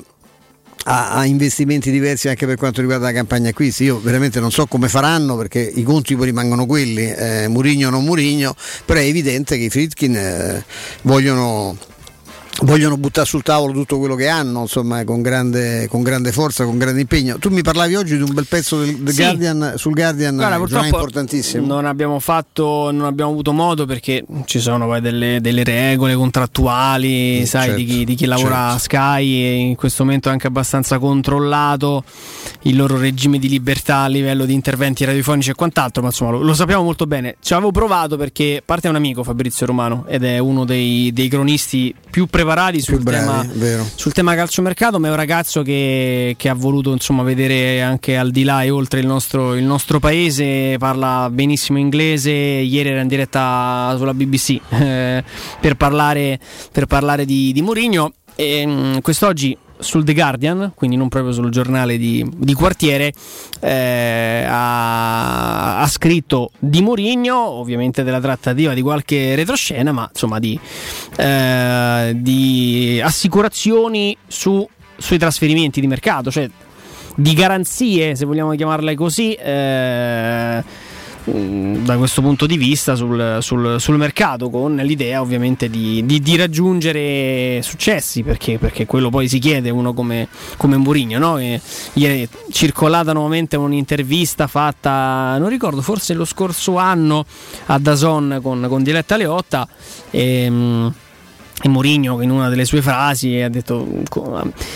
a, 0.83 1.09
a 1.13 1.25
investimenti 1.25 1.89
diversi 1.89 2.29
anche 2.29 2.45
per 2.45 2.57
quanto 2.57 2.81
riguarda 2.81 3.05
la 3.05 3.13
campagna 3.13 3.49
acquisti. 3.49 3.85
Io 3.85 3.99
veramente 3.99 4.39
non 4.39 4.51
so 4.51 4.67
come 4.67 4.89
faranno 4.89 5.35
perché 5.37 5.59
i 5.59 5.81
conti 5.81 6.15
poi 6.15 6.25
rimangono 6.25 6.67
quelli, 6.67 7.11
eh, 7.11 7.47
Murigno 7.47 7.87
o 7.87 7.91
non 7.91 8.03
Murigno, 8.03 8.55
però 8.85 8.99
è 8.99 9.05
evidente 9.05 9.57
che 9.57 9.63
i 9.63 9.69
Fritkin 9.71 10.15
eh, 10.15 10.63
vogliono 11.01 11.75
vogliono 12.63 12.97
buttare 12.97 13.25
sul 13.25 13.41
tavolo 13.41 13.71
tutto 13.73 13.97
quello 13.97 14.15
che 14.15 14.27
hanno, 14.27 14.61
insomma, 14.61 15.03
con 15.03 15.21
grande, 15.21 15.87
con 15.87 16.01
grande 16.03 16.31
forza, 16.31 16.65
con 16.65 16.77
grande 16.77 17.01
impegno. 17.01 17.37
Tu 17.37 17.49
mi 17.49 17.61
parlavi 17.61 17.95
oggi 17.95 18.17
di 18.17 18.23
un 18.23 18.33
bel 18.33 18.45
pezzo 18.47 18.79
del, 18.79 18.97
del 18.97 19.13
Sì. 19.13 19.21
Guardian, 19.21 19.73
sul 19.77 19.93
Guardian, 19.93 20.35
Guarda, 20.35 20.85
importantissimo. 20.85 21.65
non 21.65 21.85
abbiamo 21.85 22.19
fatto, 22.19 22.91
non 22.91 23.05
abbiamo 23.05 23.31
avuto 23.31 23.53
modo 23.53 23.85
perché 23.85 24.25
ci 24.45 24.59
sono 24.59 24.85
poi 24.87 25.01
delle, 25.01 25.39
delle 25.41 25.63
regole 25.63 26.15
contrattuali, 26.15 27.45
sai, 27.45 27.67
certo, 27.67 27.77
di, 27.77 27.85
chi, 27.85 28.05
di 28.05 28.15
chi 28.15 28.25
lavora 28.25 28.69
a 28.69 28.77
Sky 28.77 29.43
e 29.43 29.55
in 29.55 29.75
questo 29.75 30.03
momento 30.03 30.29
è 30.29 30.31
anche 30.31 30.47
abbastanza 30.47 30.99
controllato 30.99 32.03
il 32.63 32.75
loro 32.75 32.97
regime 32.97 33.39
di 33.39 33.47
libertà 33.47 33.99
a 33.99 34.07
livello 34.07 34.45
di 34.45 34.53
interventi 34.53 35.05
radiofonici 35.05 35.51
e 35.51 35.53
quant'altro, 35.53 36.01
ma 36.01 36.09
insomma 36.09 36.31
lo, 36.31 36.41
lo 36.41 36.53
sappiamo 36.53 36.83
molto 36.83 37.07
bene. 37.07 37.35
Ci 37.39 37.53
avevo 37.53 37.71
provato 37.71 38.17
perché 38.17 38.61
parte 38.65 38.87
è 38.87 38.89
un 38.89 38.95
amico 38.97 39.23
Fabrizio 39.23 39.65
Romano 39.65 40.05
ed 40.07 40.23
è 40.23 40.39
uno 40.39 40.65
dei, 40.65 41.11
dei 41.13 41.27
cronisti 41.29 41.93
più 42.09 42.25
preparati 42.39 42.81
sul, 42.81 43.03
tema, 43.03 43.45
sul 43.95 44.13
tema 44.13 44.33
calciomercato, 44.33 44.97
ma 44.97 45.07
è 45.07 45.09
un 45.09 45.17
ragazzo 45.17 45.61
che, 45.61 46.35
che 46.37 46.47
ha 46.47 46.53
voluto 46.53 46.93
insomma, 46.93 47.23
vedere 47.23 47.81
anche 47.81 48.17
al 48.17 48.31
di 48.31 48.43
là 48.43 48.63
e 48.63 48.69
oltre 48.69 49.01
il 49.01 49.05
nostro, 49.05 49.55
il 49.55 49.65
nostro 49.65 49.99
paese, 49.99 50.77
parla 50.77 51.29
benissimo 51.29 51.79
inglese, 51.79 52.31
ieri 52.31 52.89
era 52.89 53.01
in 53.01 53.07
diretta 53.07 53.93
sulla 53.97 54.13
BBC 54.13 54.59
eh, 54.69 55.23
per 55.59 55.75
parlare, 55.75 56.39
per 56.71 56.85
parlare 56.85 57.25
di, 57.25 57.51
di 57.51 57.61
Mourinho. 57.61 58.13
E 58.35 58.65
mh, 58.65 59.01
quest'oggi 59.01 59.57
sul 59.79 60.03
The 60.03 60.13
Guardian, 60.13 60.73
quindi 60.75 60.95
non 60.97 61.07
proprio 61.07 61.33
sul 61.33 61.49
giornale 61.49 61.97
di, 61.97 62.27
di 62.35 62.53
quartiere, 62.53 63.13
eh, 63.61 64.45
ha, 64.47 65.79
ha 65.79 65.87
scritto 65.87 66.51
di 66.59 66.81
Mourinho, 66.81 67.37
ovviamente 67.37 68.03
della 68.03 68.19
trattativa 68.19 68.73
di 68.73 68.81
qualche 68.81 69.35
retroscena, 69.35 69.91
ma 69.91 70.07
insomma 70.11 70.39
di, 70.39 70.59
eh, 71.17 72.13
di 72.15 73.01
assicurazioni 73.03 74.15
su- 74.27 74.67
sui 74.97 75.17
trasferimenti 75.17 75.79
di 75.81 75.87
mercato, 75.87 76.29
cioè 76.29 76.49
di 77.15 77.33
garanzie, 77.33 78.15
se 78.15 78.25
vogliamo 78.25 78.51
chiamarle 78.55 78.95
così, 78.95 79.33
eh, 79.33 80.63
da 81.25 81.97
questo 81.97 82.21
punto 82.21 82.45
di 82.45 82.57
vista 82.57 82.95
sul, 82.95 83.37
sul- 83.41 83.79
sul 83.79 83.97
mercato, 83.97 84.49
con 84.49 84.75
l'idea 84.75 85.21
ovviamente 85.21 85.69
di, 85.69 86.05
di- 86.05 86.21
di 86.21 86.35
raggiungere 86.35 87.61
successi, 87.61 88.23
perché, 88.23 88.57
perché 88.57 88.85
quello 88.85 89.09
poi 89.09 89.27
si 89.27 89.39
chiede 89.39 89.69
uno 89.69 89.93
come, 89.93 90.27
come 90.57 90.77
Mourinho. 90.77 91.19
No? 91.19 91.37
Ieri 91.39 92.23
è 92.23 92.27
circolata 92.51 93.13
nuovamente 93.13 93.57
un'intervista 93.57 94.47
fatta, 94.47 95.37
non 95.37 95.49
ricordo, 95.49 95.81
forse 95.81 96.13
lo 96.13 96.25
scorso 96.25 96.77
anno 96.77 97.25
a 97.67 97.77
Dazon 97.77 98.39
con, 98.41 98.65
con 98.67 98.83
Diletta 98.83 99.17
Leotta. 99.17 99.67
E, 100.09 100.49
mh, 100.49 100.93
e 101.61 101.67
Mourinho 101.67 102.21
in 102.21 102.29
una 102.29 102.47
delle 102.47 102.63
sue 102.63 102.81
frasi 102.81 103.41
ha 103.41 103.49
detto 103.49 103.85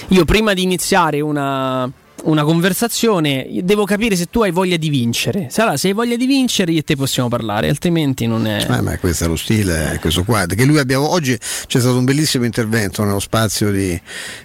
io 0.10 0.26
prima 0.26 0.54
di 0.54 0.64
iniziare 0.64 1.22
una, 1.22 1.90
una 2.24 2.44
conversazione 2.44 3.48
devo 3.64 3.86
capire 3.86 4.16
se 4.16 4.28
tu 4.30 4.42
hai 4.42 4.52
voglia 4.52 4.78
di 4.78 4.90
vincere 4.90 5.48
se, 5.50 5.62
allora, 5.62 5.78
se 5.78 5.88
hai 5.88 5.94
voglia 5.94 6.16
di 6.16 6.26
vincere 6.26 6.72
io 6.72 6.80
e 6.80 6.84
te 6.84 6.96
possiamo 6.96 7.30
parlare 7.30 7.70
altrimenti 7.70 8.28
non 8.28 8.48
è 8.48 8.66
Eh, 8.70 8.82
ma 8.82 8.98
questo 8.98 9.26
è 9.26 9.28
lo 9.28 9.36
stile, 9.36 9.98
questo 10.00 10.24
qua. 10.24 10.46
Che 10.46 10.66
lui 10.66 10.78
abbiamo, 10.78 11.10
oggi 11.10 11.38
c'è 11.38 11.80
stato 11.80 11.98
un 11.98 12.06
bellissimo 12.06 12.46
intervento 12.46 13.04
nello 13.04 13.20
spazio 13.20 13.72
di, 13.72 14.00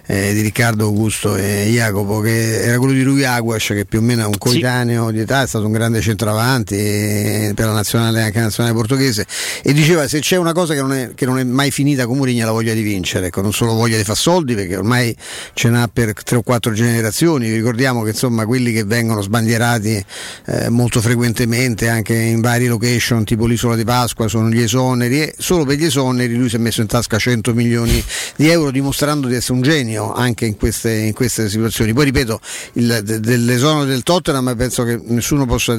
eh, 0.05 0.33
di 0.33 0.41
Riccardo 0.41 0.85
Augusto 0.85 1.35
e 1.35 1.67
Jacopo, 1.69 2.19
che 2.19 2.61
era 2.61 2.77
quello 2.77 2.93
di 2.93 3.01
Rui 3.01 3.23
Aguas, 3.23 3.65
che 3.67 3.85
più 3.85 3.99
o 3.99 4.01
meno 4.01 4.23
è 4.23 4.25
un 4.25 4.37
coetaneo 4.37 5.11
di 5.11 5.19
età, 5.19 5.43
è 5.43 5.47
stato 5.47 5.65
un 5.65 5.71
grande 5.71 6.01
centravanti 6.01 6.75
eh, 6.75 7.51
per 7.55 7.67
la 7.67 7.73
nazionale, 7.73 8.21
anche 8.21 8.37
la 8.37 8.45
nazionale 8.45 8.75
portoghese, 8.75 9.25
e 9.61 9.73
diceva 9.73 10.07
se 10.07 10.19
c'è 10.19 10.35
una 10.35 10.53
cosa 10.53 10.73
che 10.73 10.81
non 10.81 10.93
è, 10.93 11.11
che 11.15 11.25
non 11.25 11.39
è 11.39 11.43
mai 11.43 11.71
finita 11.71 12.05
con 12.05 12.17
Mourinho 12.17 12.41
è 12.41 12.45
la 12.45 12.51
voglia 12.51 12.73
di 12.73 12.81
vincere, 12.81 13.27
ecco, 13.27 13.41
non 13.41 13.53
solo 13.53 13.73
voglia 13.73 13.97
di 13.97 14.03
far 14.03 14.17
soldi, 14.17 14.55
perché 14.55 14.75
ormai 14.75 15.15
ce 15.53 15.69
n'ha 15.69 15.89
per 15.91 16.13
tre 16.23 16.37
o 16.37 16.41
quattro 16.41 16.73
generazioni, 16.73 17.49
ricordiamo 17.69 18.01
che 18.01 18.09
insomma 18.09 18.47
quelli 18.47 18.71
che 18.71 18.83
vengono 18.83 19.21
sbandierati 19.21 20.05
eh, 20.45 20.69
molto 20.69 21.01
frequentemente 21.01 21.87
anche 21.87 22.15
in 22.15 22.41
varie 22.41 22.67
location 22.67 23.23
tipo 23.23 23.45
l'isola 23.45 23.75
di 23.75 23.83
Pasqua 23.83 24.27
sono 24.27 24.49
gli 24.49 24.59
esoneri 24.59 25.21
e 25.21 25.35
solo 25.37 25.65
per 25.65 25.77
gli 25.77 25.85
esoneri 25.85 26.33
lui 26.33 26.49
si 26.49 26.55
è 26.55 26.59
messo 26.59 26.81
in 26.81 26.87
tasca 26.87 27.19
100 27.19 27.53
milioni 27.53 28.03
di 28.35 28.49
euro 28.49 28.71
dimostrando 28.71 29.27
di 29.27 29.35
essere 29.35 29.53
un 29.53 29.61
genio 29.61 30.13
anche 30.13 30.47
in 30.47 30.57
queste, 30.57 30.93
in 30.93 31.13
queste 31.13 31.47
situazioni. 31.47 31.93
Poi 31.93 32.05
ripeto 32.05 32.39
il, 32.73 33.01
de- 33.03 33.19
dell'esonero 33.19 33.85
del 33.85 34.01
Tottenham 34.01 34.55
penso 34.55 34.83
che 34.83 34.99
nessuno 35.03 35.45
possa 35.45 35.73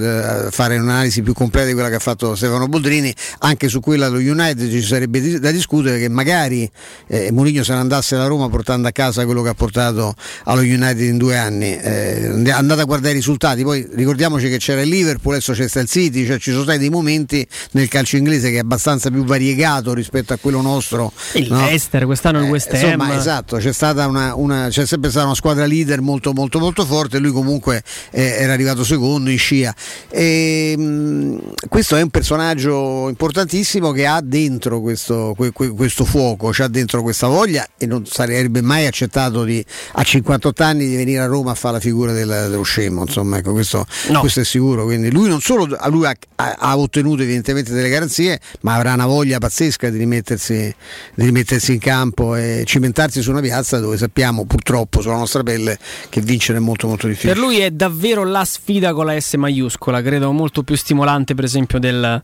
eh, 0.47 0.51
fare 0.53 0.77
un'analisi 0.77 1.23
più 1.23 1.33
completa 1.33 1.67
di 1.67 1.73
quella 1.73 1.89
che 1.89 1.97
ha 1.97 2.01
fatto 2.01 2.37
Stefano 2.37 2.69
Boldrini. 2.69 3.13
Anche 3.41 3.69
su 3.69 3.81
quella 3.81 4.09
dello 4.09 4.21
United 4.21 4.71
ci 4.71 4.83
sarebbe 4.83 5.41
da 5.41 5.51
discutere 5.51 5.99
che 5.99 6.09
magari 6.09 6.71
eh, 7.09 7.33
Mourinho 7.33 7.65
se 7.65 7.73
ne 7.73 7.81
andasse 7.81 8.17
da 8.17 8.27
Roma 8.27 8.49
portando 8.49 8.87
a 8.87 8.93
casa 8.93 9.25
quello 9.25 9.43
che 9.43 9.49
ha 9.49 9.55
portato 9.55 10.15
allo 10.45 10.61
United 10.61 11.01
in 11.01 11.19
due 11.19 11.37
anni 11.37 11.80
eh, 11.83 12.51
andate 12.51 12.81
a 12.81 12.85
guardare 12.85 13.13
i 13.13 13.17
risultati 13.17 13.63
poi 13.63 13.87
ricordiamoci 13.93 14.49
che 14.49 14.59
c'era 14.59 14.83
il 14.83 14.89
Liverpool 14.89 15.35
adesso 15.35 15.53
c'è 15.53 15.65
il 15.81 15.89
City 15.89 16.27
cioè 16.27 16.39
ci 16.39 16.51
sono 16.51 16.63
stati 16.63 16.79
dei 16.79 16.91
momenti 16.91 17.47
nel 17.73 17.89
calcio 17.89 18.17
inglese 18.17 18.51
che 18.51 18.57
è 18.57 18.61
abbastanza 18.61 19.11
più 19.11 19.25
variegato 19.25 19.93
rispetto 19.95 20.33
a 20.33 20.39
quello 20.41 20.61
nostro 20.61 21.13
il 21.35 21.49
no? 21.51 21.59
Leicester 21.61 22.05
quest'anno 22.05 22.39
il 22.41 22.45
Eh, 22.47 22.51
West 22.51 22.73
Ham 22.73 22.81
insomma, 22.83 23.17
esatto, 23.17 23.57
c'è 23.57 23.73
stata 23.73 24.07
una, 24.07 24.35
una- 24.35 24.69
c'è 24.69 24.87
sempre 24.87 25.11
stata 25.11 25.27
una 25.27 25.35
squadra 25.35 25.65
leader 25.67 26.01
molto 26.01 26.33
molto 26.33 26.59
molto 26.59 26.85
forte, 26.85 27.19
lui 27.19 27.31
comunque 27.33 27.83
eh, 28.11 28.23
era 28.39 28.53
arrivato 28.53 28.85
secondo 28.85 29.31
in 29.31 29.39
scia. 29.39 29.75
E, 30.09 30.75
mh, 30.77 31.39
questo 31.69 31.97
è 31.97 32.03
un 32.03 32.11
personaggio 32.11 33.09
importantissimo 33.09 33.93
che 33.93 34.07
ha 34.07 34.21
dentro 34.23 34.81
questo, 34.81 35.35
que- 35.37 35.53
que- 35.53 35.71
questo 35.71 36.05
fuoco, 36.05 36.51
c'ha 36.53 36.69
dentro 36.69 37.03
questa 37.03 37.27
voglia 37.29 37.67
e 37.79 37.87
non 37.87 38.05
sarebbe 38.07 38.61
mai 38.61 38.87
accettato 38.87 39.45
di, 39.45 39.65
a 39.93 40.03
58 40.03 40.63
anni 40.63 40.87
di 40.89 40.97
venire 40.97 41.21
a 41.21 41.27
Roma 41.27 41.53
a 41.53 41.55
fare 41.55 41.70
la 41.71 41.81
figura 41.81 42.13
del- 42.13 42.49
dello 42.51 42.63
scemo, 42.63 43.03
insomma, 43.03 43.39
ecco, 43.39 43.53
questo, 43.53 43.87
questo 44.19 44.41
è 44.41 44.45
sicuro. 44.45 44.85
Quindi 44.85 45.11
lui 45.11 45.29
non 45.29 45.41
solo 45.41 45.67
lui 45.89 46.07
ha, 46.07 46.15
ha- 46.37 46.57
ha 46.59 46.79
ottenuto 46.79 47.23
evidentemente 47.23 47.73
delle 47.73 47.89
garanzie, 47.89 48.41
ma 48.63 48.75
avrà 48.75 48.95
una 48.95 49.07
voglia 49.07 49.39
pazzesca 49.39 49.89
di 49.91 49.99
rimettersi, 49.99 50.75
di 51.15 51.25
rimettersi 51.25 51.73
in 51.73 51.79
campo 51.79 52.35
e 52.37 52.65
cimentarsi 52.67 53.23
su 53.23 53.31
una 53.31 53.41
piazza 53.41 53.79
dove 53.79 53.97
sappiamo 53.97 54.45
purtroppo 54.45 55.01
sulla 55.01 55.17
nostra 55.17 55.43
pelle 55.43 55.79
che 56.09 56.21
vincere 56.21 56.59
è 56.59 56.61
molto 56.61 56.87
molto 56.87 57.07
difficile. 57.07 57.33
Per 57.33 57.43
lui 57.43 57.59
è 57.59 57.71
davvero 57.71 58.25
la 58.25 58.45
sfida 58.45 58.93
con 58.93 59.07
la 59.07 59.19
S 59.19 59.35
maiuscola, 59.35 60.03
credo 60.03 60.33
molto 60.33 60.63
più 60.63 60.77
stimolante 60.77 61.35
per 61.35 61.45
esempio 61.45 61.79
del, 61.79 62.23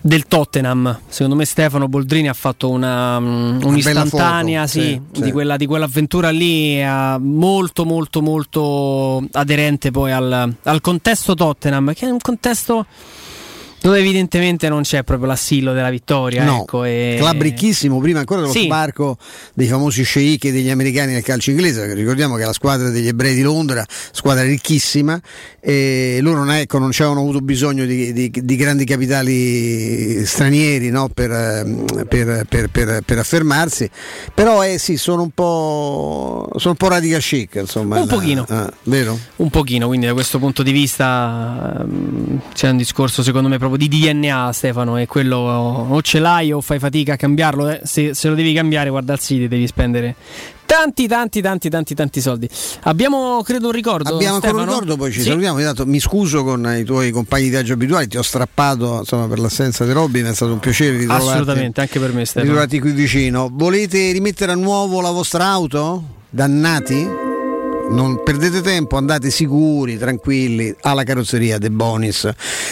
del 0.00 0.26
Tottenham. 0.26 1.00
Secondo 1.08 1.36
me 1.36 1.44
Stefano 1.44 1.88
Boldrini 1.88 2.28
ha 2.28 2.34
fatto 2.34 2.70
una, 2.70 3.20
mm, 3.20 3.62
un'istantanea 3.62 4.66
foto, 4.66 4.80
sì, 4.80 5.00
sì, 5.12 5.20
di, 5.20 5.26
sì. 5.26 5.32
Quella, 5.32 5.56
di 5.56 5.66
quell'avventura 5.66 6.30
lì, 6.30 6.80
eh, 6.80 7.16
molto 7.18 7.84
molto 7.84 8.22
molto 8.22 9.24
aderente 9.32 9.90
poi 9.90 10.12
al, 10.12 10.54
al 10.62 10.80
contesto 10.80 11.34
Tottenham, 11.34 11.92
che 11.94 12.06
è 12.06 12.10
un 12.10 12.20
contesto 12.20 12.86
Dove 13.82 13.98
evidentemente 13.98 14.68
non 14.68 14.82
c'è 14.82 15.02
proprio 15.04 15.26
l'assillo 15.28 15.72
della 15.72 15.88
vittoria. 15.90 16.44
No, 16.44 16.62
ecco, 16.62 16.84
e... 16.84 17.16
club 17.18 17.40
ricchissimo, 17.40 17.98
prima 17.98 18.18
ancora 18.20 18.40
dello 18.42 18.52
Sì. 18.52 18.64
sbarco 18.64 19.16
dei 19.54 19.66
famosi 19.66 20.02
sceicchi 20.04 20.48
e 20.48 20.52
degli 20.52 20.68
americani 20.68 21.12
nel 21.14 21.22
calcio 21.22 21.50
inglese, 21.50 21.94
ricordiamo 21.94 22.36
che 22.36 22.44
la 22.44 22.52
squadra 22.52 22.90
degli 22.90 23.06
ebrei 23.08 23.34
di 23.34 23.42
Londra, 23.42 23.84
squadra 24.12 24.42
ricchissima, 24.44 25.18
e 25.60 26.18
loro 26.20 26.38
non, 26.44 26.52
ecco, 26.52 26.78
non 26.78 26.90
avevano 26.92 27.20
avuto 27.20 27.40
bisogno 27.40 27.84
di, 27.86 28.12
di- 28.12 28.30
di 28.30 28.56
grandi 28.56 28.84
capitali 28.84 30.24
stranieri 30.26 30.90
no, 30.90 31.08
per, 31.08 31.30
ehm, 31.30 32.06
per- 32.08 32.44
per- 32.48 32.68
per- 32.70 33.02
per 33.04 33.18
affermarsi, 33.18 33.88
però 34.34 34.62
eh, 34.64 34.78
sì, 34.78 34.96
sono 34.98 35.22
un 35.22 35.30
po', 35.30 36.48
sono 36.56 36.70
un 36.72 36.76
po' 36.76 36.88
radical 36.88 37.20
chic, 37.20 37.54
insomma. 37.56 37.96
Un 37.96 38.02
il- 38.02 38.08
pochino. 38.08 38.44
ah, 38.48 38.70
vero? 38.84 39.18
Un 39.36 39.50
pochino, 39.50 39.86
quindi 39.86 40.06
da 40.06 40.12
questo 40.12 40.38
punto 40.38 40.62
di 40.62 40.72
vista 40.72 41.78
ehm, 41.80 42.40
c'è 42.52 42.68
un 42.68 42.76
discorso 42.76 43.22
secondo 43.22 43.48
me 43.48 43.56
proprio 43.58 43.69
di 43.76 43.88
DNA 43.88 44.52
Stefano 44.52 44.96
e 44.98 45.06
quello 45.06 45.36
o 45.36 46.00
ce 46.02 46.18
l'hai 46.18 46.52
o 46.52 46.60
fai 46.60 46.78
fatica 46.78 47.14
a 47.14 47.16
cambiarlo, 47.16 47.68
eh. 47.68 47.80
se, 47.84 48.14
se 48.14 48.28
lo 48.28 48.34
devi 48.34 48.52
cambiare 48.52 48.90
guarda 48.90 49.12
il 49.14 49.18
City 49.18 49.48
devi 49.48 49.66
spendere 49.66 50.14
tanti 50.66 51.08
tanti 51.08 51.40
tanti 51.40 51.68
tanti 51.68 51.94
tanti 51.96 52.20
soldi. 52.20 52.48
Abbiamo 52.82 53.42
credo 53.42 53.66
un 53.66 53.72
ricordo. 53.72 54.14
Abbiamo 54.14 54.36
ancora 54.36 54.52
un 54.52 54.58
Stefano? 54.60 54.80
ricordo, 54.80 54.96
poi 55.02 55.12
ci 55.12 55.20
Sì. 55.20 55.28
salutiamo. 55.28 55.58
Intanto 55.58 55.84
mi 55.86 55.98
scuso 55.98 56.44
con 56.44 56.64
i 56.78 56.84
tuoi 56.84 57.10
compagni 57.10 57.44
di 57.44 57.50
viaggio 57.50 57.72
abituali, 57.72 58.06
ti 58.06 58.16
ho 58.18 58.22
strappato 58.22 58.98
insomma, 59.00 59.26
per 59.26 59.40
l'assenza 59.40 59.84
di 59.84 59.90
Robin, 59.92 60.26
è 60.26 60.34
stato 60.34 60.52
un 60.52 60.60
piacere 60.60 60.96
ritrovarti, 60.98 61.26
Assolutamente, 61.28 61.80
anche 61.80 61.98
per 61.98 62.12
me 62.12 62.24
Stefano. 62.24 62.44
ritrovarti 62.44 62.78
qui 62.78 62.92
vicino. 62.92 63.48
Volete 63.52 64.12
rimettere 64.12 64.52
a 64.52 64.54
nuovo 64.56 65.00
la 65.00 65.10
vostra 65.10 65.46
auto? 65.46 66.04
Dannati? 66.30 67.29
Non 67.90 68.22
perdete 68.22 68.60
tempo, 68.60 68.96
andate 68.96 69.30
sicuri, 69.30 69.98
tranquilli 69.98 70.72
alla 70.82 71.02
carrozzeria 71.02 71.58
De 71.58 71.70
Bonis 71.70 72.30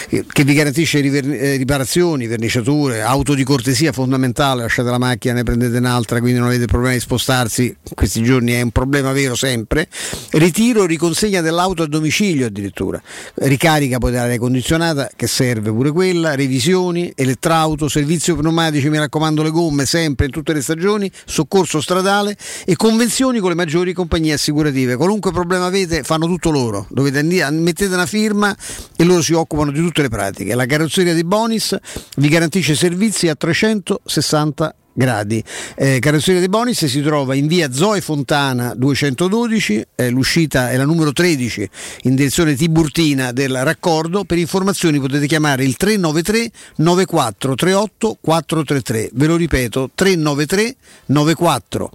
che, 0.09 0.43
vi 0.43 0.53
garantisce 0.53 0.99
eh, 0.99 1.57
riparazioni, 1.57 2.25
verniciature, 2.25 3.01
auto 3.01 3.33
di 3.33 3.43
cortesia 3.43 3.91
fondamentale, 3.91 4.61
lasciate 4.63 4.89
la 4.89 4.97
macchina, 4.97 5.33
ne 5.33 5.43
prendete 5.43 5.77
un'altra, 5.77 6.19
quindi 6.19 6.39
non 6.39 6.47
avete 6.47 6.65
problemi 6.65 6.95
di 6.95 7.01
spostarsi, 7.01 7.75
questi 7.93 8.23
giorni 8.23 8.53
è 8.53 8.61
un 8.61 8.71
problema 8.71 9.11
vero 9.11 9.35
sempre. 9.35 9.87
Ritiro, 10.31 10.85
riconsegna 10.85 11.41
dell'auto 11.41 11.83
a 11.83 11.87
domicilio 11.87 12.47
addirittura, 12.47 13.01
ricarica 13.35 13.97
poi 13.97 14.11
dell'aria 14.11 14.39
condizionata 14.39 15.09
che 15.15 15.27
serve 15.27 15.71
pure 15.71 15.91
quella, 15.91 16.35
revisioni, 16.35 17.11
elettrauto, 17.13 17.87
servizio 17.89 18.35
pneumatici, 18.35 18.89
mi 18.89 18.97
raccomando 18.97 19.43
le 19.43 19.51
gomme 19.51 19.85
sempre 19.85 20.27
in 20.27 20.31
tutte 20.31 20.53
le 20.53 20.61
stagioni, 20.61 21.11
soccorso 21.25 21.81
stradale 21.81 22.37
e 22.65 22.75
convenzioni 22.75 23.39
con 23.39 23.49
le 23.49 23.55
maggiori 23.55 23.93
compagnie 23.93 24.33
assicurative. 24.33 24.95
Qualunque 25.09 25.31
problema 25.31 25.65
avete 25.65 26.03
fanno 26.03 26.27
tutto 26.27 26.51
loro, 26.51 26.85
dovete 26.91 27.17
andare, 27.17 27.49
mettete 27.49 27.91
una 27.91 28.05
firma 28.05 28.55
e 28.95 29.03
loro 29.03 29.23
si 29.23 29.33
occupano 29.33 29.71
di 29.71 29.79
tutte 29.79 30.03
le 30.03 30.07
pratiche. 30.07 30.53
La 30.53 30.67
carrozzeria 30.67 31.15
di 31.15 31.23
Bonis 31.23 31.75
vi 32.17 32.27
garantisce 32.27 32.75
servizi 32.75 33.27
a 33.27 33.33
360 33.33 34.75
gradi. 34.93 35.43
Eh, 35.75 35.97
carrozzeria 35.97 36.39
di 36.39 36.47
Bonis 36.47 36.85
si 36.85 37.01
trova 37.01 37.33
in 37.33 37.47
via 37.47 37.71
Zoe 37.71 38.01
Fontana 38.01 38.75
212, 38.75 39.83
eh, 39.95 40.11
l'uscita 40.11 40.69
è 40.69 40.77
la 40.77 40.85
numero 40.85 41.11
13 41.11 41.67
in 42.03 42.13
direzione 42.13 42.53
Tiburtina 42.53 43.31
del 43.31 43.63
raccordo. 43.63 44.25
Per 44.25 44.37
informazioni 44.37 44.99
potete 44.99 45.25
chiamare 45.25 45.63
il 45.63 45.75
393 45.75 46.51
94 46.75 47.55
38 47.55 48.17
433. 48.21 49.09
Ve 49.13 49.25
lo 49.25 49.35
ripeto, 49.37 49.89
393 49.95 50.75
94 51.07 51.91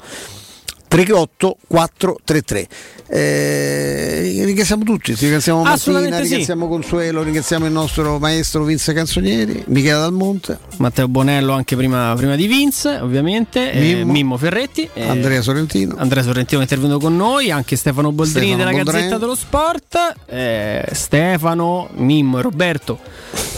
38 0.94 1.56
433. 1.66 2.68
Eh, 3.08 4.42
ringraziamo 4.44 4.84
tutti, 4.84 5.12
ti 5.14 5.23
ringraziamo 5.23 5.58
Martina, 5.58 5.74
Assolutamente 5.74 6.16
sì. 6.18 6.28
ringraziamo 6.28 6.68
Consuelo, 6.68 7.23
ringraziamo 7.24 7.66
il 7.66 7.73
nostro 7.73 8.18
maestro 8.20 8.62
Vince 8.62 8.92
Canzonieri, 8.92 9.64
Michele 9.66 9.98
Dalmonte, 9.98 10.58
Matteo 10.78 11.08
Bonello 11.08 11.52
anche 11.52 11.74
prima, 11.74 12.14
prima 12.16 12.36
di 12.36 12.47
Vince, 12.47 13.00
ovviamente, 13.00 13.73
eh, 13.73 13.81
Mimmo. 13.81 14.12
Mimmo, 14.12 14.36
Ferretti, 14.36 14.89
eh, 14.94 15.08
Andrea 15.08 15.42
Sorrentino. 15.42 15.97
Andrea 15.98 16.23
Sorrentino 16.23 16.60
è 16.60 16.62
intervenuto 16.62 17.00
con 17.00 17.16
noi, 17.16 17.50
anche 17.50 17.74
Stefano 17.74 18.12
Boldrini 18.12 18.52
Stefano 18.52 18.70
della 18.70 18.82
Boldrini. 18.82 19.02
Gazzetta 19.02 19.18
dello 19.18 19.34
Sport. 19.34 20.14
Eh, 20.26 20.89
Stefano, 20.92 21.89
Mimmo 21.94 22.39
e 22.39 22.42
Roberto 22.42 23.00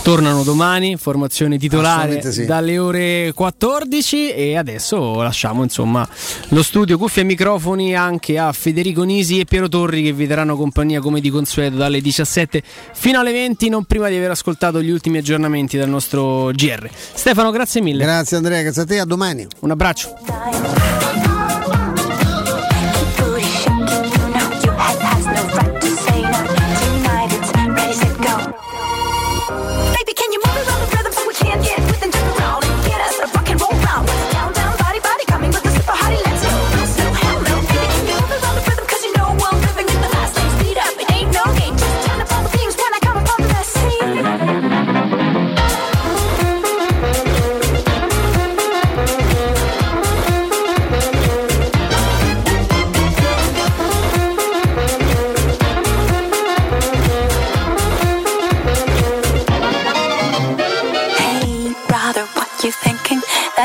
tornano 0.06 0.44
domani, 0.44 0.96
formazione 0.96 1.58
titolare 1.58 2.22
sì. 2.30 2.44
dalle 2.44 2.78
ore 2.78 3.32
14 3.34 4.30
e 4.30 4.56
adesso 4.56 5.20
lasciamo 5.20 5.64
insomma 5.64 6.08
lo 6.50 6.62
studio 6.62 6.96
cuffie 6.96 7.22
e 7.22 7.24
microfoni 7.26 7.94
anche 7.94 8.38
a 8.38 8.50
Federico 8.52 9.02
Nisi 9.02 9.40
e 9.40 9.44
Piero 9.44 9.68
Torri 9.68 10.02
che 10.02 10.12
vi 10.12 10.26
daranno 10.26 10.56
compagnia 10.56 11.00
come 11.00 11.20
di 11.20 11.28
consueto 11.28 11.76
dalle 11.76 12.00
17 12.00 12.62
fino 12.94 13.20
alle 13.20 13.32
20 13.32 13.68
non 13.68 13.84
prima 13.84 14.08
di 14.08 14.16
aver 14.16 14.30
ascoltato 14.30 14.80
gli 14.80 14.90
ultimi 14.90 15.18
aggiornamenti 15.18 15.76
dal 15.76 15.88
nostro 15.88 16.50
GR. 16.52 16.88
Stefano, 16.90 17.50
grazie 17.50 17.82
mille. 17.82 18.04
Grazie 18.04 18.38
Andrea, 18.38 18.62
grazie 18.62 18.82
a 18.82 18.86
te, 18.86 18.98
a 19.00 19.04
domani. 19.04 19.46
Un 19.60 19.70
abbraccio. 19.72 20.14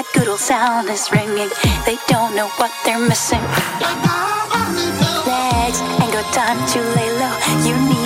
That 0.02 0.14
good 0.16 0.30
old 0.30 0.40
sound 0.40 0.90
is 0.90 1.12
ringing. 1.14 1.54
They 1.86 1.94
don't 2.10 2.34
know 2.34 2.50
what 2.58 2.74
they're 2.82 2.98
missing. 2.98 3.38
Legs 5.30 5.78
ain't 6.02 6.10
got 6.10 6.26
time 6.34 6.58
to 6.74 6.80
lay 6.98 7.12
low. 7.22 7.38
Are 7.38 7.62
better 7.62 8.01